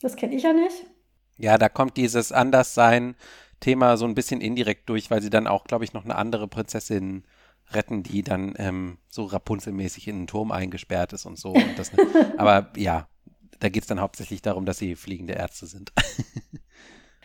Das 0.00 0.14
kenne 0.14 0.36
ich 0.36 0.44
ja 0.44 0.52
nicht. 0.52 0.86
Ja, 1.36 1.58
da 1.58 1.68
kommt 1.68 1.96
dieses 1.96 2.30
Anderssein-Thema 2.30 3.96
so 3.96 4.04
ein 4.04 4.14
bisschen 4.14 4.40
indirekt 4.40 4.88
durch, 4.88 5.10
weil 5.10 5.20
sie 5.20 5.30
dann 5.30 5.48
auch, 5.48 5.64
glaube 5.64 5.82
ich, 5.82 5.92
noch 5.92 6.04
eine 6.04 6.14
andere 6.14 6.46
Prinzessin 6.46 7.24
retten, 7.72 8.04
die 8.04 8.22
dann 8.22 8.54
ähm, 8.56 8.98
so 9.08 9.24
Rapunzelmäßig 9.24 10.06
in 10.06 10.16
einen 10.16 10.26
Turm 10.28 10.52
eingesperrt 10.52 11.12
ist 11.12 11.26
und 11.26 11.36
so. 11.36 11.50
Und 11.54 11.76
das, 11.76 11.90
aber 12.36 12.70
ja, 12.76 13.08
da 13.58 13.68
geht 13.68 13.82
es 13.82 13.88
dann 13.88 14.00
hauptsächlich 14.00 14.42
darum, 14.42 14.64
dass 14.64 14.78
sie 14.78 14.94
fliegende 14.94 15.32
Ärzte 15.32 15.66
sind. 15.66 15.92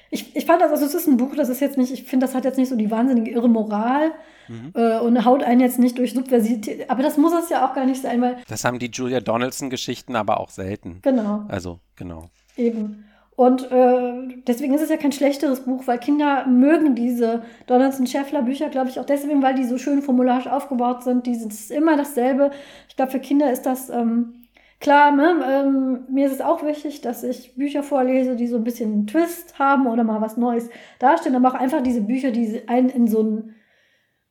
ich, 0.10 0.36
ich 0.36 0.46
fand 0.48 0.60
das, 0.60 0.72
also 0.72 0.86
es 0.86 0.96
ist 0.96 1.08
ein 1.08 1.18
Buch, 1.18 1.36
das 1.36 1.50
ist 1.50 1.60
jetzt 1.60 1.78
nicht, 1.78 1.94
ich 1.94 2.06
finde, 2.06 2.26
das 2.26 2.34
hat 2.34 2.46
jetzt 2.46 2.58
nicht 2.58 2.70
so 2.70 2.76
die 2.76 2.90
wahnsinnige 2.90 3.30
irre 3.30 3.50
Moral 3.50 4.12
mhm. 4.50 4.72
äh, 4.74 5.00
und 5.00 5.24
haut 5.26 5.44
einen 5.44 5.62
jetzt 5.62 5.80
nicht 5.80 5.98
durch 5.98 6.14
Subversität. 6.14 6.90
Aber 6.90 7.04
das 7.04 7.18
muss 7.18 7.34
es 7.34 7.50
ja 7.50 7.68
auch 7.68 7.74
gar 7.74 7.86
nicht 7.86 8.02
sein, 8.02 8.22
weil. 8.22 8.38
Das 8.48 8.66
haben 8.66 8.80
die 8.80 8.90
Julia 8.92 9.20
Donaldson-Geschichten 9.22 10.16
aber 10.16 10.40
auch 10.40 10.50
selten. 10.50 11.00
Genau. 11.02 11.44
Also, 11.48 11.80
genau. 11.96 12.30
Eben. 12.58 13.06
Und 13.36 13.72
äh, 13.72 14.42
deswegen 14.48 14.74
ist 14.74 14.82
es 14.82 14.90
ja 14.90 14.98
kein 14.98 15.14
schlechteres 15.14 15.62
Buch, 15.62 15.84
weil 15.86 15.98
Kinder 15.98 16.46
mögen 16.46 16.94
diese 16.94 17.44
Donaldson-Scheffler-Bücher, 17.68 18.68
glaube 18.68 18.90
ich, 18.90 19.00
auch 19.00 19.06
deswegen, 19.06 19.42
weil 19.42 19.56
die 19.56 19.64
so 19.64 19.78
schön 19.78 20.02
formularisch 20.02 20.48
aufgebaut 20.48 21.04
sind. 21.04 21.26
Die 21.26 21.36
sind 21.36 21.54
immer 21.72 21.96
dasselbe. 21.96 22.52
Ich 22.90 22.98
glaube, 22.98 23.14
für 23.14 23.22
Kinder 23.22 23.50
ist 23.50 23.66
das. 23.66 23.90
Ähm, 23.90 24.40
Klar, 24.80 25.12
ne, 25.12 25.44
ähm, 25.46 26.00
mir 26.10 26.28
ist 26.28 26.34
es 26.34 26.42
auch 26.42 26.64
wichtig, 26.64 27.02
dass 27.02 27.24
ich 27.24 27.56
Bücher 27.56 27.84
vorlese, 27.84 28.38
die 28.38 28.48
so 28.48 28.56
ein 28.56 28.64
bisschen 28.64 28.94
einen 28.94 29.08
Twist 29.08 29.60
haben 29.60 29.88
oder 29.88 30.06
mal 30.06 30.22
was 30.22 30.38
Neues 30.38 30.70
darstellen, 31.00 31.36
aber 31.36 31.50
auch 31.50 31.60
einfach 31.60 31.84
diese 31.84 32.02
Bücher, 32.02 32.32
die 32.32 32.62
einen 32.68 32.88
in 32.88 33.08
so 33.08 33.22
ein 33.22 33.56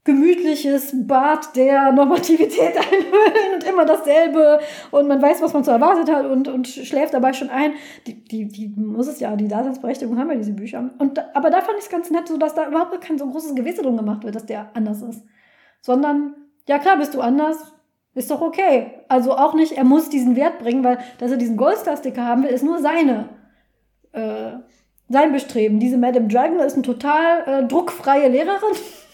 gemütliches 0.08 1.06
Bad 1.06 1.54
der 1.54 1.92
Normativität 1.92 2.76
einhüllen 2.78 3.54
und 3.56 3.64
immer 3.64 3.84
dasselbe 3.84 4.58
und 4.90 5.06
man 5.06 5.20
weiß, 5.20 5.42
was 5.42 5.52
man 5.52 5.64
so 5.64 5.70
erwartet 5.70 6.10
hat 6.10 6.24
und, 6.24 6.48
und 6.48 6.66
schläft 6.66 7.12
dabei 7.12 7.34
schon 7.34 7.50
ein. 7.50 7.74
Die, 8.06 8.24
die, 8.24 8.48
die 8.48 8.68
muss 8.68 9.06
es 9.06 9.20
ja, 9.20 9.36
die 9.36 9.48
Daseinsberechtigung 9.48 10.18
haben 10.18 10.30
ja 10.30 10.36
diese 10.36 10.54
Bücher. 10.54 10.88
Und, 10.98 11.18
aber 11.36 11.50
da 11.50 11.60
fand 11.60 11.76
ich 11.76 11.84
es 11.84 11.90
ganz 11.90 12.10
nett, 12.10 12.26
so 12.26 12.38
dass 12.38 12.54
da 12.54 12.66
überhaupt 12.66 12.98
kein 13.02 13.18
so 13.18 13.26
großes 13.26 13.54
Gewisse 13.54 13.82
drum 13.82 13.98
gemacht 13.98 14.24
wird, 14.24 14.34
dass 14.34 14.46
der 14.46 14.70
anders 14.72 15.02
ist. 15.02 15.22
Sondern, 15.82 16.34
ja 16.66 16.78
klar, 16.78 16.96
bist 16.96 17.12
du 17.12 17.20
anders, 17.20 17.74
ist 18.14 18.30
doch 18.30 18.40
okay. 18.40 19.04
Also 19.08 19.36
auch 19.36 19.52
nicht, 19.52 19.72
er 19.72 19.84
muss 19.84 20.08
diesen 20.08 20.36
Wert 20.36 20.58
bringen, 20.58 20.84
weil 20.84 20.96
dass 21.18 21.30
er 21.30 21.36
diesen 21.36 21.58
Goldstar-Sticker 21.58 22.24
haben 22.24 22.44
will, 22.44 22.50
ist 22.50 22.64
nur 22.64 22.78
seine, 22.78 23.28
äh, 24.12 24.52
sein 25.10 25.32
Bestreben. 25.32 25.80
Diese 25.80 25.98
Madame 25.98 26.28
Dragon 26.28 26.60
ist 26.60 26.74
eine 26.74 26.82
total 26.82 27.42
äh, 27.46 27.66
druckfreie 27.66 28.28
Lehrerin. 28.28 28.72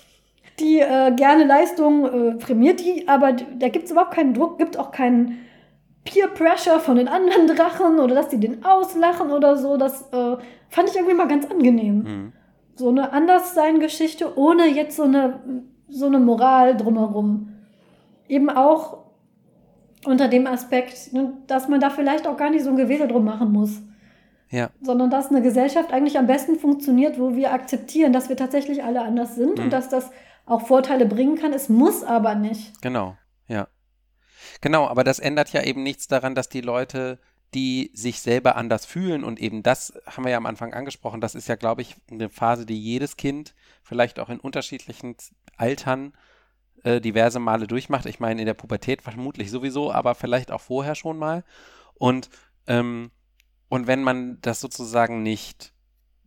die 0.61 0.81
äh, 0.81 1.13
gerne 1.17 1.45
Leistung 1.45 2.05
äh, 2.05 2.35
prämiert 2.37 2.81
die, 2.81 3.09
aber 3.09 3.33
da 3.33 3.69
gibt 3.69 3.87
es 3.87 3.91
überhaupt 3.91 4.15
keinen 4.15 4.35
Druck, 4.35 4.59
gibt 4.59 4.79
auch 4.79 4.91
keinen 4.91 5.45
Peer 6.05 6.29
Pressure 6.29 6.81
von 6.81 6.97
den 6.97 7.09
anderen 7.09 7.47
Drachen 7.47 7.99
oder 7.99 8.15
dass 8.15 8.29
die 8.29 8.39
den 8.39 8.65
auslachen 8.65 9.31
oder 9.31 9.57
so. 9.57 9.77
Das 9.77 10.03
äh, 10.13 10.37
fand 10.69 10.91
ich 10.91 10.97
irgendwie 10.97 11.15
mal 11.15 11.29
ganz 11.29 11.51
angenehm. 11.51 11.97
Mhm. 11.97 12.33
So 12.77 12.89
eine 12.89 13.13
Anderssein-Geschichte 13.13 14.37
ohne 14.39 14.67
jetzt 14.67 14.97
so 14.97 15.05
eine, 15.05 15.41
so 15.89 16.07
eine 16.07 16.19
Moral 16.19 16.77
drumherum. 16.77 17.49
Eben 18.29 18.51
auch 18.51 19.05
unter 20.05 20.29
dem 20.29 20.47
Aspekt, 20.47 21.13
ne, 21.13 21.33
dass 21.47 21.69
man 21.69 21.81
da 21.81 21.91
vielleicht 21.91 22.27
auch 22.27 22.37
gar 22.37 22.51
nicht 22.51 22.65
so 22.65 22.71
ein 22.71 22.77
Gewese 22.77 23.09
drum 23.09 23.25
machen 23.25 23.53
muss. 23.53 23.81
Ja. 24.51 24.71
Sondern 24.83 25.11
dass 25.11 25.31
eine 25.31 25.43
Gesellschaft 25.43 25.93
eigentlich 25.93 26.19
am 26.19 26.27
besten 26.27 26.57
funktioniert, 26.57 27.19
wo 27.19 27.35
wir 27.35 27.53
akzeptieren, 27.53 28.13
dass 28.13 28.29
wir 28.29 28.37
tatsächlich 28.37 28.85
alle 28.85 29.03
anders 29.03 29.35
sind 29.35 29.59
mhm. 29.59 29.65
und 29.65 29.73
dass 29.73 29.89
das 29.89 30.11
auch 30.47 30.67
Vorteile 30.67 31.07
bringen 31.07 31.37
kann. 31.37 31.53
Es 31.53 31.69
muss 31.69 32.03
aber 32.03 32.35
nicht. 32.35 32.81
Genau, 32.83 33.17
ja. 33.49 33.69
Genau, 34.61 34.87
aber 34.87 35.05
das 35.05 35.19
ändert 35.19 35.53
ja 35.53 35.63
eben 35.63 35.83
nichts 35.83 36.07
daran, 36.07 36.35
dass 36.35 36.49
die 36.49 36.61
Leute, 36.61 37.19
die 37.55 37.91
sich 37.95 38.21
selber 38.21 38.57
anders 38.57 38.85
fühlen 38.85 39.25
und 39.25 39.41
eben 39.41 39.63
das 39.63 39.95
haben 40.07 40.25
wir 40.25 40.33
ja 40.33 40.37
am 40.37 40.47
Anfang 40.47 40.75
angesprochen, 40.75 41.21
das 41.21 41.35
ist 41.35 41.49
ja, 41.49 41.55
glaube 41.55 41.83
ich, 41.83 41.97
eine 42.11 42.29
Phase, 42.29 42.67
die 42.67 42.81
jedes 42.81 43.17
Kind 43.17 43.55
vielleicht 43.83 44.19
auch 44.19 44.29
in 44.29 44.41
unterschiedlichen 44.41 45.17
Altern 45.57 46.13
äh, 46.83 47.01
diverse 47.01 47.39
Male 47.39 47.67
durchmacht. 47.67 48.07
Ich 48.07 48.21
meine, 48.21 48.41
in 48.41 48.47
der 48.47 48.55
Pubertät 48.55 49.03
vermutlich 49.03 49.51
sowieso, 49.51 49.93
aber 49.93 50.15
vielleicht 50.15 50.51
auch 50.51 50.61
vorher 50.61 50.95
schon 50.95 51.17
mal. 51.17 51.45
Und, 51.95 52.29
ähm, 52.67 53.11
und 53.69 53.87
wenn 53.87 54.03
man 54.03 54.39
das 54.43 54.61
sozusagen 54.61 55.23
nicht, 55.23 55.73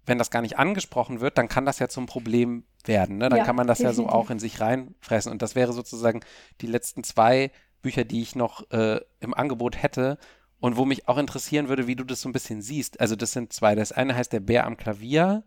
wenn 0.05 0.18
das 0.18 0.32
gar 0.32 0.41
nicht 0.41 0.57
angesprochen 0.57 1.20
wird, 1.20 1.38
dann 1.38 1.49
kann 1.49 1.65
das 1.65 1.80
ja 1.80 1.89
zum 1.89 2.05
Problem 2.05 2.65
werden. 2.88 3.17
Ne? 3.17 3.29
Dann 3.29 3.39
ja, 3.39 3.45
kann 3.45 3.55
man 3.55 3.67
das 3.67 3.79
definitiv. 3.79 4.05
ja 4.05 4.09
so 4.09 4.13
auch 4.13 4.29
in 4.29 4.39
sich 4.39 4.59
reinfressen. 4.59 5.31
Und 5.31 5.41
das 5.41 5.55
wäre 5.55 5.73
sozusagen 5.73 6.21
die 6.61 6.67
letzten 6.67 7.03
zwei 7.03 7.51
Bücher, 7.81 8.03
die 8.03 8.21
ich 8.21 8.35
noch 8.35 8.69
äh, 8.71 8.99
im 9.19 9.33
Angebot 9.33 9.81
hätte 9.81 10.17
und 10.59 10.77
wo 10.77 10.85
mich 10.85 11.07
auch 11.07 11.17
interessieren 11.17 11.69
würde, 11.69 11.88
wie 11.88 11.95
du 11.95 12.03
das 12.03 12.21
so 12.21 12.29
ein 12.29 12.33
bisschen 12.33 12.61
siehst. 12.61 12.99
Also 12.99 13.15
das 13.15 13.31
sind 13.31 13.53
zwei. 13.53 13.75
Das 13.75 13.91
eine 13.91 14.15
heißt 14.15 14.33
Der 14.33 14.39
Bär 14.39 14.65
am 14.65 14.77
Klavier 14.77 15.43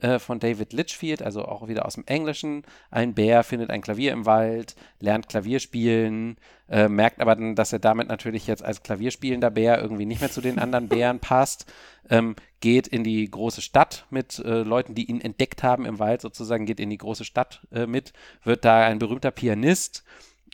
äh, 0.00 0.18
von 0.18 0.38
David 0.38 0.72
Litchfield, 0.72 1.22
also 1.22 1.44
auch 1.44 1.68
wieder 1.68 1.86
aus 1.86 1.94
dem 1.94 2.04
Englischen. 2.06 2.62
Ein 2.90 3.14
Bär 3.14 3.42
findet 3.42 3.70
ein 3.70 3.80
Klavier 3.80 4.12
im 4.12 4.26
Wald, 4.26 4.76
lernt 5.00 5.28
Klavier 5.28 5.58
spielen, 5.60 6.36
äh, 6.68 6.88
merkt 6.88 7.20
aber 7.20 7.34
dann, 7.34 7.54
dass 7.54 7.72
er 7.72 7.78
damit 7.78 8.08
natürlich 8.08 8.46
jetzt 8.46 8.64
als 8.64 8.82
Klavierspielender 8.82 9.50
Bär 9.50 9.80
irgendwie 9.80 10.06
nicht 10.06 10.20
mehr 10.20 10.30
zu 10.30 10.40
den 10.40 10.58
anderen 10.58 10.88
Bären 10.88 11.20
passt, 11.20 11.72
ähm, 12.10 12.36
geht 12.60 12.86
in 12.86 13.04
die 13.04 13.28
große 13.30 13.62
Stadt 13.62 14.06
mit 14.10 14.38
äh, 14.38 14.62
Leuten, 14.62 14.94
die 14.94 15.10
ihn 15.10 15.20
entdeckt 15.20 15.62
haben 15.62 15.86
im 15.86 15.98
Wald 15.98 16.20
sozusagen, 16.20 16.66
geht 16.66 16.80
in 16.80 16.90
die 16.90 16.98
große 16.98 17.24
Stadt 17.24 17.66
äh, 17.72 17.86
mit, 17.86 18.12
wird 18.44 18.64
da 18.64 18.84
ein 18.86 18.98
berühmter 18.98 19.30
Pianist 19.30 20.04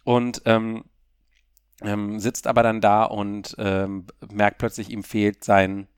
und 0.04 0.42
ähm, 0.46 0.84
ähm, 1.82 2.18
sitzt 2.18 2.46
aber 2.46 2.62
dann 2.62 2.80
da 2.80 3.04
und 3.04 3.56
ähm, 3.58 4.06
merkt 4.30 4.58
plötzlich, 4.58 4.90
ihm 4.90 5.02
fehlt 5.02 5.44
sein 5.44 5.88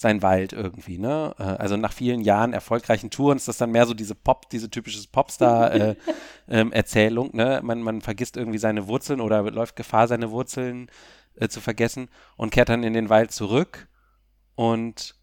sein 0.00 0.22
Wald 0.22 0.54
irgendwie, 0.54 0.96
ne? 0.96 1.34
Äh, 1.38 1.42
also 1.42 1.76
nach 1.76 1.92
vielen 1.92 2.22
Jahren 2.22 2.54
erfolgreichen 2.54 3.10
Touren 3.10 3.36
ist 3.36 3.48
das 3.48 3.58
dann 3.58 3.70
mehr 3.70 3.84
so 3.84 3.92
diese 3.92 4.14
Pop, 4.14 4.48
diese 4.48 4.70
typische 4.70 4.98
Popstar-Erzählung, 5.12 7.26
äh, 7.28 7.30
ähm, 7.30 7.36
ne? 7.36 7.60
Man, 7.62 7.82
man 7.82 8.00
vergisst 8.00 8.38
irgendwie 8.38 8.56
seine 8.56 8.88
Wurzeln 8.88 9.20
oder 9.20 9.42
läuft 9.50 9.76
Gefahr, 9.76 10.08
seine 10.08 10.30
Wurzeln 10.30 10.90
äh, 11.34 11.48
zu 11.48 11.60
vergessen 11.60 12.08
und 12.36 12.50
kehrt 12.50 12.70
dann 12.70 12.82
in 12.82 12.94
den 12.94 13.10
Wald 13.10 13.30
zurück 13.30 13.88
und 14.54 15.16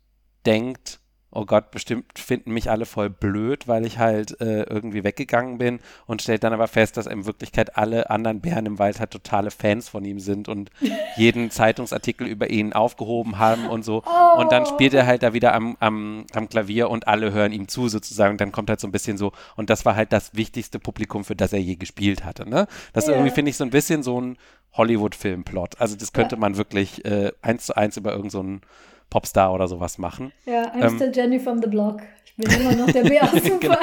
denkt, 0.46 1.00
oh 1.32 1.46
Gott, 1.46 1.72
bestimmt 1.72 2.18
finden 2.18 2.54
mich 2.54 2.70
alle 2.70 2.86
voll 2.86 3.10
blöd, 3.10 3.68
weil 3.68 3.86
ich 3.86 4.00
halt 4.00 4.40
äh, 4.40 4.64
irgendwie 4.64 5.04
weggegangen 5.04 5.58
bin 5.58 5.80
und 6.06 6.22
stellt 6.22 6.44
dann 6.44 6.54
aber 6.54 6.68
fest, 6.68 6.98
dass 6.98 7.06
in 7.06 7.26
Wirklichkeit 7.26 7.78
alle 7.78 8.10
anderen 8.10 8.40
Bären 8.40 8.66
im 8.66 8.80
Wald 8.80 9.00
halt 9.00 9.12
totale 9.12 9.52
Fans 9.52 9.90
von 9.90 10.06
ihm 10.06 10.20
sind 10.20 10.48
und 10.48 10.72
jeden 11.18 11.52
Zeitungsartikel 11.52 12.28
über 12.28 12.50
ihn 12.50 12.74
aufgehoben 12.74 13.38
haben 13.38 13.68
und 13.68 13.84
so. 13.84 14.04
Oh. 14.06 14.40
Und 14.40 14.52
dann 14.52 14.66
spielt 14.66 14.94
er 14.94 15.06
halt 15.06 15.24
da 15.24 15.34
wieder 15.34 15.54
am, 15.54 15.76
am, 15.80 16.26
am 16.34 16.48
Klavier 16.48 16.90
und 16.90 17.08
alle 17.08 17.34
hören 17.34 17.52
ihm 17.52 17.68
zu 17.68 17.90
sozusagen. 17.90 18.34
Und 18.34 18.42
dann 18.42 18.52
kommt 18.52 18.70
halt 18.70 18.80
so 18.80 18.88
ein 18.88 18.92
bisschen 18.92 19.18
so, 19.18 19.34
und 19.56 19.70
das 19.70 19.86
war 19.86 19.96
halt 19.96 20.14
das 20.14 20.34
wichtigste 20.34 20.80
Publikum, 20.80 21.26
für 21.26 21.36
das 21.36 21.52
er 21.52 21.60
je 21.60 21.76
gespielt 21.76 22.24
hatte. 22.24 22.50
Ne? 22.50 22.68
Das 22.94 23.08
ja. 23.08 23.14
irgendwie 23.14 23.32
finde 23.32 23.50
ich 23.50 23.58
so 23.58 23.66
ein 23.66 23.70
bisschen 23.70 24.02
so 24.02 24.20
ein 24.20 24.38
Hollywood-Film-Plot. 24.74 25.80
Also 25.80 25.96
das 25.96 26.14
könnte 26.14 26.36
ja. 26.36 26.40
man 26.40 26.56
wirklich 26.56 27.04
äh, 27.06 27.32
eins 27.42 27.66
zu 27.66 27.76
eins 27.76 27.98
über 27.98 28.12
irgendeinen 28.12 28.62
so 28.62 28.68
Popstar 29.10 29.54
oder 29.54 29.68
sowas 29.68 29.98
machen. 29.98 30.32
Ja, 30.46 30.74
I'm 30.74 30.84
ähm, 30.84 30.96
still 30.96 31.12
Jenny 31.14 31.40
from 31.40 31.62
the 31.62 31.68
Block. 31.68 32.02
Ich 32.26 32.36
bin 32.36 32.62
immer 32.62 32.76
noch 32.76 32.92
der 32.92 33.04
Bär 33.04 33.24
aus 33.34 33.42
dem 33.42 33.60
genau. 33.60 33.78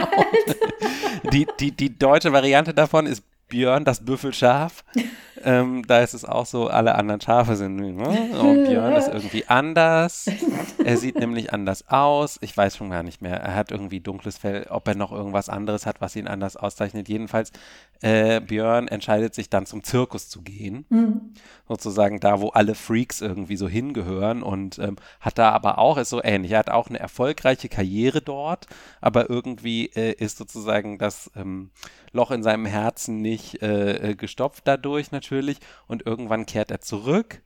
die, 1.33 1.47
die, 1.59 1.73
die 1.73 1.99
deutsche 1.99 2.33
Variante 2.33 2.75
davon 2.75 3.07
ist 3.07 3.23
Björn, 3.49 3.85
das 3.85 4.05
Büffelschaf. 4.05 4.85
Ähm, 5.45 5.87
da 5.87 6.01
ist 6.01 6.15
es 6.15 6.25
auch 6.25 6.47
so, 6.47 6.69
alle 6.69 6.95
anderen 6.95 7.21
Schafe 7.21 7.57
sind, 7.57 7.77
ne? 7.77 8.39
und 8.41 8.65
Björn 8.65 8.97
ist 8.97 9.09
irgendwie 9.13 9.47
anders. 9.47 10.27
Er 10.83 10.97
sieht 10.97 11.17
nämlich 11.17 11.53
anders 11.53 11.89
aus. 11.89 12.39
Ich 12.41 12.57
weiß 12.57 12.77
schon 12.77 12.91
gar 12.91 13.03
nicht 13.03 13.23
mehr. 13.23 13.37
Er 13.37 13.55
hat 13.55 13.71
irgendwie 13.71 14.01
dunkles 14.01 14.39
Fell, 14.39 14.67
ob 14.71 14.89
er 14.89 14.95
noch 14.95 15.13
irgendwas 15.13 15.49
anderes 15.49 15.87
hat, 15.87 16.01
was 16.01 16.17
ihn 16.17 16.27
anders 16.27 16.57
auszeichnet. 16.57 17.09
Jedenfalls, 17.09 17.53
äh, 18.01 18.41
Björn 18.41 18.89
entscheidet 18.89 19.35
sich 19.35 19.51
dann 19.51 19.67
zum 19.67 19.85
Zirkus 19.85 20.29
zu 20.29 20.43
gehen. 20.43 20.87
Mhm. 20.89 21.33
Sozusagen 21.69 22.21
da, 22.21 22.41
wo 22.41 22.49
alle 22.49 22.75
Freaks 22.75 23.21
irgendwie 23.21 23.57
so 23.57 23.69
hingehören 23.69 24.43
und 24.43 24.79
ähm, 24.79 24.97
hat 25.21 25.39
da 25.39 25.51
aber 25.51 25.79
auch, 25.79 25.97
ist 25.99 26.11
so 26.11 26.23
ähnlich. 26.23 26.53
Er 26.53 26.59
hat 26.61 26.71
auch 26.71 26.89
eine 26.89 26.99
erfolgreiche 26.99 27.69
Karriere 27.69 28.21
dort, 28.21 28.67
aber 29.01 29.31
irgendwie 29.31 29.87
äh, 29.95 30.13
ist 30.13 30.39
sozusagen 30.39 30.99
das 30.99 31.31
ähm, 31.37 31.71
Loch 32.13 32.31
in 32.31 32.43
seinem 32.43 32.65
Herzen 32.65 33.23
nicht 33.23 33.61
äh, 33.61 34.11
äh, 34.11 34.15
gestopft 34.15 34.63
dadurch 34.67 35.11
natürlich 35.11 35.34
und 35.87 36.07
irgendwann 36.07 36.47
kehrt 36.47 36.71
er 36.71 36.81
zurück 36.81 37.43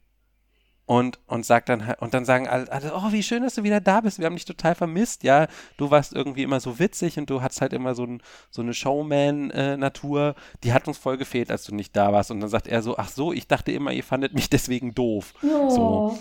und, 0.89 1.21
und 1.27 1.45
sagt 1.45 1.69
dann 1.69 1.95
und 2.01 2.15
dann 2.15 2.25
sagen 2.25 2.49
alle, 2.49 2.73
alle, 2.73 2.95
oh, 2.95 3.13
wie 3.13 3.23
schön, 3.23 3.43
dass 3.43 3.57
du 3.57 3.63
wieder 3.63 3.79
da 3.79 4.01
bist. 4.01 4.19
Wir 4.19 4.25
haben 4.25 4.37
dich 4.37 4.47
total 4.47 4.75
vermisst. 4.75 5.23
Ja, 5.23 5.47
du 5.77 5.91
warst 5.91 6.15
irgendwie 6.15 6.43
immer 6.43 6.61
so 6.61 6.79
witzig 6.79 7.19
und 7.19 7.29
du 7.29 7.43
hattest 7.43 7.61
halt 7.61 7.75
immer 7.75 7.95
so, 7.95 8.05
ein, 8.05 8.23
so 8.51 8.63
eine 8.63 8.73
Showman-Natur. 8.73 10.35
Die 10.65 10.73
hat 10.73 10.89
uns 10.89 10.97
voll 10.97 11.19
gefehlt, 11.19 11.51
als 11.51 11.65
du 11.65 11.75
nicht 11.75 11.95
da 11.95 12.11
warst. 12.15 12.31
Und 12.31 12.41
dann 12.41 12.49
sagt 12.49 12.69
er 12.69 12.81
so, 12.81 12.97
ach 12.97 13.11
so, 13.11 13.35
ich 13.35 13.47
dachte 13.47 13.71
immer, 13.71 13.93
ihr 13.93 14.03
fandet 14.03 14.33
mich 14.33 14.49
deswegen 14.51 14.95
doof. 14.95 15.35
Oh. 15.43 15.69
So. 15.69 16.19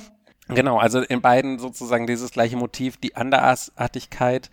Genau, 0.50 0.78
also 0.78 1.00
in 1.00 1.22
beiden 1.22 1.60
sozusagen 1.60 2.06
dieses 2.06 2.32
gleiche 2.32 2.58
Motiv, 2.58 2.98
die 2.98 3.16
Andersartigkeit 3.16 4.50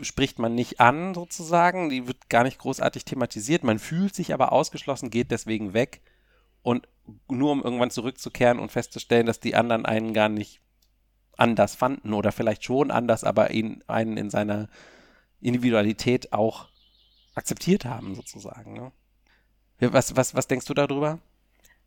spricht 0.00 0.38
man 0.38 0.54
nicht 0.54 0.80
an 0.80 1.14
sozusagen, 1.14 1.90
die 1.90 2.06
wird 2.06 2.30
gar 2.30 2.42
nicht 2.42 2.58
großartig 2.58 3.04
thematisiert, 3.04 3.64
man 3.64 3.78
fühlt 3.78 4.14
sich 4.14 4.34
aber 4.34 4.52
ausgeschlossen, 4.52 5.10
geht 5.10 5.30
deswegen 5.30 5.74
weg 5.74 6.00
und 6.62 6.88
nur 7.28 7.52
um 7.52 7.62
irgendwann 7.62 7.90
zurückzukehren 7.90 8.58
und 8.58 8.70
festzustellen, 8.70 9.26
dass 9.26 9.40
die 9.40 9.54
anderen 9.54 9.86
einen 9.86 10.12
gar 10.12 10.28
nicht 10.28 10.60
anders 11.36 11.74
fanden 11.74 12.12
oder 12.12 12.32
vielleicht 12.32 12.64
schon 12.64 12.90
anders, 12.90 13.24
aber 13.24 13.50
ihn, 13.50 13.82
einen 13.86 14.16
in 14.16 14.30
seiner 14.30 14.68
Individualität 15.40 16.32
auch 16.32 16.68
akzeptiert 17.34 17.84
haben 17.84 18.14
sozusagen. 18.14 18.74
Ne? 18.74 18.92
Was, 19.80 20.14
was, 20.16 20.34
was 20.34 20.46
denkst 20.46 20.66
du 20.66 20.74
darüber? 20.74 21.18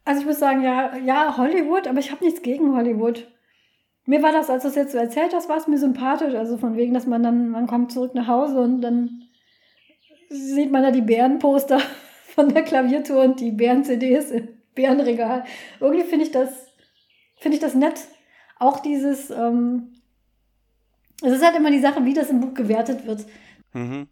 Also 0.06 0.22
ich 0.22 0.28
muss 0.28 0.40
sagen, 0.40 0.64
ja, 0.64 0.98
ja, 0.98 1.38
Hollywood, 1.38 1.88
aber 1.88 2.00
ich 2.00 2.12
habe 2.12 2.26
nichts 2.26 2.42
gegen 2.42 2.76
Hollywood. 2.76 3.28
Mir 4.06 4.22
war 4.22 4.34
das, 4.34 4.50
als 4.50 4.64
du 4.64 4.70
es 4.70 4.76
jetzt 4.76 4.92
so 4.92 4.98
erzählt 4.98 5.34
hast, 5.34 5.48
war 5.48 5.58
es 5.58 5.68
mir 5.68 5.78
sympathisch. 5.78 6.34
Also 6.34 6.58
von 6.58 6.76
wegen, 6.76 6.94
dass 6.94 7.08
man 7.08 7.24
dann, 7.24 7.50
man 7.50 7.68
kommt 7.68 7.92
zurück 7.92 8.16
nach 8.16 8.28
Hause 8.28 8.60
und 8.60 8.82
dann 8.82 9.30
sieht 10.30 10.72
man 10.72 10.84
da 10.84 10.92
die 10.92 11.02
Bärenposter 11.02 11.80
von 12.36 12.50
der 12.50 12.64
Klaviertour 12.64 13.24
und 13.24 13.40
die 13.40 13.52
Bären-CDs 13.52 14.34
Bärenregal. 14.76 15.44
Irgendwie 15.80 16.06
finde 16.06 16.26
ich 16.26 16.32
das, 16.32 16.50
finde 17.38 17.58
ich 17.58 17.62
das 17.62 17.76
nett. 17.76 18.00
Auch 18.60 18.80
dieses, 18.80 19.30
ähm, 19.30 19.94
es 21.22 21.34
ist 21.34 21.44
halt 21.44 21.56
immer 21.56 21.72
die 21.72 21.80
Sache, 21.80 22.04
wie 22.06 22.14
das 22.14 22.30
im 22.30 22.42
Buch 22.42 22.54
gewertet 22.54 23.06
wird. 23.06 23.26
Mhm. 23.74 24.08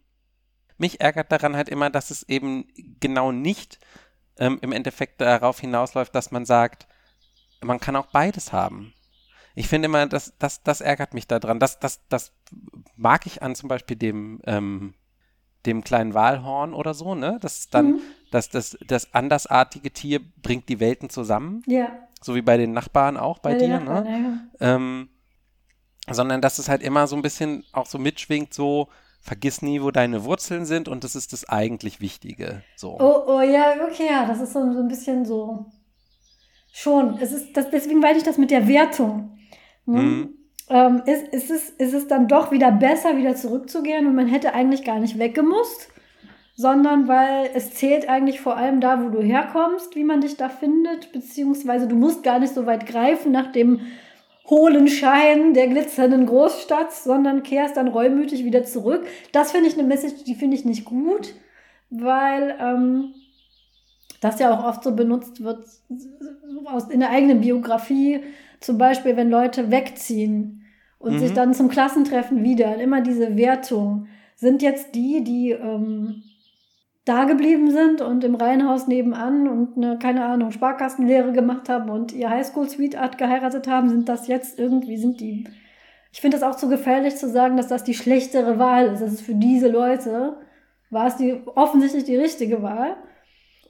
Mich 0.78 1.00
ärgert 1.00 1.30
daran 1.30 1.56
halt 1.56 1.68
immer, 1.68 1.90
dass 1.90 2.10
es 2.10 2.28
eben 2.28 2.66
genau 3.00 3.32
nicht 3.32 3.78
ähm, 4.38 4.58
im 4.62 4.72
Endeffekt 4.72 5.20
darauf 5.20 5.60
hinausläuft, 5.60 6.14
dass 6.14 6.30
man 6.30 6.44
sagt, 6.44 6.86
man 7.60 7.80
kann 7.80 7.96
auch 7.96 8.06
beides 8.06 8.52
haben. 8.52 8.92
Ich 9.54 9.68
finde 9.68 9.86
immer, 9.86 10.06
das, 10.06 10.34
das, 10.38 10.62
das 10.62 10.80
ärgert 10.80 11.14
mich 11.14 11.26
daran. 11.26 11.58
Das, 11.58 11.78
das, 11.78 12.00
das 12.08 12.32
mag 12.96 13.26
ich 13.26 13.42
an 13.42 13.54
zum 13.54 13.68
Beispiel 13.68 13.96
dem, 13.96 14.40
ähm, 14.46 14.94
dem 15.66 15.84
kleinen 15.84 16.14
Walhorn 16.14 16.74
oder 16.74 16.94
so, 16.94 17.14
ne? 17.14 17.38
Das 17.40 17.68
dann, 17.68 17.92
mhm. 17.92 18.00
dass 18.30 18.48
das, 18.48 18.76
das 18.86 19.14
andersartige 19.14 19.90
Tier 19.90 20.20
bringt 20.42 20.68
die 20.68 20.80
Welten 20.80 21.10
zusammen. 21.10 21.62
Ja. 21.66 21.88
So 22.20 22.34
wie 22.34 22.42
bei 22.42 22.56
den 22.56 22.72
Nachbarn 22.72 23.16
auch 23.16 23.38
bei, 23.38 23.52
bei 23.52 23.58
dir, 23.58 23.80
Nachbarn, 23.80 24.04
ne? 24.04 24.50
Ja. 24.60 24.76
Ähm, 24.76 25.08
sondern 26.10 26.40
dass 26.40 26.58
es 26.58 26.68
halt 26.68 26.82
immer 26.82 27.06
so 27.06 27.16
ein 27.16 27.22
bisschen 27.22 27.64
auch 27.72 27.86
so 27.86 27.98
mitschwingt, 27.98 28.52
so 28.52 28.88
vergiss 29.20 29.62
nie, 29.62 29.80
wo 29.80 29.92
deine 29.92 30.24
Wurzeln 30.24 30.64
sind 30.64 30.88
und 30.88 31.04
das 31.04 31.14
ist 31.14 31.32
das 31.32 31.48
eigentlich 31.48 32.00
Wichtige. 32.00 32.62
So. 32.76 32.98
Oh, 32.98 33.22
oh 33.26 33.40
ja, 33.40 33.74
okay, 33.88 34.08
ja, 34.10 34.26
das 34.26 34.40
ist 34.40 34.52
so, 34.52 34.72
so 34.72 34.80
ein 34.80 34.88
bisschen 34.88 35.24
so. 35.24 35.66
Schon. 36.72 37.18
Es 37.18 37.32
ist 37.32 37.56
das, 37.56 37.70
deswegen 37.70 38.00
meine 38.00 38.18
ich 38.18 38.24
das 38.24 38.38
mit 38.38 38.50
der 38.50 38.66
Wertung. 38.66 39.38
Hm? 39.84 39.94
Mhm. 39.94 40.34
Ähm, 40.68 41.02
ist, 41.06 41.28
ist, 41.28 41.50
es, 41.50 41.70
ist 41.70 41.94
es 41.94 42.06
dann 42.06 42.28
doch 42.28 42.50
wieder 42.50 42.70
besser, 42.70 43.16
wieder 43.16 43.34
zurückzugehen 43.34 44.06
und 44.06 44.14
man 44.14 44.28
hätte 44.28 44.54
eigentlich 44.54 44.84
gar 44.84 44.98
nicht 44.98 45.18
weggemusst? 45.18 45.92
sondern 46.54 47.08
weil 47.08 47.50
es 47.54 47.74
zählt 47.74 48.08
eigentlich 48.08 48.40
vor 48.40 48.56
allem 48.56 48.80
da, 48.80 49.02
wo 49.02 49.08
du 49.08 49.22
herkommst, 49.22 49.96
wie 49.96 50.04
man 50.04 50.20
dich 50.20 50.36
da 50.36 50.48
findet, 50.48 51.12
beziehungsweise 51.12 51.88
du 51.88 51.96
musst 51.96 52.22
gar 52.22 52.38
nicht 52.38 52.54
so 52.54 52.66
weit 52.66 52.86
greifen 52.86 53.32
nach 53.32 53.52
dem 53.52 53.80
hohlen 54.48 54.88
Schein 54.88 55.54
der 55.54 55.68
glitzernden 55.68 56.26
Großstadt, 56.26 56.92
sondern 56.92 57.42
kehrst 57.42 57.76
dann 57.76 57.88
reumütig 57.88 58.44
wieder 58.44 58.64
zurück. 58.64 59.06
Das 59.32 59.52
finde 59.52 59.68
ich 59.68 59.74
eine 59.78 59.86
Message, 59.86 60.24
die 60.24 60.34
finde 60.34 60.56
ich 60.56 60.64
nicht 60.64 60.84
gut, 60.84 61.34
weil 61.90 62.56
ähm, 62.60 63.14
das 64.20 64.38
ja 64.38 64.52
auch 64.52 64.64
oft 64.64 64.84
so 64.84 64.94
benutzt 64.94 65.42
wird 65.42 65.64
in 66.90 67.00
der 67.00 67.10
eigenen 67.10 67.40
Biografie, 67.40 68.20
zum 68.64 68.78
Beispiel, 68.78 69.16
wenn 69.16 69.30
Leute 69.30 69.70
wegziehen 69.70 70.64
und 70.98 71.14
mhm. 71.14 71.18
sich 71.18 71.32
dann 71.32 71.54
zum 71.54 71.68
Klassentreffen 71.68 72.42
wieder, 72.44 72.76
immer 72.76 73.00
diese 73.00 73.36
Wertung, 73.36 74.06
sind 74.36 74.62
jetzt 74.62 74.94
die, 74.94 75.22
die 75.24 75.50
ähm, 75.50 76.22
da 77.04 77.24
geblieben 77.24 77.70
sind 77.70 78.00
und 78.00 78.22
im 78.22 78.36
Reihenhaus 78.36 78.86
nebenan 78.86 79.48
und 79.48 79.76
eine, 79.76 79.98
keine 79.98 80.24
Ahnung, 80.24 80.52
Sparkassenlehre 80.52 81.32
gemacht 81.32 81.68
haben 81.68 81.90
und 81.90 82.12
ihr 82.12 82.30
Highschool-Sweetheart 82.30 83.18
geheiratet 83.18 83.66
haben, 83.66 83.88
sind 83.88 84.08
das 84.08 84.28
jetzt 84.28 84.58
irgendwie, 84.58 84.96
sind 84.96 85.20
die. 85.20 85.48
Ich 86.12 86.20
finde 86.20 86.36
es 86.36 86.42
auch 86.42 86.56
zu 86.56 86.68
gefährlich 86.68 87.16
zu 87.16 87.28
sagen, 87.28 87.56
dass 87.56 87.68
das 87.68 87.84
die 87.84 87.94
schlechtere 87.94 88.58
Wahl 88.58 88.86
ist. 88.92 89.00
Das 89.00 89.12
ist 89.12 89.22
für 89.22 89.34
diese 89.34 89.68
Leute, 89.68 90.36
war 90.90 91.06
es 91.06 91.16
die 91.16 91.40
offensichtlich 91.54 92.04
die 92.04 92.16
richtige 92.16 92.62
Wahl. 92.62 92.96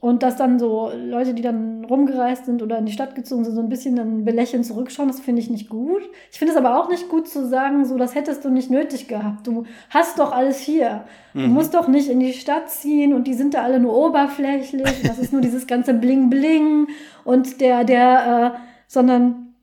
Und 0.03 0.21
dass 0.21 0.35
dann 0.35 0.59
so 0.59 0.91
Leute, 0.93 1.33
die 1.33 1.41
dann 1.41 1.85
rumgereist 1.85 2.45
sind 2.45 2.61
oder 2.61 2.77
in 2.77 2.85
die 2.85 2.91
Stadt 2.91 3.15
gezogen 3.15 3.45
sind, 3.45 3.55
so 3.55 3.61
ein 3.61 3.69
bisschen 3.69 3.95
dann 3.95 4.25
belächelnd 4.25 4.65
zurückschauen, 4.65 5.07
das 5.07 5.21
finde 5.21 5.41
ich 5.41 5.49
nicht 5.49 5.69
gut. 5.69 6.01
Ich 6.29 6.39
finde 6.39 6.51
es 6.51 6.57
aber 6.57 6.77
auch 6.77 6.89
nicht 6.89 7.07
gut 7.07 7.29
zu 7.29 7.47
sagen, 7.47 7.85
so, 7.85 7.97
das 7.97 8.13
hättest 8.13 8.43
du 8.43 8.49
nicht 8.49 8.69
nötig 8.69 9.07
gehabt. 9.07 9.47
Du 9.47 9.63
hast 9.89 10.19
doch 10.19 10.33
alles 10.33 10.57
hier. 10.59 11.05
Mhm. 11.33 11.43
Du 11.43 11.47
musst 11.47 11.73
doch 11.73 11.87
nicht 11.87 12.09
in 12.09 12.19
die 12.19 12.33
Stadt 12.33 12.69
ziehen 12.69 13.13
und 13.13 13.27
die 13.27 13.33
sind 13.33 13.53
da 13.53 13.63
alle 13.63 13.79
nur 13.79 13.95
oberflächlich. 13.95 15.03
Das 15.03 15.19
ist 15.19 15.31
nur 15.31 15.41
dieses 15.41 15.67
ganze 15.67 15.93
Bling-Bling 15.93 16.87
und 17.23 17.61
der, 17.61 17.85
der, 17.85 18.53
äh, 18.55 18.59
sondern 18.87 19.53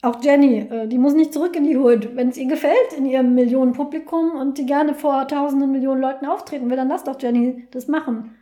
auch 0.00 0.22
Jenny, 0.22 0.60
äh, 0.70 0.88
die 0.88 0.96
muss 0.96 1.12
nicht 1.12 1.34
zurück 1.34 1.54
in 1.54 1.64
die 1.64 1.76
Hood. 1.76 2.16
Wenn 2.16 2.30
es 2.30 2.38
ihr 2.38 2.48
gefällt 2.48 2.94
in 2.96 3.04
ihrem 3.04 3.34
Millionenpublikum 3.34 4.36
und 4.40 4.56
die 4.56 4.64
gerne 4.64 4.94
vor 4.94 5.28
tausenden 5.28 5.70
Millionen 5.70 6.00
Leuten 6.00 6.24
auftreten 6.24 6.70
will, 6.70 6.78
dann 6.78 6.88
lass 6.88 7.04
doch 7.04 7.20
Jenny 7.20 7.68
das 7.72 7.88
machen. 7.88 8.36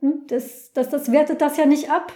Hm? 0.00 0.24
Das, 0.28 0.72
das, 0.72 0.88
das 0.88 1.12
wertet 1.12 1.40
das 1.40 1.56
ja 1.56 1.66
nicht 1.66 1.90
ab. 1.90 2.12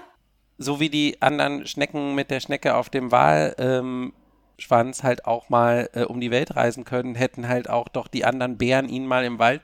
So 0.58 0.80
wie 0.80 0.88
die 0.88 1.20
anderen 1.20 1.66
Schnecken 1.66 2.14
mit 2.14 2.30
der 2.30 2.40
Schnecke 2.40 2.76
auf 2.76 2.88
dem 2.88 3.10
Walschwanz 3.10 4.98
ähm, 4.98 5.04
halt 5.04 5.24
auch 5.26 5.48
mal 5.48 5.90
äh, 5.92 6.04
um 6.04 6.20
die 6.20 6.30
Welt 6.30 6.54
reisen 6.56 6.84
können, 6.84 7.14
hätten 7.14 7.48
halt 7.48 7.68
auch 7.68 7.88
doch 7.88 8.08
die 8.08 8.24
anderen 8.24 8.56
Bären 8.56 8.88
ihn 8.88 9.06
mal 9.06 9.24
im 9.24 9.38
Wald, 9.38 9.62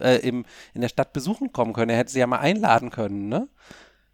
äh, 0.00 0.16
im, 0.16 0.44
in 0.74 0.80
der 0.80 0.88
Stadt 0.88 1.12
besuchen 1.12 1.52
kommen 1.52 1.72
können. 1.72 1.90
Er 1.90 1.98
hätte 1.98 2.12
sie 2.12 2.18
ja 2.20 2.26
mal 2.26 2.40
einladen 2.40 2.90
können, 2.90 3.28
ne? 3.28 3.48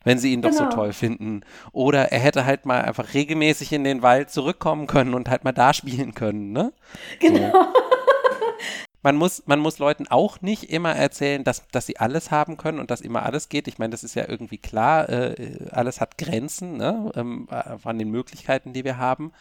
Wenn 0.05 0.19
sie 0.19 0.33
ihn 0.33 0.43
doch 0.43 0.51
genau. 0.51 0.71
so 0.71 0.77
toll 0.77 0.93
finden. 0.93 1.41
Oder 1.73 2.13
er 2.13 2.21
hätte 2.21 2.45
halt 2.45 2.67
mal 2.67 2.83
einfach 2.83 3.15
regelmäßig 3.15 3.73
in 3.73 3.83
den 3.85 4.03
Wald 4.03 4.31
zurückkommen 4.31 4.87
können 4.87 5.13
und 5.13 5.29
halt 5.29 5.45
mal 5.45 5.53
da 5.53 5.75
spielen 5.75 6.15
können, 6.15 6.53
ne? 6.53 6.73
Genau. 7.21 7.51
So. 7.51 7.67
man 9.03 9.16
muss, 9.16 9.46
man 9.46 9.61
muss 9.61 9.78
Leuten 9.78 10.09
auch 10.09 10.40
nicht 10.40 10.64
immer 10.64 10.94
erzählen, 10.94 11.44
dass, 11.44 11.66
dass 11.68 11.86
sie 11.86 11.99
alles 11.99 12.30
haben 12.30 12.57
können 12.57 12.80
und 12.80 12.90
dass 12.90 13.01
immer 13.01 13.22
alles 13.22 13.49
geht. 13.49 13.68
Ich 13.68 13.78
meine, 13.78 13.90
das 13.90 14.03
ist 14.03 14.14
ja 14.14 14.28
irgendwie 14.28 14.59
klar, 14.59 15.09
äh, 15.09 15.68
alles 15.70 16.01
hat 16.01 16.18
Grenzen 16.18 16.76
ne? 16.76 17.12
ähm, 17.14 17.49
äh, 17.51 17.78
von 17.78 17.99
den 17.99 18.11
Möglichkeiten, 18.11 18.72
die 18.72 18.84
wir 18.84 18.99
haben. 18.99 19.32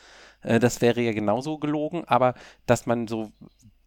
Äh, 0.42 0.60
das 0.60 0.82
wäre 0.82 1.02
ja 1.02 1.12
genauso 1.12 1.58
gelogen, 1.58 2.04
aber 2.06 2.36
dass 2.68 2.86
man 2.86 3.08
so, 3.08 3.32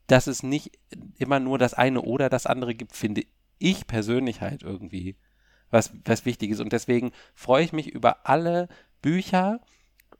dass 0.06 0.26
es 0.26 0.42
nicht 0.42 0.78
immer 1.18 1.38
nur 1.38 1.58
das 1.58 1.74
eine 1.74 2.02
oder 2.02 2.28
das 2.28 2.46
andere 2.46 2.74
gibt, 2.74 2.96
finde 2.96 3.22
ich 3.58 3.86
persönlich 3.86 4.40
halt 4.40 4.62
irgendwie 4.62 5.16
was, 5.70 5.92
was 6.04 6.24
wichtig 6.24 6.50
ist. 6.50 6.60
Und 6.60 6.72
deswegen 6.72 7.12
freue 7.34 7.64
ich 7.64 7.72
mich 7.72 7.88
über 7.88 8.26
alle 8.28 8.68
Bücher 9.02 9.60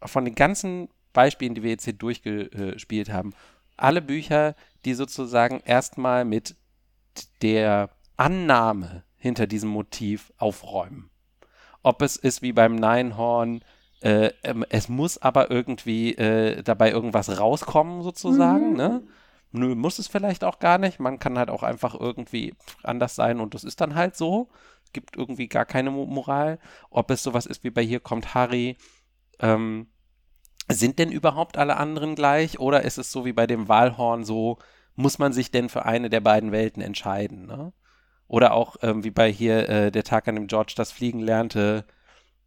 von 0.03 0.25
den 0.25 0.37
ganzen 0.37 0.89
Beispielen, 1.13 1.55
die 1.55 1.63
wir 1.65 1.71
jetzt 1.71 1.85
hier 1.85 1.93
durchgespielt 1.93 3.11
haben. 3.13 3.33
Alle 3.77 4.01
Bücher, 4.03 4.55
die 4.85 4.95
sozusagen 4.95 5.61
erstmal 5.61 6.25
mit 6.25 6.57
der 7.43 7.91
Annahme 8.17 9.05
hinter 9.17 9.47
diesem 9.47 9.71
Motiv 9.71 10.33
aufräumen. 10.39 11.11
Ob 11.83 12.03
es 12.03 12.17
ist 12.17 12.43
wie 12.43 12.53
beim 12.53 12.75
Neinhorn, 12.75 13.63
äh, 14.03 14.33
ähm, 14.43 14.65
es 14.69 14.89
muss 14.89 15.19
aber 15.19 15.51
irgendwie 15.51 16.15
äh, 16.15 16.63
dabei 16.63 16.91
irgendwas 16.91 17.39
rauskommen, 17.39 18.03
sozusagen, 18.03 18.71
mhm. 18.71 18.77
ne? 18.77 19.03
Nö, 19.53 19.75
muss 19.75 19.99
es 19.99 20.07
vielleicht 20.07 20.45
auch 20.45 20.61
gar 20.61 20.79
nicht. 20.79 21.01
Man 21.01 21.19
kann 21.19 21.37
halt 21.37 21.51
auch 21.51 21.65
einfach 21.65 21.99
irgendwie 21.99 22.55
anders 22.85 23.17
sein 23.17 23.41
und 23.41 23.55
das 23.55 23.65
ist 23.65 23.81
dann 23.81 23.97
halt 23.97 24.17
so. 24.17 24.49
Gibt 24.93 25.17
irgendwie 25.17 25.49
gar 25.49 25.65
keine 25.65 25.91
Moral. 25.91 26.61
Ob 26.89 27.11
es 27.11 27.25
sowas 27.25 27.47
ist 27.47 27.65
wie 27.65 27.71
bei 27.71 27.83
Hier 27.83 27.99
kommt 27.99 28.35
Harry, 28.35 28.77
ähm, 29.41 29.89
sind 30.75 30.99
denn 30.99 31.11
überhaupt 31.11 31.57
alle 31.57 31.77
anderen 31.77 32.15
gleich 32.15 32.59
oder 32.59 32.83
ist 32.83 32.99
es 32.99 33.11
so 33.13 33.25
wie 33.25 33.33
bei 33.33 33.47
dem 33.47 33.69
Walhorn 33.69 34.25
so, 34.25 34.59
muss 34.97 35.19
man 35.19 35.33
sich 35.33 35.51
denn 35.51 35.69
für 35.69 35.85
eine 35.85 36.11
der 36.11 36.21
beiden 36.21 36.53
Welten 36.53 36.83
entscheiden? 36.83 37.47
Ne? 37.47 37.73
Oder 38.29 38.53
auch 38.53 38.77
ähm, 38.83 39.03
wie 39.05 39.11
bei 39.11 39.31
hier 39.33 39.69
äh, 39.69 39.91
der 39.91 40.05
Tag, 40.05 40.29
an 40.29 40.37
dem 40.37 40.47
George 40.47 40.75
das 40.77 40.93
Fliegen 40.93 41.21
lernte, 41.21 41.85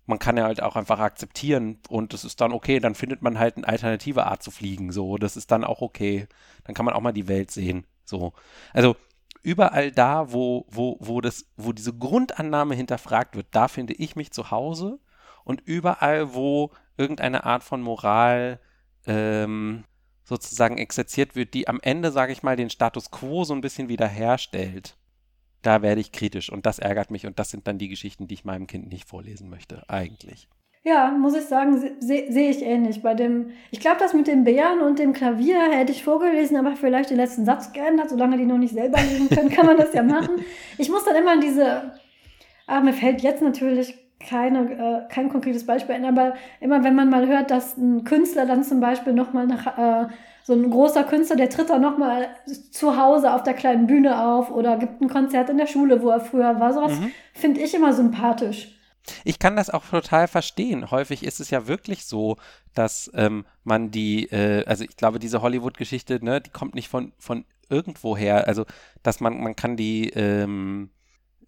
man 0.05 0.19
kann 0.19 0.37
ja 0.37 0.43
halt 0.43 0.61
auch 0.61 0.75
einfach 0.75 0.99
akzeptieren 0.99 1.79
und 1.89 2.13
das 2.13 2.25
ist 2.25 2.41
dann 2.41 2.51
okay, 2.51 2.79
dann 2.79 2.95
findet 2.95 3.21
man 3.21 3.39
halt 3.39 3.57
eine 3.57 3.67
alternative 3.67 4.25
Art 4.25 4.43
zu 4.43 4.51
fliegen, 4.51 4.91
so, 4.91 5.17
das 5.17 5.37
ist 5.37 5.51
dann 5.51 5.63
auch 5.63 5.81
okay. 5.81 6.27
Dann 6.65 6.75
kann 6.75 6.85
man 6.85 6.93
auch 6.93 7.01
mal 7.01 7.13
die 7.13 7.27
Welt 7.27 7.51
sehen, 7.51 7.85
so. 8.05 8.33
Also 8.73 8.95
überall 9.41 9.91
da, 9.91 10.31
wo, 10.31 10.65
wo, 10.69 10.97
wo 10.99 11.21
das, 11.21 11.45
wo 11.57 11.71
diese 11.71 11.93
Grundannahme 11.93 12.75
hinterfragt 12.75 13.35
wird, 13.35 13.47
da 13.51 13.67
finde 13.67 13.93
ich 13.93 14.15
mich 14.15 14.31
zu 14.31 14.51
Hause 14.51 14.99
und 15.43 15.61
überall, 15.61 16.33
wo 16.33 16.71
irgendeine 16.97 17.45
Art 17.45 17.63
von 17.63 17.81
Moral 17.81 18.59
ähm, 19.05 19.83
sozusagen 20.23 20.77
exerziert 20.77 21.35
wird, 21.35 21.53
die 21.53 21.67
am 21.67 21.79
Ende, 21.81 22.11
sage 22.11 22.31
ich 22.31 22.43
mal, 22.43 22.55
den 22.55 22.69
Status 22.69 23.11
quo 23.11 23.43
so 23.43 23.53
ein 23.53 23.61
bisschen 23.61 23.89
wiederherstellt, 23.89 24.97
da 25.61 25.81
werde 25.81 26.01
ich 26.01 26.11
kritisch 26.11 26.51
und 26.51 26.65
das 26.65 26.79
ärgert 26.79 27.11
mich 27.11 27.25
und 27.25 27.39
das 27.39 27.49
sind 27.49 27.67
dann 27.67 27.77
die 27.77 27.89
Geschichten, 27.89 28.27
die 28.27 28.35
ich 28.35 28.45
meinem 28.45 28.67
Kind 28.67 28.89
nicht 28.89 29.07
vorlesen 29.07 29.49
möchte, 29.49 29.83
eigentlich. 29.89 30.47
Ja, 30.85 31.11
muss 31.11 31.33
ich 31.33 31.45
sagen, 31.45 31.79
sehe 32.01 32.29
seh 32.29 32.49
ich 32.49 32.61
ähnlich. 32.61 33.01
Bei 33.01 33.13
dem, 33.13 33.51
ich 33.71 33.79
glaube, 33.79 33.99
das 33.99 34.13
mit 34.13 34.27
dem 34.27 34.43
Bären 34.43 34.81
und 34.81 34.99
dem 34.99 35.13
Klavier 35.13 35.71
hätte 35.71 35.93
ich 35.93 36.03
vorgelesen, 36.03 36.57
aber 36.57 36.75
vielleicht 36.75 37.09
den 37.09 37.15
letzten 37.15 37.45
Satz 37.45 37.71
geändert. 37.71 38.09
Solange 38.09 38.35
die 38.35 38.45
noch 38.45 38.57
nicht 38.57 38.73
selber 38.73 39.01
lesen 39.01 39.29
können, 39.29 39.49
kann 39.49 39.65
man 39.65 39.77
das 39.77 39.93
ja 39.93 40.03
machen. 40.03 40.43
Ich 40.77 40.89
muss 40.89 41.05
dann 41.05 41.15
immer 41.15 41.31
an 41.31 41.41
diese, 41.41 41.93
ah, 42.67 42.81
mir 42.81 42.91
fällt 42.91 43.21
jetzt 43.21 43.41
natürlich 43.41 43.95
keine, 44.27 45.05
äh, 45.07 45.13
kein 45.13 45.29
konkretes 45.29 45.65
Beispiel 45.65 45.95
ein, 45.95 46.05
aber 46.05 46.33
immer 46.59 46.83
wenn 46.83 46.95
man 46.95 47.09
mal 47.09 47.27
hört, 47.27 47.51
dass 47.51 47.77
ein 47.77 48.03
Künstler 48.03 48.45
dann 48.45 48.63
zum 48.63 48.79
Beispiel 48.79 49.13
nochmal 49.13 49.47
nach, 49.47 49.77
äh, 49.77 50.07
so 50.43 50.53
ein 50.53 50.69
großer 50.69 51.03
Künstler, 51.05 51.37
der 51.37 51.49
tritt 51.49 51.69
dann 51.69 51.81
nochmal 51.81 52.27
zu 52.71 52.97
Hause 52.97 53.33
auf 53.33 53.43
der 53.43 53.53
kleinen 53.53 53.87
Bühne 53.87 54.25
auf 54.25 54.51
oder 54.51 54.77
gibt 54.77 55.01
ein 55.01 55.09
Konzert 55.09 55.49
in 55.49 55.57
der 55.57 55.67
Schule, 55.67 56.01
wo 56.01 56.09
er 56.09 56.19
früher 56.19 56.59
war. 56.59 56.73
Sowas 56.73 56.99
mhm. 56.99 57.11
finde 57.33 57.61
ich 57.61 57.73
immer 57.73 57.93
sympathisch. 57.93 58.77
Ich 59.23 59.39
kann 59.39 59.55
das 59.55 59.69
auch 59.69 59.85
total 59.85 60.27
verstehen. 60.27 60.91
Häufig 60.91 61.23
ist 61.23 61.39
es 61.39 61.49
ja 61.49 61.67
wirklich 61.67 62.05
so, 62.05 62.37
dass 62.73 63.11
ähm, 63.13 63.45
man 63.63 63.91
die, 63.91 64.25
äh, 64.31 64.65
also 64.65 64.83
ich 64.83 64.95
glaube, 64.95 65.19
diese 65.19 65.41
Hollywood-Geschichte, 65.41 66.23
ne, 66.23 66.41
die 66.41 66.49
kommt 66.49 66.75
nicht 66.75 66.89
von, 66.89 67.13
von 67.17 67.45
irgendwoher. 67.69 68.47
Also, 68.47 68.65
dass 69.01 69.19
man, 69.19 69.41
man 69.41 69.55
kann 69.55 69.75
die, 69.75 70.09
ähm, 70.09 70.89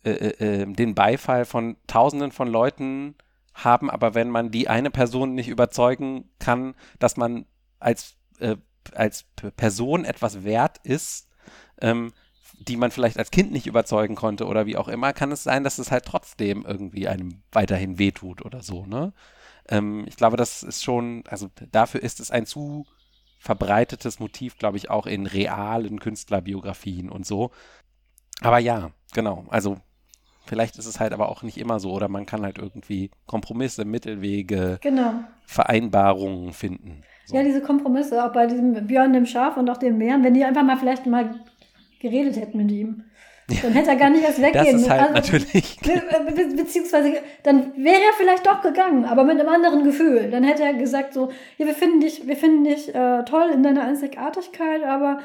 äh, 0.06 0.12
äh, 0.12 0.62
ähm, 0.62 0.76
den 0.76 0.94
Beifall 0.94 1.46
von 1.46 1.78
Tausenden 1.88 2.32
von 2.32 2.48
Leuten 2.48 3.16
haben, 3.56 3.90
aber 3.90 4.14
wenn 4.14 4.30
man 4.30 4.52
die 4.52 4.68
eine 4.68 4.92
Person 4.92 5.34
nicht 5.34 5.48
überzeugen 5.48 6.30
kann, 6.38 6.76
dass 7.00 7.18
man 7.18 7.48
als, 7.80 8.16
äh, 8.40 8.58
als 8.94 9.26
Person 9.58 10.06
etwas 10.06 10.44
wert 10.44 10.78
ist, 10.84 11.28
ähm, 11.82 12.14
die 12.60 12.78
man 12.78 12.92
vielleicht 12.92 13.18
als 13.18 13.32
Kind 13.32 13.52
nicht 13.52 13.66
überzeugen 13.66 14.16
konnte 14.16 14.46
oder 14.46 14.68
wie 14.68 14.78
auch 14.78 14.88
immer, 14.88 15.12
kann 15.12 15.32
es 15.32 15.44
sein, 15.44 15.64
dass 15.64 15.80
es 15.80 15.90
halt 15.90 16.06
trotzdem 16.06 16.66
irgendwie 16.68 17.08
einem 17.08 17.42
weiterhin 17.52 17.98
wehtut 17.98 18.46
oder 18.46 18.62
so, 18.62 18.86
ne? 18.86 19.12
Ähm, 19.68 20.06
ich 20.08 20.18
glaube, 20.18 20.38
das 20.38 20.62
ist 20.62 20.84
schon, 20.84 21.24
also 21.28 21.50
dafür 21.72 22.04
ist 22.04 22.20
es 22.20 22.30
ein 22.30 22.46
zu 22.46 22.86
verbreitetes 23.40 24.20
Motiv, 24.20 24.58
glaube 24.60 24.78
ich, 24.78 24.92
auch 24.92 25.08
in 25.08 25.26
realen 25.26 26.00
Künstlerbiografien 26.00 27.10
und 27.10 27.26
so. 27.26 27.50
Aber 28.42 28.60
ja, 28.60 28.92
genau, 29.14 29.46
also 29.50 29.80
Vielleicht 30.46 30.78
ist 30.78 30.86
es 30.86 31.00
halt 31.00 31.14
aber 31.14 31.30
auch 31.30 31.44
nicht 31.44 31.58
immer 31.58 31.80
so 31.80 31.92
oder 31.92 32.08
man 32.08 32.26
kann 32.26 32.44
halt 32.44 32.58
irgendwie 32.58 33.10
Kompromisse, 33.26 33.86
Mittelwege, 33.86 34.78
genau. 34.82 35.14
Vereinbarungen 35.46 36.54
finden. 36.54 37.02
So. 37.26 37.36
Ja, 37.36 37.44
diese 37.44 37.62
Kompromisse, 37.62 38.24
auch 38.24 38.32
bei 38.32 38.46
diesem 38.46 38.88
Björn, 38.88 39.14
dem 39.14 39.26
Schaf 39.26 39.58
und 39.58 39.70
auch 39.70 39.78
den 39.78 39.98
Bären, 39.98 40.24
wenn 40.24 40.34
die 40.34 40.44
einfach 40.44 40.64
mal 40.64 40.78
vielleicht 40.78 41.08
mal 41.08 41.40
geredet 42.00 42.38
hätten 42.38 42.58
mit 42.58 42.72
ihm. 42.72 43.04
Dann 43.62 43.74
hätte 43.74 43.90
er 43.92 43.96
gar 43.96 44.10
nicht 44.10 44.24
erst 44.24 44.42
weggehen. 44.42 44.66
Das 44.66 44.82
ist 44.82 44.90
halt 44.90 45.02
also, 45.02 45.14
natürlich. 45.14 45.78
Be 45.82 46.02
be 46.36 46.56
beziehungsweise, 46.56 47.14
dann 47.44 47.74
wäre 47.78 48.02
er 48.02 48.14
vielleicht 48.18 48.48
doch 48.48 48.62
gegangen, 48.64 49.06
aber 49.06 49.24
mit 49.24 49.40
einem 49.40 49.50
anderen 49.50 49.84
Gefühl. 49.84 50.32
Dann 50.32 50.44
hätte 50.44 50.64
er 50.64 50.74
gesagt 50.74 51.14
so, 51.14 51.30
ja, 51.60 51.68
wir 51.68 51.76
finden 51.76 52.00
dich, 52.00 52.28
wir 52.28 52.38
finden 52.38 52.64
dich 52.64 52.94
äh, 52.96 53.24
toll 53.24 53.52
in 53.54 53.62
deiner 53.62 53.84
Einzigartigkeit, 53.84 54.84
aber 54.84 55.20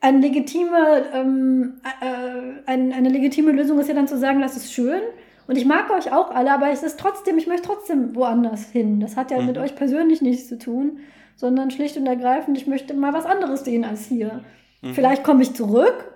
eine 0.00 0.18
legitime, 0.18 1.04
ähm, 1.12 1.80
äh, 2.00 2.70
ein, 2.70 2.92
eine 2.92 3.08
legitime 3.10 3.52
Lösung 3.52 3.78
ist 3.78 3.88
ja 3.88 3.94
dann 3.94 4.08
zu 4.08 4.18
sagen, 4.18 4.40
das 4.40 4.56
ist 4.56 4.72
schön. 4.72 5.02
Und 5.46 5.56
ich 5.56 5.66
mag 5.66 5.90
euch 5.90 6.12
auch 6.12 6.30
alle, 6.30 6.52
aber 6.52 6.70
es 6.70 6.82
ist 6.82 6.98
trotzdem, 6.98 7.36
ich 7.36 7.46
möchte 7.46 7.66
trotzdem 7.66 8.14
woanders 8.14 8.70
hin. 8.70 9.00
Das 9.00 9.16
hat 9.16 9.30
ja 9.30 9.40
mhm. 9.40 9.46
mit 9.46 9.58
euch 9.58 9.74
persönlich 9.74 10.22
nichts 10.22 10.48
zu 10.48 10.58
tun, 10.58 11.00
sondern 11.36 11.70
schlicht 11.70 11.96
und 11.96 12.06
ergreifend, 12.06 12.56
ich 12.56 12.66
möchte 12.66 12.94
mal 12.94 13.12
was 13.12 13.26
anderes 13.26 13.64
sehen 13.64 13.84
als 13.84 14.06
hier. 14.06 14.44
Mhm. 14.80 14.94
Vielleicht 14.94 15.24
komme 15.24 15.42
ich 15.42 15.54
zurück, 15.54 16.14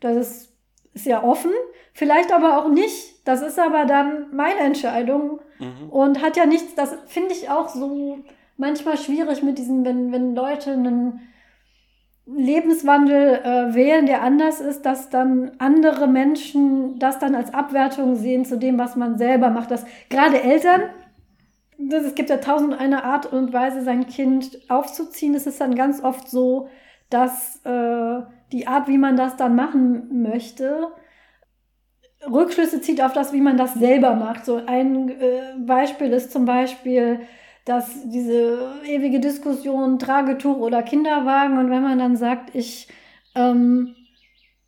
das 0.00 0.16
ist, 0.16 0.52
ist 0.94 1.06
ja 1.06 1.22
offen, 1.22 1.52
vielleicht 1.94 2.32
aber 2.32 2.58
auch 2.58 2.68
nicht. 2.68 3.12
Das 3.24 3.40
ist 3.40 3.58
aber 3.58 3.84
dann 3.84 4.34
meine 4.34 4.60
Entscheidung 4.60 5.40
mhm. 5.60 5.88
und 5.90 6.20
hat 6.20 6.36
ja 6.36 6.44
nichts, 6.44 6.74
das 6.74 6.96
finde 7.06 7.32
ich 7.32 7.48
auch 7.48 7.68
so 7.68 8.18
manchmal 8.56 8.98
schwierig 8.98 9.42
mit 9.44 9.58
diesen, 9.58 9.84
wenn, 9.84 10.10
wenn 10.10 10.34
Leute 10.34 10.72
einen 10.72 11.20
Lebenswandel 12.36 13.40
äh, 13.42 13.74
wählen, 13.74 14.06
der 14.06 14.22
anders 14.22 14.60
ist, 14.60 14.82
dass 14.86 15.10
dann 15.10 15.52
andere 15.58 16.06
Menschen 16.06 16.98
das 16.98 17.18
dann 17.18 17.34
als 17.34 17.52
Abwertung 17.52 18.16
sehen 18.16 18.44
zu 18.44 18.58
dem, 18.58 18.78
was 18.78 18.96
man 18.96 19.18
selber 19.18 19.50
macht. 19.50 19.70
Dass 19.70 19.84
gerade 20.08 20.42
Eltern, 20.42 20.82
das, 21.78 22.04
es 22.04 22.14
gibt 22.14 22.30
ja 22.30 22.38
tausend 22.38 22.78
eine 22.78 23.04
Art 23.04 23.32
und 23.32 23.52
Weise, 23.52 23.82
sein 23.82 24.06
Kind 24.06 24.58
aufzuziehen. 24.68 25.34
Es 25.34 25.46
ist 25.46 25.60
dann 25.60 25.74
ganz 25.74 26.02
oft 26.02 26.28
so, 26.28 26.68
dass 27.10 27.60
äh, 27.64 28.22
die 28.52 28.66
Art, 28.66 28.88
wie 28.88 28.98
man 28.98 29.16
das 29.16 29.36
dann 29.36 29.54
machen 29.54 30.22
möchte, 30.22 30.88
Rückschlüsse 32.30 32.80
zieht 32.80 33.02
auf 33.02 33.12
das, 33.12 33.32
wie 33.32 33.40
man 33.40 33.56
das 33.56 33.74
selber 33.74 34.14
macht. 34.14 34.44
So 34.44 34.60
ein 34.64 35.08
äh, 35.08 35.54
Beispiel 35.58 36.12
ist 36.12 36.32
zum 36.32 36.44
Beispiel, 36.44 37.20
dass 37.64 38.08
diese 38.08 38.72
ewige 38.86 39.20
Diskussion 39.20 39.98
Tragetuch 39.98 40.58
oder 40.58 40.82
Kinderwagen 40.82 41.58
und 41.58 41.70
wenn 41.70 41.82
man 41.82 41.98
dann 41.98 42.16
sagt, 42.16 42.54
ich, 42.54 42.88
ähm, 43.34 43.94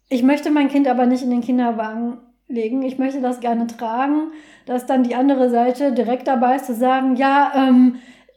ich 0.09 0.23
möchte 0.23 0.51
mein 0.51 0.69
Kind 0.69 0.87
aber 0.87 1.07
nicht 1.07 1.23
in 1.23 1.31
den 1.31 1.41
Kinderwagen 1.41 2.19
legen, 2.47 2.83
ich 2.83 2.99
möchte 2.99 3.21
das 3.21 3.41
gerne 3.41 3.67
tragen, 3.67 4.33
dass 4.67 4.87
dann 4.87 5.03
die 5.03 5.15
andere 5.15 5.51
Seite 5.51 5.93
direkt 5.93 6.29
dabei 6.29 6.57
ist 6.57 6.67
zu 6.67 6.75
sagen, 6.75 7.17
ja, 7.17 7.53
ähm, 7.57 7.97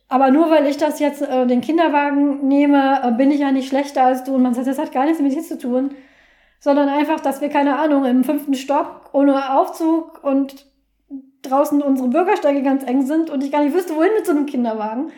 aber 0.10 0.32
nur 0.32 0.50
weil 0.50 0.68
ich 0.68 0.78
das 0.78 1.00
jetzt 1.00 1.22
äh, 1.22 1.46
den 1.46 1.62
Kinderwagen 1.62 2.48
nehme, 2.48 3.02
äh, 3.04 3.12
bin 3.12 3.30
ich 3.30 3.42
ja 3.42 3.52
nicht 3.52 3.68
schlechter 3.68 4.04
als 4.04 4.24
du. 4.24 4.36
Und 4.36 4.42
man 4.42 4.54
sagt, 4.54 4.68
das 4.68 4.80
hat 4.80 4.94
gar 4.94 5.06
nichts 5.06 5.22
mit 5.22 5.34
dir 5.36 5.42
zu 5.42 5.58
tun, 5.58 5.92
sondern 6.60 6.88
einfach, 6.88 7.20
dass 7.20 7.42
wir 7.42 7.50
keine 7.50 7.78
Ahnung 7.78 8.06
im 8.06 8.24
fünften 8.24 8.54
Stock 8.54 9.10
ohne 9.14 9.58
Aufzug 9.58 10.24
und 10.24 10.66
draußen 11.42 11.82
unsere 11.82 12.10
Bürgersteige 12.10 12.64
ganz 12.64 12.84
eng 12.84 13.06
sind 13.06 13.30
und 13.30 13.44
ich 13.44 13.52
gar 13.52 13.64
nicht 13.64 13.76
wüsste, 13.76 13.96
wohin 13.96 14.12
mit 14.16 14.26
so 14.26 14.32
einem 14.32 14.46
Kinderwagen. 14.46 15.12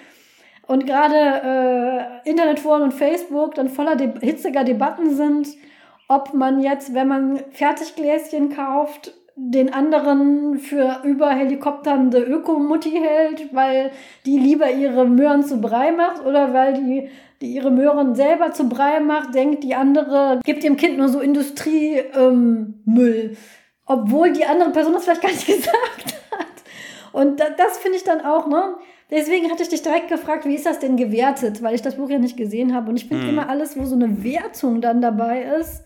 Und 0.67 0.85
gerade 0.85 2.21
äh, 2.23 2.29
Internetforen 2.29 2.83
und 2.83 2.93
Facebook 2.93 3.55
dann 3.55 3.69
voller 3.69 3.95
de 3.95 4.11
hitziger 4.21 4.63
Debatten 4.63 5.15
sind, 5.15 5.47
ob 6.07 6.33
man 6.33 6.61
jetzt, 6.61 6.93
wenn 6.93 7.07
man 7.07 7.39
Fertiggläschen 7.51 8.49
kauft, 8.49 9.13
den 9.35 9.73
anderen 9.73 10.59
für 10.59 11.01
überhelikopternde 11.03 12.19
Ökomutti 12.19 12.91
hält, 12.91 13.53
weil 13.53 13.91
die 14.25 14.37
lieber 14.37 14.69
ihre 14.69 15.05
Möhren 15.05 15.43
zu 15.43 15.61
Brei 15.61 15.91
macht 15.91 16.25
oder 16.25 16.53
weil 16.53 16.73
die, 16.73 17.09
die 17.41 17.53
ihre 17.53 17.71
Möhren 17.71 18.15
selber 18.15 18.51
zu 18.51 18.67
Brei 18.67 18.99
macht, 18.99 19.33
denkt 19.33 19.63
die 19.63 19.75
andere, 19.75 20.39
gibt 20.43 20.63
dem 20.63 20.75
Kind 20.75 20.97
nur 20.97 21.07
so 21.07 21.19
Industriemüll. 21.21 22.03
Ähm, 22.15 23.37
obwohl 23.89 24.31
die 24.31 24.45
andere 24.45 24.69
Person 24.69 24.93
das 24.93 25.03
vielleicht 25.03 25.21
gar 25.21 25.31
nicht 25.31 25.45
gesagt 25.47 26.15
hat. 26.31 26.47
Und 27.11 27.39
da, 27.39 27.49
das 27.49 27.79
finde 27.79 27.97
ich 27.97 28.03
dann 28.03 28.21
auch, 28.21 28.47
ne? 28.47 28.75
Deswegen 29.11 29.49
hatte 29.49 29.63
ich 29.63 29.69
dich 29.69 29.81
direkt 29.81 30.07
gefragt, 30.07 30.45
wie 30.45 30.53
ist 30.53 30.67
das 30.67 30.77
denn 30.77 30.95
gewertet, 30.95 31.63
weil 31.63 31.73
ich 31.73 31.81
das 31.81 31.95
Buch 31.95 32.11
ja 32.11 32.19
nicht 32.19 32.37
gesehen 32.37 32.75
habe. 32.75 32.91
Und 32.91 32.97
ich 32.97 33.07
finde 33.07 33.23
mhm. 33.23 33.29
immer 33.29 33.49
alles, 33.49 33.75
wo 33.75 33.83
so 33.85 33.95
eine 33.95 34.23
Wertung 34.23 34.81
dann 34.81 35.01
dabei 35.01 35.41
ist, 35.59 35.83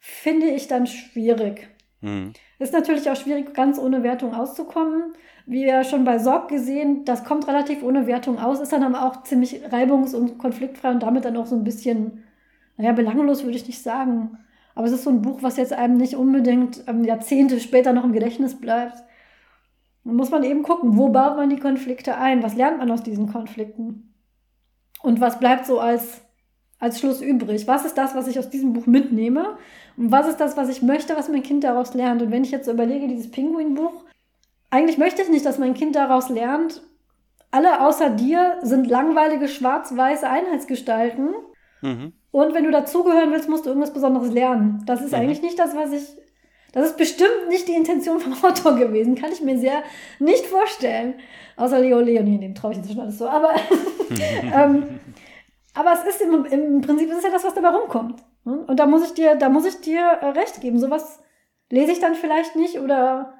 finde 0.00 0.46
ich 0.46 0.66
dann 0.66 0.88
schwierig. 0.88 1.68
Mhm. 2.00 2.32
Ist 2.58 2.72
natürlich 2.72 3.08
auch 3.08 3.14
schwierig, 3.14 3.54
ganz 3.54 3.78
ohne 3.78 4.02
Wertung 4.02 4.34
auszukommen. 4.34 5.14
Wie 5.46 5.64
wir 5.64 5.84
schon 5.84 6.02
bei 6.02 6.18
Sorg 6.18 6.48
gesehen, 6.48 7.04
das 7.04 7.22
kommt 7.22 7.46
relativ 7.46 7.84
ohne 7.84 8.08
Wertung 8.08 8.40
aus, 8.40 8.58
ist 8.58 8.72
dann 8.72 8.82
aber 8.82 9.06
auch 9.06 9.22
ziemlich 9.22 9.64
reibungs- 9.66 10.16
und 10.16 10.38
konfliktfrei 10.38 10.90
und 10.90 11.04
damit 11.04 11.24
dann 11.24 11.36
auch 11.36 11.46
so 11.46 11.54
ein 11.54 11.62
bisschen, 11.62 12.24
naja, 12.76 12.90
belanglos 12.90 13.44
würde 13.44 13.56
ich 13.56 13.68
nicht 13.68 13.80
sagen. 13.80 14.38
Aber 14.76 14.86
es 14.86 14.92
ist 14.92 15.04
so 15.04 15.10
ein 15.10 15.22
Buch, 15.22 15.38
was 15.40 15.56
jetzt 15.56 15.72
einem 15.72 15.96
nicht 15.96 16.14
unbedingt 16.14 16.84
ähm, 16.86 17.02
Jahrzehnte 17.02 17.58
später 17.60 17.94
noch 17.94 18.04
im 18.04 18.12
Gedächtnis 18.12 18.54
bleibt. 18.54 19.02
Da 20.04 20.12
muss 20.12 20.30
man 20.30 20.44
eben 20.44 20.62
gucken, 20.62 20.96
wo 20.96 21.08
baut 21.08 21.36
man 21.36 21.48
die 21.48 21.58
Konflikte 21.58 22.18
ein? 22.18 22.42
Was 22.42 22.54
lernt 22.54 22.78
man 22.78 22.90
aus 22.90 23.02
diesen 23.02 23.32
Konflikten? 23.32 24.14
Und 25.02 25.20
was 25.20 25.40
bleibt 25.40 25.66
so 25.66 25.80
als, 25.80 26.20
als 26.78 27.00
Schluss 27.00 27.22
übrig? 27.22 27.66
Was 27.66 27.86
ist 27.86 27.96
das, 27.96 28.14
was 28.14 28.28
ich 28.28 28.38
aus 28.38 28.50
diesem 28.50 28.74
Buch 28.74 28.86
mitnehme? 28.86 29.56
Und 29.96 30.12
was 30.12 30.28
ist 30.28 30.36
das, 30.36 30.58
was 30.58 30.68
ich 30.68 30.82
möchte, 30.82 31.16
was 31.16 31.30
mein 31.30 31.42
Kind 31.42 31.64
daraus 31.64 31.94
lernt? 31.94 32.20
Und 32.20 32.30
wenn 32.30 32.44
ich 32.44 32.50
jetzt 32.50 32.66
so 32.66 32.72
überlege, 32.72 33.08
dieses 33.08 33.30
Pinguin-Buch, 33.30 34.04
eigentlich 34.68 34.98
möchte 34.98 35.22
ich 35.22 35.30
nicht, 35.30 35.46
dass 35.46 35.58
mein 35.58 35.72
Kind 35.72 35.96
daraus 35.96 36.28
lernt, 36.28 36.82
alle 37.50 37.80
außer 37.80 38.10
dir 38.10 38.58
sind 38.60 38.88
langweilige 38.88 39.48
schwarz-weiße 39.48 40.28
Einheitsgestalten. 40.28 41.30
Mhm. 41.82 42.12
Und 42.30 42.54
wenn 42.54 42.64
du 42.64 42.70
dazugehören 42.70 43.32
willst, 43.32 43.48
musst 43.48 43.64
du 43.64 43.70
irgendwas 43.70 43.92
Besonderes 43.92 44.32
lernen. 44.32 44.82
Das 44.86 45.00
ist 45.00 45.12
mhm. 45.12 45.18
eigentlich 45.18 45.42
nicht 45.42 45.58
das, 45.58 45.74
was 45.74 45.92
ich. 45.92 46.04
Das 46.72 46.86
ist 46.88 46.96
bestimmt 46.98 47.48
nicht 47.48 47.68
die 47.68 47.74
Intention 47.74 48.20
vom 48.20 48.34
Autor 48.44 48.76
gewesen. 48.76 49.14
Kann 49.14 49.32
ich 49.32 49.40
mir 49.40 49.58
sehr 49.58 49.82
nicht 50.18 50.46
vorstellen. 50.46 51.14
Außer 51.56 51.80
Leo 51.80 52.00
Leonie, 52.00 52.38
dem 52.38 52.54
traue 52.54 52.72
ich 52.72 52.78
inzwischen 52.78 53.00
alles 53.00 53.18
so. 53.18 53.28
Aber, 53.28 53.50
ähm, 54.54 55.00
aber 55.74 55.92
es 55.92 56.04
ist 56.04 56.20
im, 56.20 56.44
im 56.44 56.80
Prinzip 56.82 57.08
ist 57.10 57.18
es 57.18 57.24
ja 57.24 57.30
das, 57.30 57.44
was 57.44 57.54
dabei 57.54 57.70
rumkommt. 57.70 58.22
Und 58.44 58.78
da 58.78 58.86
muss 58.86 59.04
ich 59.04 59.14
dir, 59.14 59.34
da 59.34 59.48
muss 59.48 59.66
ich 59.66 59.80
dir 59.80 60.00
äh, 60.00 60.26
recht 60.26 60.60
geben. 60.60 60.78
Sowas 60.78 61.20
lese 61.70 61.92
ich 61.92 61.98
dann 61.98 62.14
vielleicht 62.14 62.54
nicht 62.54 62.78
oder 62.78 63.34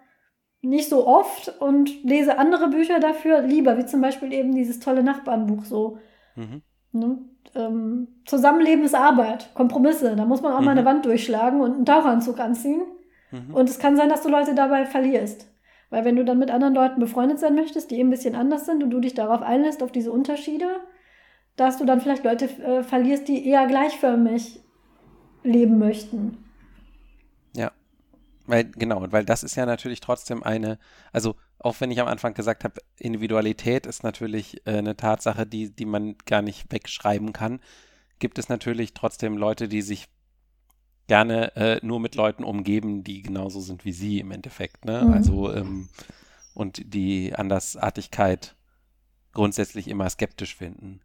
nicht 0.62 0.88
so 0.88 1.06
oft 1.06 1.60
und 1.60 2.02
lese 2.02 2.38
andere 2.38 2.68
Bücher 2.68 2.98
dafür 2.98 3.42
lieber, 3.42 3.78
wie 3.78 3.86
zum 3.86 4.00
Beispiel 4.00 4.32
eben 4.32 4.54
dieses 4.54 4.80
tolle 4.80 5.04
Nachbarnbuch 5.04 5.64
so. 5.64 5.98
Mhm. 6.34 6.62
Ne? 6.92 7.18
Ähm, 7.54 8.08
Zusammenleben 8.24 8.84
ist 8.84 8.94
Arbeit, 8.94 9.50
Kompromisse. 9.54 10.16
Da 10.16 10.24
muss 10.24 10.42
man 10.42 10.52
auch 10.52 10.60
mhm. 10.60 10.64
mal 10.64 10.70
eine 10.72 10.84
Wand 10.84 11.04
durchschlagen 11.04 11.60
und 11.60 11.74
einen 11.74 11.86
Taucheranzug 11.86 12.38
anziehen. 12.40 12.82
Mhm. 13.30 13.54
Und 13.54 13.68
es 13.68 13.78
kann 13.78 13.96
sein, 13.96 14.08
dass 14.08 14.22
du 14.22 14.28
Leute 14.28 14.54
dabei 14.54 14.86
verlierst. 14.86 15.50
Weil 15.90 16.04
wenn 16.04 16.16
du 16.16 16.24
dann 16.24 16.38
mit 16.38 16.50
anderen 16.50 16.74
Leuten 16.74 17.00
befreundet 17.00 17.38
sein 17.38 17.54
möchtest, 17.54 17.90
die 17.90 17.98
eben 17.98 18.08
ein 18.08 18.10
bisschen 18.10 18.34
anders 18.34 18.66
sind 18.66 18.82
und 18.82 18.90
du 18.90 19.00
dich 19.00 19.14
darauf 19.14 19.42
einlässt, 19.42 19.82
auf 19.82 19.92
diese 19.92 20.10
Unterschiede, 20.10 20.66
dass 21.56 21.78
du 21.78 21.84
dann 21.84 22.00
vielleicht 22.00 22.24
Leute 22.24 22.46
äh, 22.46 22.82
verlierst, 22.82 23.28
die 23.28 23.46
eher 23.48 23.66
gleichförmig 23.66 24.60
leben 25.42 25.78
möchten. 25.78 26.38
Weil 28.46 28.64
genau, 28.70 29.04
weil 29.10 29.24
das 29.24 29.42
ist 29.42 29.56
ja 29.56 29.66
natürlich 29.66 30.00
trotzdem 30.00 30.42
eine, 30.42 30.78
also 31.12 31.36
auch 31.58 31.80
wenn 31.80 31.90
ich 31.90 32.00
am 32.00 32.08
Anfang 32.08 32.34
gesagt 32.34 32.64
habe, 32.64 32.80
Individualität 32.98 33.86
ist 33.86 34.02
natürlich 34.02 34.66
äh, 34.66 34.78
eine 34.78 34.96
Tatsache, 34.96 35.46
die, 35.46 35.70
die 35.70 35.86
man 35.86 36.16
gar 36.26 36.42
nicht 36.42 36.70
wegschreiben 36.72 37.32
kann, 37.32 37.60
gibt 38.18 38.38
es 38.38 38.48
natürlich 38.48 38.94
trotzdem 38.94 39.36
Leute, 39.36 39.68
die 39.68 39.82
sich 39.82 40.08
gerne 41.08 41.54
äh, 41.56 41.80
nur 41.82 42.00
mit 42.00 42.14
Leuten 42.14 42.44
umgeben, 42.44 43.04
die 43.04 43.22
genauso 43.22 43.60
sind 43.60 43.84
wie 43.84 43.92
sie 43.92 44.18
im 44.18 44.30
Endeffekt. 44.30 44.84
Ne? 44.84 45.02
Mhm. 45.04 45.12
Also 45.12 45.52
ähm, 45.52 45.88
und 46.54 46.94
die 46.94 47.34
Andersartigkeit 47.34 48.56
grundsätzlich 49.32 49.88
immer 49.88 50.08
skeptisch 50.08 50.56
finden. 50.56 51.00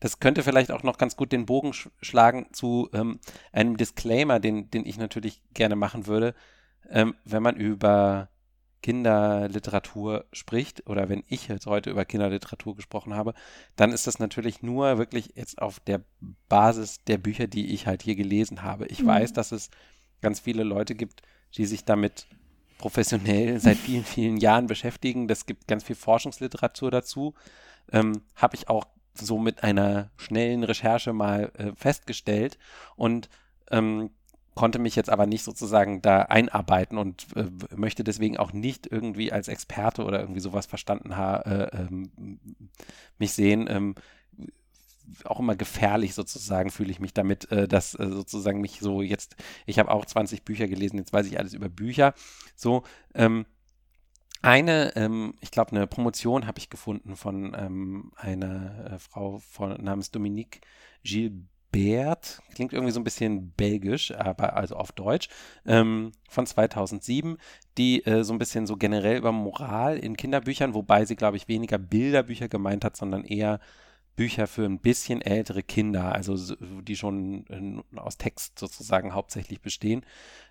Das 0.00 0.20
könnte 0.20 0.42
vielleicht 0.42 0.70
auch 0.70 0.82
noch 0.82 0.98
ganz 0.98 1.16
gut 1.16 1.32
den 1.32 1.46
Bogen 1.46 1.72
sch 1.72 1.88
schlagen 2.00 2.48
zu 2.52 2.88
ähm, 2.92 3.18
einem 3.52 3.76
Disclaimer, 3.76 4.40
den, 4.40 4.70
den 4.70 4.86
ich 4.86 4.98
natürlich 4.98 5.42
gerne 5.54 5.76
machen 5.76 6.06
würde, 6.06 6.34
ähm, 6.90 7.14
wenn 7.24 7.42
man 7.42 7.56
über 7.56 8.28
Kinderliteratur 8.82 10.26
spricht 10.32 10.88
oder 10.88 11.08
wenn 11.08 11.24
ich 11.26 11.48
jetzt 11.48 11.66
heute 11.66 11.90
über 11.90 12.04
Kinderliteratur 12.04 12.76
gesprochen 12.76 13.14
habe, 13.14 13.34
dann 13.74 13.90
ist 13.90 14.06
das 14.06 14.20
natürlich 14.20 14.62
nur 14.62 14.98
wirklich 14.98 15.32
jetzt 15.34 15.60
auf 15.60 15.80
der 15.80 16.02
Basis 16.48 17.02
der 17.04 17.18
Bücher, 17.18 17.48
die 17.48 17.74
ich 17.74 17.86
halt 17.86 18.02
hier 18.02 18.14
gelesen 18.14 18.62
habe. 18.62 18.86
Ich 18.86 19.02
mhm. 19.02 19.08
weiß, 19.08 19.32
dass 19.32 19.50
es 19.50 19.70
ganz 20.20 20.40
viele 20.40 20.62
Leute 20.62 20.94
gibt, 20.94 21.22
die 21.56 21.66
sich 21.66 21.84
damit 21.84 22.28
professionell 22.78 23.58
seit 23.60 23.76
vielen, 23.76 24.04
vielen 24.04 24.36
Jahren 24.36 24.66
beschäftigen. 24.66 25.26
Das 25.26 25.46
gibt 25.46 25.66
ganz 25.66 25.82
viel 25.82 25.96
Forschungsliteratur 25.96 26.90
dazu. 26.90 27.34
Ähm, 27.90 28.22
habe 28.36 28.54
ich 28.54 28.68
auch 28.68 28.86
so 29.18 29.38
mit 29.38 29.62
einer 29.62 30.10
schnellen 30.16 30.64
Recherche 30.64 31.12
mal 31.12 31.52
äh, 31.58 31.72
festgestellt. 31.74 32.58
Und 32.96 33.28
ähm, 33.70 34.10
konnte 34.56 34.78
mich 34.78 34.96
jetzt 34.96 35.10
aber 35.10 35.26
nicht 35.26 35.44
sozusagen 35.44 36.00
da 36.00 36.22
einarbeiten 36.22 36.96
und 36.96 37.26
äh, 37.36 37.44
möchte 37.76 38.04
deswegen 38.04 38.38
auch 38.38 38.52
nicht 38.54 38.90
irgendwie 38.90 39.30
als 39.30 39.48
Experte 39.48 40.02
oder 40.04 40.20
irgendwie 40.20 40.40
sowas 40.40 40.64
verstanden 40.64 41.16
haben, 41.16 41.50
äh, 41.50 41.64
ähm, 41.76 42.40
mich 43.18 43.32
sehen. 43.32 43.66
Ähm, 43.68 43.94
auch 45.24 45.38
immer 45.38 45.56
gefährlich 45.56 46.14
sozusagen 46.14 46.70
fühle 46.70 46.90
ich 46.90 47.00
mich 47.00 47.12
damit, 47.12 47.50
äh, 47.52 47.68
dass 47.68 47.94
äh, 47.94 48.08
sozusagen 48.08 48.60
mich 48.60 48.80
so 48.80 49.02
jetzt, 49.02 49.36
ich 49.66 49.78
habe 49.78 49.90
auch 49.90 50.04
20 50.04 50.42
Bücher 50.42 50.68
gelesen, 50.68 50.96
jetzt 50.96 51.12
weiß 51.12 51.26
ich 51.26 51.38
alles 51.38 51.52
über 51.52 51.68
Bücher. 51.68 52.14
So, 52.56 52.82
ähm, 53.14 53.44
eine, 54.46 54.94
ähm, 54.94 55.34
ich 55.40 55.50
glaube, 55.50 55.72
eine 55.72 55.88
Promotion 55.88 56.46
habe 56.46 56.58
ich 56.58 56.70
gefunden 56.70 57.16
von 57.16 57.56
ähm, 57.58 58.12
einer 58.14 58.92
äh, 58.92 58.98
Frau 59.00 59.38
von, 59.38 59.82
namens 59.82 60.12
Dominique 60.12 60.60
Baird, 61.72 62.40
klingt 62.54 62.72
irgendwie 62.72 62.92
so 62.92 63.00
ein 63.00 63.04
bisschen 63.04 63.50
belgisch, 63.50 64.12
aber 64.12 64.56
also 64.56 64.76
auf 64.76 64.92
Deutsch, 64.92 65.28
ähm, 65.66 66.12
von 66.28 66.46
2007, 66.46 67.38
die 67.76 68.06
äh, 68.06 68.22
so 68.22 68.32
ein 68.32 68.38
bisschen 68.38 68.66
so 68.68 68.76
generell 68.76 69.18
über 69.18 69.32
Moral 69.32 69.98
in 69.98 70.16
Kinderbüchern, 70.16 70.74
wobei 70.74 71.04
sie, 71.04 71.16
glaube 71.16 71.36
ich, 71.36 71.48
weniger 71.48 71.78
Bilderbücher 71.78 72.48
gemeint 72.48 72.84
hat, 72.84 72.96
sondern 72.96 73.24
eher 73.24 73.58
Bücher 74.14 74.46
für 74.46 74.64
ein 74.64 74.78
bisschen 74.78 75.20
ältere 75.20 75.64
Kinder, 75.64 76.12
also 76.12 76.54
die 76.82 76.96
schon 76.96 77.82
äh, 77.94 77.98
aus 77.98 78.16
Text 78.16 78.60
sozusagen 78.60 79.12
hauptsächlich 79.12 79.60
bestehen. 79.60 80.06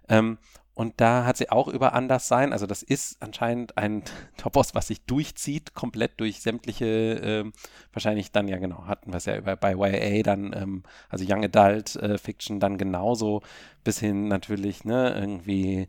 Ähm, 0.09 0.37
und 0.75 0.95
da 0.97 1.25
hat 1.25 1.37
sie 1.37 1.49
auch 1.49 1.69
über 1.69 1.93
Anderssein, 1.93 2.51
also 2.51 2.67
das 2.67 2.83
ist 2.83 3.21
anscheinend 3.21 3.77
ein 3.77 4.03
Topos, 4.37 4.75
was 4.75 4.87
sich 4.87 5.01
durchzieht, 5.05 5.73
komplett 5.73 6.19
durch 6.19 6.41
sämtliche, 6.41 6.85
äh, 6.85 7.51
wahrscheinlich 7.93 8.33
dann, 8.33 8.49
ja 8.49 8.57
genau, 8.57 8.85
hatten 8.85 9.11
wir 9.11 9.17
es 9.17 9.25
ja 9.25 9.37
über, 9.37 9.55
bei 9.55 9.73
YA 9.73 10.21
dann, 10.21 10.53
ähm, 10.53 10.83
also 11.09 11.25
Young 11.27 11.45
Adult 11.45 11.95
äh, 11.95 12.17
Fiction 12.17 12.59
dann 12.59 12.77
genauso, 12.77 13.41
bis 13.85 13.99
hin 13.99 14.27
natürlich, 14.27 14.83
ne, 14.83 15.15
irgendwie 15.17 15.87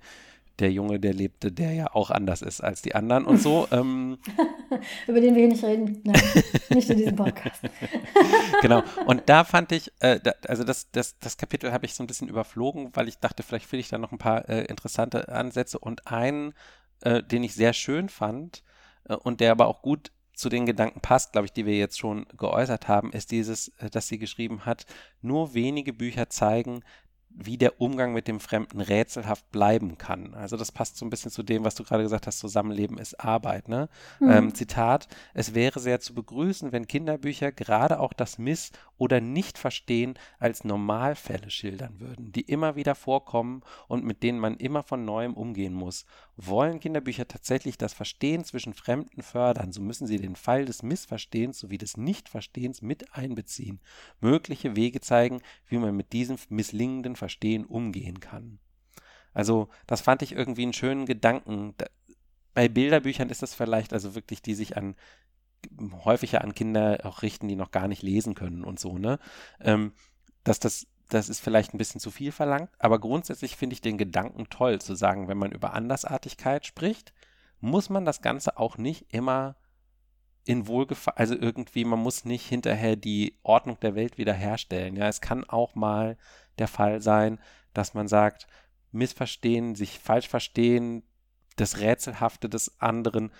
der 0.58 0.72
Junge, 0.72 0.98
der 0.98 1.12
lebte, 1.12 1.52
der 1.52 1.72
ja 1.72 1.94
auch 1.94 2.10
anders 2.10 2.42
ist 2.42 2.60
als 2.62 2.82
die 2.82 2.94
anderen 2.94 3.24
und 3.24 3.38
so. 3.38 3.68
Ähm, 3.76 4.18
Über 5.08 5.20
den 5.20 5.34
wir 5.34 5.42
hier 5.42 5.48
nicht 5.48 5.64
reden. 5.64 6.00
Nein, 6.04 6.22
nicht 6.70 6.88
in 6.88 6.98
diesem 6.98 7.16
Podcast. 7.16 7.62
genau. 8.62 8.82
Und 9.06 9.28
da 9.28 9.44
fand 9.44 9.72
ich, 9.72 9.92
äh, 10.00 10.20
da, 10.20 10.32
also 10.46 10.62
das, 10.62 10.90
das, 10.92 11.18
das 11.18 11.36
Kapitel 11.36 11.72
habe 11.72 11.84
ich 11.84 11.94
so 11.94 12.02
ein 12.02 12.06
bisschen 12.06 12.28
überflogen, 12.28 12.90
weil 12.94 13.08
ich 13.08 13.18
dachte, 13.18 13.42
vielleicht 13.42 13.66
finde 13.66 13.80
ich 13.80 13.88
da 13.88 13.98
noch 13.98 14.12
ein 14.12 14.18
paar 14.18 14.48
äh, 14.48 14.64
interessante 14.66 15.28
Ansätze 15.28 15.78
und 15.78 16.06
einen, 16.06 16.54
äh, 17.00 17.22
den 17.22 17.42
ich 17.42 17.54
sehr 17.54 17.72
schön 17.72 18.08
fand 18.08 18.62
äh, 19.08 19.14
und 19.14 19.40
der 19.40 19.50
aber 19.50 19.66
auch 19.66 19.82
gut 19.82 20.12
zu 20.36 20.50
den 20.50 20.66
Gedanken 20.66 21.00
passt, 21.00 21.32
glaube 21.32 21.46
ich, 21.46 21.52
die 21.52 21.66
wir 21.66 21.76
jetzt 21.76 21.98
schon 21.98 22.26
geäußert 22.36 22.88
haben, 22.88 23.10
ist 23.12 23.30
dieses, 23.30 23.68
äh, 23.78 23.90
dass 23.90 24.06
sie 24.06 24.18
geschrieben 24.18 24.66
hat, 24.66 24.86
nur 25.22 25.54
wenige 25.54 25.92
Bücher 25.92 26.28
zeigen, 26.30 26.82
wie 27.30 27.58
der 27.58 27.80
Umgang 27.80 28.14
mit 28.14 28.28
dem 28.28 28.40
Fremden 28.40 28.80
rätselhaft 28.80 29.50
bleiben 29.52 29.98
kann. 29.98 30.34
Also 30.34 30.56
das 30.56 30.72
passt 30.72 30.96
so 30.96 31.04
ein 31.04 31.10
bisschen 31.10 31.30
zu 31.30 31.42
dem, 31.42 31.64
was 31.64 31.74
du 31.74 31.84
gerade 31.84 32.02
gesagt 32.02 32.26
hast, 32.26 32.38
Zusammenleben 32.38 32.98
ist 32.98 33.20
Arbeit. 33.20 33.68
Ne? 33.68 33.88
Mhm. 34.20 34.30
Ähm, 34.30 34.54
Zitat, 34.54 35.06
es 35.34 35.54
wäre 35.54 35.78
sehr 35.80 36.00
zu 36.00 36.14
begrüßen, 36.14 36.72
wenn 36.72 36.86
Kinderbücher 36.86 37.52
gerade 37.52 38.00
auch 38.00 38.12
das 38.14 38.38
Miss- 38.38 38.72
oder 38.98 39.20
Nicht-Verstehen 39.20 40.14
als 40.38 40.64
Normalfälle 40.64 41.50
schildern 41.50 42.00
würden, 42.00 42.32
die 42.32 42.42
immer 42.42 42.76
wieder 42.76 42.94
vorkommen 42.94 43.62
und 43.88 44.04
mit 44.04 44.22
denen 44.22 44.38
man 44.38 44.56
immer 44.56 44.82
von 44.82 45.04
neuem 45.04 45.34
umgehen 45.34 45.74
muss. 45.74 46.06
Wollen 46.36 46.80
Kinderbücher 46.80 47.28
tatsächlich 47.28 47.78
das 47.78 47.92
Verstehen 47.92 48.44
zwischen 48.44 48.74
Fremden 48.74 49.22
fördern, 49.22 49.72
so 49.72 49.80
müssen 49.80 50.06
sie 50.06 50.18
den 50.18 50.36
Fall 50.36 50.64
des 50.64 50.82
Missverstehens 50.82 51.58
sowie 51.58 51.78
des 51.78 51.96
Nichtverstehens 51.96 52.82
mit 52.82 53.14
einbeziehen, 53.14 53.80
mögliche 54.20 54.76
Wege 54.76 55.00
zeigen, 55.00 55.40
wie 55.68 55.78
man 55.78 55.96
mit 55.96 56.12
diesem 56.12 56.36
misslingenden 56.48 57.16
Verstehen 57.16 57.64
umgehen 57.64 58.20
kann. 58.20 58.58
Also, 59.32 59.68
das 59.86 60.00
fand 60.00 60.22
ich 60.22 60.32
irgendwie 60.32 60.62
einen 60.62 60.72
schönen 60.72 61.04
Gedanken. 61.04 61.74
bei 62.54 62.68
Bilderbüchern 62.68 63.28
ist 63.28 63.42
das 63.42 63.54
vielleicht 63.54 63.92
also 63.92 64.14
wirklich, 64.14 64.40
die 64.40 64.54
sich 64.54 64.78
an 64.78 64.96
häufiger 66.04 66.42
an 66.42 66.54
Kinder 66.54 67.00
auch 67.04 67.22
richten, 67.22 67.48
die 67.48 67.56
noch 67.56 67.70
gar 67.70 67.88
nicht 67.88 68.02
lesen 68.02 68.34
können 68.34 68.64
und 68.64 68.78
so, 68.78 68.98
ne? 68.98 69.18
Ähm, 69.60 69.92
dass 70.44 70.60
das 70.60 70.86
das 71.08 71.28
ist 71.28 71.40
vielleicht 71.40 71.72
ein 71.72 71.78
bisschen 71.78 72.00
zu 72.00 72.10
viel 72.10 72.32
verlangt, 72.32 72.70
aber 72.78 72.98
grundsätzlich 72.98 73.56
finde 73.56 73.74
ich 73.74 73.80
den 73.80 73.98
Gedanken 73.98 74.48
toll, 74.50 74.80
zu 74.80 74.94
sagen, 74.94 75.28
wenn 75.28 75.38
man 75.38 75.52
über 75.52 75.72
Andersartigkeit 75.72 76.66
spricht, 76.66 77.12
muss 77.60 77.90
man 77.90 78.04
das 78.04 78.22
Ganze 78.22 78.58
auch 78.58 78.76
nicht 78.76 79.12
immer 79.14 79.56
in 80.44 80.66
Wohlgefallen, 80.66 81.18
also 81.18 81.34
irgendwie, 81.34 81.84
man 81.84 81.98
muss 81.98 82.24
nicht 82.24 82.46
hinterher 82.46 82.96
die 82.96 83.38
Ordnung 83.42 83.78
der 83.80 83.94
Welt 83.94 84.18
wiederherstellen. 84.18 84.96
Ja, 84.96 85.08
es 85.08 85.20
kann 85.20 85.44
auch 85.44 85.74
mal 85.74 86.16
der 86.58 86.68
Fall 86.68 87.00
sein, 87.00 87.40
dass 87.74 87.94
man 87.94 88.08
sagt, 88.08 88.46
missverstehen, 88.92 89.74
sich 89.74 89.98
falsch 89.98 90.28
verstehen, 90.28 91.02
das 91.56 91.78
Rätselhafte 91.78 92.48
des 92.48 92.80
anderen 92.80 93.32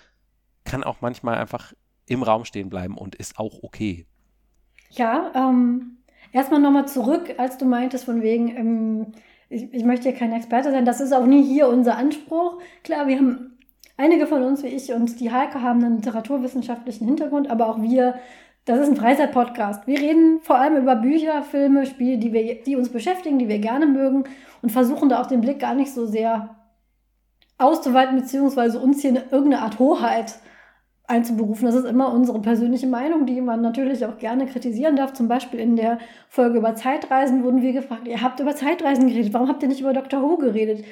kann 0.65 0.83
auch 0.83 1.01
manchmal 1.01 1.37
einfach 1.37 1.73
im 2.07 2.23
Raum 2.23 2.45
stehen 2.45 2.69
bleiben 2.69 2.97
und 2.97 3.15
ist 3.15 3.37
auch 3.39 3.63
okay. 3.63 4.05
Ja, 4.89 5.31
ähm, 5.35 5.97
Erstmal 6.33 6.59
nochmal 6.59 6.87
zurück, 6.87 7.35
als 7.37 7.57
du 7.57 7.65
meintest, 7.65 8.05
von 8.05 8.21
wegen, 8.21 8.55
ähm, 8.55 9.07
ich, 9.49 9.73
ich 9.73 9.83
möchte 9.83 10.09
hier 10.09 10.17
kein 10.17 10.33
Experte 10.33 10.71
sein. 10.71 10.85
Das 10.85 10.99
ist 10.99 11.13
auch 11.13 11.25
nie 11.25 11.43
hier 11.43 11.67
unser 11.67 11.97
Anspruch. 11.97 12.59
Klar, 12.83 13.07
wir 13.07 13.17
haben 13.17 13.57
einige 13.95 14.27
von 14.27 14.43
uns, 14.43 14.63
wie 14.63 14.67
ich 14.67 14.91
und 14.93 15.19
die 15.19 15.31
Heike, 15.31 15.61
haben 15.61 15.83
einen 15.83 15.97
literaturwissenschaftlichen 15.97 17.07
Hintergrund, 17.07 17.49
aber 17.49 17.69
auch 17.69 17.81
wir, 17.81 18.15
das 18.65 18.79
ist 18.79 18.89
ein 18.89 18.97
Freizeit-Podcast. 18.97 19.87
Wir 19.87 19.99
reden 19.99 20.39
vor 20.41 20.57
allem 20.57 20.77
über 20.77 20.95
Bücher, 20.95 21.43
Filme, 21.43 21.85
Spiele, 21.85 22.17
die, 22.17 22.33
wir, 22.33 22.61
die 22.61 22.75
uns 22.75 22.89
beschäftigen, 22.89 23.39
die 23.39 23.47
wir 23.47 23.59
gerne 23.59 23.87
mögen 23.87 24.25
und 24.61 24.71
versuchen 24.71 25.09
da 25.09 25.21
auch 25.21 25.27
den 25.27 25.41
Blick 25.41 25.59
gar 25.59 25.75
nicht 25.75 25.93
so 25.93 26.05
sehr 26.05 26.55
auszuweiten, 27.57 28.17
beziehungsweise 28.19 28.79
uns 28.79 29.01
hier 29.01 29.11
eine, 29.11 29.23
irgendeine 29.31 29.63
Art 29.63 29.79
Hoheit 29.79 30.35
einzuberufen. 31.07 31.65
Das 31.65 31.75
ist 31.75 31.85
immer 31.85 32.13
unsere 32.13 32.39
persönliche 32.41 32.87
Meinung, 32.87 33.25
die 33.25 33.39
man 33.39 33.61
natürlich 33.61 34.05
auch 34.05 34.17
gerne 34.17 34.45
kritisieren 34.45 34.97
darf. 34.97 35.13
Zum 35.13 35.27
Beispiel 35.27 35.59
in 35.59 35.77
der 35.77 35.99
Folge 36.29 36.57
über 36.57 36.75
Zeitreisen 36.75 37.43
wurden 37.43 37.61
wir 37.61 37.71
gefragt, 37.71 38.07
ihr 38.07 38.21
habt 38.21 38.39
über 38.39 38.55
Zeitreisen 38.55 39.07
geredet, 39.07 39.33
warum 39.33 39.47
habt 39.47 39.63
ihr 39.63 39.69
nicht 39.69 39.81
über 39.81 39.93
Dr. 39.93 40.21
Who 40.21 40.37
geredet? 40.37 40.83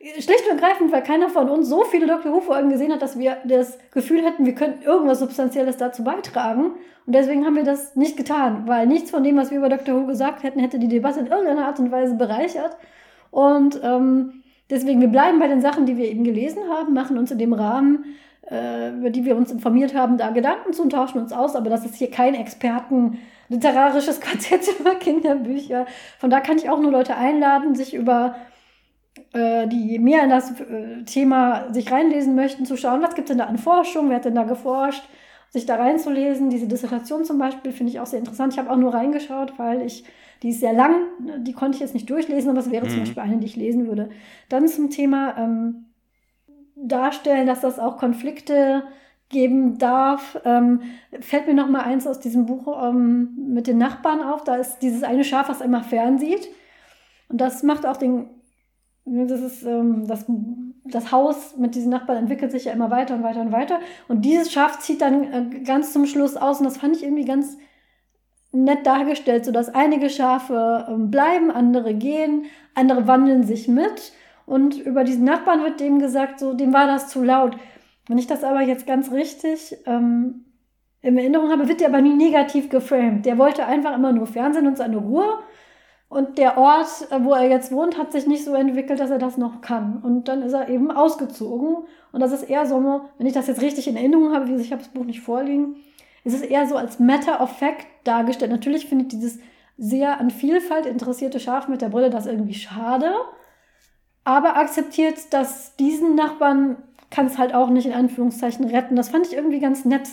Schlicht 0.00 0.44
und 0.48 0.60
ergreifend, 0.60 0.92
weil 0.92 1.02
keiner 1.02 1.28
von 1.28 1.48
uns 1.48 1.68
so 1.68 1.82
viele 1.82 2.06
Dr. 2.06 2.32
Who-Folgen 2.32 2.70
gesehen 2.70 2.92
hat, 2.92 3.02
dass 3.02 3.18
wir 3.18 3.38
das 3.44 3.78
Gefühl 3.90 4.24
hätten, 4.24 4.46
wir 4.46 4.54
könnten 4.54 4.82
irgendwas 4.84 5.18
Substanzielles 5.18 5.76
dazu 5.76 6.04
beitragen. 6.04 6.74
Und 7.04 7.14
deswegen 7.14 7.44
haben 7.44 7.56
wir 7.56 7.64
das 7.64 7.96
nicht 7.96 8.16
getan, 8.16 8.62
weil 8.66 8.86
nichts 8.86 9.10
von 9.10 9.24
dem, 9.24 9.36
was 9.36 9.50
wir 9.50 9.58
über 9.58 9.68
Dr. 9.68 9.96
Who 9.96 10.06
gesagt 10.06 10.44
hätten, 10.44 10.60
hätte 10.60 10.78
die 10.78 10.88
Debatte 10.88 11.18
in 11.20 11.26
irgendeiner 11.26 11.66
Art 11.66 11.80
und 11.80 11.90
Weise 11.90 12.14
bereichert. 12.14 12.76
Und 13.32 13.80
ähm, 13.82 14.44
deswegen, 14.70 15.00
wir 15.00 15.08
bleiben 15.08 15.40
bei 15.40 15.48
den 15.48 15.60
Sachen, 15.60 15.84
die 15.84 15.96
wir 15.96 16.06
eben 16.06 16.22
gelesen 16.22 16.62
haben, 16.70 16.94
machen 16.94 17.18
uns 17.18 17.32
in 17.32 17.38
dem 17.38 17.52
Rahmen 17.52 18.04
äh, 18.50 18.90
über 18.90 19.10
die 19.10 19.24
wir 19.24 19.36
uns 19.36 19.50
informiert 19.50 19.94
haben, 19.94 20.18
da 20.18 20.30
Gedanken 20.30 20.72
zu 20.72 20.82
und 20.82 20.90
tauschen 20.90 21.18
uns 21.18 21.32
aus. 21.32 21.56
Aber 21.56 21.70
das 21.70 21.84
ist 21.84 21.96
hier 21.96 22.10
kein 22.10 22.34
Experten 22.34 23.18
literarisches 23.48 24.20
Quartett 24.22 24.68
über 24.78 24.94
Kinderbücher. 24.94 25.86
Von 26.18 26.30
da 26.30 26.40
kann 26.40 26.56
ich 26.56 26.70
auch 26.70 26.80
nur 26.80 26.90
Leute 26.90 27.16
einladen, 27.16 27.74
sich 27.74 27.94
über 27.94 28.36
äh, 29.32 29.66
die 29.66 29.98
mehr 29.98 30.24
in 30.24 30.30
das 30.30 30.60
äh, 30.60 31.04
Thema 31.04 31.72
sich 31.72 31.90
reinlesen 31.90 32.34
möchten, 32.34 32.64
zu 32.64 32.76
schauen, 32.76 33.02
was 33.02 33.14
gibt 33.14 33.28
es 33.28 33.36
denn 33.36 33.38
da 33.38 33.44
an 33.44 33.58
Forschung, 33.58 34.08
wer 34.08 34.16
hat 34.16 34.24
denn 34.24 34.34
da 34.34 34.44
geforscht, 34.44 35.04
sich 35.50 35.66
da 35.66 35.76
reinzulesen. 35.76 36.50
Diese 36.50 36.68
Dissertation 36.68 37.24
zum 37.24 37.38
Beispiel 37.38 37.72
finde 37.72 37.92
ich 37.92 38.00
auch 38.00 38.06
sehr 38.06 38.18
interessant. 38.18 38.52
Ich 38.52 38.58
habe 38.58 38.70
auch 38.70 38.76
nur 38.76 38.94
reingeschaut, 38.94 39.58
weil 39.58 39.82
ich, 39.82 40.04
die 40.42 40.50
ist 40.50 40.60
sehr 40.60 40.72
lang, 40.72 40.94
die 41.38 41.52
konnte 41.52 41.76
ich 41.76 41.80
jetzt 41.80 41.94
nicht 41.94 42.08
durchlesen, 42.08 42.50
aber 42.50 42.60
es 42.60 42.70
wäre 42.70 42.86
mhm. 42.86 42.90
zum 42.90 43.00
Beispiel 43.00 43.22
eine, 43.22 43.38
die 43.38 43.46
ich 43.46 43.56
lesen 43.56 43.86
würde. 43.86 44.10
Dann 44.48 44.68
zum 44.68 44.90
Thema 44.90 45.36
ähm, 45.36 45.87
darstellen, 46.84 47.46
dass 47.46 47.60
das 47.60 47.78
auch 47.78 47.98
Konflikte 47.98 48.84
geben 49.28 49.78
darf. 49.78 50.40
Ähm, 50.44 50.82
fällt 51.20 51.46
mir 51.46 51.54
noch 51.54 51.68
mal 51.68 51.82
eins 51.82 52.06
aus 52.06 52.20
diesem 52.20 52.46
Buch 52.46 52.66
ähm, 52.82 53.34
mit 53.52 53.66
den 53.66 53.78
Nachbarn 53.78 54.22
auf. 54.22 54.44
Da 54.44 54.56
ist 54.56 54.78
dieses 54.78 55.02
eine 55.02 55.24
Schaf, 55.24 55.48
was 55.48 55.60
immer 55.60 55.82
fernsieht. 55.82 56.48
Und 57.28 57.40
das 57.40 57.62
macht 57.62 57.84
auch 57.84 57.96
den, 57.96 58.30
das 59.04 59.40
ist 59.40 59.62
ähm, 59.64 60.06
das, 60.06 60.24
das 60.84 61.12
Haus 61.12 61.56
mit 61.58 61.74
diesen 61.74 61.90
Nachbarn 61.90 62.18
entwickelt 62.18 62.52
sich 62.52 62.64
ja 62.64 62.72
immer 62.72 62.90
weiter 62.90 63.14
und 63.14 63.22
weiter 63.22 63.40
und 63.40 63.52
weiter. 63.52 63.80
Und 64.08 64.24
dieses 64.24 64.50
Schaf 64.50 64.78
zieht 64.78 65.02
dann 65.02 65.24
äh, 65.32 65.60
ganz 65.60 65.92
zum 65.92 66.06
Schluss 66.06 66.36
aus. 66.36 66.60
Und 66.60 66.64
das 66.64 66.78
fand 66.78 66.96
ich 66.96 67.02
irgendwie 67.02 67.26
ganz 67.26 67.58
nett 68.52 68.86
dargestellt, 68.86 69.44
so 69.44 69.52
dass 69.52 69.74
einige 69.74 70.08
Schafe 70.08 70.86
ähm, 70.88 71.10
bleiben, 71.10 71.50
andere 71.50 71.94
gehen, 71.94 72.46
andere 72.74 73.06
wandeln 73.06 73.44
sich 73.44 73.68
mit. 73.68 74.12
Und 74.48 74.78
über 74.78 75.04
diesen 75.04 75.24
Nachbarn 75.24 75.62
wird 75.62 75.78
dem 75.78 75.98
gesagt, 75.98 76.40
so, 76.40 76.54
dem 76.54 76.72
war 76.72 76.86
das 76.86 77.08
zu 77.08 77.22
laut. 77.22 77.58
Wenn 78.08 78.16
ich 78.16 78.26
das 78.26 78.44
aber 78.44 78.62
jetzt 78.62 78.86
ganz 78.86 79.12
richtig 79.12 79.76
ähm, 79.84 80.46
in 81.02 81.18
Erinnerung 81.18 81.50
habe, 81.50 81.68
wird 81.68 81.80
der 81.80 81.88
aber 81.88 82.00
nie 82.00 82.14
negativ 82.14 82.70
geframed. 82.70 83.26
Der 83.26 83.36
wollte 83.36 83.66
einfach 83.66 83.94
immer 83.94 84.10
nur 84.10 84.26
Fernsehen 84.26 84.66
und 84.66 84.78
seine 84.78 84.96
Ruhe. 84.96 85.40
Und 86.08 86.38
der 86.38 86.56
Ort, 86.56 86.88
wo 87.20 87.34
er 87.34 87.50
jetzt 87.50 87.72
wohnt, 87.72 87.98
hat 87.98 88.10
sich 88.10 88.26
nicht 88.26 88.42
so 88.42 88.54
entwickelt, 88.54 89.00
dass 89.00 89.10
er 89.10 89.18
das 89.18 89.36
noch 89.36 89.60
kann. 89.60 90.00
Und 90.02 90.28
dann 90.28 90.40
ist 90.40 90.54
er 90.54 90.70
eben 90.70 90.90
ausgezogen. 90.90 91.84
Und 92.12 92.20
das 92.20 92.32
ist 92.32 92.44
eher 92.44 92.64
so, 92.64 93.02
wenn 93.18 93.26
ich 93.26 93.34
das 93.34 93.48
jetzt 93.48 93.60
richtig 93.60 93.86
in 93.86 93.96
Erinnerung 93.96 94.32
habe, 94.32 94.48
wie 94.48 94.54
ich 94.54 94.72
habe 94.72 94.80
das 94.80 94.90
Buch 94.90 95.04
nicht 95.04 95.20
vorliegen, 95.20 95.76
ist 96.24 96.32
es 96.32 96.40
eher 96.40 96.66
so 96.66 96.76
als 96.76 96.98
Matter 96.98 97.42
of 97.42 97.50
Fact 97.50 97.86
dargestellt. 98.04 98.50
Natürlich 98.50 98.86
findet 98.86 99.12
dieses 99.12 99.40
sehr 99.76 100.18
an 100.18 100.30
Vielfalt 100.30 100.86
interessierte 100.86 101.38
Schaf 101.38 101.68
mit 101.68 101.82
der 101.82 101.90
Brille 101.90 102.08
das 102.08 102.24
irgendwie 102.24 102.54
schade 102.54 103.12
aber 104.28 104.56
akzeptiert, 104.56 105.32
dass 105.32 105.74
diesen 105.76 106.14
Nachbarn 106.14 106.76
kann 107.10 107.26
es 107.26 107.38
halt 107.38 107.54
auch 107.54 107.70
nicht 107.70 107.86
in 107.86 107.94
Anführungszeichen 107.94 108.66
retten. 108.66 108.94
Das 108.94 109.08
fand 109.08 109.26
ich 109.26 109.32
irgendwie 109.32 109.58
ganz 109.58 109.86
nett. 109.86 110.06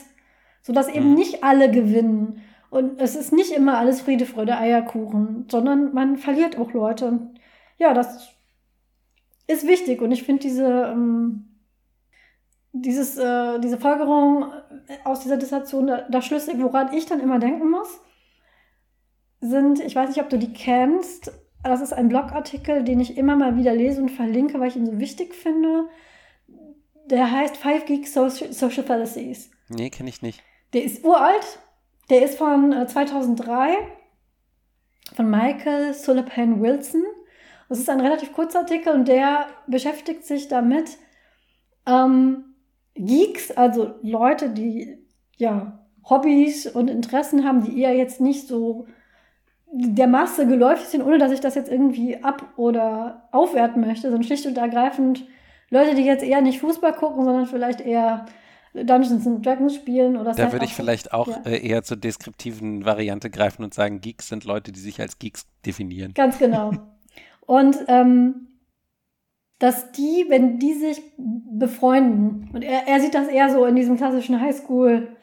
Sodass 0.62 0.88
eben 0.88 1.10
mhm. 1.10 1.16
nicht 1.16 1.44
alle 1.44 1.70
gewinnen. 1.70 2.42
Und 2.70 3.02
es 3.02 3.18
ist 3.18 3.34
nicht 3.34 3.52
immer 3.52 3.78
alles 3.78 4.00
Friede, 4.00 4.26
Freude, 4.26 4.58
Eierkuchen, 4.58 5.48
sondern 5.52 5.94
man 5.94 6.16
verliert 6.16 6.58
auch 6.58 6.72
Leute. 6.72 7.08
Und 7.08 7.40
ja, 7.78 7.94
das 7.94 8.30
ist 9.48 9.68
wichtig. 9.68 10.02
Und 10.02 10.14
ich 10.14 10.24
finde 10.24 10.44
diese, 10.44 10.66
ähm, 10.66 11.60
dieses, 12.72 13.18
äh, 13.18 13.60
diese 13.60 13.78
Folgerung 13.78 14.46
aus 15.04 15.20
dieser 15.20 15.36
Dissertation 15.36 15.88
da, 15.88 16.08
da 16.10 16.22
schlüssig, 16.22 16.56
woran 16.60 16.94
ich 16.94 17.06
dann 17.06 17.20
immer 17.20 17.40
denken 17.40 17.70
muss 17.70 18.00
sind, 19.42 19.80
ich 19.82 19.96
weiß 19.96 20.10
nicht, 20.10 20.22
ob 20.22 20.30
du 20.30 20.40
die 20.40 20.54
kennst, 20.54 21.32
das 21.70 21.82
ist 21.82 21.94
ein 21.94 22.10
Blogartikel, 22.10 22.84
den 22.84 23.00
ich 23.00 23.18
immer 23.18 23.36
mal 23.36 23.58
wieder 23.58 23.74
lese 23.74 24.02
und 24.02 24.10
verlinke, 24.10 24.60
weil 24.60 24.70
ich 24.70 24.76
ihn 24.76 24.86
so 24.86 25.00
wichtig 25.00 25.34
finde. 25.34 25.88
Der 27.06 27.32
heißt 27.32 27.58
Five 27.58 27.86
Geek 27.86 28.08
Social, 28.08 28.52
Social 28.54 28.84
Fallacies. 28.84 29.52
Nee, 29.70 29.90
kenne 29.90 30.10
ich 30.10 30.22
nicht. 30.22 30.44
Der 30.74 30.84
ist 30.84 31.04
uralt. 31.04 31.60
Der 32.10 32.24
ist 32.24 32.38
von 32.38 32.72
äh, 32.72 32.86
2003 32.86 33.78
von 35.16 35.30
Michael 35.30 35.94
Sullivan 35.94 36.62
Wilson. 36.62 37.04
Das 37.70 37.80
ist 37.80 37.90
ein 37.90 38.02
relativ 38.02 38.34
kurzer 38.34 38.60
Artikel 38.60 38.94
und 38.94 39.08
der 39.08 39.48
beschäftigt 39.68 40.24
sich 40.24 40.48
damit, 40.48 40.98
ähm, 41.88 42.56
Geeks, 42.96 43.52
also 43.52 43.96
Leute, 44.02 44.52
die 44.52 45.06
ja 45.36 45.86
Hobbys 46.10 46.68
und 46.68 46.90
Interessen 46.90 47.44
haben, 47.44 47.64
die 47.64 47.82
eher 47.82 47.94
jetzt 47.94 48.22
nicht 48.22 48.48
so 48.48 48.88
der 49.72 50.08
Masse 50.08 50.48
geläufig 50.48 50.86
sind, 50.88 51.04
ohne 51.04 51.18
dass 51.18 51.32
ich 51.32 51.42
das 51.42 51.56
jetzt 51.56 51.72
irgendwie 51.72 52.24
ab- 52.24 52.54
oder 52.56 53.28
aufwerten 53.32 53.82
möchte, 53.82 54.04
sondern 54.04 54.24
schlicht 54.24 54.46
und 54.46 54.58
ergreifend 54.58 55.26
Leute, 55.70 55.96
die 55.96 56.04
jetzt 56.04 56.24
eher 56.24 56.42
nicht 56.42 56.60
Fußball 56.60 56.94
gucken, 56.94 57.26
sondern 57.26 57.46
vielleicht 57.46 57.82
eher 57.82 58.26
Dungeons 58.74 59.26
and 59.26 59.46
Dragons 59.46 59.76
spielen 59.76 60.18
oder 60.18 60.34
Da 60.34 60.52
würde 60.52 60.66
ich 60.66 60.74
vielleicht 60.74 61.14
auch 61.14 61.28
ja. 61.28 61.42
äh, 61.46 61.66
eher 61.66 61.84
zur 61.84 61.98
deskriptiven 61.98 62.86
Variante 62.86 63.30
greifen 63.30 63.64
und 63.64 63.74
sagen, 63.74 64.02
Geeks 64.02 64.28
sind 64.28 64.44
Leute, 64.44 64.72
die 64.72 64.80
sich 64.80 65.00
als 65.02 65.18
Geeks 65.18 65.46
definieren. 65.66 66.14
Ganz 66.14 66.38
genau. 66.38 66.72
und 67.46 67.78
ähm, 67.88 68.48
dass 69.60 69.92
die, 69.94 70.26
wenn 70.28 70.60
die 70.60 70.74
sich 70.74 71.02
befreunden, 71.18 72.50
und 72.54 72.64
er, 72.64 72.88
er 72.88 73.00
sieht 73.00 73.16
das 73.16 73.28
eher 73.28 73.50
so 73.50 73.66
in 73.66 73.76
diesem 73.76 73.96
klassischen 73.98 74.42
Highschool- 74.42 75.15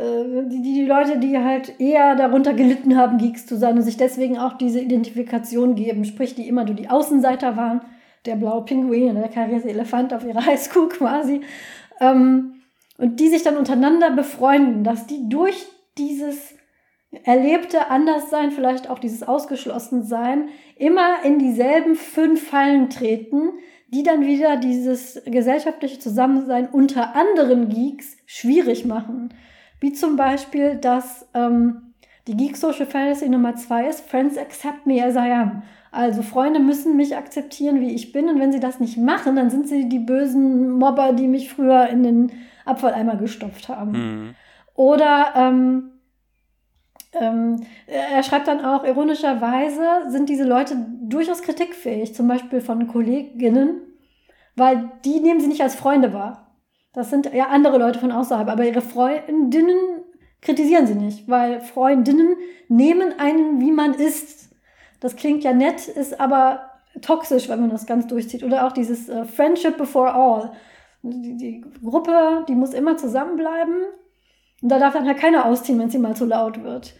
die, 0.00 0.62
die 0.62 0.84
Leute, 0.84 1.18
die 1.18 1.36
halt 1.38 1.78
eher 1.78 2.14
darunter 2.16 2.54
gelitten 2.54 2.96
haben, 2.96 3.18
Geeks 3.18 3.46
zu 3.46 3.56
sein 3.56 3.76
und 3.76 3.82
sich 3.82 3.96
deswegen 3.96 4.38
auch 4.38 4.54
diese 4.54 4.80
Identifikation 4.80 5.74
geben, 5.74 6.04
sprich, 6.04 6.34
die 6.34 6.48
immer 6.48 6.64
nur 6.64 6.74
die 6.74 6.88
Außenseiter 6.88 7.56
waren, 7.56 7.82
der 8.26 8.36
blaue 8.36 8.64
Pinguin 8.64 9.10
oder 9.10 9.20
der 9.20 9.30
karierte 9.30 9.68
Elefant 9.68 10.14
auf 10.14 10.24
ihrer 10.24 10.44
Highschool 10.46 10.88
quasi, 10.88 11.42
ähm, 12.00 12.54
und 12.98 13.18
die 13.18 13.28
sich 13.28 13.42
dann 13.42 13.56
untereinander 13.56 14.10
befreunden, 14.10 14.84
dass 14.84 15.06
die 15.06 15.28
durch 15.28 15.66
dieses 15.96 16.54
erlebte 17.24 17.88
Anderssein, 17.88 18.50
vielleicht 18.50 18.88
auch 18.88 18.98
dieses 18.98 19.22
Ausgeschlossensein, 19.22 20.48
immer 20.76 21.24
in 21.24 21.38
dieselben 21.38 21.94
fünf 21.96 22.48
Fallen 22.48 22.90
treten, 22.90 23.50
die 23.88 24.02
dann 24.02 24.24
wieder 24.24 24.56
dieses 24.56 25.20
gesellschaftliche 25.26 25.98
Zusammensein 25.98 26.68
unter 26.68 27.16
anderen 27.16 27.68
Geeks 27.68 28.16
schwierig 28.26 28.84
machen. 28.84 29.34
Wie 29.80 29.92
zum 29.92 30.16
Beispiel, 30.16 30.76
dass 30.76 31.26
ähm, 31.34 31.94
die 32.26 32.36
Geek 32.36 32.56
Social 32.56 32.86
Fantasy 32.86 33.28
Nummer 33.28 33.56
zwei 33.56 33.86
ist, 33.86 34.02
Friends 34.08 34.36
accept 34.36 34.86
me 34.86 35.02
as 35.02 35.14
I 35.14 35.32
am. 35.32 35.62
Also 35.90 36.22
Freunde 36.22 36.60
müssen 36.60 36.96
mich 36.96 37.16
akzeptieren, 37.16 37.80
wie 37.80 37.94
ich 37.94 38.12
bin. 38.12 38.28
Und 38.28 38.38
wenn 38.38 38.52
sie 38.52 38.60
das 38.60 38.78
nicht 38.78 38.96
machen, 38.96 39.36
dann 39.36 39.50
sind 39.50 39.68
sie 39.68 39.88
die 39.88 39.98
bösen 39.98 40.70
Mobber, 40.70 41.12
die 41.12 41.26
mich 41.26 41.52
früher 41.52 41.88
in 41.88 42.02
den 42.02 42.32
Abfalleimer 42.64 43.16
gestopft 43.16 43.68
haben. 43.68 43.92
Mhm. 43.92 44.34
Oder 44.74 45.32
ähm, 45.34 45.90
ähm, 47.12 47.66
er 47.86 48.22
schreibt 48.22 48.46
dann 48.46 48.64
auch, 48.64 48.84
ironischerweise 48.84 50.10
sind 50.10 50.28
diese 50.28 50.44
Leute 50.44 50.76
durchaus 51.02 51.42
kritikfähig, 51.42 52.14
zum 52.14 52.28
Beispiel 52.28 52.60
von 52.60 52.86
Kolleginnen, 52.86 53.80
weil 54.54 54.92
die 55.04 55.20
nehmen 55.20 55.40
sie 55.40 55.48
nicht 55.48 55.62
als 55.62 55.74
Freunde 55.74 56.12
wahr. 56.12 56.49
Das 56.92 57.10
sind 57.10 57.32
ja 57.32 57.46
andere 57.48 57.78
Leute 57.78 57.98
von 57.98 58.10
außerhalb, 58.10 58.48
aber 58.48 58.64
ihre 58.64 58.82
Freundinnen 58.82 60.02
kritisieren 60.42 60.86
sie 60.86 60.94
nicht, 60.94 61.28
weil 61.28 61.60
Freundinnen 61.60 62.36
nehmen 62.68 63.18
einen, 63.18 63.60
wie 63.60 63.72
man 63.72 63.94
ist. 63.94 64.50
Das 65.00 65.16
klingt 65.16 65.44
ja 65.44 65.52
nett, 65.52 65.86
ist 65.88 66.20
aber 66.20 66.70
toxisch, 67.00 67.48
wenn 67.48 67.60
man 67.60 67.70
das 67.70 67.86
ganz 67.86 68.06
durchzieht. 68.06 68.42
Oder 68.42 68.66
auch 68.66 68.72
dieses 68.72 69.08
äh, 69.08 69.24
Friendship 69.24 69.76
before 69.76 70.12
all. 70.12 70.52
Die, 71.02 71.36
die, 71.36 71.64
Gruppe, 71.82 72.44
die 72.48 72.54
muss 72.54 72.74
immer 72.74 72.96
zusammenbleiben. 72.96 73.76
Und 74.60 74.68
da 74.68 74.78
darf 74.78 74.92
dann 74.94 75.06
halt 75.06 75.18
keiner 75.18 75.46
ausziehen, 75.46 75.78
wenn 75.78 75.90
sie 75.90 75.98
mal 75.98 76.16
zu 76.16 76.26
laut 76.26 76.62
wird. 76.62 76.94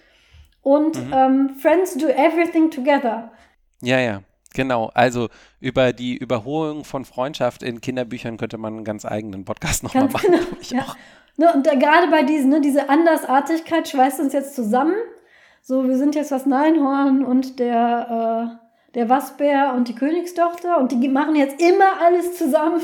Und 0.63 0.97
mhm. 1.07 1.13
ähm, 1.13 1.51
Friends 1.57 1.97
do 1.97 2.07
everything 2.07 2.71
together. 2.71 3.33
Ja, 3.83 3.99
ja. 3.99 4.23
Genau, 4.55 4.91
also 4.95 5.29
über 5.61 5.93
die 5.93 6.17
Überholung 6.17 6.85
von 6.85 7.05
Freundschaft 7.05 7.63
in 7.63 7.81
Kinderbüchern 7.81 8.37
könnte 8.37 8.59
man 8.59 8.75
einen 8.75 8.85
ganz 8.85 9.05
eigenen 9.05 9.45
Podcast 9.45 9.83
nochmal 9.83 10.09
machen. 10.09 10.33
Genau, 10.33 10.47
ja. 10.85 10.97
Ne, 11.37 11.53
und 11.55 11.67
da, 11.67 11.75
gerade 11.75 12.09
bei 12.11 12.23
diesen, 12.23 12.51
ne, 12.51 12.61
diese 12.61 12.89
Andersartigkeit 12.89 13.89
schweißt 13.89 14.21
uns 14.21 14.33
jetzt 14.33 14.55
zusammen. 14.55 14.95
So, 15.63 15.89
wir 15.89 15.97
sind 15.97 16.15
jetzt 16.15 16.33
das 16.33 16.47
Neinhorn 16.47 17.25
und 17.25 17.59
der, 17.61 18.59
äh, 18.91 18.95
der 18.95 19.09
Wasbär 19.09 19.75
und 19.75 19.89
die 19.89 19.95
Königstochter 19.95 20.79
und 20.79 20.93
die 20.93 21.09
machen 21.09 21.37
jetzt 21.37 21.61
immer 21.63 22.01
alles 22.03 22.37
zusammen. 22.37 22.83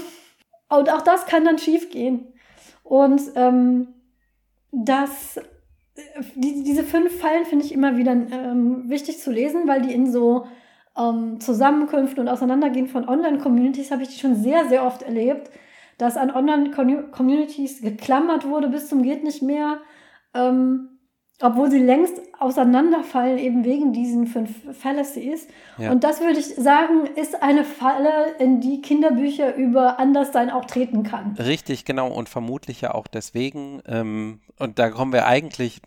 Und 0.69 0.91
auch 0.93 1.03
das 1.03 1.27
kann 1.27 1.45
dann 1.45 1.59
schief 1.59 1.91
gehen. 1.91 2.33
Und 2.83 3.21
ähm, 3.35 3.89
das, 4.71 5.37
äh, 5.37 5.43
die, 6.37 6.63
diese 6.63 6.85
fünf 6.85 7.19
Fallen 7.19 7.45
finde 7.45 7.65
ich 7.65 7.73
immer 7.73 7.97
wieder 7.97 8.13
ähm, 8.13 8.89
wichtig 8.89 9.19
zu 9.19 9.33
lesen, 9.33 9.67
weil 9.67 9.83
die 9.83 9.93
in 9.93 10.11
so 10.11 10.47
ähm, 10.99 11.41
Zusammenkünften 11.41 12.21
und 12.21 12.29
Auseinandergehen 12.29 12.89
von 12.89 13.09
Online-Communities 13.09 13.91
habe 13.91 14.03
ich 14.03 14.09
die 14.09 14.19
schon 14.19 14.35
sehr, 14.35 14.69
sehr 14.69 14.85
oft 14.85 15.03
erlebt, 15.03 15.51
dass 15.99 16.17
an 16.17 16.31
Online-Communities 16.31 17.83
geklammert 17.83 18.47
wurde 18.47 18.69
bis 18.69 18.89
zum 18.89 19.03
geht 19.03 19.25
nicht 19.25 19.43
mehr, 19.43 19.79
ähm, 20.35 20.91
obwohl 21.43 21.71
sie 21.71 21.79
längst 21.79 22.19
auseinanderfallen, 22.39 23.39
eben 23.39 23.65
wegen 23.65 23.93
diesen 23.93 24.27
fünf 24.27 24.51
Fallacies. 24.79 25.49
Ja. 25.77 25.91
Und 25.91 26.03
das 26.03 26.21
würde 26.21 26.39
ich 26.39 26.47
sagen, 26.55 27.07
ist 27.15 27.43
eine 27.43 27.65
Falle, 27.65 28.37
in 28.39 28.61
die 28.61 28.81
Kinderbücher 28.81 29.55
über 29.55 29.99
Anderssein 29.99 30.51
auch 30.51 30.65
treten 30.65 31.03
kann. 31.03 31.37
Richtig, 31.39 31.85
genau. 31.85 32.11
Und 32.11 32.31
vermutlich 32.31 32.81
ja 32.81 32.95
auch 32.95 33.07
deswegen. 33.07 33.83
Ähm, 33.87 34.41
und 34.59 34.79
da 34.79 34.89
kommen 34.89 35.13
wir 35.13 35.27
eigentlich 35.27 35.83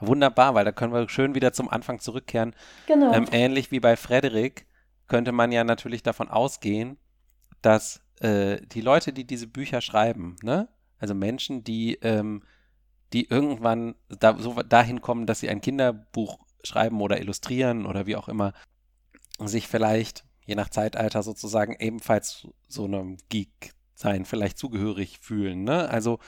Wunderbar, 0.00 0.54
weil 0.54 0.64
da 0.64 0.72
können 0.72 0.92
wir 0.92 1.08
schön 1.08 1.34
wieder 1.34 1.52
zum 1.52 1.68
Anfang 1.68 2.00
zurückkehren. 2.00 2.54
Genau. 2.86 3.12
Ähm, 3.12 3.26
ähnlich 3.32 3.70
wie 3.70 3.80
bei 3.80 3.96
Frederik 3.96 4.66
könnte 5.08 5.32
man 5.32 5.52
ja 5.52 5.64
natürlich 5.64 6.02
davon 6.02 6.28
ausgehen, 6.28 6.96
dass 7.62 8.00
äh, 8.20 8.60
die 8.66 8.80
Leute, 8.80 9.12
die 9.12 9.26
diese 9.26 9.46
Bücher 9.46 9.80
schreiben, 9.80 10.36
ne, 10.42 10.68
also 10.98 11.14
Menschen, 11.14 11.64
die, 11.64 11.94
ähm, 12.02 12.42
die 13.12 13.28
irgendwann 13.28 13.94
da, 14.08 14.36
so 14.38 14.62
dahin 14.62 15.00
kommen, 15.00 15.26
dass 15.26 15.40
sie 15.40 15.48
ein 15.48 15.60
Kinderbuch 15.60 16.38
schreiben 16.62 17.00
oder 17.00 17.18
illustrieren 17.18 17.86
oder 17.86 18.06
wie 18.06 18.16
auch 18.16 18.28
immer, 18.28 18.52
sich 19.38 19.66
vielleicht, 19.66 20.24
je 20.44 20.54
nach 20.54 20.68
Zeitalter 20.68 21.22
sozusagen, 21.22 21.76
ebenfalls 21.78 22.46
so 22.68 22.84
einem 22.84 23.16
Geek 23.30 23.72
sein, 23.94 24.24
vielleicht 24.24 24.58
zugehörig 24.58 25.18
fühlen. 25.20 25.64
Ne? 25.64 25.88
Also 25.88 26.18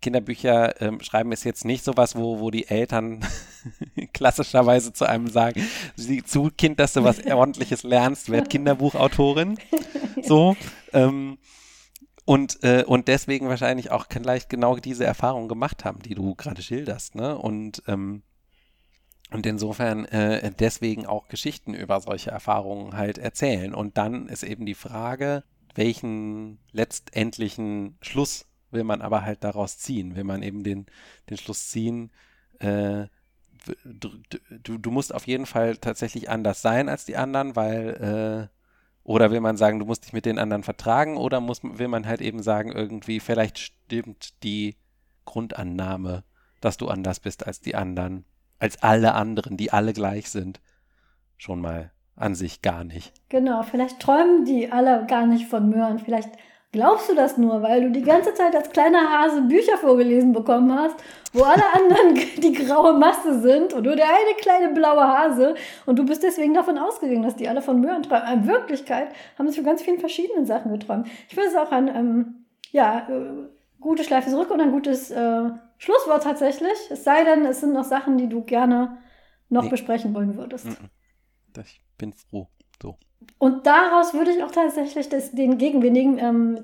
Kinderbücher 0.00 0.80
ähm, 0.80 1.00
schreiben 1.00 1.32
ist 1.32 1.44
jetzt 1.44 1.64
nicht 1.64 1.84
sowas, 1.84 2.16
wo, 2.16 2.40
wo 2.40 2.50
die 2.50 2.68
Eltern 2.68 3.24
klassischerweise 4.12 4.92
zu 4.92 5.06
einem 5.06 5.28
sagen, 5.28 5.66
sieh 5.96 6.22
zu, 6.22 6.50
Kind, 6.56 6.78
dass 6.80 6.92
du 6.92 7.04
was 7.04 7.24
ordentliches 7.24 7.82
lernst, 7.82 8.30
werd 8.30 8.50
Kinderbuchautorin. 8.50 9.58
So. 10.22 10.56
Ähm, 10.92 11.38
und, 12.24 12.62
äh, 12.62 12.84
und 12.86 13.08
deswegen 13.08 13.48
wahrscheinlich 13.48 13.90
auch 13.90 14.06
vielleicht 14.10 14.50
genau 14.50 14.76
diese 14.76 15.04
Erfahrung 15.04 15.48
gemacht 15.48 15.84
haben, 15.84 16.00
die 16.00 16.14
du 16.14 16.34
gerade 16.34 16.62
schilderst, 16.62 17.14
ne? 17.14 17.38
Und, 17.38 17.82
ähm, 17.86 18.22
und 19.30 19.46
insofern 19.46 20.04
äh, 20.06 20.52
deswegen 20.58 21.06
auch 21.06 21.28
Geschichten 21.28 21.74
über 21.74 22.00
solche 22.00 22.30
Erfahrungen 22.30 22.96
halt 22.96 23.18
erzählen. 23.18 23.74
Und 23.74 23.96
dann 23.98 24.26
ist 24.28 24.42
eben 24.42 24.66
die 24.66 24.74
Frage, 24.74 25.42
welchen 25.74 26.58
letztendlichen 26.72 27.96
Schluss 28.00 28.47
will 28.70 28.84
man 28.84 29.02
aber 29.02 29.22
halt 29.22 29.44
daraus 29.44 29.78
ziehen, 29.78 30.16
will 30.16 30.24
man 30.24 30.42
eben 30.42 30.62
den, 30.62 30.86
den 31.30 31.36
Schluss 31.36 31.68
ziehen, 31.68 32.10
äh, 32.60 33.06
du, 33.84 34.10
du, 34.62 34.78
du, 34.78 34.90
musst 34.90 35.14
auf 35.14 35.26
jeden 35.26 35.46
Fall 35.46 35.76
tatsächlich 35.76 36.30
anders 36.30 36.62
sein 36.62 36.88
als 36.88 37.04
die 37.04 37.16
anderen, 37.16 37.56
weil, 37.56 38.48
äh, 38.50 38.54
oder 39.04 39.30
will 39.30 39.40
man 39.40 39.56
sagen, 39.56 39.78
du 39.78 39.86
musst 39.86 40.04
dich 40.04 40.12
mit 40.12 40.26
den 40.26 40.38
anderen 40.38 40.62
vertragen, 40.62 41.16
oder 41.16 41.40
muss, 41.40 41.60
will 41.62 41.88
man 41.88 42.06
halt 42.06 42.20
eben 42.20 42.42
sagen, 42.42 42.72
irgendwie, 42.72 43.20
vielleicht 43.20 43.58
stimmt 43.58 44.42
die 44.42 44.76
Grundannahme, 45.24 46.24
dass 46.60 46.76
du 46.76 46.88
anders 46.88 47.20
bist 47.20 47.46
als 47.46 47.60
die 47.60 47.74
anderen, 47.74 48.24
als 48.58 48.82
alle 48.82 49.14
anderen, 49.14 49.56
die 49.56 49.72
alle 49.72 49.92
gleich 49.92 50.30
sind, 50.30 50.60
schon 51.36 51.60
mal 51.60 51.92
an 52.16 52.34
sich 52.34 52.62
gar 52.62 52.84
nicht. 52.84 53.12
Genau, 53.28 53.62
vielleicht 53.62 54.00
träumen 54.00 54.44
die 54.44 54.72
alle 54.72 55.06
gar 55.06 55.26
nicht 55.26 55.46
von 55.46 55.68
Möhren, 55.68 56.00
vielleicht 56.00 56.30
Glaubst 56.70 57.08
du 57.08 57.14
das 57.14 57.38
nur, 57.38 57.62
weil 57.62 57.80
du 57.80 57.90
die 57.90 58.02
ganze 58.02 58.34
Zeit 58.34 58.54
als 58.54 58.68
kleiner 58.70 59.10
Hase 59.10 59.40
Bücher 59.40 59.78
vorgelesen 59.78 60.32
bekommen 60.32 60.72
hast, 60.78 60.96
wo 61.32 61.42
alle 61.42 61.62
anderen 61.72 62.14
die 62.14 62.52
graue 62.52 62.92
Masse 62.92 63.40
sind 63.40 63.72
und 63.72 63.84
nur 63.84 63.96
der 63.96 64.06
eine 64.06 64.34
kleine 64.38 64.74
blaue 64.74 65.02
Hase 65.02 65.54
und 65.86 65.98
du 65.98 66.04
bist 66.04 66.22
deswegen 66.22 66.52
davon 66.52 66.76
ausgegangen, 66.76 67.22
dass 67.22 67.36
die 67.36 67.48
alle 67.48 67.62
von 67.62 67.80
Möhren 67.80 68.02
träumen. 68.02 68.40
In 68.40 68.46
Wirklichkeit 68.46 69.08
haben 69.38 69.48
sie 69.48 69.56
von 69.56 69.64
ganz 69.64 69.82
vielen 69.82 69.98
verschiedenen 69.98 70.44
Sachen 70.44 70.70
geträumt. 70.70 71.06
Ich 71.28 71.34
finde 71.34 71.48
es 71.48 71.56
auch 71.56 71.72
ein, 71.72 71.88
ähm, 71.88 72.46
ja, 72.70 73.08
äh, 73.08 73.48
gute 73.80 74.04
Schleife 74.04 74.28
zurück 74.28 74.50
und 74.50 74.60
ein 74.60 74.72
gutes 74.72 75.10
äh, 75.10 75.50
Schlusswort 75.78 76.22
tatsächlich. 76.22 76.78
Es 76.90 77.02
sei 77.02 77.24
denn, 77.24 77.46
es 77.46 77.60
sind 77.60 77.72
noch 77.72 77.84
Sachen, 77.84 78.18
die 78.18 78.28
du 78.28 78.42
gerne 78.42 78.98
noch 79.48 79.62
nee. 79.62 79.70
besprechen 79.70 80.14
wollen 80.14 80.36
würdest. 80.36 80.66
Ich 81.64 81.80
bin 81.96 82.12
froh. 82.12 82.48
So. 82.82 82.98
Und 83.38 83.66
daraus 83.66 84.14
würde 84.14 84.32
ich 84.32 84.42
auch 84.42 84.50
tatsächlich 84.50 85.08
das, 85.08 85.32
den 85.32 85.58
Gegen, 85.58 85.82
wir 85.82 85.90
nehmen, 85.90 86.18
ähm, 86.18 86.60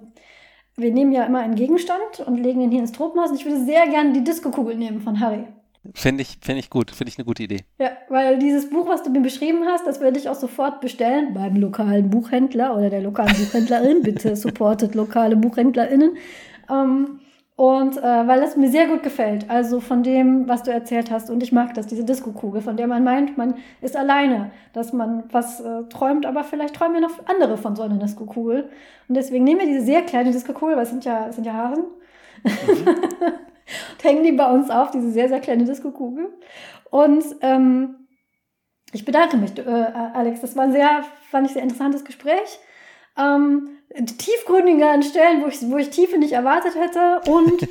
wir 0.76 0.93
nehmen 0.93 1.12
ja 1.12 1.24
immer 1.24 1.40
einen 1.40 1.55
Gegenstand 1.55 2.20
und 2.26 2.36
legen 2.36 2.60
ihn 2.60 2.70
hier 2.70 2.81
ins 2.81 2.93
Tropenhaus. 2.93 3.31
Und 3.31 3.36
ich 3.36 3.44
würde 3.44 3.64
sehr 3.64 3.86
gerne 3.89 4.12
die 4.12 4.24
Disco-Kugel 4.24 4.76
nehmen 4.76 5.01
von 5.01 5.20
Harry. 5.20 5.44
Finde 5.93 6.22
ich, 6.22 6.39
find 6.40 6.59
ich 6.59 6.70
gut, 6.70 6.90
finde 6.90 7.10
ich 7.10 7.18
eine 7.18 7.26
gute 7.26 7.43
Idee. 7.43 7.60
Ja, 7.78 7.90
weil 8.09 8.39
dieses 8.39 8.70
Buch, 8.70 8.89
was 8.89 9.02
du 9.02 9.10
mir 9.10 9.20
beschrieben 9.20 9.64
hast, 9.66 9.86
das 9.86 10.01
werde 10.01 10.18
ich 10.18 10.31
auch 10.31 10.35
sofort 10.35 10.81
bestellen 10.81 11.35
beim 11.35 11.56
lokalen 11.56 12.09
Buchhändler 12.09 12.74
oder 12.74 12.89
der 12.89 13.02
lokalen 13.02 13.36
Buchhändlerin. 13.36 14.02
Bitte 14.02 14.35
supportet 14.36 14.94
lokale 14.94 15.36
BuchhändlerInnen. 15.36 16.16
Ähm, 16.70 17.20
und 17.56 17.97
äh, 17.98 18.02
weil 18.02 18.43
es 18.43 18.56
mir 18.56 18.68
sehr 18.68 18.89
gut 18.89 19.05
gefällt, 19.05 19.48
also 19.48 19.78
von 19.78 20.02
dem, 20.02 20.48
was 20.48 20.64
du 20.64 20.72
erzählt 20.72 21.12
hast. 21.12 21.31
Und 21.31 21.40
ich 21.43 21.52
mag 21.52 21.72
das, 21.74 21.86
diese 21.86 22.05
Disco-Kugel, 22.05 22.60
von 22.60 22.76
der 22.76 22.89
man 22.89 23.05
meint, 23.05 23.39
man 23.39 23.55
ist 23.81 23.97
alleine, 23.97 24.51
dass 24.72 24.93
man 24.93 25.24
was 25.31 25.60
äh, 25.60 25.85
träumt, 25.85 26.26
aber 26.26 26.43
vielleicht 26.43 26.74
träumen 26.74 26.97
ja 26.97 27.01
noch 27.02 27.26
andere 27.26 27.56
von 27.56 27.76
so 27.76 27.82
einer 27.82 27.98
Disco-Kugel. 27.98 28.68
Und 29.09 29.14
deswegen 29.14 29.44
nehmen 29.44 29.60
wir 29.60 29.68
diese 29.68 29.85
sehr 29.85 30.02
kleine 30.02 30.32
Disco-Kugel, 30.32 30.74
weil 30.74 30.82
es 30.82 30.90
sind 30.90 31.05
ja, 31.05 31.28
es 31.28 31.36
sind 31.36 31.44
ja 31.44 31.55
Hasen. 31.55 31.85
Mhm. 32.43 32.89
und 32.89 34.02
hängen 34.02 34.24
die 34.24 34.32
bei 34.32 34.51
uns 34.51 34.68
auf, 34.68 34.90
diese 34.90 35.10
sehr, 35.10 35.28
sehr 35.28 35.40
kleine 35.40 35.64
Disco-Kugel. 35.64 36.32
Und 36.90 37.24
ähm, 37.40 38.09
ich 38.93 39.05
bedanke 39.05 39.36
mich, 39.36 39.56
äh, 39.59 39.62
Alex. 39.62 40.40
Das 40.40 40.56
war 40.56 40.64
ein 40.64 40.72
sehr, 40.72 41.05
fand 41.31 41.47
ich, 41.47 41.52
sehr 41.52 41.62
interessantes 41.62 42.05
Gespräch. 42.05 42.59
Ähm, 43.16 43.68
tiefgründiger 43.94 44.90
an 44.90 45.02
Stellen, 45.02 45.42
wo 45.42 45.46
ich, 45.46 45.58
wo 45.70 45.76
ich 45.76 45.90
Tiefe 45.90 46.18
nicht 46.18 46.32
erwartet 46.32 46.74
hätte. 46.74 47.30
Und 47.30 47.68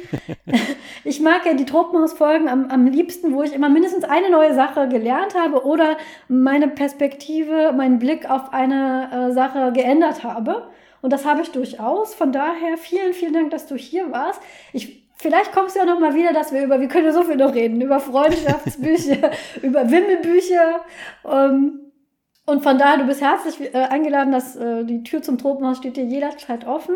ich 1.04 1.20
mag 1.20 1.46
ja 1.46 1.54
die 1.54 1.66
Tropenhausfolgen 1.66 2.48
am, 2.48 2.68
am 2.68 2.88
liebsten, 2.88 3.34
wo 3.34 3.44
ich 3.44 3.54
immer 3.54 3.70
mindestens 3.70 4.06
eine 4.06 4.30
neue 4.30 4.54
Sache 4.54 4.88
gelernt 4.88 5.36
habe 5.36 5.66
oder 5.66 5.98
meine 6.30 6.70
Perspektive, 6.70 7.74
meinen 7.74 8.00
Blick 8.00 8.30
auf 8.30 8.54
eine 8.54 9.30
äh, 9.30 9.34
Sache 9.34 9.74
geändert 9.74 10.24
habe. 10.24 10.68
Und 11.02 11.12
das 11.12 11.26
habe 11.26 11.42
ich 11.42 11.52
durchaus. 11.52 12.14
Von 12.14 12.32
daher 12.32 12.78
vielen, 12.78 13.14
vielen 13.14 13.34
Dank, 13.34 13.52
dass 13.52 13.68
du 13.68 13.76
hier 13.76 14.10
warst. 14.12 14.42
Ich, 14.72 15.04
vielleicht 15.18 15.52
kommst 15.52 15.76
du 15.76 15.80
ja 15.80 15.86
noch 15.86 16.00
mal 16.00 16.16
wieder, 16.16 16.32
dass 16.32 16.54
wir 16.54 16.64
über, 16.64 16.80
wir 16.80 16.88
können 16.88 17.06
ja 17.06 17.12
so 17.12 17.24
viel 17.24 17.36
noch 17.36 17.54
reden, 17.54 17.82
über 17.82 18.00
Freundschaftsbücher, 18.00 19.32
über 19.62 19.92
Wimmelbücher. 19.92 20.86
Ähm, 21.30 21.82
und 22.46 22.64
von 22.64 22.78
daher, 22.78 22.98
du 22.98 23.06
bist 23.06 23.22
herzlich 23.22 23.74
äh, 23.74 23.78
eingeladen, 23.78 24.32
dass 24.32 24.56
äh, 24.56 24.84
die 24.86 25.04
Tür 25.04 25.22
zum 25.22 25.38
Tropenhaus 25.38 25.78
steht 25.78 25.98
dir 25.98 26.06
jederzeit 26.06 26.66
offen. 26.66 26.96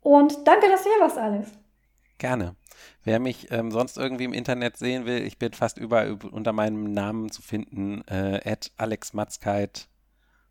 Und 0.00 0.46
danke, 0.46 0.68
dass 0.68 0.82
du 0.82 0.90
hier 0.90 1.00
warst, 1.00 1.18
Alex. 1.18 1.52
Gerne. 2.18 2.56
Wer 3.04 3.20
mich 3.20 3.50
ähm, 3.52 3.70
sonst 3.70 3.96
irgendwie 3.96 4.24
im 4.24 4.32
Internet 4.32 4.76
sehen 4.76 5.06
will, 5.06 5.22
ich 5.22 5.38
bin 5.38 5.52
fast 5.52 5.78
überall 5.78 6.18
unter 6.30 6.52
meinem 6.52 6.92
Namen 6.92 7.30
zu 7.30 7.42
finden, 7.42 8.02
äh, 8.08 8.56
Alex 8.76 9.12
Matzkeit. 9.12 9.88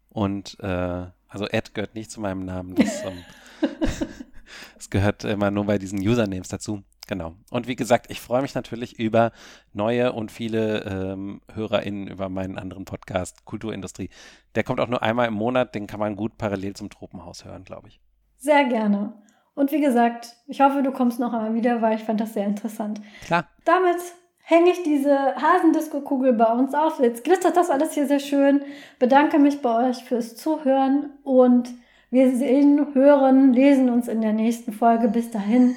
Und 0.09 0.57
äh, 0.61 1.05
also 1.27 1.47
Ed 1.47 1.73
gehört 1.73 1.95
nicht 1.95 2.11
zu 2.11 2.22
meinem 2.22 2.45
Namen. 2.45 2.76
Das, 2.76 3.03
ähm, 3.03 3.23
das 4.76 4.89
gehört 4.89 5.23
immer 5.26 5.51
nur 5.51 5.65
bei 5.65 5.77
diesen 5.77 5.99
Usernames 5.99 6.47
dazu. 6.47 6.84
Genau. 7.12 7.36
Und 7.50 7.68
wie 7.68 7.76
gesagt, 7.76 8.10
ich 8.10 8.22
freue 8.22 8.42
mich 8.42 8.56
natürlich 8.56 8.98
über 8.98 9.34
neue 9.74 10.14
und 10.14 10.32
viele 10.32 10.86
ähm, 10.86 11.42
HörerInnen 11.54 12.08
über 12.08 12.30
meinen 12.30 12.58
anderen 12.58 12.86
Podcast 12.86 13.44
Kulturindustrie. 13.44 14.10
Der 14.56 14.64
kommt 14.64 14.80
auch 14.80 14.88
nur 14.88 15.04
einmal 15.04 15.28
im 15.28 15.34
Monat, 15.34 15.76
den 15.76 15.88
kann 15.88 16.00
man 16.00 16.16
gut 16.16 16.38
parallel 16.38 16.74
zum 16.74 16.90
Tropenhaus 16.90 17.44
hören, 17.44 17.66
glaube 17.66 17.90
ich. 17.90 18.00
Sehr 18.38 18.64
gerne. 18.64 19.12
Und 19.56 19.74
wie 19.74 19.82
gesagt, 19.82 20.38
ich 20.48 20.62
hoffe, 20.62 20.84
du 20.84 20.94
kommst 20.94 21.20
noch 21.20 21.34
einmal 21.34 21.54
wieder, 21.54 21.82
weil 21.82 21.98
ich 21.98 22.04
fand 22.06 22.22
das 22.22 22.34
sehr 22.34 22.46
interessant. 22.46 23.02
Klar. 23.26 23.46
Damit 23.66 23.98
hänge 24.38 24.70
ich 24.70 24.82
diese 24.84 25.36
Hasendisco-Kugel 25.36 26.32
bei 26.32 26.54
uns 26.54 26.74
auf. 26.74 27.02
Jetzt 27.02 27.26
glitzert 27.26 27.58
das 27.58 27.70
alles 27.70 27.92
hier 27.92 28.08
sehr 28.08 28.22
schön. 28.22 28.62
Bedanke 29.00 29.38
mich 29.38 29.62
bei 29.62 29.90
euch 29.90 30.02
fürs 30.06 30.38
Zuhören 30.38 31.10
und 31.24 31.72
wir 32.10 32.34
sehen, 32.34 32.94
hören, 32.94 33.52
lesen 33.52 33.90
uns 33.90 34.08
in 34.08 34.22
der 34.22 34.32
nächsten 34.32 34.72
Folge. 34.72 35.10
Bis 35.10 35.30
dahin. 35.30 35.76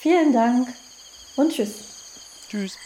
Vielen 0.00 0.32
Dank 0.32 0.68
und 1.36 1.52
tschüss. 1.52 1.74
Tschüss. 2.48 2.76